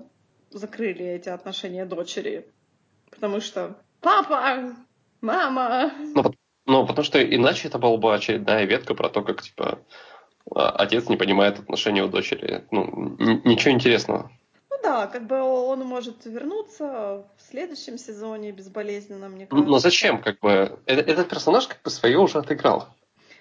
закрыли 0.51 1.05
эти 1.05 1.29
отношения 1.29 1.87
дочери. 1.87 2.47
Потому 3.11 3.41
что 3.41 3.77
папа, 4.01 4.77
мама. 5.21 5.93
Ну, 6.15 6.25
ну 6.67 6.87
потому 6.87 7.05
что 7.05 7.21
иначе 7.21 7.67
это 7.67 7.79
была 7.79 7.97
бы 7.97 8.15
очередная 8.15 8.65
ветка 8.65 8.95
про 8.95 9.09
то, 9.09 9.23
как, 9.23 9.43
типа, 9.43 9.81
отец 10.55 11.09
не 11.09 11.17
понимает 11.17 11.59
отношения 11.59 12.05
у 12.05 12.09
дочери. 12.09 12.65
Ну, 12.71 13.17
ничего 13.45 13.73
интересного. 13.73 14.31
Ну 14.71 14.77
да, 14.83 15.07
как 15.07 15.27
бы 15.27 15.41
он 15.41 15.81
может 15.81 16.25
вернуться 16.27 17.25
в 17.37 17.51
следующем 17.51 17.99
сезоне 17.99 18.53
безболезненно, 18.53 19.29
мне 19.29 19.47
кажется. 19.47 19.71
Но 19.71 19.79
зачем, 19.79 20.21
как 20.21 20.39
бы, 20.41 20.79
э, 20.87 20.95
этот 20.95 21.29
персонаж 21.29 21.67
как 21.67 21.83
бы 21.83 21.91
свое 21.91 22.19
уже 22.19 22.39
отыграл. 22.39 22.89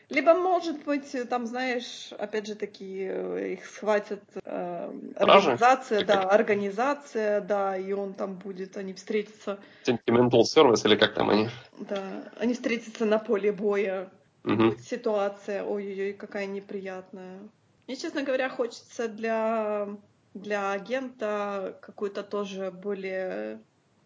Либо, 0.09 0.35
может 0.35 0.83
быть, 0.83 1.15
там, 1.29 1.47
знаешь, 1.47 2.11
опять 2.19 2.45
же 2.45 2.55
таки, 2.55 3.07
э, 3.09 3.53
их 3.53 3.65
схватит 3.65 4.21
э, 4.43 4.91
организация, 5.15 5.99
Ражи? 5.99 6.05
да, 6.05 6.21
организация, 6.21 7.41
да, 7.41 7.75
и 7.75 7.91
он 7.91 8.13
там 8.13 8.35
будет, 8.35 8.77
они 8.77 8.93
встретятся. 8.93 9.57
Sentimental 9.83 10.41
Service 10.41 10.85
или 10.85 10.95
как 10.95 11.15
там 11.15 11.31
они? 11.31 11.49
Да, 11.79 12.03
они 12.39 12.53
встретятся 12.53 13.05
на 13.05 13.17
поле 13.17 13.51
боя 13.51 14.09
угу. 14.45 14.77
ситуация, 14.77 15.63
ой-ой-ой, 15.63 16.13
какая 16.13 16.45
неприятная. 16.45 17.39
Мне, 17.87 17.95
честно 17.97 18.23
говоря, 18.23 18.49
хочется 18.49 19.07
для, 19.07 19.87
для 20.33 20.71
агента 20.71 21.77
какую-то 21.81 22.23
тоже 22.23 22.71
более, 22.71 23.59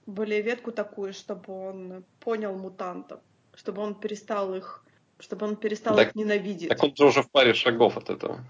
более 0.06 0.42
ветку 0.42 0.72
такую, 0.72 1.14
чтобы 1.14 1.54
он 1.54 2.04
понял 2.20 2.56
мутантов, 2.56 3.20
чтобы 3.56 3.82
он 3.82 3.96
перестал 3.96 4.54
их, 4.56 4.84
чтобы 5.20 5.46
он 5.46 5.56
перестал 5.56 5.96
так, 5.96 6.10
их 6.10 6.16
ненавидеть. 6.16 6.70
Так 6.70 6.84
он 6.84 6.96
же 6.96 7.06
уже 7.06 7.22
в 7.22 7.30
паре 7.30 7.54
шагов 7.54 7.98
от 7.98 8.10
этого. 8.10 8.44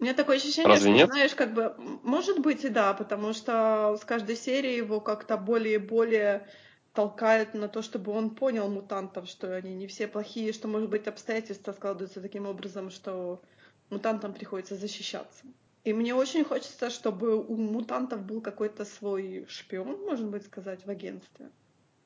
У 0.00 0.02
меня 0.04 0.14
такое 0.14 0.36
ощущение, 0.36 0.68
Разве 0.68 0.90
что, 0.90 0.98
нет? 0.98 1.08
знаешь, 1.08 1.34
как 1.34 1.54
бы, 1.54 1.74
может 2.02 2.40
быть 2.40 2.64
и 2.64 2.68
да, 2.68 2.92
потому 2.94 3.32
что 3.32 3.96
с 4.00 4.04
каждой 4.04 4.36
серии 4.36 4.76
его 4.76 5.00
как-то 5.00 5.36
более 5.36 5.76
и 5.76 5.78
более 5.78 6.46
толкает 6.94 7.54
на 7.54 7.68
то, 7.68 7.82
чтобы 7.82 8.12
он 8.12 8.30
понял 8.30 8.68
мутантов, 8.68 9.28
что 9.28 9.54
они 9.54 9.74
не 9.74 9.86
все 9.86 10.06
плохие, 10.06 10.52
что, 10.52 10.68
может 10.68 10.88
быть, 10.88 11.08
обстоятельства 11.08 11.72
складываются 11.72 12.20
таким 12.20 12.46
образом, 12.46 12.90
что 12.90 13.42
мутантам 13.90 14.32
приходится 14.32 14.76
защищаться. 14.76 15.44
И 15.82 15.92
мне 15.92 16.14
очень 16.14 16.44
хочется, 16.44 16.88
чтобы 16.88 17.36
у 17.36 17.56
мутантов 17.56 18.22
был 18.22 18.40
какой-то 18.40 18.84
свой 18.84 19.44
шпион, 19.48 20.00
можно 20.04 20.28
быть 20.28 20.46
сказать, 20.46 20.86
в 20.86 20.88
агентстве. 20.88 21.50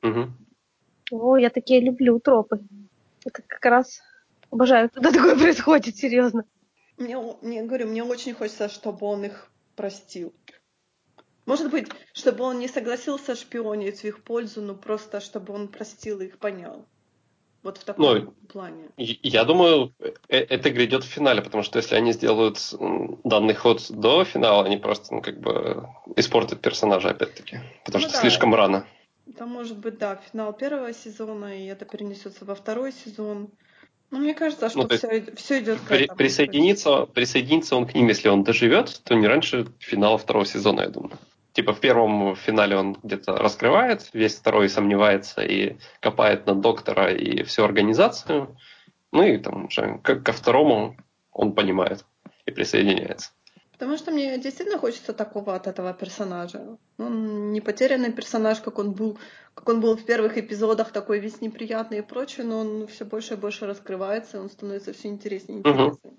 Угу. 0.01 0.31
О, 1.11 1.37
я 1.37 1.49
такие 1.49 1.79
люблю 1.79 2.19
тропы. 2.19 2.59
Это 3.23 3.41
как 3.41 3.63
раз 3.63 4.01
обожаю, 4.49 4.89
когда 4.89 5.11
такое 5.11 5.35
происходит, 5.39 5.95
серьезно. 5.95 6.45
Мне, 6.97 7.17
мне 7.41 7.63
говорю, 7.63 7.87
мне 7.87 8.03
очень 8.03 8.33
хочется, 8.33 8.67
чтобы 8.67 9.05
он 9.05 9.23
их 9.23 9.49
простил. 9.75 10.33
Может 11.49 11.71
быть, 11.71 11.87
чтобы 12.13 12.43
он 12.43 12.59
не 12.59 12.67
согласился 12.67 13.35
шпионить 13.35 14.01
в 14.01 14.03
их 14.03 14.21
пользу, 14.23 14.61
но 14.61 14.75
просто 14.75 15.19
чтобы 15.19 15.51
он 15.51 15.67
простил 15.67 16.21
их, 16.21 16.37
понял. 16.37 16.85
Вот 17.63 17.79
в 17.79 17.83
таком 17.83 18.05
ну, 18.05 18.33
плане. 18.53 18.89
Я 18.97 19.45
думаю, 19.45 19.91
э, 19.97 20.11
это 20.27 20.69
грядет 20.69 21.03
в 21.03 21.07
финале, 21.07 21.41
потому 21.41 21.63
что 21.63 21.79
если 21.79 21.95
они 21.95 22.11
сделают 22.13 22.59
данный 23.23 23.55
ход 23.55 23.83
до 23.89 24.25
финала, 24.25 24.63
они 24.63 24.77
просто 24.77 25.15
ну, 25.15 25.21
как 25.23 25.39
бы 25.39 25.89
испортят 26.15 26.61
персонажа 26.61 27.09
опять-таки. 27.09 27.61
Потому 27.83 28.03
ну, 28.03 28.09
что 28.09 28.17
да. 28.17 28.21
слишком 28.21 28.53
рано. 28.53 28.85
Там 29.35 29.49
может 29.49 29.79
быть, 29.79 29.97
да, 29.97 30.21
финал 30.31 30.53
первого 30.53 30.93
сезона, 30.93 31.59
и 31.59 31.65
это 31.65 31.83
перенесется 31.83 32.45
во 32.45 32.53
второй 32.53 32.91
сезон. 32.93 33.49
Но 34.11 34.19
мне 34.19 34.35
кажется, 34.35 34.69
что 34.69 34.83
ну, 34.83 34.87
все, 34.87 35.25
все 35.35 35.59
идет 35.61 35.79
к 35.79 35.87
при, 35.87 36.03
этому. 36.03 36.17
Присоединиться, 36.17 37.07
присоединиться 37.07 37.75
он 37.75 37.87
к 37.87 37.95
ним, 37.95 38.07
если 38.07 38.29
он 38.29 38.43
доживет, 38.43 39.01
то 39.03 39.15
не 39.15 39.25
раньше 39.25 39.65
финала 39.79 40.19
второго 40.19 40.45
сезона, 40.45 40.81
я 40.81 40.89
думаю 40.89 41.17
типа 41.53 41.73
в 41.73 41.79
первом 41.79 42.35
финале 42.35 42.77
он 42.77 42.97
где-то 43.03 43.33
раскрывает, 43.33 44.09
весь 44.13 44.35
второй 44.35 44.69
сомневается 44.69 45.41
и 45.41 45.77
копает 45.99 46.45
на 46.45 46.55
доктора 46.55 47.11
и 47.11 47.43
всю 47.43 47.63
организацию. 47.63 48.55
Ну 49.11 49.23
и 49.23 49.37
там 49.37 49.65
уже 49.65 49.99
как 50.03 50.23
ко 50.23 50.31
второму 50.31 50.95
он 51.31 51.53
понимает 51.53 52.05
и 52.45 52.51
присоединяется. 52.51 53.31
Потому 53.79 53.97
что 53.97 54.11
мне 54.11 54.37
действительно 54.37 54.77
хочется 54.77 55.13
такого 55.13 55.55
от 55.55 55.65
этого 55.65 55.93
персонажа. 55.93 56.77
Он 56.97 57.53
не 57.53 57.61
потерянный 57.61 58.11
персонаж, 58.11 58.59
как 58.59 58.77
он 58.77 58.91
был, 58.91 59.17
как 59.53 59.69
он 59.69 59.79
был 59.79 59.95
в 59.95 60.03
первых 60.03 60.37
эпизодах, 60.37 60.91
такой 60.91 61.19
весь 61.19 61.39
неприятный 61.39 61.99
и 61.99 62.01
прочее, 62.01 62.45
но 62.45 62.59
он 62.59 62.87
все 62.87 63.05
больше 63.05 63.35
и 63.35 63.37
больше 63.37 63.67
раскрывается, 63.67 64.41
он 64.41 64.49
становится 64.49 64.91
все 64.91 65.07
интереснее 65.07 65.59
и 65.59 65.61
интереснее. 65.61 65.93
Угу. 65.93 66.17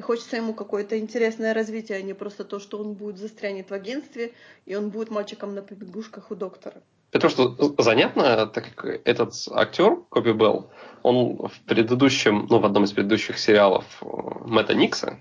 И 0.00 0.02
хочется 0.02 0.36
ему 0.36 0.54
какое-то 0.54 0.98
интересное 0.98 1.52
развитие, 1.52 1.98
а 1.98 2.00
не 2.00 2.14
просто 2.14 2.42
то, 2.44 2.58
что 2.58 2.78
он 2.78 2.94
будет 2.94 3.18
застрянет 3.18 3.68
в 3.68 3.74
агентстве, 3.74 4.32
и 4.64 4.74
он 4.74 4.88
будет 4.88 5.10
мальчиком 5.10 5.54
на 5.54 5.60
побегушках 5.60 6.30
у 6.30 6.34
доктора. 6.34 6.82
Это 7.12 7.28
что 7.28 7.54
занятно, 7.76 8.46
так 8.46 8.74
как 8.74 9.02
этот 9.04 9.34
актер, 9.50 9.96
Коби 10.08 10.32
Белл, 10.32 10.70
он 11.02 11.36
в 11.48 11.60
предыдущем, 11.66 12.46
ну, 12.48 12.60
в 12.60 12.64
одном 12.64 12.84
из 12.84 12.92
предыдущих 12.92 13.38
сериалов 13.38 13.84
э, 14.00 14.06
Мэтта 14.46 14.72
Никса, 14.72 15.18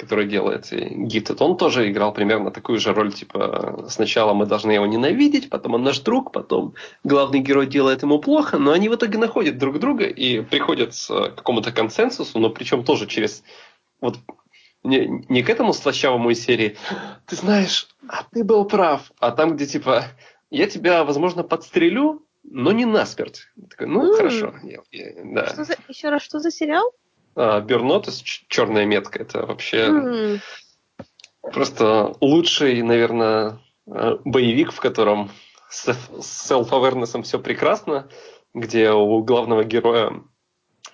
который 0.00 0.26
делает 0.26 0.72
Gifted, 0.72 1.36
он 1.40 1.58
тоже 1.58 1.90
играл 1.90 2.14
примерно 2.14 2.50
такую 2.50 2.80
же 2.80 2.94
роль, 2.94 3.12
типа, 3.12 3.84
сначала 3.90 4.32
мы 4.32 4.46
должны 4.46 4.72
его 4.72 4.86
ненавидеть, 4.86 5.50
потом 5.50 5.74
он 5.74 5.82
наш 5.82 5.98
друг, 6.00 6.32
потом 6.32 6.74
главный 7.04 7.40
герой 7.40 7.66
делает 7.66 8.02
ему 8.02 8.18
плохо, 8.18 8.58
но 8.58 8.72
они 8.72 8.88
в 8.88 8.94
итоге 8.94 9.18
находят 9.18 9.58
друг 9.58 9.78
друга 9.78 10.04
и 10.04 10.40
приходят 10.40 10.94
к 10.94 11.36
какому-то 11.36 11.70
консенсусу, 11.70 12.38
но 12.38 12.48
причем 12.48 12.82
тоже 12.82 13.06
через 13.06 13.44
вот 14.00 14.16
не, 14.82 15.24
не 15.28 15.42
к 15.42 15.50
этому 15.50 15.74
слащавому 15.74 16.30
из 16.30 16.42
серии 16.42 16.78
«Ты 17.26 17.36
знаешь, 17.36 17.86
а 18.08 18.24
ты 18.24 18.42
был 18.42 18.64
прав», 18.64 19.12
а 19.18 19.32
там, 19.32 19.54
где 19.54 19.66
типа 19.66 20.04
«Я 20.50 20.66
тебя, 20.66 21.04
возможно, 21.04 21.42
подстрелю, 21.42 22.26
но 22.42 22.72
не 22.72 22.86
насмерть». 22.86 23.48
Такой, 23.68 23.86
ну, 23.86 24.10
mm. 24.10 24.16
хорошо. 24.16 24.54
Я, 24.62 24.78
я, 24.92 25.12
да. 25.24 25.46
Что 25.48 25.64
за, 25.64 25.76
еще 25.88 26.08
раз, 26.08 26.22
что 26.22 26.38
за 26.38 26.50
сериал? 26.50 26.90
Бернотис, 27.36 28.22
черная 28.48 28.84
метка, 28.84 29.20
это 29.20 29.46
вообще 29.46 29.86
mm. 29.86 30.40
просто 31.42 32.14
лучший, 32.20 32.82
наверное, 32.82 33.60
э, 33.86 34.18
боевик, 34.24 34.72
в 34.72 34.80
котором 34.80 35.30
с 35.70 35.88
self-awareness 36.50 37.22
все 37.22 37.38
прекрасно, 37.38 38.08
где 38.54 38.90
у 38.90 39.22
главного 39.22 39.64
героя 39.64 40.22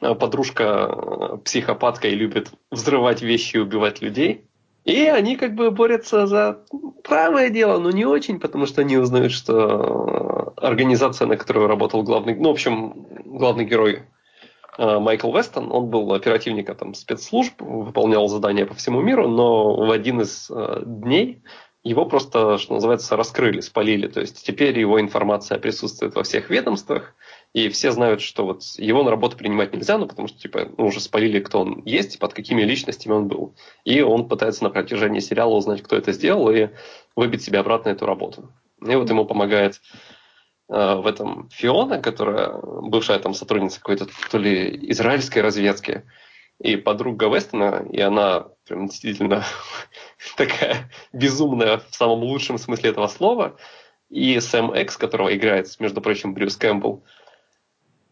э, 0.00 0.14
подружка 0.14 0.64
э, 0.64 1.36
психопатка 1.44 2.08
и 2.08 2.14
любит 2.14 2.50
взрывать 2.70 3.22
вещи 3.22 3.56
и 3.56 3.60
убивать 3.60 4.02
людей. 4.02 4.44
И 4.84 5.06
они 5.06 5.36
как 5.36 5.54
бы 5.54 5.72
борются 5.72 6.26
за 6.26 6.64
правое 7.02 7.50
дело, 7.50 7.78
но 7.78 7.90
не 7.90 8.04
очень, 8.04 8.38
потому 8.38 8.66
что 8.66 8.82
они 8.82 8.96
узнают, 8.98 9.32
что 9.32 10.52
организация, 10.56 11.26
на 11.26 11.36
которую 11.36 11.66
работал 11.66 12.04
главный, 12.04 12.36
ну, 12.36 12.50
в 12.50 12.52
общем, 12.52 13.06
главный 13.24 13.64
герой 13.64 14.02
Майкл 14.78 15.32
Вестон, 15.32 15.72
он 15.72 15.86
был 15.86 16.12
оперативником 16.12 16.76
там, 16.76 16.94
спецслужб, 16.94 17.60
выполнял 17.60 18.28
задания 18.28 18.66
по 18.66 18.74
всему 18.74 19.00
миру, 19.00 19.28
но 19.28 19.74
в 19.74 19.90
один 19.90 20.20
из 20.20 20.50
э, 20.50 20.82
дней 20.84 21.42
его 21.86 22.04
просто, 22.04 22.58
что 22.58 22.74
называется, 22.74 23.16
раскрыли, 23.16 23.60
спалили. 23.60 24.08
То 24.08 24.20
есть 24.20 24.44
теперь 24.44 24.76
его 24.78 25.00
информация 25.00 25.58
присутствует 25.58 26.16
во 26.16 26.24
всех 26.24 26.50
ведомствах, 26.50 27.14
и 27.52 27.68
все 27.68 27.92
знают, 27.92 28.20
что 28.20 28.44
вот 28.44 28.62
его 28.76 29.04
на 29.04 29.10
работу 29.10 29.36
принимать 29.36 29.72
нельзя, 29.72 29.96
ну, 29.96 30.06
потому 30.06 30.26
что 30.26 30.38
типа, 30.38 30.68
ну, 30.76 30.86
уже 30.86 31.00
спалили, 31.00 31.38
кто 31.38 31.60
он 31.60 31.82
есть, 31.84 32.18
под 32.18 32.34
какими 32.34 32.62
личностями 32.62 33.12
он 33.12 33.28
был. 33.28 33.54
И 33.84 34.00
он 34.00 34.28
пытается 34.28 34.64
на 34.64 34.70
протяжении 34.70 35.20
сериала 35.20 35.54
узнать, 35.54 35.82
кто 35.82 35.96
это 35.96 36.12
сделал, 36.12 36.50
и 36.50 36.70
выбить 37.14 37.42
себе 37.42 37.60
обратно 37.60 37.90
эту 37.90 38.04
работу. 38.04 38.50
И 38.84 38.94
вот 38.94 39.08
ему 39.08 39.24
помогает 39.24 39.80
Э, 39.80 40.15
в 40.68 41.06
этом 41.06 41.48
Фиона, 41.50 42.02
которая 42.02 42.58
бывшая 42.62 43.18
там 43.18 43.34
сотрудница 43.34 43.78
какой-то 43.78 44.08
то 44.30 44.38
ли 44.38 44.90
израильской 44.90 45.42
разведки, 45.42 46.04
и 46.58 46.76
подруга 46.76 47.28
Вестона, 47.28 47.86
и 47.90 48.00
она 48.00 48.46
прям 48.66 48.86
действительно 48.86 49.44
такая 50.36 50.90
безумная 51.12 51.78
в 51.78 51.94
самом 51.94 52.20
лучшем 52.20 52.58
смысле 52.58 52.90
этого 52.90 53.06
слова, 53.08 53.56
и 54.08 54.38
Сэм 54.40 54.72
Экс, 54.72 54.96
которого 54.96 55.34
играет, 55.34 55.68
между 55.80 56.00
прочим, 56.00 56.32
Брюс 56.32 56.56
Кэмпбелл. 56.56 57.04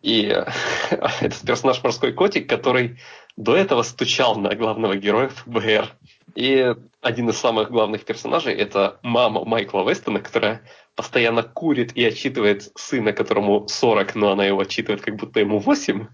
И 0.03 0.25
этот 0.91 1.41
персонаж 1.47 1.83
морской 1.83 2.13
котик, 2.13 2.49
который 2.49 2.99
до 3.37 3.57
этого 3.57 3.83
стучал 3.83 4.37
на 4.37 4.55
главного 4.55 4.97
героя 4.97 5.29
ФБР. 5.29 5.89
И 6.35 6.75
один 7.01 7.31
из 7.31 7.39
самых 7.39 7.71
главных 7.71 8.05
персонажей– 8.05 8.55
это 8.57 8.99
мама 9.03 9.45
Майкла 9.45 9.89
Вестона, 9.89 10.21
которая 10.21 10.63
постоянно 10.97 11.43
курит 11.43 11.97
и 11.97 12.05
отчитывает 12.05 12.71
сына, 12.77 13.13
которому 13.13 13.67
40, 13.69 14.15
но 14.15 14.31
она 14.31 14.47
его 14.47 14.61
отчитывает, 14.61 15.03
как 15.03 15.17
будто 15.17 15.41
ему 15.41 15.59
8. 15.59 16.07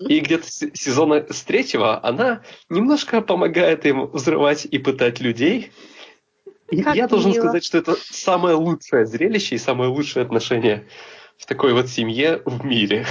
И 0.00 0.20
где-то 0.20 0.46
с 0.46 0.68
сезона 0.74 1.26
с 1.30 1.42
третьего 1.42 2.04
она 2.04 2.42
немножко 2.68 3.20
помогает 3.20 3.86
им 3.86 4.06
взрывать 4.06 4.64
и 4.64 4.78
пытать 4.78 5.20
людей. 5.20 5.70
И 6.70 6.82
как 6.82 6.96
я 6.96 7.06
должен 7.06 7.32
сказать, 7.32 7.64
что 7.64 7.78
это 7.78 7.96
самое 7.96 8.56
лучшее 8.56 9.06
зрелище 9.06 9.54
и 9.54 9.58
самое 9.58 9.90
лучшее 9.90 10.24
отношение 10.24 10.88
в 11.38 11.46
такой 11.46 11.72
вот 11.72 11.88
семье 11.88 12.42
в 12.44 12.64
мире. 12.64 13.06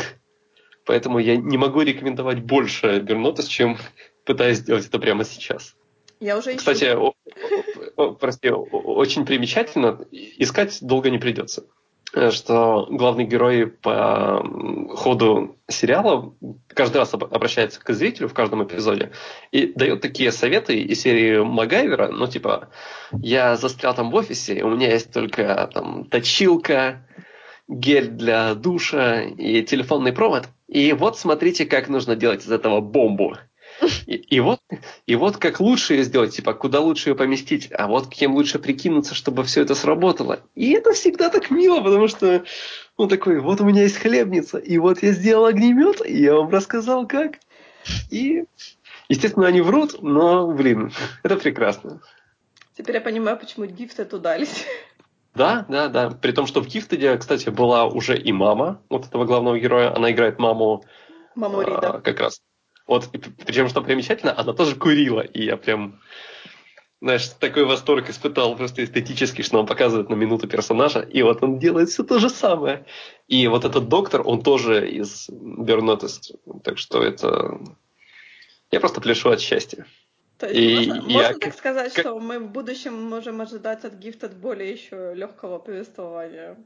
Поэтому 0.86 1.20
я 1.20 1.38
не 1.38 1.58
могу 1.58 1.82
рекомендовать 1.82 2.44
больше 2.44 3.00
Бернотес, 3.00 3.48
чем 3.48 3.78
пытаюсь 4.26 4.58
сделать 4.58 4.88
это 4.88 5.00
прямо 5.00 5.24
сейчас. 5.24 5.76
Я 6.26 6.40
уже 6.40 6.56
Кстати, 6.56 6.86
о, 6.86 7.14
о, 7.98 8.14
прости, 8.14 8.50
очень 8.50 9.28
примечательно, 9.28 10.00
искать 10.12 10.80
долго 10.82 11.12
не 11.12 11.20
придется 11.20 11.66
что 12.32 12.88
главный 12.90 13.26
герой 13.26 13.68
по 13.68 14.42
ходу 14.96 15.58
сериала 15.68 16.34
каждый 16.70 16.98
раз 16.98 17.14
обращается 17.14 17.80
к 17.80 17.94
зрителю 17.94 18.30
в 18.30 18.34
каждом 18.34 18.64
эпизоде 18.64 19.12
и 19.52 19.68
дает 19.68 20.02
такие 20.02 20.32
советы 20.32 20.80
из 20.80 21.02
серии 21.02 21.44
Магайвера, 21.44 22.08
ну 22.08 22.26
типа, 22.26 22.70
я 23.12 23.58
застрял 23.58 23.94
там 23.94 24.12
в 24.12 24.16
офисе, 24.16 24.64
у 24.64 24.70
меня 24.70 24.92
есть 24.94 25.12
только 25.12 25.70
там 25.74 26.06
точилка, 26.06 27.06
гель 27.68 28.08
для 28.08 28.56
душа 28.56 29.22
и 29.24 29.62
телефонный 29.64 30.14
провод, 30.14 30.48
и 30.68 30.94
вот 30.94 31.20
смотрите, 31.20 31.66
как 31.66 31.90
нужно 31.90 32.16
делать 32.16 32.46
из 32.46 32.52
этого 32.52 32.80
бомбу. 32.80 33.36
И, 34.06 34.16
и, 34.16 34.40
вот, 34.40 34.60
и 35.06 35.16
вот 35.16 35.38
как 35.38 35.60
лучше 35.60 35.94
ее 35.94 36.04
сделать, 36.04 36.36
типа, 36.36 36.54
куда 36.54 36.80
лучше 36.80 37.10
ее 37.10 37.16
поместить, 37.16 37.70
а 37.72 37.88
вот 37.88 38.08
кем 38.10 38.36
лучше 38.36 38.60
прикинуться, 38.60 39.16
чтобы 39.16 39.44
все 39.44 39.62
это 39.62 39.76
сработало. 39.76 40.42
И 40.56 40.72
это 40.72 40.94
всегда 40.94 41.30
так 41.30 41.50
мило, 41.52 41.82
потому 41.82 42.08
что 42.08 42.44
он 42.98 43.10
такой, 43.10 43.40
вот 43.40 43.62
у 43.62 43.66
меня 43.66 43.84
есть 43.84 43.98
хлебница, 43.98 44.58
и 44.58 44.78
вот 44.78 45.04
я 45.04 45.12
сделал 45.12 45.46
огнемет, 45.46 46.06
и 46.06 46.22
я 46.22 46.36
вам 46.36 46.50
рассказал 46.50 47.08
как. 47.08 47.40
И, 48.10 48.46
естественно, 49.10 49.48
они 49.48 49.62
врут, 49.62 50.02
но, 50.02 50.48
блин, 50.52 50.92
это 51.24 51.38
прекрасно. 51.38 52.02
Теперь 52.78 52.96
я 52.96 53.02
понимаю, 53.02 53.38
почему 53.38 53.66
Гифтед 53.66 54.14
удались. 54.14 54.66
Да, 55.34 55.66
да, 55.68 55.90
да. 55.90 56.10
При 56.10 56.32
том, 56.32 56.48
что 56.48 56.62
в 56.62 56.68
Гифтеде, 56.68 57.18
кстати, 57.18 57.50
была 57.50 57.86
уже 57.86 58.18
и 58.18 58.32
мама 58.32 58.82
вот 58.90 59.06
этого 59.06 59.26
главного 59.26 59.60
героя. 59.60 59.96
Она 59.96 60.12
играет 60.12 60.40
маму... 60.40 60.84
Маму 61.36 61.62
Рида. 61.62 61.96
А, 61.96 62.02
как 62.02 62.20
раз. 62.22 62.42
Вот, 62.88 63.10
причем, 63.46 63.68
что 63.68 63.82
примечательно, 63.82 64.38
она 64.38 64.54
тоже 64.54 64.76
курила, 64.76 65.22
и 65.22 65.46
я 65.46 65.58
прям, 65.58 66.00
знаешь, 67.02 67.28
такой 67.40 67.66
восторг 67.66 68.10
испытал 68.10 68.56
просто 68.56 68.84
эстетически, 68.84 69.42
что 69.42 69.60
он 69.60 69.66
показывает 69.66 70.10
на 70.10 70.14
минуту 70.14 70.48
персонажа, 70.48 71.00
и 71.00 71.24
вот 71.24 71.42
он 71.42 71.58
делает 71.58 71.90
все 71.90 72.04
то 72.04 72.20
же 72.20 72.30
самое. 72.30 72.86
И 73.28 73.48
вот 73.48 73.66
этот 73.66 73.88
доктор, 73.88 74.22
он 74.24 74.44
тоже 74.44 74.88
из 74.88 75.28
Бернотест, 75.30 76.36
так 76.64 76.78
что 76.78 77.02
это... 77.02 77.60
Я 78.72 78.80
просто 78.80 79.02
пляшу 79.02 79.32
от 79.32 79.42
счастья. 79.42 79.88
То 80.38 80.48
есть 80.48 80.88
и 80.88 80.90
можно, 80.90 81.10
я, 81.10 81.18
можно 81.18 81.40
так 81.40 81.56
сказать, 81.56 81.94
как... 81.94 82.06
что 82.06 82.20
мы 82.20 82.40
в 82.40 82.52
будущем 82.52 82.94
можем 82.94 83.42
ожидать 83.42 83.86
от 83.86 83.94
Gifted 83.94 84.36
более 84.36 84.72
еще 84.72 85.14
легкого 85.16 85.60
повествования, 85.60 86.58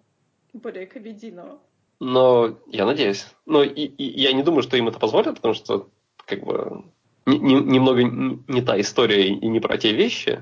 более 0.53 0.87
комедийного. 0.87 1.59
Но 1.99 2.57
я 2.67 2.85
надеюсь. 2.85 3.27
Но 3.45 3.61
и, 3.61 3.85
и 3.85 4.19
я 4.19 4.33
не 4.33 4.43
думаю, 4.43 4.63
что 4.63 4.75
им 4.75 4.87
это 4.87 4.97
позволят, 4.97 5.35
потому 5.35 5.53
что 5.53 5.89
как 6.29 6.43
бы 6.43 6.83
не, 7.25 7.37
не, 7.37 7.55
немного 7.55 8.03
не, 8.03 8.61
та 8.61 8.79
история 8.79 9.27
и 9.27 9.47
не 9.47 9.59
про 9.59 9.77
те 9.77 9.93
вещи. 9.93 10.41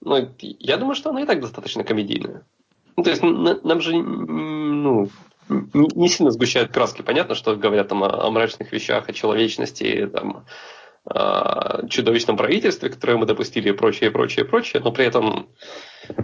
Но 0.00 0.34
я 0.38 0.76
думаю, 0.76 0.94
что 0.94 1.10
она 1.10 1.22
и 1.22 1.26
так 1.26 1.40
достаточно 1.40 1.84
комедийная. 1.84 2.44
Ну, 2.96 3.04
то 3.04 3.10
есть 3.10 3.22
нам 3.22 3.80
же 3.80 3.96
ну, 3.96 5.08
не, 5.48 5.88
не 5.94 6.08
сильно 6.08 6.30
сгущают 6.30 6.72
краски. 6.72 7.02
Понятно, 7.02 7.34
что 7.34 7.56
говорят 7.56 7.88
там 7.88 8.02
о, 8.02 8.26
о 8.26 8.30
мрачных 8.30 8.72
вещах, 8.72 9.08
о 9.08 9.12
человечности, 9.12 10.08
там, 10.12 10.44
о 11.04 11.86
чудовищном 11.88 12.36
правительстве, 12.36 12.90
которое 12.90 13.16
мы 13.16 13.26
допустили, 13.26 13.70
и 13.70 13.72
прочее, 13.72 14.10
и 14.10 14.12
прочее, 14.12 14.44
и 14.44 14.48
прочее. 14.48 14.82
Но 14.82 14.92
при 14.92 15.06
этом 15.06 15.48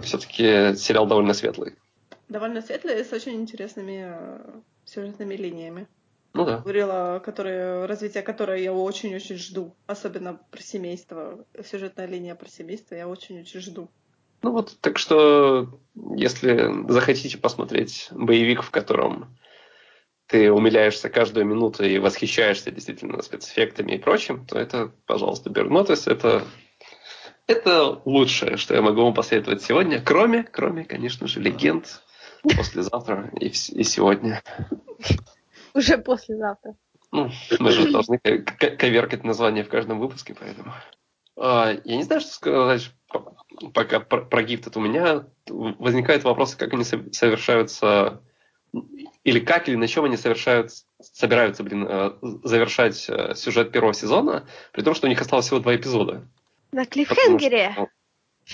все-таки 0.03 0.75
сериал 0.75 1.05
довольно 1.07 1.33
светлый. 1.33 1.75
Довольно 2.27 2.61
светлый 2.61 2.99
и 2.99 3.03
с 3.03 3.11
очень 3.11 3.35
интересными 3.35 4.05
э, 4.07 4.39
сюжетными 4.85 5.35
линиями. 5.35 5.87
Ну 6.33 6.45
да. 6.45 6.57
Говорила, 6.59 7.21
которые, 7.23 7.85
развитие 7.85 8.23
которой 8.23 8.63
я 8.63 8.73
очень-очень 8.73 9.37
жду. 9.37 9.75
Особенно 9.87 10.39
про 10.51 10.61
семейство. 10.61 11.45
Сюжетная 11.65 12.05
линия 12.05 12.35
про 12.35 12.47
семейство 12.47 12.95
я 12.95 13.07
очень-очень 13.07 13.59
жду. 13.59 13.89
Ну 14.41 14.51
вот, 14.51 14.77
так 14.79 14.97
что, 14.97 15.79
если 15.95 16.71
захотите 16.87 17.37
посмотреть 17.37 18.07
боевик, 18.11 18.63
в 18.63 18.71
котором 18.71 19.35
ты 20.27 20.51
умиляешься 20.51 21.09
каждую 21.09 21.45
минуту 21.45 21.83
и 21.83 21.97
восхищаешься 21.97 22.71
действительно 22.71 23.21
спецэффектами 23.21 23.93
и 23.93 23.97
прочим, 23.97 24.45
то 24.45 24.57
это, 24.57 24.91
пожалуйста, 25.07 25.49
Бернотес. 25.49 26.07
Это, 26.07 26.43
это 27.47 27.99
лучшее, 28.05 28.55
что 28.57 28.75
я 28.75 28.81
могу 28.81 29.01
вам 29.01 29.13
посоветовать 29.13 29.63
сегодня, 29.63 29.99
кроме, 29.99 30.43
кроме, 30.43 30.85
конечно 30.85 31.27
же, 31.27 31.41
легенд 31.41 32.01
послезавтра 32.43 33.31
и, 33.39 33.47
и 33.47 33.83
сегодня. 33.83 34.41
Уже 35.73 35.97
послезавтра. 35.97 36.75
Ну, 37.11 37.29
мы 37.59 37.71
же 37.71 37.91
должны 37.91 38.19
коверкать 38.19 39.23
название 39.23 39.63
в 39.63 39.69
каждом 39.69 39.99
выпуске, 39.99 40.35
поэтому. 40.39 40.73
А, 41.35 41.73
я 41.83 41.97
не 41.97 42.03
знаю, 42.03 42.21
что 42.21 42.31
сказать 42.31 42.91
пока 43.73 43.99
про, 43.99 44.21
про 44.21 44.43
гифт. 44.43 44.75
У 44.75 44.79
меня 44.79 45.25
возникают 45.47 46.23
вопросы, 46.23 46.57
как 46.57 46.73
они 46.73 46.83
совершаются, 46.83 48.21
или 49.23 49.39
как, 49.39 49.67
или 49.67 49.75
на 49.75 49.87
чем 49.87 50.05
они 50.05 50.17
совершают, 50.17 50.71
собираются, 50.99 51.63
блин, 51.63 51.87
э, 51.89 52.11
завершать 52.43 53.09
э, 53.09 53.33
сюжет 53.35 53.71
первого 53.71 53.93
сезона, 53.93 54.47
при 54.71 54.81
том, 54.81 54.93
что 54.93 55.07
у 55.07 55.09
них 55.09 55.19
осталось 55.19 55.45
всего 55.45 55.59
два 55.59 55.75
эпизода. 55.75 56.27
На 56.71 56.85
клиффхенгере. 56.85 57.71
Что, 57.73 57.87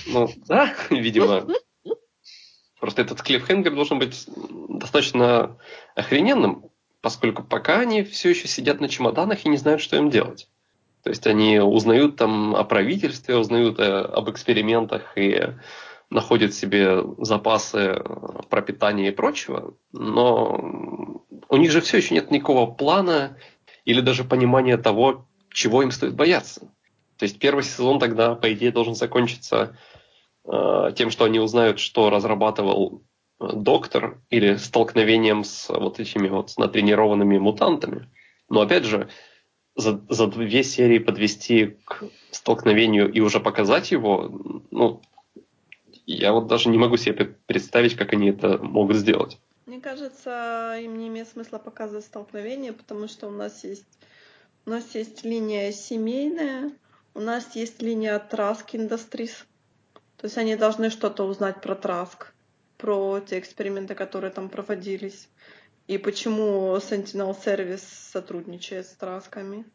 ну, 0.08 0.28
ну, 0.28 0.44
да, 0.48 0.74
видимо. 0.90 1.46
Просто 2.80 3.02
этот 3.02 3.22
клиффхенгер 3.22 3.74
должен 3.74 4.00
быть 4.00 4.26
достаточно 4.70 5.58
охрененным, 5.96 6.70
поскольку 7.06 7.44
пока 7.44 7.82
они 7.82 8.02
все 8.02 8.32
еще 8.32 8.48
сидят 8.48 8.82
на 8.82 8.90
чемоданах 8.90 9.46
и 9.46 9.50
не 9.50 9.58
знают, 9.58 9.80
что 9.80 9.96
им 9.96 10.10
делать. 10.10 10.50
То 11.04 11.12
есть 11.12 11.28
они 11.28 11.60
узнают 11.60 12.16
там 12.16 12.56
о 12.56 12.64
правительстве, 12.64 13.38
узнают 13.38 13.80
о, 13.80 13.84
э, 13.84 14.02
об 14.06 14.28
экспериментах 14.32 15.16
и 15.16 15.54
находят 16.10 16.56
себе 16.56 17.04
запасы 17.20 18.02
пропитания 18.50 19.10
и 19.10 19.12
прочего, 19.12 19.76
но 19.92 21.22
у 21.48 21.58
них 21.58 21.70
же 21.70 21.82
все 21.82 21.98
еще 21.98 22.16
нет 22.16 22.32
никакого 22.32 22.66
плана 22.72 23.38
или 23.84 24.02
даже 24.02 24.24
понимания 24.24 24.78
того, 24.78 25.28
чего 25.54 25.84
им 25.84 25.92
стоит 25.92 26.16
бояться. 26.16 26.62
То 27.20 27.26
есть 27.26 27.38
первый 27.38 27.64
сезон 27.64 28.00
тогда, 28.00 28.34
по 28.34 28.52
идее, 28.52 28.72
должен 28.72 28.96
закончиться 28.96 29.78
э, 30.44 30.92
тем, 30.96 31.12
что 31.12 31.26
они 31.26 31.40
узнают, 31.40 31.78
что 31.78 32.10
разрабатывал 32.10 33.04
доктор 33.40 34.22
или 34.30 34.56
столкновением 34.56 35.44
с 35.44 35.70
вот 35.70 36.00
этими 36.00 36.28
вот 36.28 36.54
натренированными 36.58 37.38
мутантами. 37.38 38.10
Но 38.50 38.62
опять 38.62 38.86
же, 38.86 39.10
за, 39.76 40.02
за 40.10 40.28
две 40.28 40.64
серии 40.64 41.00
подвести 41.00 41.78
к 41.86 42.04
столкновению 42.32 43.12
и 43.12 43.20
уже 43.20 43.40
показать 43.40 43.92
его, 43.92 44.64
ну, 44.72 45.02
я 46.06 46.32
вот 46.32 46.48
даже 46.48 46.70
не 46.70 46.78
могу 46.78 46.98
себе 46.98 47.36
представить, 47.46 47.96
как 47.96 48.14
они 48.14 48.30
это 48.30 48.58
могут 48.58 48.98
сделать. 48.98 49.40
Мне 49.66 49.82
кажется, 49.82 50.78
им 50.80 50.98
не 50.98 51.08
имеет 51.08 51.28
смысла 51.28 51.58
показывать 51.58 52.06
столкновение, 52.06 52.72
потому 52.72 53.08
что 53.08 53.28
у 53.28 53.32
нас 53.32 53.64
есть 53.64 53.86
у 54.68 54.72
нас 54.72 54.96
есть 54.96 55.24
линия 55.24 55.72
семейная, 55.72 56.72
у 57.14 57.20
нас 57.20 57.56
есть 57.56 57.84
линия 57.84 58.20
Trask 58.20 58.66
Industries. 58.74 59.44
То 60.18 60.26
есть 60.26 60.38
они 60.38 60.56
должны 60.56 60.90
что-то 60.90 61.24
узнать 61.24 61.62
про 61.62 61.76
Trask 61.76 62.28
про 62.78 63.20
те 63.20 63.40
эксперименты, 63.40 63.96
которые 63.96 64.32
там 64.32 64.50
проводились, 64.50 65.30
и 65.88 65.98
почему 65.98 66.76
Sentinel 66.78 67.36
Service 67.38 68.12
сотрудничает 68.12 68.88
с 68.88 68.94
трасками. 68.94 69.66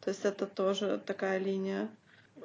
То 0.00 0.10
есть 0.10 0.24
это 0.24 0.46
тоже 0.46 1.00
такая 1.04 1.38
линия. 1.38 1.88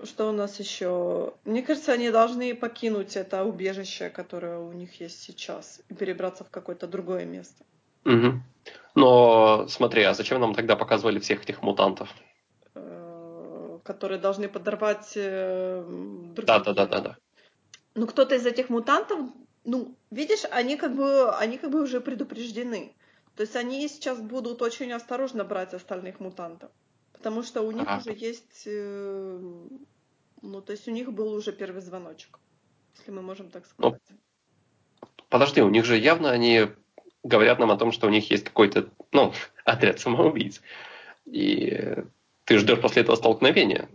Что 0.03 0.30
у 0.30 0.32
нас 0.32 0.60
еще? 0.60 1.34
Мне 1.45 1.62
кажется, 1.62 1.94
они 1.94 2.10
должны 2.10 2.53
покинуть 2.53 3.16
это 3.16 3.44
убежище, 3.44 4.10
которое 4.10 4.60
у 4.60 4.72
них 4.74 4.99
есть 4.99 5.22
сейчас, 5.22 5.82
и 5.90 5.94
перебраться 5.94 6.44
в 6.44 6.49
какое-то 6.49 6.88
другое 6.88 7.26
место. 7.26 7.64
Угу. 8.06 8.41
Но 8.95 9.68
смотри, 9.68 10.03
а 10.03 10.14
зачем 10.14 10.40
нам 10.40 10.53
тогда 10.53 10.76
показывали 10.76 11.20
всех 11.20 11.44
этих 11.44 11.62
мутантов? 11.62 12.10
Э, 12.76 13.80
которые 13.84 14.20
должны 14.20 14.48
подорвать 14.49 15.12
других. 15.14 16.45
Да, 16.45 16.60
да, 16.60 16.74
да, 16.74 16.86
да, 16.86 16.99
да. 16.99 17.18
Ну, 17.95 18.07
кто-то 18.07 18.36
из 18.36 18.45
этих 18.45 18.70
мутантов 18.70 19.20
ну, 19.66 19.96
видишь, 20.12 20.46
они 20.52 20.78
как 20.78 20.96
бы, 20.96 21.32
они 21.36 21.58
как 21.58 21.72
бы 21.72 21.82
уже 21.84 22.00
предупреждены. 22.00 22.96
То 23.36 23.42
есть 23.42 23.56
они 23.56 23.88
сейчас 23.90 24.20
будут 24.22 24.62
очень 24.62 24.92
осторожно 24.94 25.44
брать 25.44 25.74
остальных 25.74 26.20
мутантов. 26.20 26.72
Потому 27.12 27.44
что 27.44 27.62
у 27.62 27.72
них 27.72 27.84
Ага. 27.88 28.00
уже 28.02 28.14
есть... 28.18 28.64
э, 28.66 29.40
Ну, 30.42 30.62
то 30.62 30.72
есть 30.72 30.88
у 30.88 30.92
них 30.92 31.12
был 31.12 31.34
уже 31.34 31.52
первый 31.52 31.82
звоночек. 31.82 32.40
Если 32.98 33.12
мы 33.12 33.22
можем 33.22 33.50
так 33.50 33.64
Ну, 33.78 33.90
сказать. 33.90 34.02
Подожди, 35.30 35.62
у 35.62 35.70
них 35.70 35.86
же 35.86 35.98
явно 35.98 36.30
они 36.32 36.68
говорят 37.24 37.60
нам 37.60 37.72
о 37.72 37.78
том, 37.78 37.92
что 37.92 38.08
у 38.08 38.12
них 38.12 38.30
есть 38.32 38.44
какой-то, 38.46 38.90
ну, 39.12 39.34
отряд 39.66 40.00
самоубийц. 40.00 40.62
И 41.26 41.96
ты 42.44 42.58
ждешь 42.60 42.80
после 42.80 43.02
этого 43.02 43.16
столкновения. 43.16 43.90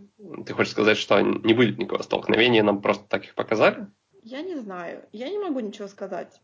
Ты 0.45 0.53
хочешь 0.53 0.73
сказать, 0.73 0.97
что 0.97 1.21
не 1.21 1.53
будет 1.53 1.77
никакого 1.77 2.03
столкновения, 2.03 2.63
нам 2.63 2.81
просто 2.81 3.05
так 3.07 3.23
их 3.23 3.33
показали? 3.33 3.87
Я 4.23 4.41
не 4.41 4.55
знаю. 4.55 5.03
Я 5.11 5.29
не 5.29 5.39
могу 5.39 5.59
ничего 5.59 5.87
сказать. 5.87 6.39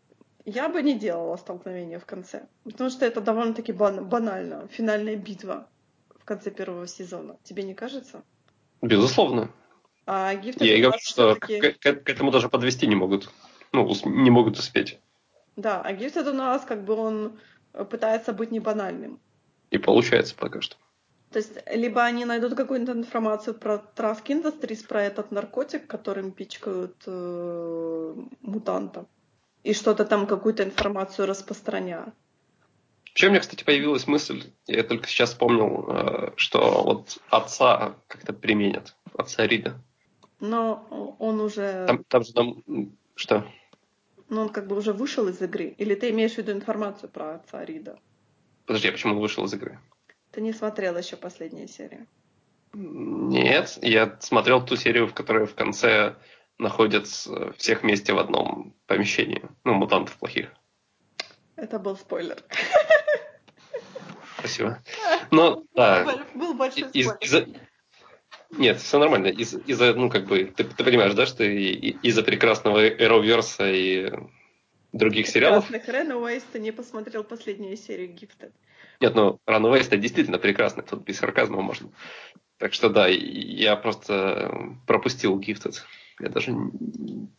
Я 0.45 0.69
бы 0.69 0.81
не 0.81 0.97
делала 0.97 1.37
столкновение 1.37 1.99
в 1.99 2.05
конце. 2.05 2.47
Потому 2.63 2.89
что 2.89 3.05
это 3.05 3.21
довольно-таки 3.21 3.73
бан- 3.73 4.05
банально. 4.05 4.67
Финальная 4.69 5.15
битва 5.15 5.67
в 6.19 6.25
конце 6.25 6.51
первого 6.51 6.87
сезона. 6.87 7.37
Тебе 7.43 7.63
не 7.63 7.73
кажется? 7.73 8.23
Безусловно. 8.81 9.49
А 10.05 10.33
Гифт 10.35 10.61
Я 10.61 10.81
говорю, 10.81 10.99
что 11.01 11.35
к, 11.35 11.47
к- 11.47 12.03
к 12.03 12.09
этому 12.09 12.31
даже 12.31 12.49
подвести 12.49 12.87
не 12.87 12.95
могут. 12.95 13.29
Ну, 13.73 13.85
ус- 13.85 14.05
не 14.05 14.29
могут 14.29 14.57
успеть. 14.57 14.99
Да, 15.57 15.81
а 15.81 15.91
Гифтед 15.93 16.27
у 16.27 16.33
нас 16.33 16.63
как 16.63 16.85
бы 16.85 16.93
он 16.95 17.39
пытается 17.89 18.31
быть 18.31 18.51
не 18.51 18.59
банальным. 18.59 19.19
И 19.69 19.77
получается 19.77 20.33
пока 20.35 20.61
что. 20.61 20.77
То 21.31 21.39
есть, 21.39 21.57
либо 21.73 22.03
они 22.03 22.25
найдут 22.25 22.55
какую-то 22.55 22.93
информацию 22.93 23.53
про 23.53 23.83
Trask 23.95 24.23
Industries, 24.25 24.87
про 24.87 25.03
этот 25.03 25.31
наркотик, 25.31 25.85
которым 25.85 26.31
пичкают 26.31 26.95
э, 27.05 28.15
мутанта, 28.41 29.05
и 29.63 29.73
что-то 29.73 30.05
там, 30.05 30.25
какую-то 30.25 30.63
информацию 30.63 31.27
распространяют. 31.27 32.13
Вообще, 33.09 33.27
у 33.27 33.29
меня, 33.31 33.39
кстати, 33.41 33.63
появилась 33.63 34.07
мысль, 34.07 34.43
я 34.67 34.83
только 34.83 35.07
сейчас 35.07 35.31
вспомнил, 35.31 35.85
э, 35.89 36.31
что 36.37 36.83
вот 36.83 37.17
отца 37.29 37.95
как-то 38.07 38.31
применят, 38.31 38.95
отца 39.13 39.45
Рида. 39.45 39.75
Но 40.39 41.15
он 41.19 41.41
уже, 41.41 41.85
Там, 41.87 42.03
там 42.05 42.23
же 42.23 42.33
там... 42.33 42.63
Что? 43.15 43.43
ну, 44.29 44.41
он 44.41 44.49
как 44.49 44.67
бы 44.67 44.77
уже 44.77 44.93
вышел 44.93 45.27
из 45.27 45.41
игры. 45.41 45.75
Или 45.77 45.95
ты 45.95 46.09
имеешь 46.11 46.33
в 46.33 46.37
виду 46.37 46.51
информацию 46.51 47.09
про 47.09 47.35
отца 47.35 47.63
Рида? 47.63 47.99
Подожди, 48.65 48.89
а 48.89 48.91
почему 48.91 49.13
он 49.13 49.19
вышел 49.19 49.45
из 49.45 49.53
игры? 49.53 49.79
Ты 50.37 50.41
не 50.41 50.53
смотрел 50.53 50.95
еще 50.95 51.17
последнюю 51.17 51.67
серию. 51.67 52.05
Нет, 52.71 53.79
я 53.81 54.17
смотрел 54.19 54.63
ту 54.63 54.75
серию, 54.75 55.07
в 55.07 55.13
которой 55.15 55.47
в 55.47 55.55
конце 55.55 56.13
находят 56.59 57.07
э, 57.27 57.53
всех 57.57 57.81
вместе 57.81 58.13
в 58.13 58.19
одном 58.19 58.75
помещении. 58.85 59.41
Ну, 59.63 59.73
мутантов 59.73 60.15
плохих. 60.17 60.53
Это 61.55 61.79
был 61.79 61.97
спойлер. 61.97 62.37
Спасибо. 64.37 64.83
Но, 65.31 65.63
да, 65.73 66.23
Был 66.35 66.53
большой 66.53 66.83
из- 66.91 67.07
спойлер. 67.07 67.17
из-за... 67.19 67.47
Нет, 68.51 68.79
все 68.79 68.99
нормально. 68.99 69.29
Из- 69.29 69.55
Из-за, 69.55 69.95
ну, 69.95 70.11
как 70.11 70.27
бы, 70.27 70.45
ты, 70.55 70.65
ты 70.65 70.83
понимаешь, 70.83 71.15
да, 71.15 71.25
что 71.25 71.43
из-за 71.45 72.21
прекрасного 72.21 72.87
Arrowverse 72.87 73.73
и 73.75 74.13
других 74.93 75.25
сериалов... 75.29 75.67
Прекрасных 75.67 75.95
Runaways 75.95 76.43
ты 76.51 76.59
не 76.59 76.71
посмотрел 76.71 77.23
последнюю 77.23 77.75
серию 77.75 78.09
Gifted. 78.09 78.51
Нет, 78.99 79.15
ну, 79.15 79.39
Runaways 79.47 79.87
это 79.87 79.97
действительно 79.97 80.39
прекрасный, 80.39 80.83
тут 80.83 81.03
без 81.03 81.17
сарказма 81.17 81.61
можно. 81.61 81.89
Так 82.57 82.73
что 82.73 82.89
да, 82.89 83.07
я 83.07 83.75
просто 83.75 84.75
пропустил 84.87 85.39
Gifted. 85.39 85.75
Я 86.19 86.29
даже... 86.29 86.51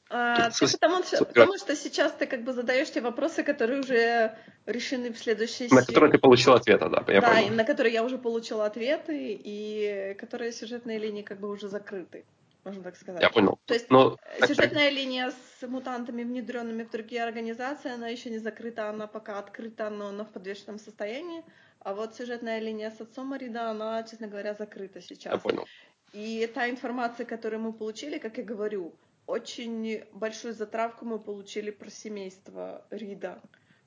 А, 0.09 0.51
ты 0.51 0.67
потому, 0.73 1.03
потому 1.19 1.59
что 1.59 1.75
сейчас 1.75 2.13
ты 2.13 2.27
как 2.27 2.45
бы 2.45 2.53
задаешь 2.53 2.91
те 2.93 3.01
вопросы, 3.01 3.43
которые 3.43 3.81
уже 3.81 4.39
решены 4.67 5.13
в 5.13 5.19
следующей 5.19 5.65
На 5.65 5.83
серии. 5.83 5.87
который 5.87 6.13
ты 6.13 6.19
получил 6.19 6.53
ответа, 6.53 6.89
да, 6.89 7.05
я 7.13 7.21
да, 7.21 7.31
понял. 7.31 7.49
и 7.49 7.51
на 7.51 7.65
которые 7.65 7.93
я 7.93 8.05
уже 8.05 8.19
получила 8.19 8.67
ответы, 8.67 9.37
и 9.43 10.15
которые 10.21 10.53
сюжетные 10.53 11.01
линии 11.01 11.23
как 11.23 11.41
бы 11.41 11.51
уже 11.51 11.69
закрыты, 11.69 12.25
можно 12.69 12.83
так 12.83 12.97
сказать. 12.97 13.23
Я 13.23 13.31
понял. 13.31 13.59
То 13.67 13.75
есть 13.75 13.91
Ну, 13.91 14.17
э, 14.41 14.47
сюжетная 14.47 14.91
линия 14.91 15.31
с 15.31 15.67
мутантами, 15.67 16.23
внедренными 16.23 16.85
в 16.85 16.91
другие 16.91 17.25
организации, 17.25 17.91
она 17.91 18.09
еще 18.09 18.31
не 18.31 18.39
закрыта, 18.39 18.89
она 18.91 19.07
пока 19.07 19.39
открыта, 19.39 19.91
но 19.91 20.09
она 20.09 20.25
в 20.25 20.31
подвешенном 20.31 20.79
состоянии. 20.79 21.43
А 21.81 21.95
вот 21.95 22.17
сюжетная 22.17 22.61
линия 22.61 22.91
с 22.91 23.01
отцом 23.01 23.33
Арида, 23.33 23.71
она, 23.71 24.03
честно 24.03 24.27
говоря, 24.29 24.55
закрыта 24.55 25.01
сейчас. 25.01 25.33
я 25.33 25.39
понял. 25.39 25.67
И 26.13 26.51
та 26.55 26.69
информация, 26.69 27.27
которую 27.27 27.61
мы 27.61 27.73
получили, 27.73 28.19
как 28.19 28.39
я 28.39 28.45
говорю, 28.45 28.95
очень 29.27 30.05
большую 30.13 30.55
затравку 30.55 31.05
мы 31.05 31.19
получили 31.19 31.71
про 31.71 31.91
семейство 31.91 32.87
Рида. 32.91 33.41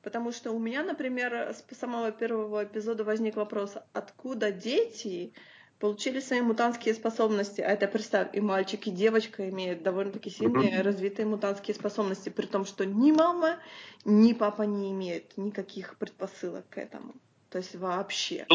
Потому 0.03 0.31
что 0.31 0.51
у 0.51 0.59
меня, 0.59 0.83
например, 0.83 1.53
с 1.53 1.63
самого 1.75 2.11
первого 2.11 2.63
эпизода 2.63 3.03
возник 3.03 3.35
вопрос, 3.35 3.75
откуда 3.93 4.51
дети 4.51 5.33
получили 5.81 6.19
свои 6.19 6.41
мутантские 6.41 6.93
способности. 6.93 7.59
А 7.61 7.71
это, 7.71 7.87
представь, 7.87 8.29
и 8.33 8.39
мальчик, 8.39 8.87
и 8.87 8.91
девочка 8.91 9.49
имеют 9.49 9.81
довольно-таки 9.81 10.29
сильные 10.29 10.81
развитые 10.81 11.25
мутантские 11.25 11.73
способности, 11.73 12.29
при 12.29 12.45
том, 12.45 12.65
что 12.65 12.85
ни 12.85 13.11
мама, 13.11 13.57
ни 14.05 14.33
папа 14.33 14.61
не 14.61 14.91
имеют 14.91 15.37
никаких 15.37 15.97
предпосылок 15.97 16.69
к 16.69 16.77
этому. 16.77 17.15
То 17.49 17.57
есть 17.57 17.75
вообще. 17.75 18.45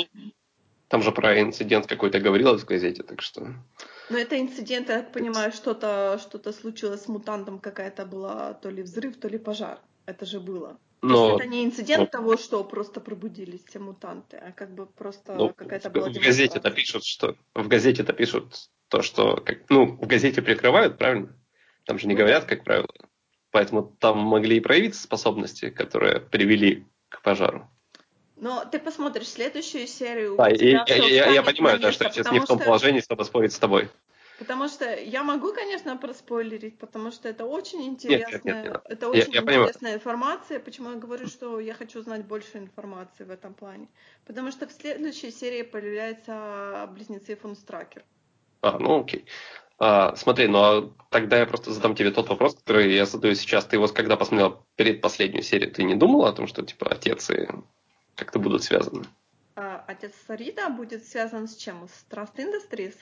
Там 0.88 1.02
же 1.02 1.10
про 1.10 1.40
инцидент 1.40 1.88
какой-то 1.88 2.20
говорилось 2.20 2.62
в 2.62 2.66
газете, 2.66 3.02
так 3.02 3.20
что... 3.20 3.48
Но 4.08 4.16
это 4.16 4.40
инцидент, 4.40 4.88
я 4.88 5.02
так 5.02 5.12
понимаю, 5.12 5.50
что-то 5.50 6.20
что 6.22 6.52
случилось 6.52 7.02
с 7.02 7.08
мутантом, 7.08 7.58
какая-то 7.58 8.06
была 8.06 8.54
то 8.54 8.70
ли 8.70 8.82
взрыв, 8.82 9.16
то 9.16 9.26
ли 9.26 9.36
пожар. 9.36 9.80
Это 10.06 10.24
же 10.26 10.38
было. 10.38 10.78
То 11.00 11.06
Но 11.08 11.26
есть 11.28 11.40
это 11.40 11.48
не 11.48 11.64
инцидент 11.64 12.00
ну. 12.12 12.18
того, 12.18 12.36
что 12.36 12.64
просто 12.64 13.00
пробудились 13.00 13.64
все 13.64 13.78
мутанты, 13.78 14.36
а 14.38 14.52
как 14.52 14.74
бы 14.74 14.86
просто 14.86 15.34
ну, 15.34 15.50
какая-то 15.50 15.90
была 15.90 16.08
в 16.08 16.12
газете-то 16.14 16.60
демонстрация. 16.70 16.70
пишут, 16.72 17.04
что... 17.04 17.36
В 17.54 17.68
газете-то 17.68 18.12
пишут 18.12 18.70
то, 18.88 19.02
что... 19.02 19.36
как- 19.36 19.68
ну, 19.68 19.86
в 19.86 20.06
газете 20.06 20.40
прикрывают, 20.42 20.96
правильно? 20.98 21.36
Там 21.84 21.98
же 21.98 22.06
не 22.08 22.14
Ну 22.14 22.20
говорят, 22.20 22.46
как 22.46 22.64
правило. 22.64 22.88
Поэтому 23.50 23.82
там 24.00 24.18
могли 24.18 24.56
и 24.56 24.60
проявиться 24.60 25.02
способности, 25.02 25.70
которые 25.70 26.20
привели 26.20 26.86
к 27.08 27.22
пожару. 27.22 27.68
Но 28.36 28.64
ты 28.64 28.78
посмотришь 28.78 29.28
следующую 29.28 29.86
серию. 29.86 30.36
Да, 30.36 30.50
и, 30.50 30.72
я, 30.72 30.84
я- 30.86 31.30
я 31.30 31.42
понимаю, 31.42 31.78
да, 31.78 31.92
что 31.92 32.04
я 32.04 32.10
сейчас 32.10 32.30
не 32.32 32.40
в 32.40 32.46
том 32.46 32.58
положении, 32.58 33.00
чтобы 33.00 33.24
спорить 33.24 33.52
с 33.52 33.58
тобой. 33.58 33.88
Потому 34.38 34.68
что 34.68 34.94
я 34.94 35.22
могу, 35.22 35.52
конечно, 35.52 35.96
проспойлерить, 35.96 36.78
потому 36.78 37.10
что 37.10 37.28
это 37.28 37.46
очень 37.46 37.80
нет, 37.80 37.88
интересная, 37.88 38.40
нет, 38.44 38.64
не 38.64 38.70
надо. 38.70 38.82
это 38.84 39.06
Я- 39.06 39.12
очень 39.12 39.32
я 39.32 39.42
понимаю. 39.42 39.62
интересная 39.62 39.94
информация. 39.94 40.60
Почему 40.60 40.90
я 40.90 40.96
говорю, 40.96 41.26
что 41.26 41.58
я 41.58 41.72
хочу 41.72 42.02
знать 42.02 42.26
больше 42.26 42.58
информации 42.58 43.24
в 43.24 43.30
этом 43.30 43.54
плане? 43.54 43.88
Потому 44.26 44.50
что 44.50 44.66
в 44.66 44.72
следующей 44.72 45.30
серии 45.30 45.62
появляются 45.62 46.88
близнецы 46.92 47.34
фон 47.36 47.56
Стракер. 47.56 48.04
А, 48.60 48.78
ну 48.78 49.00
окей. 49.00 49.24
А, 49.78 50.14
смотри, 50.16 50.48
ну 50.48 50.58
а 50.58 50.92
тогда 51.10 51.38
я 51.38 51.46
просто 51.46 51.72
задам 51.72 51.94
тебе 51.94 52.10
тот 52.10 52.28
вопрос, 52.28 52.56
который 52.56 52.94
я 52.94 53.06
задаю 53.06 53.34
сейчас. 53.34 53.64
Ты 53.64 53.78
вот 53.78 53.92
когда 53.92 54.16
посмотрел 54.16 54.66
перед 54.76 55.00
последнюю 55.00 55.42
серию, 55.42 55.70
ты 55.70 55.82
не 55.82 55.94
думал 55.94 56.26
о 56.26 56.32
том, 56.32 56.46
что 56.46 56.62
типа 56.62 56.88
отец 56.90 57.30
и 57.30 57.48
как-то 58.16 58.38
будут 58.38 58.62
связаны? 58.64 59.04
А 59.54 59.82
отец 59.86 60.12
Сарида 60.26 60.68
будет 60.68 61.06
связан 61.06 61.48
с 61.48 61.56
чем? 61.56 61.88
С 61.88 62.06
Trust 62.10 62.36
Industries? 62.36 62.94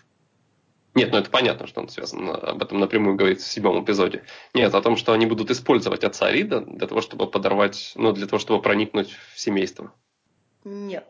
Нет, 0.95 1.11
ну 1.11 1.19
это 1.19 1.29
понятно, 1.31 1.66
что 1.66 1.81
он 1.81 1.89
связан. 1.89 2.29
Об 2.29 2.62
этом 2.62 2.79
напрямую 2.79 3.16
говорится 3.16 3.49
в 3.49 3.53
седьмом 3.53 3.83
эпизоде. 3.85 4.25
Нет, 4.55 4.73
о 4.75 4.81
том, 4.81 4.97
что 4.97 5.12
они 5.12 5.27
будут 5.27 5.51
использовать 5.51 6.05
отца 6.05 6.31
Рида 6.31 6.61
для 6.61 6.87
того, 6.87 7.01
чтобы 7.01 7.29
подорвать, 7.29 7.93
ну, 7.97 8.12
для 8.12 8.27
того, 8.27 8.39
чтобы 8.39 8.62
проникнуть 8.62 9.11
в 9.35 9.41
семейство. 9.41 9.93
Нет. 10.62 11.07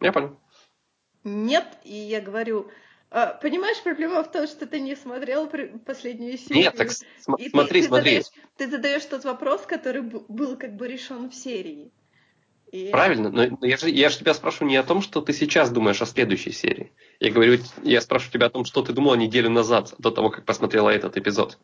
Я 0.00 0.12
понял. 0.12 0.36
Нет, 1.24 1.66
и 1.84 1.94
я 1.94 2.20
говорю, 2.20 2.70
а, 3.10 3.28
понимаешь, 3.28 3.82
проблема 3.82 4.22
в 4.22 4.30
том, 4.30 4.46
что 4.46 4.66
ты 4.66 4.78
не 4.80 4.94
смотрел 4.94 5.50
последнюю 5.86 6.36
серию. 6.36 6.64
Нет, 6.64 6.76
так 6.76 6.90
см- 6.90 7.40
И 7.40 7.44
ты- 7.44 7.50
смотри, 7.50 7.80
ты, 7.82 7.88
смотри. 7.88 8.10
Задаешь, 8.22 8.26
ты 8.56 8.68
задаешь 8.68 9.04
тот 9.06 9.24
вопрос, 9.24 9.62
который 9.62 10.02
был 10.02 10.56
как 10.56 10.76
бы 10.76 10.86
решен 10.86 11.30
в 11.30 11.34
серии. 11.34 11.90
И- 12.70 12.90
Правильно, 12.90 13.30
но 13.30 13.46
но 13.60 13.66
я 13.66 13.78
же, 13.78 13.88
я 13.88 14.10
же 14.10 14.18
тебя 14.18 14.34
спрашиваю 14.34 14.68
не 14.68 14.76
о 14.76 14.82
том, 14.82 15.00
что 15.00 15.22
ты 15.22 15.32
сейчас 15.32 15.70
думаешь 15.70 16.02
о 16.02 16.06
следующей 16.06 16.52
серии. 16.52 16.92
Я 17.20 17.32
говорю, 17.32 17.58
я 17.82 18.00
спрашиваю 18.00 18.32
тебя 18.32 18.46
о 18.46 18.50
том, 18.50 18.64
что 18.64 18.82
ты 18.82 18.92
думала 18.92 19.14
неделю 19.16 19.50
назад, 19.50 19.94
до 19.98 20.10
того, 20.10 20.30
как 20.30 20.44
посмотрела 20.44 20.90
этот 20.90 21.16
эпизод. 21.16 21.58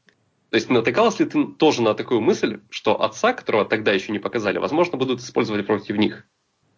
То 0.51 0.57
есть 0.57 0.69
натыкалась 0.69 1.19
ли 1.21 1.27
ты 1.27 1.47
тоже 1.47 1.83
на 1.83 1.95
такую 1.95 2.21
мысль, 2.21 2.61
что 2.71 3.01
отца, 3.01 3.33
которого 3.33 3.65
тогда 3.65 3.93
еще 3.93 4.13
не 4.13 4.19
показали, 4.19 4.59
возможно, 4.59 4.99
будут 4.99 5.21
использовать 5.21 5.67
против 5.67 5.97
них? 5.97 6.27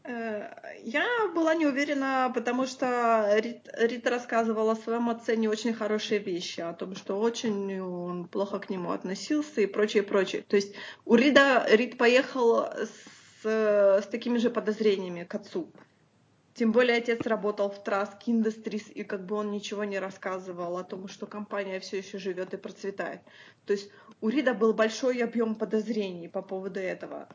Э, 0.04 0.50
Я 0.82 1.06
была 1.34 1.54
не 1.54 1.66
уверена, 1.66 2.30
потому 2.34 2.66
что 2.66 3.38
Рит, 3.38 3.68
Рита 3.78 4.10
рассказывала 4.10 4.72
о 4.72 4.76
своем 4.76 5.08
отце 5.08 5.36
не 5.36 5.48
очень 5.48 5.72
хорошие 5.72 6.20
вещи, 6.20 6.60
о 6.60 6.74
том, 6.74 6.94
что 6.96 7.18
очень 7.18 7.80
он 7.80 8.28
плохо 8.28 8.58
к 8.58 8.68
нему 8.68 8.90
относился 8.90 9.62
и 9.62 9.66
прочее, 9.66 10.02
прочее. 10.02 10.42
То 10.46 10.56
есть 10.56 10.74
у 11.06 11.14
Рида 11.14 11.66
Рид 11.70 11.96
поехал 11.96 12.66
с, 13.42 13.46
с 13.46 14.06
такими 14.10 14.36
же 14.36 14.50
подозрениями 14.50 15.24
к 15.24 15.34
отцу. 15.34 15.70
Тем 16.56 16.72
более 16.72 16.96
отец 16.96 17.20
работал 17.26 17.68
в 17.68 17.82
Trask 17.84 18.16
Industries, 18.26 18.90
и 18.90 19.04
как 19.04 19.26
бы 19.26 19.36
он 19.36 19.50
ничего 19.50 19.84
не 19.84 19.98
рассказывал 19.98 20.78
о 20.78 20.84
том, 20.84 21.06
что 21.06 21.26
компания 21.26 21.80
все 21.80 21.98
еще 21.98 22.18
живет 22.18 22.54
и 22.54 22.56
процветает. 22.56 23.20
То 23.66 23.74
есть 23.74 23.90
у 24.22 24.30
Рида 24.30 24.54
был 24.54 24.72
большой 24.72 25.22
объем 25.22 25.54
подозрений 25.54 26.28
по 26.28 26.40
поводу 26.40 26.80
этого. 26.80 27.28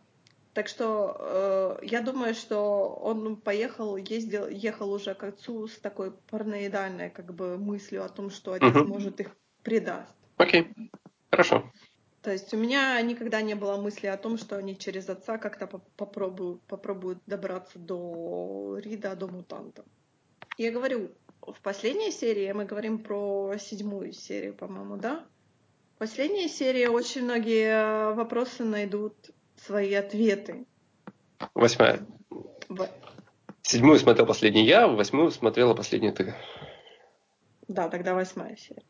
Так 0.54 0.68
что 0.68 1.18
э, 1.20 1.86
я 1.86 2.02
думаю, 2.02 2.34
что 2.34 2.90
он 3.00 3.36
поехал, 3.36 3.96
ездил, 3.96 4.48
ехал 4.48 4.92
уже 4.92 5.14
к 5.14 5.24
отцу 5.24 5.68
с 5.68 5.78
такой 5.78 6.12
параноидальной 6.32 7.12
как 7.12 7.34
бы 7.36 7.60
мыслью 7.60 8.04
о 8.04 8.10
том, 8.10 8.32
что 8.32 8.54
отец 8.54 8.74
Мгм. 8.74 8.90
может 8.90 9.20
их 9.20 9.38
предаст. 9.62 10.16
Окей, 10.38 10.68
хорошо. 11.30 11.72
То 12.22 12.32
есть 12.32 12.54
у 12.54 12.58
меня 12.58 13.02
никогда 13.02 13.42
не 13.42 13.56
было 13.56 13.78
мысли 13.78 14.06
о 14.08 14.18
том, 14.18 14.38
что 14.38 14.56
они 14.58 14.78
через 14.78 15.10
отца 15.10 15.38
как-то 15.38 15.66
поп- 15.66 15.90
попробуют, 15.98 16.62
попробуют 16.64 17.20
добраться 17.26 17.80
до 17.80 18.78
Рида, 18.78 19.16
до 19.16 19.28
мутанта. 19.28 19.84
Я 20.58 20.72
говорю, 20.72 21.10
в 21.42 21.60
последней 21.64 22.12
серии, 22.12 22.52
мы 22.52 22.66
говорим 22.66 23.00
про 23.00 23.56
седьмую 23.58 24.14
серию, 24.14 24.54
по-моему, 24.54 24.98
да? 24.98 25.26
В 25.96 26.00
последней 26.00 26.48
серии 26.48 26.86
очень 26.86 27.24
многие 27.24 28.14
вопросы 28.14 28.64
найдут 28.64 29.16
свои 29.56 29.94
ответы. 29.96 30.66
Восьмая. 31.56 32.06
В- 32.70 32.88
Седьмую 33.64 33.98
смотрел 34.00 34.26
последний 34.28 34.66
я, 34.66 34.88
восьмую 34.88 35.32
смотрела 35.32 35.74
последний 35.74 36.12
ты. 36.12 36.36
Да, 37.68 37.90
тогда 37.90 38.14
восьмая 38.14 38.56
серия. 38.58 38.84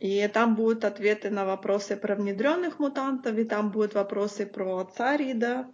И 0.00 0.26
там 0.28 0.54
будут 0.54 0.84
ответы 0.84 1.30
на 1.30 1.44
вопросы 1.44 1.96
про 1.96 2.14
внедренных 2.14 2.78
мутантов, 2.78 3.36
и 3.38 3.44
там 3.44 3.70
будут 3.70 3.94
вопросы 3.94 4.44
про 4.44 4.78
отца 4.78 5.16
Рида, 5.16 5.66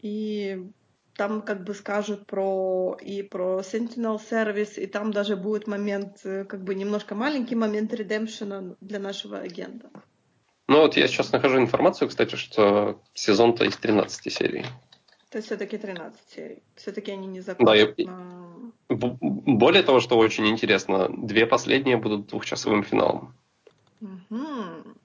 и 0.00 0.70
там 1.16 1.42
как 1.42 1.64
бы 1.64 1.74
скажут 1.74 2.26
про 2.26 2.96
и 3.00 3.22
про 3.22 3.60
Sentinel 3.60 4.18
Service, 4.18 4.80
и 4.80 4.86
там 4.86 5.12
даже 5.12 5.36
будет 5.36 5.66
момент, 5.66 6.20
э, 6.24 6.44
как 6.44 6.62
бы 6.62 6.74
немножко 6.74 7.14
маленький 7.14 7.56
момент 7.56 7.92
редемпшена 7.92 8.76
для 8.80 8.98
нашего 8.98 9.38
агента. 9.38 9.90
Ну 10.68 10.80
вот 10.82 10.96
я 10.96 11.08
сейчас 11.08 11.32
нахожу 11.32 11.58
информацию, 11.58 12.08
кстати, 12.08 12.36
что 12.36 13.00
сезон-то 13.14 13.64
из 13.64 13.76
13 13.76 14.32
серий. 14.32 14.64
То 15.30 15.38
есть 15.38 15.46
все-таки 15.48 15.76
13 15.76 16.20
серий. 16.34 16.62
Все-таки 16.74 17.12
они 17.12 17.26
не 17.26 17.40
Да, 17.40 17.44
закончат 17.52 17.98
и- 17.98 18.06
на- 18.06 18.72
Более 18.88 19.82
того, 19.82 20.00
что 20.00 20.16
очень 20.16 20.46
интересно, 20.48 21.08
две 21.10 21.46
последние 21.46 21.98
будут 21.98 22.26
двухчасовым 22.28 22.82
финалом. 22.82 23.34
Мгм. 24.00 24.96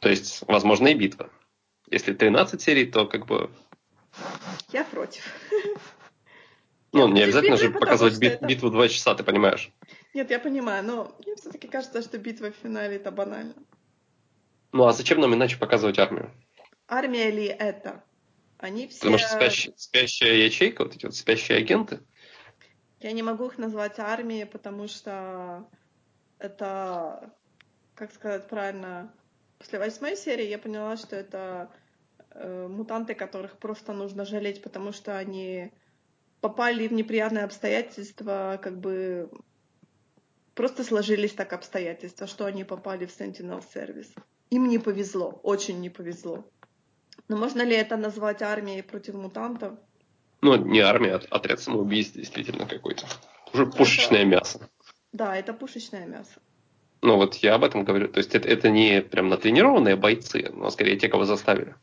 То 0.00 0.08
есть, 0.08 0.42
возможно, 0.48 0.88
и 0.88 0.94
битва. 0.94 1.30
Если 1.90 2.12
13 2.14 2.60
серий, 2.60 2.86
то 2.86 3.06
как 3.06 3.26
бы... 3.26 3.50
Я 4.72 4.84
против. 4.84 5.22
Ну, 6.92 7.08
не 7.08 7.22
обязательно 7.22 7.56
же 7.56 7.70
показывать 7.70 8.18
бит- 8.18 8.32
это- 8.34 8.46
битву 8.46 8.70
два 8.70 8.88
часа, 8.88 9.14
ты 9.14 9.22
понимаешь? 9.22 9.70
Нет, 10.14 10.30
я 10.30 10.38
понимаю, 10.40 10.84
но 10.84 11.14
мне 11.24 11.36
все-таки 11.36 11.68
кажется, 11.68 12.02
что 12.02 12.18
битва 12.18 12.50
в 12.50 12.56
финале 12.56 12.96
это 12.96 13.10
банально. 13.12 13.54
Ну, 14.72 14.84
а 14.84 14.92
зачем 14.92 15.20
нам 15.20 15.34
иначе 15.34 15.56
показывать 15.58 15.98
армию? 15.98 16.30
Армия 16.88 17.30
ли 17.30 17.44
это? 17.46 18.02
Они 18.62 18.86
все... 18.86 19.00
Потому 19.00 19.18
что 19.18 19.28
спящая, 19.28 19.74
спящая 19.76 20.34
ячейка, 20.34 20.84
вот 20.84 20.94
эти 20.94 21.04
вот 21.04 21.16
спящие 21.16 21.58
агенты, 21.58 21.98
Я 23.00 23.10
не 23.10 23.24
могу 23.24 23.48
их 23.48 23.58
назвать 23.58 23.98
армией, 23.98 24.46
потому 24.46 24.86
что 24.86 25.68
это, 26.38 27.34
как 27.96 28.12
сказать 28.12 28.46
правильно, 28.46 29.12
после 29.58 29.80
восьмой 29.80 30.16
серии 30.16 30.46
я 30.46 30.60
поняла, 30.60 30.96
что 30.96 31.16
это 31.16 31.72
э, 32.30 32.68
мутанты, 32.68 33.16
которых 33.16 33.58
просто 33.58 33.92
нужно 33.92 34.24
жалеть, 34.24 34.62
потому 34.62 34.92
что 34.92 35.18
они 35.18 35.72
попали 36.40 36.86
в 36.86 36.92
неприятные 36.92 37.42
обстоятельства, 37.42 38.60
как 38.62 38.78
бы 38.78 39.28
просто 40.54 40.84
сложились 40.84 41.32
так 41.32 41.52
обстоятельства, 41.52 42.28
что 42.28 42.44
они 42.44 42.62
попали 42.62 43.06
в 43.06 43.20
Sentinel 43.20 43.64
Service. 43.74 44.16
Им 44.50 44.68
не 44.68 44.78
повезло, 44.78 45.40
очень 45.42 45.80
не 45.80 45.90
повезло. 45.90 46.44
Но 47.32 47.38
можно 47.38 47.62
ли 47.62 47.74
это 47.74 47.96
назвать 47.96 48.42
армией 48.42 48.82
против 48.82 49.14
мутантов? 49.14 49.72
ну, 50.42 50.54
не 50.56 50.80
армия, 50.80 51.14
а 51.14 51.36
отряд 51.36 51.60
самоубийц 51.60 52.10
действительно 52.10 52.66
какой-то. 52.66 53.06
Уже 53.54 53.64
пушечное 53.64 54.26
мясо. 54.26 54.68
Да, 55.12 55.34
это 55.34 55.54
пушечное 55.54 56.06
мясо. 56.06 56.42
Ну, 57.00 57.16
вот 57.16 57.36
я 57.36 57.54
об 57.54 57.64
этом 57.64 57.84
говорю. 57.84 58.08
То 58.08 58.18
есть, 58.18 58.34
это, 58.34 58.46
это 58.46 58.68
не 58.68 59.00
прям 59.00 59.28
натренированные 59.30 59.96
бойцы, 59.96 60.50
но 60.52 60.68
скорее 60.68 60.98
те, 60.98 61.08
кого 61.08 61.24
заставили. 61.24 61.74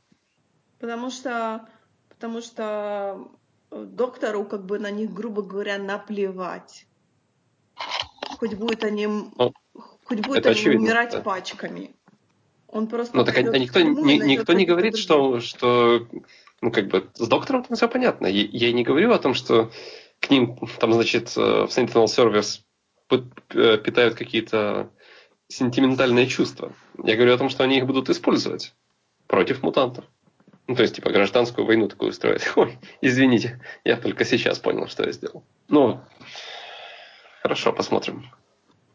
Потому 0.77 1.09
что, 1.09 1.67
потому 2.09 2.41
что 2.41 3.27
э, 3.71 3.85
доктору 3.85 4.45
как 4.45 4.67
бы 4.67 4.77
на 4.77 4.91
них, 4.91 5.11
грубо 5.11 5.41
говоря, 5.41 5.79
наплевать. 5.79 6.85
Хоть 8.37 8.53
будет 8.53 8.83
они, 8.83 9.07
Ну, 9.07 9.53
хоть 9.73 10.19
будет 10.19 10.39
это 10.41 10.49
они 10.49 10.59
очевидно, 10.59 10.83
умирать 10.85 11.11
да. 11.13 11.21
пачками. 11.21 11.95
Он 12.71 12.87
просто 12.87 13.15
Ну, 13.15 13.25
так 13.25 13.37
а- 13.37 13.41
никто, 13.41 13.81
ни- 13.81 14.23
никто 14.25 14.53
не 14.53 14.65
говорит, 14.65 14.97
что, 14.97 15.39
что, 15.39 16.07
ну, 16.61 16.71
как 16.71 16.87
бы, 16.87 17.09
с 17.15 17.27
доктором 17.27 17.63
там 17.63 17.75
все 17.75 17.87
понятно. 17.87 18.27
Я, 18.27 18.47
я 18.51 18.71
не 18.71 18.83
говорю 18.83 19.11
о 19.11 19.19
том, 19.19 19.33
что 19.33 19.71
к 20.19 20.29
ним, 20.29 20.57
там, 20.79 20.93
значит, 20.93 21.33
э, 21.35 21.39
в 21.39 21.69
Sentinel 21.69 22.05
Service 22.05 22.61
э, 23.09 23.77
питают 23.77 24.15
какие-то 24.15 24.91
сентиментальные 25.47 26.27
чувства. 26.27 26.73
Я 27.03 27.15
говорю 27.15 27.33
о 27.33 27.37
том, 27.37 27.49
что 27.49 27.63
они 27.63 27.77
их 27.77 27.85
будут 27.85 28.09
использовать 28.09 28.73
против 29.27 29.63
мутантов. 29.63 30.05
Ну, 30.67 30.75
то 30.75 30.83
есть, 30.83 30.95
типа, 30.95 31.09
гражданскую 31.09 31.65
войну 31.65 31.87
такую 31.87 32.09
устроить. 32.11 32.43
Ой, 32.55 32.77
извините, 33.01 33.59
я 33.83 33.97
только 33.97 34.25
сейчас 34.25 34.59
понял, 34.59 34.87
что 34.87 35.03
я 35.05 35.11
сделал. 35.11 35.43
Ну, 35.67 36.01
хорошо, 37.41 37.73
посмотрим. 37.73 38.29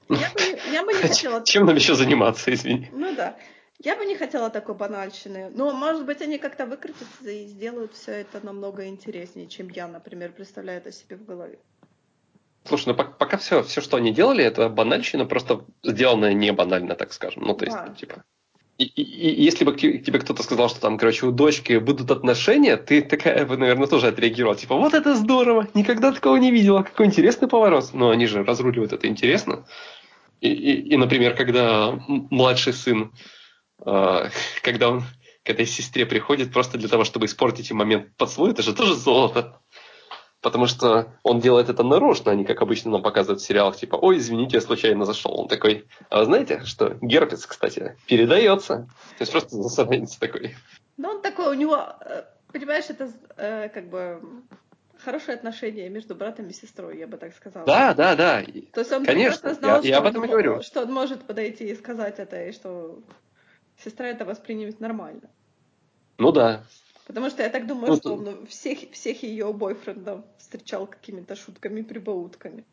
Я 0.08 0.30
бы, 0.30 0.40
я 0.72 0.84
бы 0.84 0.92
не 0.92 0.98
хотела... 1.02 1.44
Чем 1.44 1.66
нам 1.66 1.74
еще 1.74 1.96
заниматься, 1.96 2.52
извини. 2.54 2.90
Ну 2.92 3.14
да. 3.16 3.36
Я 3.82 3.96
бы 3.96 4.04
не 4.04 4.16
хотела 4.16 4.50
такой 4.50 4.74
банальщины. 4.74 5.50
Но, 5.54 5.72
может 5.72 6.06
быть, 6.06 6.20
они 6.22 6.38
как-то 6.38 6.66
выкрутятся 6.66 7.28
и 7.28 7.46
сделают 7.46 7.92
все 7.94 8.12
это 8.12 8.44
намного 8.44 8.86
интереснее, 8.86 9.46
чем 9.48 9.68
я, 9.68 9.88
например, 9.88 10.32
представляю 10.32 10.78
это 10.78 10.92
себе 10.92 11.16
в 11.16 11.24
голове. 11.24 11.58
Слушай, 12.66 12.88
ну 12.88 12.94
пок- 12.94 13.18
пока 13.18 13.36
все, 13.36 13.62
все, 13.62 13.80
что 13.80 13.96
они 13.98 14.12
делали, 14.12 14.42
это 14.42 14.68
банальщина, 14.70 15.26
просто 15.26 15.64
сделанная 15.82 16.32
не 16.32 16.50
банально, 16.52 16.94
так 16.94 17.12
скажем. 17.12 17.42
Ну, 17.44 17.54
то 17.54 17.64
есть, 17.66 17.76
Да. 17.76 17.94
типа. 17.94 18.24
И, 18.78 18.84
и- 18.84 19.02
и 19.02 19.42
если 19.42 19.64
бы 19.64 19.72
к- 19.74 19.78
тебе 19.78 20.18
кто-то 20.18 20.42
сказал, 20.42 20.68
что 20.68 20.80
там, 20.80 20.96
короче, 20.96 21.26
у 21.26 21.30
дочки 21.30 21.76
будут 21.78 22.10
отношения, 22.10 22.76
ты 22.76 23.02
такая 23.02 23.44
бы, 23.44 23.56
наверное, 23.56 23.86
тоже 23.86 24.06
отреагировала. 24.06 24.56
Типа, 24.56 24.76
вот 24.76 24.94
это 24.94 25.14
здорово, 25.14 25.68
никогда 25.74 26.10
такого 26.10 26.36
не 26.36 26.50
видела, 26.50 26.82
какой 26.82 27.06
интересный 27.06 27.48
поворот. 27.48 27.90
Но 27.92 28.10
они 28.10 28.26
же 28.26 28.42
разруливают 28.44 28.92
это 28.92 29.06
интересно. 29.08 29.66
И, 30.40 30.48
и- 30.48 30.88
и, 30.94 30.96
например, 30.96 31.36
когда 31.36 31.92
младший 32.08 32.72
сын, 32.72 33.12
когда 34.62 34.88
он 34.90 35.02
к 35.44 35.50
этой 35.50 35.66
сестре 35.66 36.06
приходит 36.06 36.52
просто 36.52 36.78
для 36.78 36.88
того, 36.88 37.04
чтобы 37.04 37.26
испортить 37.26 37.70
им 37.70 37.76
момент 37.78 38.16
поцелуя, 38.16 38.52
это 38.52 38.62
же 38.62 38.74
тоже 38.74 38.94
золото. 38.94 39.60
Потому 40.40 40.66
что 40.66 41.14
он 41.22 41.40
делает 41.40 41.70
это 41.70 41.82
нарочно, 41.82 42.30
а 42.30 42.34
не 42.34 42.44
как 42.44 42.60
обычно 42.60 42.90
нам 42.90 43.02
показывают 43.02 43.40
в 43.40 43.46
сериалах, 43.46 43.76
типа, 43.76 43.96
ой, 43.96 44.18
извините, 44.18 44.58
я 44.58 44.60
случайно 44.60 45.06
зашел. 45.06 45.40
Он 45.40 45.48
такой, 45.48 45.86
а 46.10 46.18
вы 46.18 46.24
знаете, 46.26 46.62
что 46.66 46.98
герпес, 47.00 47.46
кстати, 47.46 47.96
передается. 48.06 48.86
То 49.16 49.22
есть 49.22 49.32
просто 49.32 49.56
засранец 49.62 50.16
такой. 50.16 50.54
Но 50.98 51.12
он 51.12 51.22
такой, 51.22 51.48
у 51.48 51.54
него, 51.58 51.78
э, 52.02 52.24
понимаешь, 52.52 52.84
это 52.90 53.10
э, 53.38 53.70
как 53.70 53.88
бы 53.88 54.20
хорошие 55.02 55.34
отношения 55.34 55.88
между 55.88 56.14
братом 56.14 56.46
и 56.48 56.52
сестрой, 56.52 56.98
я 56.98 57.06
бы 57.06 57.16
так 57.16 57.34
сказала. 57.34 57.64
Да, 57.66 57.94
да, 57.94 58.14
да. 58.14 58.42
То 58.74 58.80
есть 58.80 58.92
он 58.92 59.04
Конечно, 59.06 59.54
знал, 59.54 59.82
я- 59.82 59.88
я 59.88 59.98
об 59.98 60.04
этом 60.06 60.22
он, 60.22 60.28
и 60.28 60.30
говорю. 60.30 60.62
что 60.62 60.82
он 60.82 60.92
может 60.92 61.22
подойти 61.24 61.68
и 61.70 61.74
сказать 61.74 62.18
это, 62.18 62.44
и 62.48 62.52
что 62.52 62.98
сестра 63.78 64.08
это 64.08 64.24
воспримет 64.24 64.80
нормально. 64.80 65.30
Ну 66.18 66.32
да. 66.32 66.64
Потому 67.06 67.28
что 67.30 67.42
я 67.42 67.50
так 67.50 67.66
думаю, 67.66 67.88
Ну, 67.90 67.96
что 67.96 68.08
то- 68.10 68.14
он 68.14 68.46
всех, 68.46 68.90
всех 68.92 69.22
ее 69.22 69.52
бойфрендов 69.52 70.24
встречал 70.38 70.86
какими-то 70.86 71.36
шутками, 71.36 71.82
прибаутками. 71.82 72.64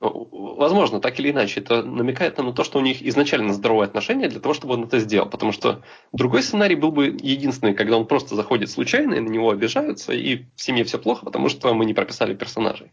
Ну, 0.00 0.28
Возможно, 0.30 1.00
так 1.00 1.18
или 1.18 1.30
иначе, 1.30 1.60
это 1.60 1.82
намекает 1.82 2.38
на 2.38 2.52
то, 2.52 2.62
что 2.64 2.78
у 2.78 2.82
них 2.82 3.02
изначально 3.02 3.52
здоровые 3.52 3.86
отношения 3.86 4.28
для 4.28 4.40
того, 4.40 4.54
чтобы 4.54 4.74
он 4.74 4.84
это 4.84 5.00
сделал. 5.00 5.28
Потому 5.28 5.52
что 5.52 5.82
другой 6.12 6.42
сценарий 6.42 6.76
был 6.76 6.92
бы 6.92 7.06
единственный, 7.06 7.74
когда 7.74 7.96
он 7.96 8.06
просто 8.06 8.36
заходит 8.36 8.70
случайно, 8.70 9.14
и 9.14 9.20
на 9.20 9.28
него 9.28 9.50
обижаются, 9.50 10.12
и 10.12 10.44
в 10.54 10.60
семье 10.60 10.84
все 10.84 10.98
плохо, 10.98 11.24
потому 11.24 11.48
что 11.48 11.72
мы 11.74 11.84
не 11.84 11.94
прописали 11.94 12.34
персонажей. 12.34 12.92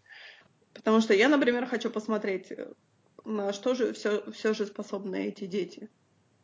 Потому 0.74 1.02
что 1.02 1.14
я, 1.14 1.30
например, 1.30 1.66
хочу 1.68 1.90
посмотреть, 1.90 2.52
э, 2.52 2.72
на 3.24 3.54
что 3.54 3.76
же 3.76 3.94
все, 3.94 4.24
все 4.32 4.54
же 4.54 4.66
способны 4.66 5.28
эти 5.28 5.46
дети, 5.46 5.90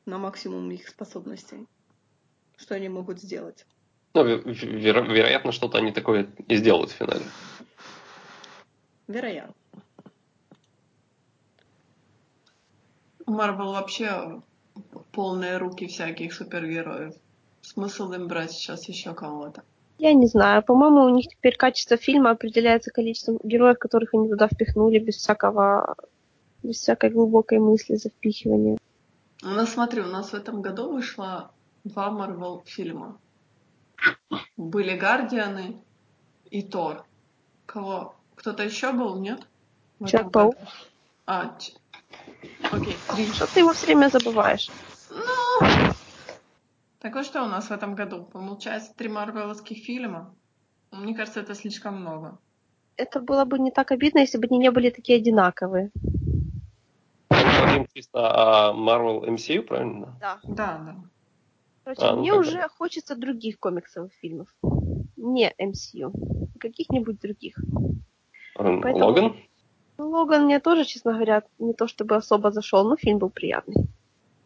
на 0.05 0.17
максимум 0.17 0.69
их 0.71 0.87
способностей. 0.87 1.67
Что 2.57 2.75
они 2.75 2.89
могут 2.89 3.19
сделать. 3.19 3.65
Ну, 4.13 4.25
ве- 4.25 4.43
веро- 4.43 5.07
вероятно, 5.07 5.51
что-то 5.51 5.77
они 5.77 5.91
такое 5.91 6.27
и 6.47 6.55
сделают 6.57 6.91
в 6.91 6.95
финале. 6.95 7.23
Вероятно. 9.07 9.53
У 13.25 13.31
Марвел 13.31 13.71
вообще 13.71 14.41
полные 15.11 15.57
руки 15.57 15.87
всяких 15.87 16.33
супергероев. 16.33 17.13
Смысл 17.61 18.11
им 18.11 18.27
брать 18.27 18.51
сейчас 18.51 18.87
еще 18.89 19.13
кого-то? 19.13 19.63
Я 19.97 20.13
не 20.13 20.27
знаю. 20.27 20.63
По-моему, 20.63 21.03
у 21.03 21.09
них 21.09 21.27
теперь 21.27 21.55
качество 21.55 21.95
фильма 21.95 22.31
определяется 22.31 22.91
количеством 22.91 23.37
героев, 23.43 23.77
которых 23.77 24.13
они 24.13 24.29
туда 24.29 24.47
впихнули 24.47 24.99
без 24.99 25.17
всякого 25.17 25.95
без 26.63 26.77
всякой 26.77 27.09
глубокой 27.09 27.59
мысли 27.59 27.95
за 27.95 28.09
впихивание. 28.09 28.77
У 29.43 29.47
нас, 29.47 29.73
смотри, 29.73 30.01
у 30.01 30.07
нас 30.07 30.31
в 30.31 30.33
этом 30.35 30.61
году 30.61 30.91
вышло 30.91 31.51
два 31.83 32.11
Марвел 32.11 32.63
фильма. 32.65 33.19
Были 34.55 34.95
Гардианы 34.95 35.81
и 36.49 36.61
Тор. 36.61 37.05
Кого? 37.65 38.15
Кто-то 38.35 38.63
еще 38.63 38.91
был, 38.91 39.19
нет? 39.19 39.47
Человек-паук. 39.99 40.55
году? 40.55 40.67
А, 41.25 41.57
ч- 41.57 41.73
окей, 42.71 42.95
три. 43.15 43.25
Что 43.31 43.47
ты 43.47 43.59
его 43.61 43.73
все 43.73 43.87
время 43.87 44.09
забываешь? 44.09 44.69
Ну, 45.09 45.93
так 46.99 47.15
вот 47.15 47.25
что 47.25 47.43
у 47.43 47.47
нас 47.47 47.67
в 47.67 47.71
этом 47.71 47.95
году? 47.95 48.23
Получается, 48.23 48.93
три 48.95 49.09
марвеловских 49.09 49.83
фильма. 49.83 50.35
Мне 50.91 51.15
кажется, 51.15 51.39
это 51.39 51.55
слишком 51.55 52.01
много. 52.01 52.37
Это 52.97 53.19
было 53.19 53.45
бы 53.45 53.57
не 53.57 53.71
так 53.71 53.91
обидно, 53.91 54.19
если 54.19 54.37
бы 54.37 54.45
они 54.45 54.59
не 54.59 54.69
были 54.71 54.89
такие 54.91 55.17
одинаковые. 55.17 55.89
Говорим 57.61 57.87
чисто 57.93 58.69
о 58.69 58.73
Marvel 58.73 59.25
MCU, 59.27 59.61
правильно? 59.61 60.15
Да. 60.19 60.39
Да, 60.43 60.81
да. 60.85 60.95
Короче, 61.83 62.01
А, 62.01 62.15
ну 62.15 62.21
мне 62.21 62.31
как 62.31 62.39
уже 62.39 62.67
хочется 62.77 63.15
других 63.15 63.59
комиксовых 63.59 64.11
фильмов. 64.21 64.47
Не 65.17 65.53
MCU. 65.59 66.11
Каких-нибудь 66.59 67.19
других. 67.19 67.55
Поэтому- 68.55 69.05
Логан? 69.05 69.35
Ну, 69.97 70.09
Логан 70.09 70.45
мне 70.45 70.59
тоже, 70.59 70.85
честно 70.85 71.13
говоря, 71.13 71.43
не 71.59 71.73
то 71.73 71.87
чтобы 71.87 72.15
особо 72.15 72.51
зашел, 72.51 72.87
но 72.87 72.95
фильм 72.97 73.19
был 73.19 73.29
приятный. 73.29 73.87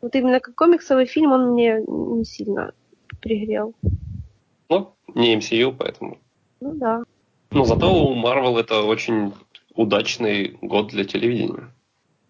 Вот 0.01 0.15
именно 0.15 0.39
как 0.39 0.55
комиксовый 0.55 1.05
фильм 1.05 1.31
он 1.31 1.51
мне 1.53 1.81
не 1.87 2.25
сильно 2.25 2.73
пригрел. 3.21 3.73
Ну, 4.69 4.93
не 5.13 5.35
MCU, 5.35 5.73
поэтому. 5.77 6.17
Ну 6.61 6.73
да. 6.75 7.03
Но 7.51 7.65
зато 7.65 7.93
у 7.93 8.15
Marvel 8.15 8.59
это 8.59 8.83
очень 8.83 9.33
удачный 9.73 10.57
год 10.61 10.87
для 10.87 11.05
телевидения. 11.05 11.69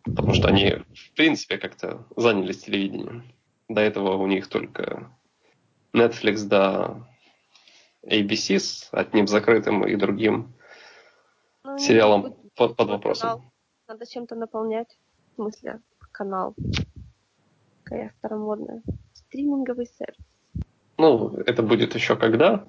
Потому 0.06 0.34
что 0.34 0.48
они, 0.48 0.76
в 0.94 1.14
принципе, 1.15 1.57
как-то 1.57 2.06
занялись 2.15 2.64
телевидением. 2.64 3.23
До 3.68 3.82
этого 3.82 4.15
у 4.18 4.27
них 4.27 4.48
только 4.48 5.11
Netflix 5.94 6.44
да 6.45 7.07
ABC 8.06 8.60
с 8.60 8.90
одним 8.91 9.27
закрытым 9.27 9.86
и 9.88 9.95
другим 9.95 10.53
Ну, 11.64 11.77
сериалом 11.80 12.36
под, 12.56 12.76
под 12.76 12.88
вопросом. 12.88 13.30
канал. 13.30 13.52
Надо 13.88 14.06
чем-то 14.06 14.36
наполнять. 14.36 14.98
В 15.32 15.36
смысле, 15.36 15.82
канал. 16.11 16.56
Какая 17.84 18.14
старомодная. 18.19 18.84
Стриминговый 19.14 19.88
сервис. 19.88 20.18
Ну, 20.98 21.36
это 21.38 21.64
будет 21.64 21.95
еще 21.95 22.15
когда? 22.15 22.68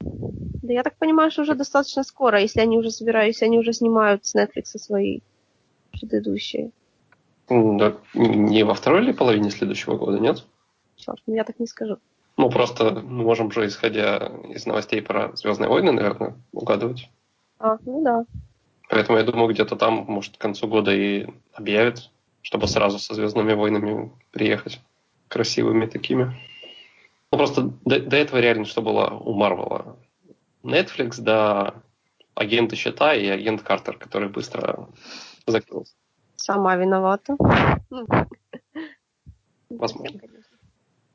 Да 0.00 0.72
я 0.72 0.82
так 0.82 0.96
понимаю, 0.98 1.30
что 1.30 1.42
уже 1.42 1.54
достаточно 1.54 2.04
скоро, 2.04 2.40
если 2.40 2.60
они 2.60 2.78
уже 2.78 2.90
собираются, 2.90 3.44
если 3.44 3.44
они 3.46 3.58
уже 3.58 3.72
снимают 3.72 4.26
с 4.26 4.34
Netflix 4.34 4.78
свои 4.78 5.20
предыдущие. 5.98 6.70
Да, 7.48 7.96
Не 8.14 8.64
во 8.64 8.74
второй 8.74 9.02
или 9.02 9.12
половине 9.12 9.50
следующего 9.50 9.96
года, 9.96 10.18
нет? 10.18 10.44
Черт, 10.96 11.20
ну 11.26 11.34
я 11.34 11.44
так 11.44 11.58
не 11.60 11.66
скажу. 11.66 11.98
Ну, 12.36 12.50
просто 12.50 12.90
мы 12.90 13.24
можем 13.24 13.50
же, 13.50 13.66
исходя 13.66 14.30
из 14.48 14.66
новостей 14.66 15.00
про 15.00 15.34
Звездные 15.36 15.68
войны, 15.68 15.92
наверное, 15.92 16.34
угадывать. 16.52 17.08
А, 17.58 17.78
ну 17.86 18.02
да. 18.02 18.24
Поэтому 18.90 19.18
я 19.18 19.24
думаю, 19.24 19.48
где-то 19.52 19.76
там, 19.76 20.04
может, 20.06 20.36
к 20.36 20.40
концу 20.40 20.68
года 20.68 20.92
и 20.92 21.26
объявят, 21.52 22.10
чтобы 22.42 22.68
сразу 22.68 22.98
со 22.98 23.14
Звездными 23.14 23.54
войнами 23.54 24.12
приехать. 24.32 24.80
Красивыми 25.28 25.86
такими. 25.86 26.36
Ну, 27.32 27.38
просто 27.38 27.72
до, 27.84 28.00
до 28.00 28.16
этого 28.16 28.38
реально 28.38 28.64
что 28.64 28.82
было 28.82 29.08
у 29.08 29.34
Марвела? 29.34 29.96
Netflix, 30.62 31.16
да, 31.18 31.74
агенты 32.34 32.76
щита 32.76 33.14
и 33.14 33.26
агент 33.26 33.62
Картер, 33.62 33.96
который 33.96 34.28
быстро 34.28 34.88
закрылся. 35.46 35.94
Сама 36.36 36.76
виновата. 36.76 37.36
Ну, 37.90 38.06
Возможно. 39.70 40.20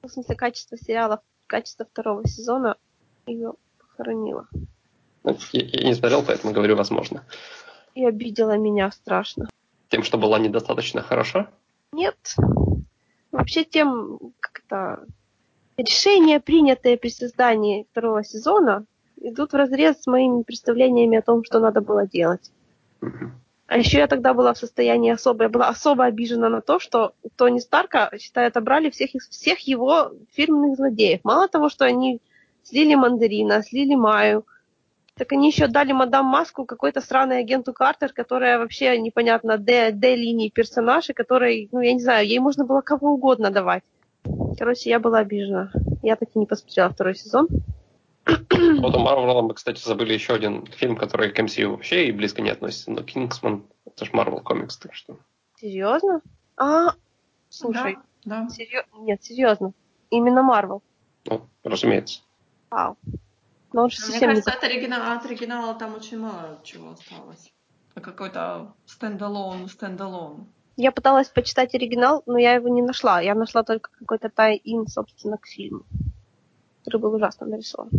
В 0.01 0.09
смысле, 0.09 0.35
качество 0.35 0.77
сериала, 0.77 1.21
качество 1.47 1.85
второго 1.85 2.27
сезона 2.27 2.75
ее 3.25 3.53
похоронило. 3.77 4.47
Ну, 5.23 5.37
Я, 5.51 5.65
я 5.65 5.87
не 5.87 5.93
смотрел, 5.93 6.23
поэтому 6.23 6.53
говорю 6.53 6.75
возможно. 6.75 7.23
И 7.93 8.05
обидела 8.05 8.57
меня 8.57 8.89
страшно. 8.91 9.49
Тем, 9.89 10.03
что 10.03 10.17
была 10.17 10.39
недостаточно 10.39 11.01
хороша. 11.01 11.49
Нет. 11.91 12.35
Вообще 13.31 13.63
тем, 13.63 14.17
как 14.39 14.63
это, 14.65 15.05
решения, 15.77 16.39
принятые 16.39 16.97
при 16.97 17.09
создании 17.09 17.87
второго 17.91 18.23
сезона, 18.23 18.85
идут 19.17 19.53
в 19.53 19.55
разрез 19.55 20.01
с 20.01 20.07
моими 20.07 20.43
представлениями 20.43 21.17
о 21.17 21.21
том, 21.21 21.43
что 21.43 21.59
надо 21.59 21.81
было 21.81 22.07
делать. 22.07 22.51
А 23.71 23.77
еще 23.77 23.99
я 23.99 24.07
тогда 24.07 24.33
была 24.33 24.53
в 24.53 24.57
состоянии 24.57 25.13
особо, 25.13 25.43
я 25.43 25.49
была 25.49 25.69
особо 25.69 26.03
обижена 26.03 26.49
на 26.49 26.59
то, 26.59 26.77
что 26.77 27.13
Тони 27.37 27.59
Старка, 27.59 28.11
считай, 28.19 28.47
отобрали 28.47 28.89
всех, 28.89 29.11
всех 29.29 29.59
его 29.59 30.11
фирменных 30.33 30.75
злодеев. 30.75 31.21
Мало 31.23 31.47
того, 31.47 31.69
что 31.69 31.85
они 31.85 32.19
слили 32.63 32.95
Мандарина, 32.95 33.63
слили 33.63 33.95
Маю, 33.95 34.45
так 35.15 35.31
они 35.31 35.47
еще 35.47 35.67
дали 35.67 35.93
мадам 35.93 36.25
Маску 36.25 36.65
какой-то 36.65 36.99
сраный 36.99 37.39
агенту 37.39 37.71
Картер, 37.71 38.11
которая 38.11 38.59
вообще 38.59 38.97
непонятно, 38.97 39.57
Д, 39.57 39.93
Д 39.93 40.17
линии 40.17 40.49
персонаж, 40.49 41.09
и 41.09 41.13
которой, 41.13 41.69
ну, 41.71 41.79
я 41.79 41.93
не 41.93 42.01
знаю, 42.01 42.27
ей 42.27 42.39
можно 42.39 42.65
было 42.65 42.81
кого 42.81 43.13
угодно 43.13 43.51
давать. 43.51 43.83
Короче, 44.59 44.89
я 44.89 44.99
была 44.99 45.19
обижена. 45.19 45.71
Я 46.03 46.17
так 46.17 46.27
и 46.35 46.39
не 46.39 46.45
посмотрела 46.45 46.89
второй 46.89 47.15
сезон. 47.15 47.47
Вот 48.25 48.95
у 48.95 48.99
Марвела 48.99 49.41
мы, 49.41 49.53
кстати, 49.53 49.81
забыли 49.83 50.13
еще 50.13 50.33
один 50.33 50.65
фильм, 50.67 50.95
который 50.95 51.31
к 51.31 51.39
MCU 51.39 51.67
вообще 51.69 52.07
и 52.07 52.11
близко 52.11 52.41
не 52.41 52.49
относится. 52.49 52.91
Но 52.91 53.01
Кингсман, 53.03 53.65
это 53.85 54.05
же 54.05 54.11
Marvel 54.11 54.41
комикс, 54.41 54.77
так 54.77 54.93
что... 54.93 55.17
Серьезно? 55.59 56.21
А, 56.57 56.93
слушай, 57.49 57.97
Да, 58.25 58.43
да. 58.43 58.49
серьё- 58.49 58.83
нет, 58.99 59.23
серьезно. 59.23 59.73
Именно 60.09 60.43
Марвел. 60.43 60.81
Ну, 61.25 61.47
разумеется. 61.63 62.21
Вау. 62.69 62.97
Но 63.73 63.83
он 63.83 63.89
же 63.89 63.97
А 63.99 64.01
Мне 64.01 64.11
совсем 64.11 64.29
не 64.29 64.35
кажется, 64.35 64.51
от 64.51 64.63
оригинала, 64.63 65.13
от 65.13 65.25
оригинала 65.25 65.73
там 65.75 65.95
очень 65.95 66.19
мало 66.19 66.59
чего 66.63 66.91
осталось. 66.91 67.51
Какой-то 67.93 68.73
standalone, 68.85 69.67
standalone. 69.67 70.47
Я 70.77 70.91
пыталась 70.91 71.27
почитать 71.29 71.75
оригинал, 71.75 72.23
но 72.25 72.37
я 72.37 72.53
его 72.53 72.69
не 72.69 72.81
нашла. 72.81 73.21
Я 73.21 73.35
нашла 73.35 73.63
только 73.63 73.91
какой-то 73.99 74.29
тай-ин, 74.29 74.87
собственно, 74.87 75.37
к 75.37 75.45
фильму, 75.45 75.83
который 76.83 77.01
был 77.01 77.13
ужасно 77.13 77.47
нарисован. 77.47 77.89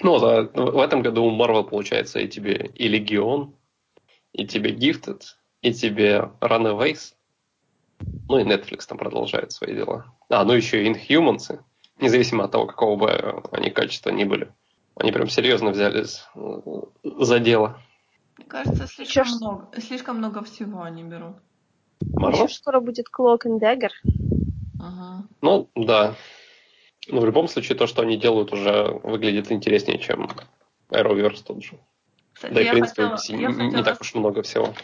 Ну, 0.00 0.18
да, 0.18 0.42
в 0.42 0.80
этом 0.80 1.02
году 1.02 1.24
у 1.24 1.36
Marvel 1.36 1.64
получается 1.64 2.18
и 2.18 2.28
тебе 2.28 2.70
и 2.74 2.88
Легион, 2.88 3.54
и 4.32 4.46
тебе 4.46 4.74
Gifted, 4.74 5.22
и 5.62 5.72
тебе 5.72 6.30
Runaways. 6.40 7.14
Ну 8.28 8.38
и 8.38 8.44
Netflix 8.44 8.86
там 8.88 8.98
продолжает 8.98 9.52
свои 9.52 9.74
дела. 9.74 10.06
А, 10.28 10.44
ну 10.44 10.52
еще 10.54 10.84
и 10.84 10.92
Inhumans, 10.92 11.60
независимо 12.00 12.44
от 12.44 12.52
того, 12.52 12.66
какого 12.66 12.96
бы 12.96 13.42
они 13.52 13.70
качества 13.70 14.10
ни 14.10 14.24
были. 14.24 14.52
Они 14.96 15.12
прям 15.12 15.28
серьезно 15.28 15.70
взялись 15.70 16.24
э, 16.34 16.60
за 17.02 17.38
дело. 17.38 17.80
Мне 18.38 18.46
кажется, 18.46 18.86
слишком 18.86 19.24
Чё 19.24 19.36
много, 19.36 19.80
слишком 19.80 20.18
много 20.18 20.42
всего 20.42 20.82
они 20.82 21.04
берут. 21.04 21.36
Marvel? 22.16 22.44
Еще 22.44 22.54
скоро 22.54 22.80
будет 22.80 23.06
Cloak 23.16 23.42
and 23.46 23.60
Dagger. 23.60 23.90
Ага. 24.80 25.24
Ну, 25.40 25.68
да. 25.74 26.16
Но 27.08 27.20
в 27.20 27.26
любом 27.26 27.48
случае, 27.48 27.76
то, 27.76 27.86
что 27.86 28.02
они 28.02 28.16
делают, 28.16 28.52
уже 28.52 29.00
выглядит 29.02 29.52
интереснее, 29.52 29.98
чем 29.98 30.30
Arrowverse 30.90 31.44
тот 31.44 31.62
же. 31.62 31.78
Кстати, 32.32 32.54
Да 32.54 32.62
и, 32.62 32.66
в 32.66 32.70
принципе, 32.70 33.08
хотела, 33.08 33.40
я 33.40 33.48
не, 33.52 33.76
не 33.76 33.82
так 33.82 34.00
уж 34.00 34.14
много 34.14 34.42
всего. 34.42 34.74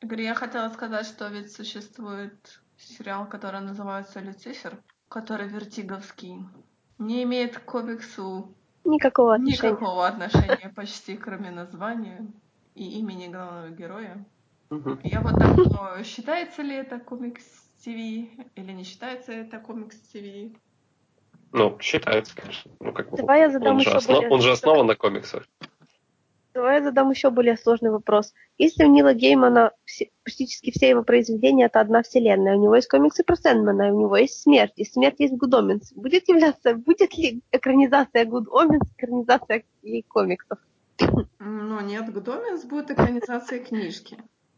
Говорю, 0.00 0.24
я 0.24 0.34
хотела 0.34 0.68
сказать, 0.68 1.06
что 1.06 1.28
ведь 1.28 1.52
существует 1.52 2.60
сериал, 2.76 3.26
который 3.26 3.60
называется 3.60 4.20
«Люцифер», 4.20 4.78
который 5.08 5.48
вертиговский. 5.48 6.40
Не 6.98 7.22
имеет 7.22 7.58
к 7.58 7.64
комиксу 7.64 8.54
Никакого 8.84 9.34
отношения. 9.34 9.72
никакого 9.72 10.06
отношения 10.06 10.72
почти, 10.74 11.16
кроме 11.16 11.50
названия 11.50 12.26
и 12.74 12.98
имени 12.98 13.28
главного 13.28 13.70
героя. 13.70 14.24
Мгм. 14.70 15.00
Я 15.04 15.20
вот 15.20 15.38
так 15.38 15.56
думаю, 15.56 16.04
считается 16.04 16.62
ли 16.62 16.74
это 16.74 16.98
комикс 16.98 17.44
ТВ 17.82 17.86
или 17.86 18.72
не 18.72 18.84
считается 18.84 19.32
это 19.32 19.58
комикс 19.58 19.96
ТВ? 19.96 20.52
Ну, 21.54 21.78
считается, 21.80 22.34
конечно. 22.34 22.68
Ну, 22.80 22.92
как 22.92 23.10
бы, 23.10 23.16
Давай 23.16 23.42
я 23.42 23.48
задам 23.50 23.76
он, 23.76 23.80
же 23.80 23.88
еще 23.88 23.98
основ- 23.98 24.14
более- 24.16 24.28
он 24.30 24.40
же 24.40 24.50
основан 24.50 24.86
на 24.88 24.96
комиксах. 24.96 25.46
Давай 26.52 26.78
я 26.78 26.82
задам 26.84 27.10
еще 27.10 27.30
более 27.30 27.56
сложный 27.56 27.90
вопрос. 27.92 28.34
Если 28.58 28.82
у 28.84 28.88
Нила 28.88 29.14
Геймана 29.14 29.70
все- 29.84 30.10
практически 30.24 30.72
все 30.72 30.88
его 30.88 31.04
произведения 31.04 31.66
это 31.66 31.78
одна 31.78 32.02
вселенная, 32.02 32.56
у 32.56 32.60
него 32.60 32.74
есть 32.74 32.88
комиксы 32.88 33.22
про 33.22 33.36
Сэндмана, 33.36 33.88
и 33.88 33.90
у 33.92 34.00
него 34.00 34.16
есть 34.16 34.42
смерть, 34.42 34.72
и 34.76 34.84
смерть 34.84 35.20
есть 35.20 35.34
Good 35.34 35.52
Omens. 35.52 35.94
Будет 35.94 36.28
являться, 36.28 36.74
будет 36.74 37.16
ли 37.16 37.40
экранизация 37.52 38.24
Good 38.24 38.46
Omens 38.48 38.82
экранизация 38.96 39.62
и 39.82 40.02
комиксов? 40.02 40.58
Ну, 41.38 41.80
нет, 41.80 42.12
Гудоменс 42.12 42.64
будет 42.64 42.90
экранизацией 42.90 43.62
книжки. 43.64 44.16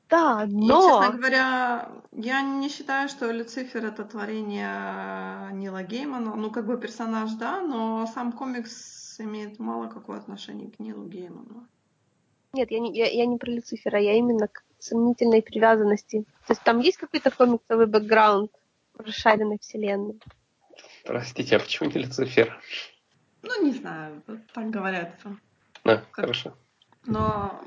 Да, 0.09 0.45
И, 0.49 0.53
но... 0.53 1.03
честно 1.03 1.19
говоря, 1.19 1.91
я 2.13 2.43
не 2.43 2.69
считаю, 2.69 3.09
что 3.09 3.31
Люцифер 3.31 3.85
это 3.85 4.05
творение 4.05 5.51
Нила 5.53 5.83
Геймана. 5.83 6.37
Ну, 6.37 6.51
как 6.51 6.67
бы 6.67 6.79
персонаж, 6.79 7.33
да, 7.33 7.61
но 7.61 8.07
сам 8.07 8.33
комикс 8.33 9.19
имеет 9.19 9.59
мало 9.59 9.89
какого 9.89 10.19
отношения 10.19 10.71
к 10.71 10.79
Нилу 10.79 11.07
Гейману. 11.07 11.67
Нет, 12.53 12.71
я 12.71 12.79
не, 12.79 12.97
я, 12.97 13.07
я 13.07 13.27
не 13.27 13.37
про 13.37 13.51
Люцифера, 13.51 14.01
я 14.01 14.15
именно 14.15 14.49
к 14.49 14.63
сомнительной 14.79 15.43
привязанности. 15.43 16.25
То 16.47 16.53
есть 16.53 16.63
там 16.63 16.79
есть 16.81 16.99
какой-то 16.99 17.31
комиксовый 17.31 17.87
бэкграунд 17.87 18.53
расшаренной 18.99 19.59
вселенной? 19.59 20.21
Простите, 21.05 21.57
а 21.57 21.61
почему 21.61 21.91
не 21.91 22.03
Люцифер? 22.03 22.59
Ну, 23.43 23.65
не 23.65 23.73
знаю, 23.73 24.23
так 24.55 24.71
говорят. 24.71 25.19
Да, 25.85 25.99
как... 25.99 26.07
хорошо. 26.13 26.55
Но 27.05 27.61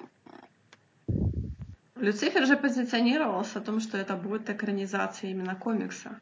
Люцифер 2.00 2.46
же 2.46 2.56
позиционировался 2.56 3.60
о 3.60 3.62
том, 3.62 3.80
что 3.80 3.98
это 3.98 4.16
будет 4.16 4.50
экранизация 4.50 5.32
именно 5.32 5.56
комикса. 5.56 6.20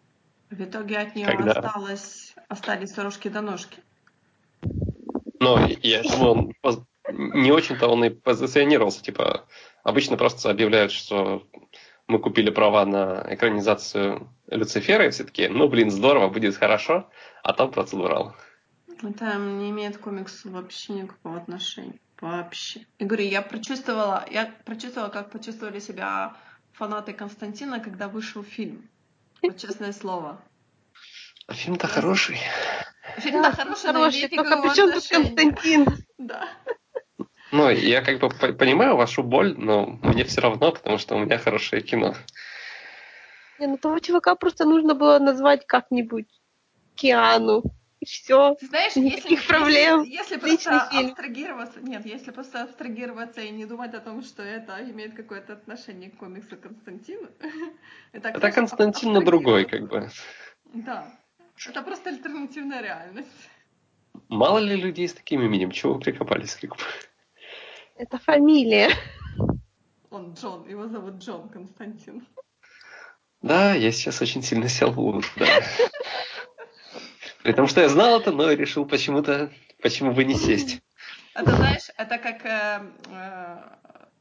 В 0.49 0.61
итоге 0.61 0.97
от 0.97 1.15
нее 1.15 1.27
Когда? 1.27 1.51
осталось, 1.51 2.35
остались 2.47 2.93
дорожки 2.93 3.27
до 3.27 3.41
ножки. 3.41 3.79
Но 5.39 5.67
я 5.83 6.01
думаю, 6.03 6.53
он 6.63 6.87
не 7.11 7.51
очень-то 7.51 7.87
он 7.87 8.03
и 8.05 8.09
позиционировался. 8.09 9.03
Типа, 9.03 9.45
обычно 9.83 10.17
просто 10.17 10.49
объявляют, 10.49 10.91
что 10.91 11.47
мы 12.07 12.19
купили 12.19 12.49
права 12.49 12.85
на 12.85 13.25
экранизацию 13.29 14.29
Люцифера, 14.47 15.05
и 15.05 15.09
все 15.11 15.25
таки 15.25 15.47
ну, 15.47 15.67
блин, 15.67 15.91
здорово, 15.91 16.29
будет 16.29 16.55
хорошо, 16.55 17.09
а 17.43 17.53
там 17.53 17.71
процедурал. 17.71 18.35
Там 19.19 19.59
не 19.59 19.69
имеет 19.69 19.97
комиксу 19.97 20.49
вообще 20.49 20.93
никакого 20.93 21.37
отношения. 21.37 21.99
Вообще. 22.21 22.85
И 22.97 23.05
говорю, 23.05 23.25
я 23.25 23.41
прочувствовала, 23.41 24.25
я 24.31 24.51
прочувствовала, 24.65 25.09
как 25.09 25.29
почувствовали 25.29 25.79
себя 25.79 26.35
фанаты 26.73 27.13
Константина, 27.13 27.79
когда 27.79 28.07
вышел 28.07 28.43
фильм. 28.43 28.89
Вот 29.41 29.57
честное 29.57 29.91
слово. 29.91 30.41
А 31.47 31.53
фильм-то 31.53 31.87
хороший. 31.87 32.39
Фильм-то 33.17 33.51
хороший, 33.51 33.87
хороший, 33.87 34.29
только 34.29 34.61
при 34.61 34.75
чем 34.75 34.91
тут 34.91 35.07
Константин? 35.07 35.85
Да. 36.17 36.49
Ну, 37.51 37.69
я 37.69 38.01
как 38.01 38.19
бы 38.19 38.29
понимаю 38.29 38.97
вашу 38.97 39.23
боль, 39.23 39.55
но 39.57 39.85
мне 39.85 40.23
все 40.25 40.41
равно, 40.41 40.71
потому 40.71 40.97
что 40.97 41.15
у 41.15 41.19
меня 41.19 41.37
хорошее 41.37 41.81
кино. 41.81 42.15
Не, 43.59 43.67
ну 43.67 43.77
того 43.77 43.99
чувака 43.99 44.35
просто 44.35 44.65
нужно 44.65 44.93
было 44.93 45.17
назвать 45.19 45.65
как-нибудь 45.65 46.27
Киану. 46.95 47.63
Все. 48.07 48.55
Ты 48.55 48.67
знаешь, 48.67 48.95
Никаких 48.95 49.31
если, 49.31 49.47
проблем. 49.47 50.03
Если, 50.03 50.35
если 50.35 50.37
просто 50.37 50.89
фильм. 50.89 51.07
абстрагироваться, 51.07 51.81
нет, 51.81 52.05
если 52.05 52.31
просто 52.31 52.63
абстрагироваться 52.63 53.41
и 53.41 53.49
не 53.49 53.65
думать 53.65 53.93
о 53.93 53.99
том, 53.99 54.23
что 54.23 54.43
это 54.43 54.81
имеет 54.89 55.13
какое-то 55.13 55.53
отношение 55.53 56.09
к 56.09 56.17
комиксу 56.17 56.55
Константина. 56.55 57.29
это, 58.13 58.29
это 58.29 58.51
Константин 58.51 59.11
на 59.11 59.21
другой, 59.21 59.65
как 59.65 59.89
бы. 59.89 60.09
Да. 60.73 61.11
Это 61.67 61.81
просто 61.81 62.09
альтернативная 62.09 62.81
реальность. 62.81 63.49
Мало 64.29 64.59
ли 64.59 64.77
людей 64.77 65.09
с 65.09 65.13
таким 65.13 65.41
именем, 65.41 65.71
чего 65.71 65.95
вы 65.95 65.99
прикопались, 65.99 66.55
как 66.55 66.77
бы. 66.77 66.83
Это 67.97 68.17
фамилия. 68.19 68.91
Он 70.09 70.33
Джон, 70.33 70.65
его 70.69 70.87
зовут 70.87 71.15
Джон 71.15 71.49
Константин. 71.49 72.25
Да, 73.41 73.73
я 73.73 73.91
сейчас 73.91 74.21
очень 74.21 74.43
сильно 74.43 74.69
сел 74.69 74.91
в 74.91 74.99
угол, 74.99 75.23
да. 75.35 75.45
При 77.43 77.53
том, 77.53 77.67
что 77.67 77.81
я 77.81 77.89
знал 77.89 78.19
это, 78.19 78.31
но 78.31 78.51
решил 78.51 78.85
почему-то, 78.85 79.51
почему 79.81 80.13
бы 80.13 80.23
не 80.23 80.35
сесть. 80.35 80.81
Это, 81.33 81.55
знаешь, 81.55 81.89
это 81.97 82.17
как 82.17 82.45
э, 82.45 82.81
э, 83.11 83.57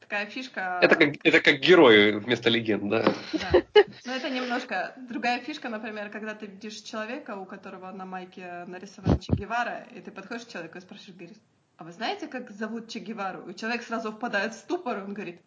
такая 0.01 0.27
фишка... 0.27 0.79
Это 0.83 0.97
как, 0.97 1.15
это 1.25 1.41
как 1.41 1.61
герои 1.61 2.13
вместо 2.13 2.51
легенд, 2.51 2.89
да. 2.89 3.15
да. 3.33 3.63
Но 4.05 4.13
это 4.13 4.31
немножко 4.31 4.95
другая 5.09 5.41
фишка, 5.41 5.69
например, 5.69 6.11
когда 6.11 6.35
ты 6.35 6.47
видишь 6.47 6.81
человека, 6.83 7.37
у 7.37 7.47
которого 7.47 7.91
на 7.91 8.05
майке 8.05 8.65
нарисован 8.67 9.19
Че 9.19 9.33
Гевара, 9.33 9.87
и 9.95 10.01
ты 10.01 10.11
подходишь 10.11 10.45
к 10.45 10.53
человеку 10.53 10.79
и 10.79 10.81
спрашиваешь, 10.81 11.17
говоришь, 11.17 11.39
а 11.79 11.85
вы 11.85 11.93
знаете, 11.93 12.27
как 12.27 12.51
зовут 12.51 12.89
Че 12.89 13.01
Гевару? 13.01 13.49
И 13.49 13.55
человек 13.55 13.83
сразу 13.83 14.13
впадает 14.13 14.55
в 14.55 14.59
ступор, 14.59 15.03
он 15.05 15.15
говорит, 15.15 15.41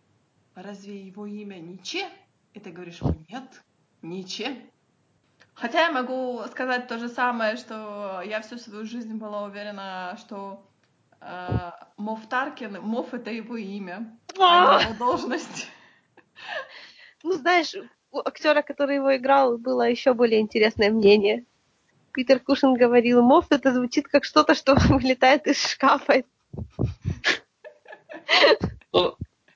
а 0.56 0.64
разве 0.64 1.00
его 1.00 1.26
имя 1.26 1.56
не 1.56 1.78
Че? 1.80 2.10
И 2.54 2.60
ты 2.60 2.72
говоришь, 2.72 3.02
нет, 3.30 3.44
не 4.02 4.26
Че. 4.26 4.58
Хотя 5.60 5.82
я 5.88 5.92
могу 5.92 6.42
сказать 6.52 6.88
то 6.88 6.98
же 6.98 7.10
самое, 7.10 7.58
что 7.58 8.22
я 8.26 8.40
всю 8.42 8.58
свою 8.58 8.86
жизнь 8.86 9.16
была 9.16 9.44
уверена, 9.44 10.18
что 10.18 10.66
э, 11.20 11.72
Мов 11.98 12.26
Таркин, 12.30 12.82
Мов 12.82 13.14
это 13.14 13.30
его 13.30 13.58
имя, 13.58 14.18
а 14.40 14.78
не 14.78 14.86
его 14.86 14.98
должность. 14.98 15.68
Ну, 17.24 17.34
знаешь, 17.34 17.76
у 18.12 18.20
актера, 18.20 18.62
который 18.62 18.96
его 18.96 19.18
играл, 19.18 19.58
было 19.58 19.90
еще 19.90 20.14
более 20.14 20.40
интересное 20.40 20.90
мнение. 20.92 21.44
Питер 22.14 22.40
Кушин 22.40 22.76
говорил, 22.76 23.22
Мов 23.22 23.48
это 23.50 23.74
звучит 23.74 24.08
как 24.08 24.24
что-то, 24.24 24.56
что 24.56 24.76
вылетает 24.90 25.46
из 25.46 25.62
шкафа. 25.62 26.24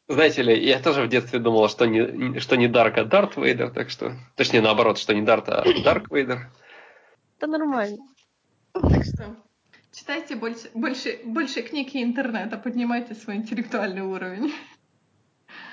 Знаете 0.08 0.42
ли, 0.42 0.66
я 0.66 0.80
тоже 0.82 1.04
в 1.04 1.08
детстве 1.08 1.40
думал, 1.40 1.70
что 1.70 1.86
не, 1.86 2.40
что 2.40 2.58
не 2.58 2.68
Дарк, 2.68 2.98
а 2.98 3.06
Дарт 3.06 3.38
Вейдер, 3.38 3.72
так 3.72 3.90
что... 3.90 4.18
Точнее, 4.36 4.62
наоборот, 4.62 4.98
что 4.98 5.14
не 5.14 5.22
Дарт, 5.22 5.48
а 5.48 5.64
Дарк 5.84 6.12
Вейдер. 6.12 6.50
Это 7.38 7.48
нормально. 7.48 8.06
Так 8.74 9.06
что 9.06 9.38
читайте 9.94 10.36
больше, 10.36 10.70
больше, 10.74 11.22
больше 11.24 11.62
книг 11.62 11.96
и 11.96 12.04
интернета, 12.04 12.58
поднимайте 12.58 13.16
свой 13.16 13.38
интеллектуальный 13.38 14.02
уровень. 14.02 14.54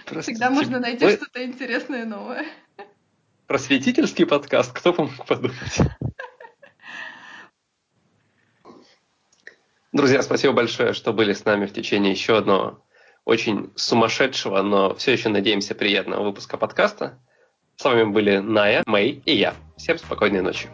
Простите. 0.07 0.37
Всегда 0.37 0.51
можно 0.51 0.79
найти 0.79 1.05
Вы... 1.05 1.13
что-то 1.13 1.45
интересное 1.45 2.05
новое. 2.05 2.47
Просветительский 3.49 4.27
подкаст, 4.27 4.73
кто 4.73 4.93
бы 4.93 5.05
мог 5.05 5.27
подумать. 5.27 5.79
Друзья, 9.93 10.23
спасибо 10.23 10.53
большое, 10.53 10.93
что 10.93 11.13
были 11.13 11.33
с 11.33 11.45
нами 11.45 11.67
в 11.67 11.73
течение 11.73 12.13
еще 12.13 12.39
одного 12.39 12.85
очень 13.25 13.71
сумасшедшего, 13.77 14.63
но 14.63 14.95
все 14.95 15.13
еще, 15.13 15.29
надеемся, 15.29 15.75
приятного 15.75 16.25
выпуска 16.25 16.57
подкаста. 16.57 17.19
С 17.77 17.85
вами 17.85 18.05
были 18.05 18.39
Ная, 18.39 18.83
Мэй 18.87 19.23
и 19.25 19.35
я. 19.35 19.55
Всем 19.77 19.99
спокойной 19.99 20.43
ночи. 20.43 20.69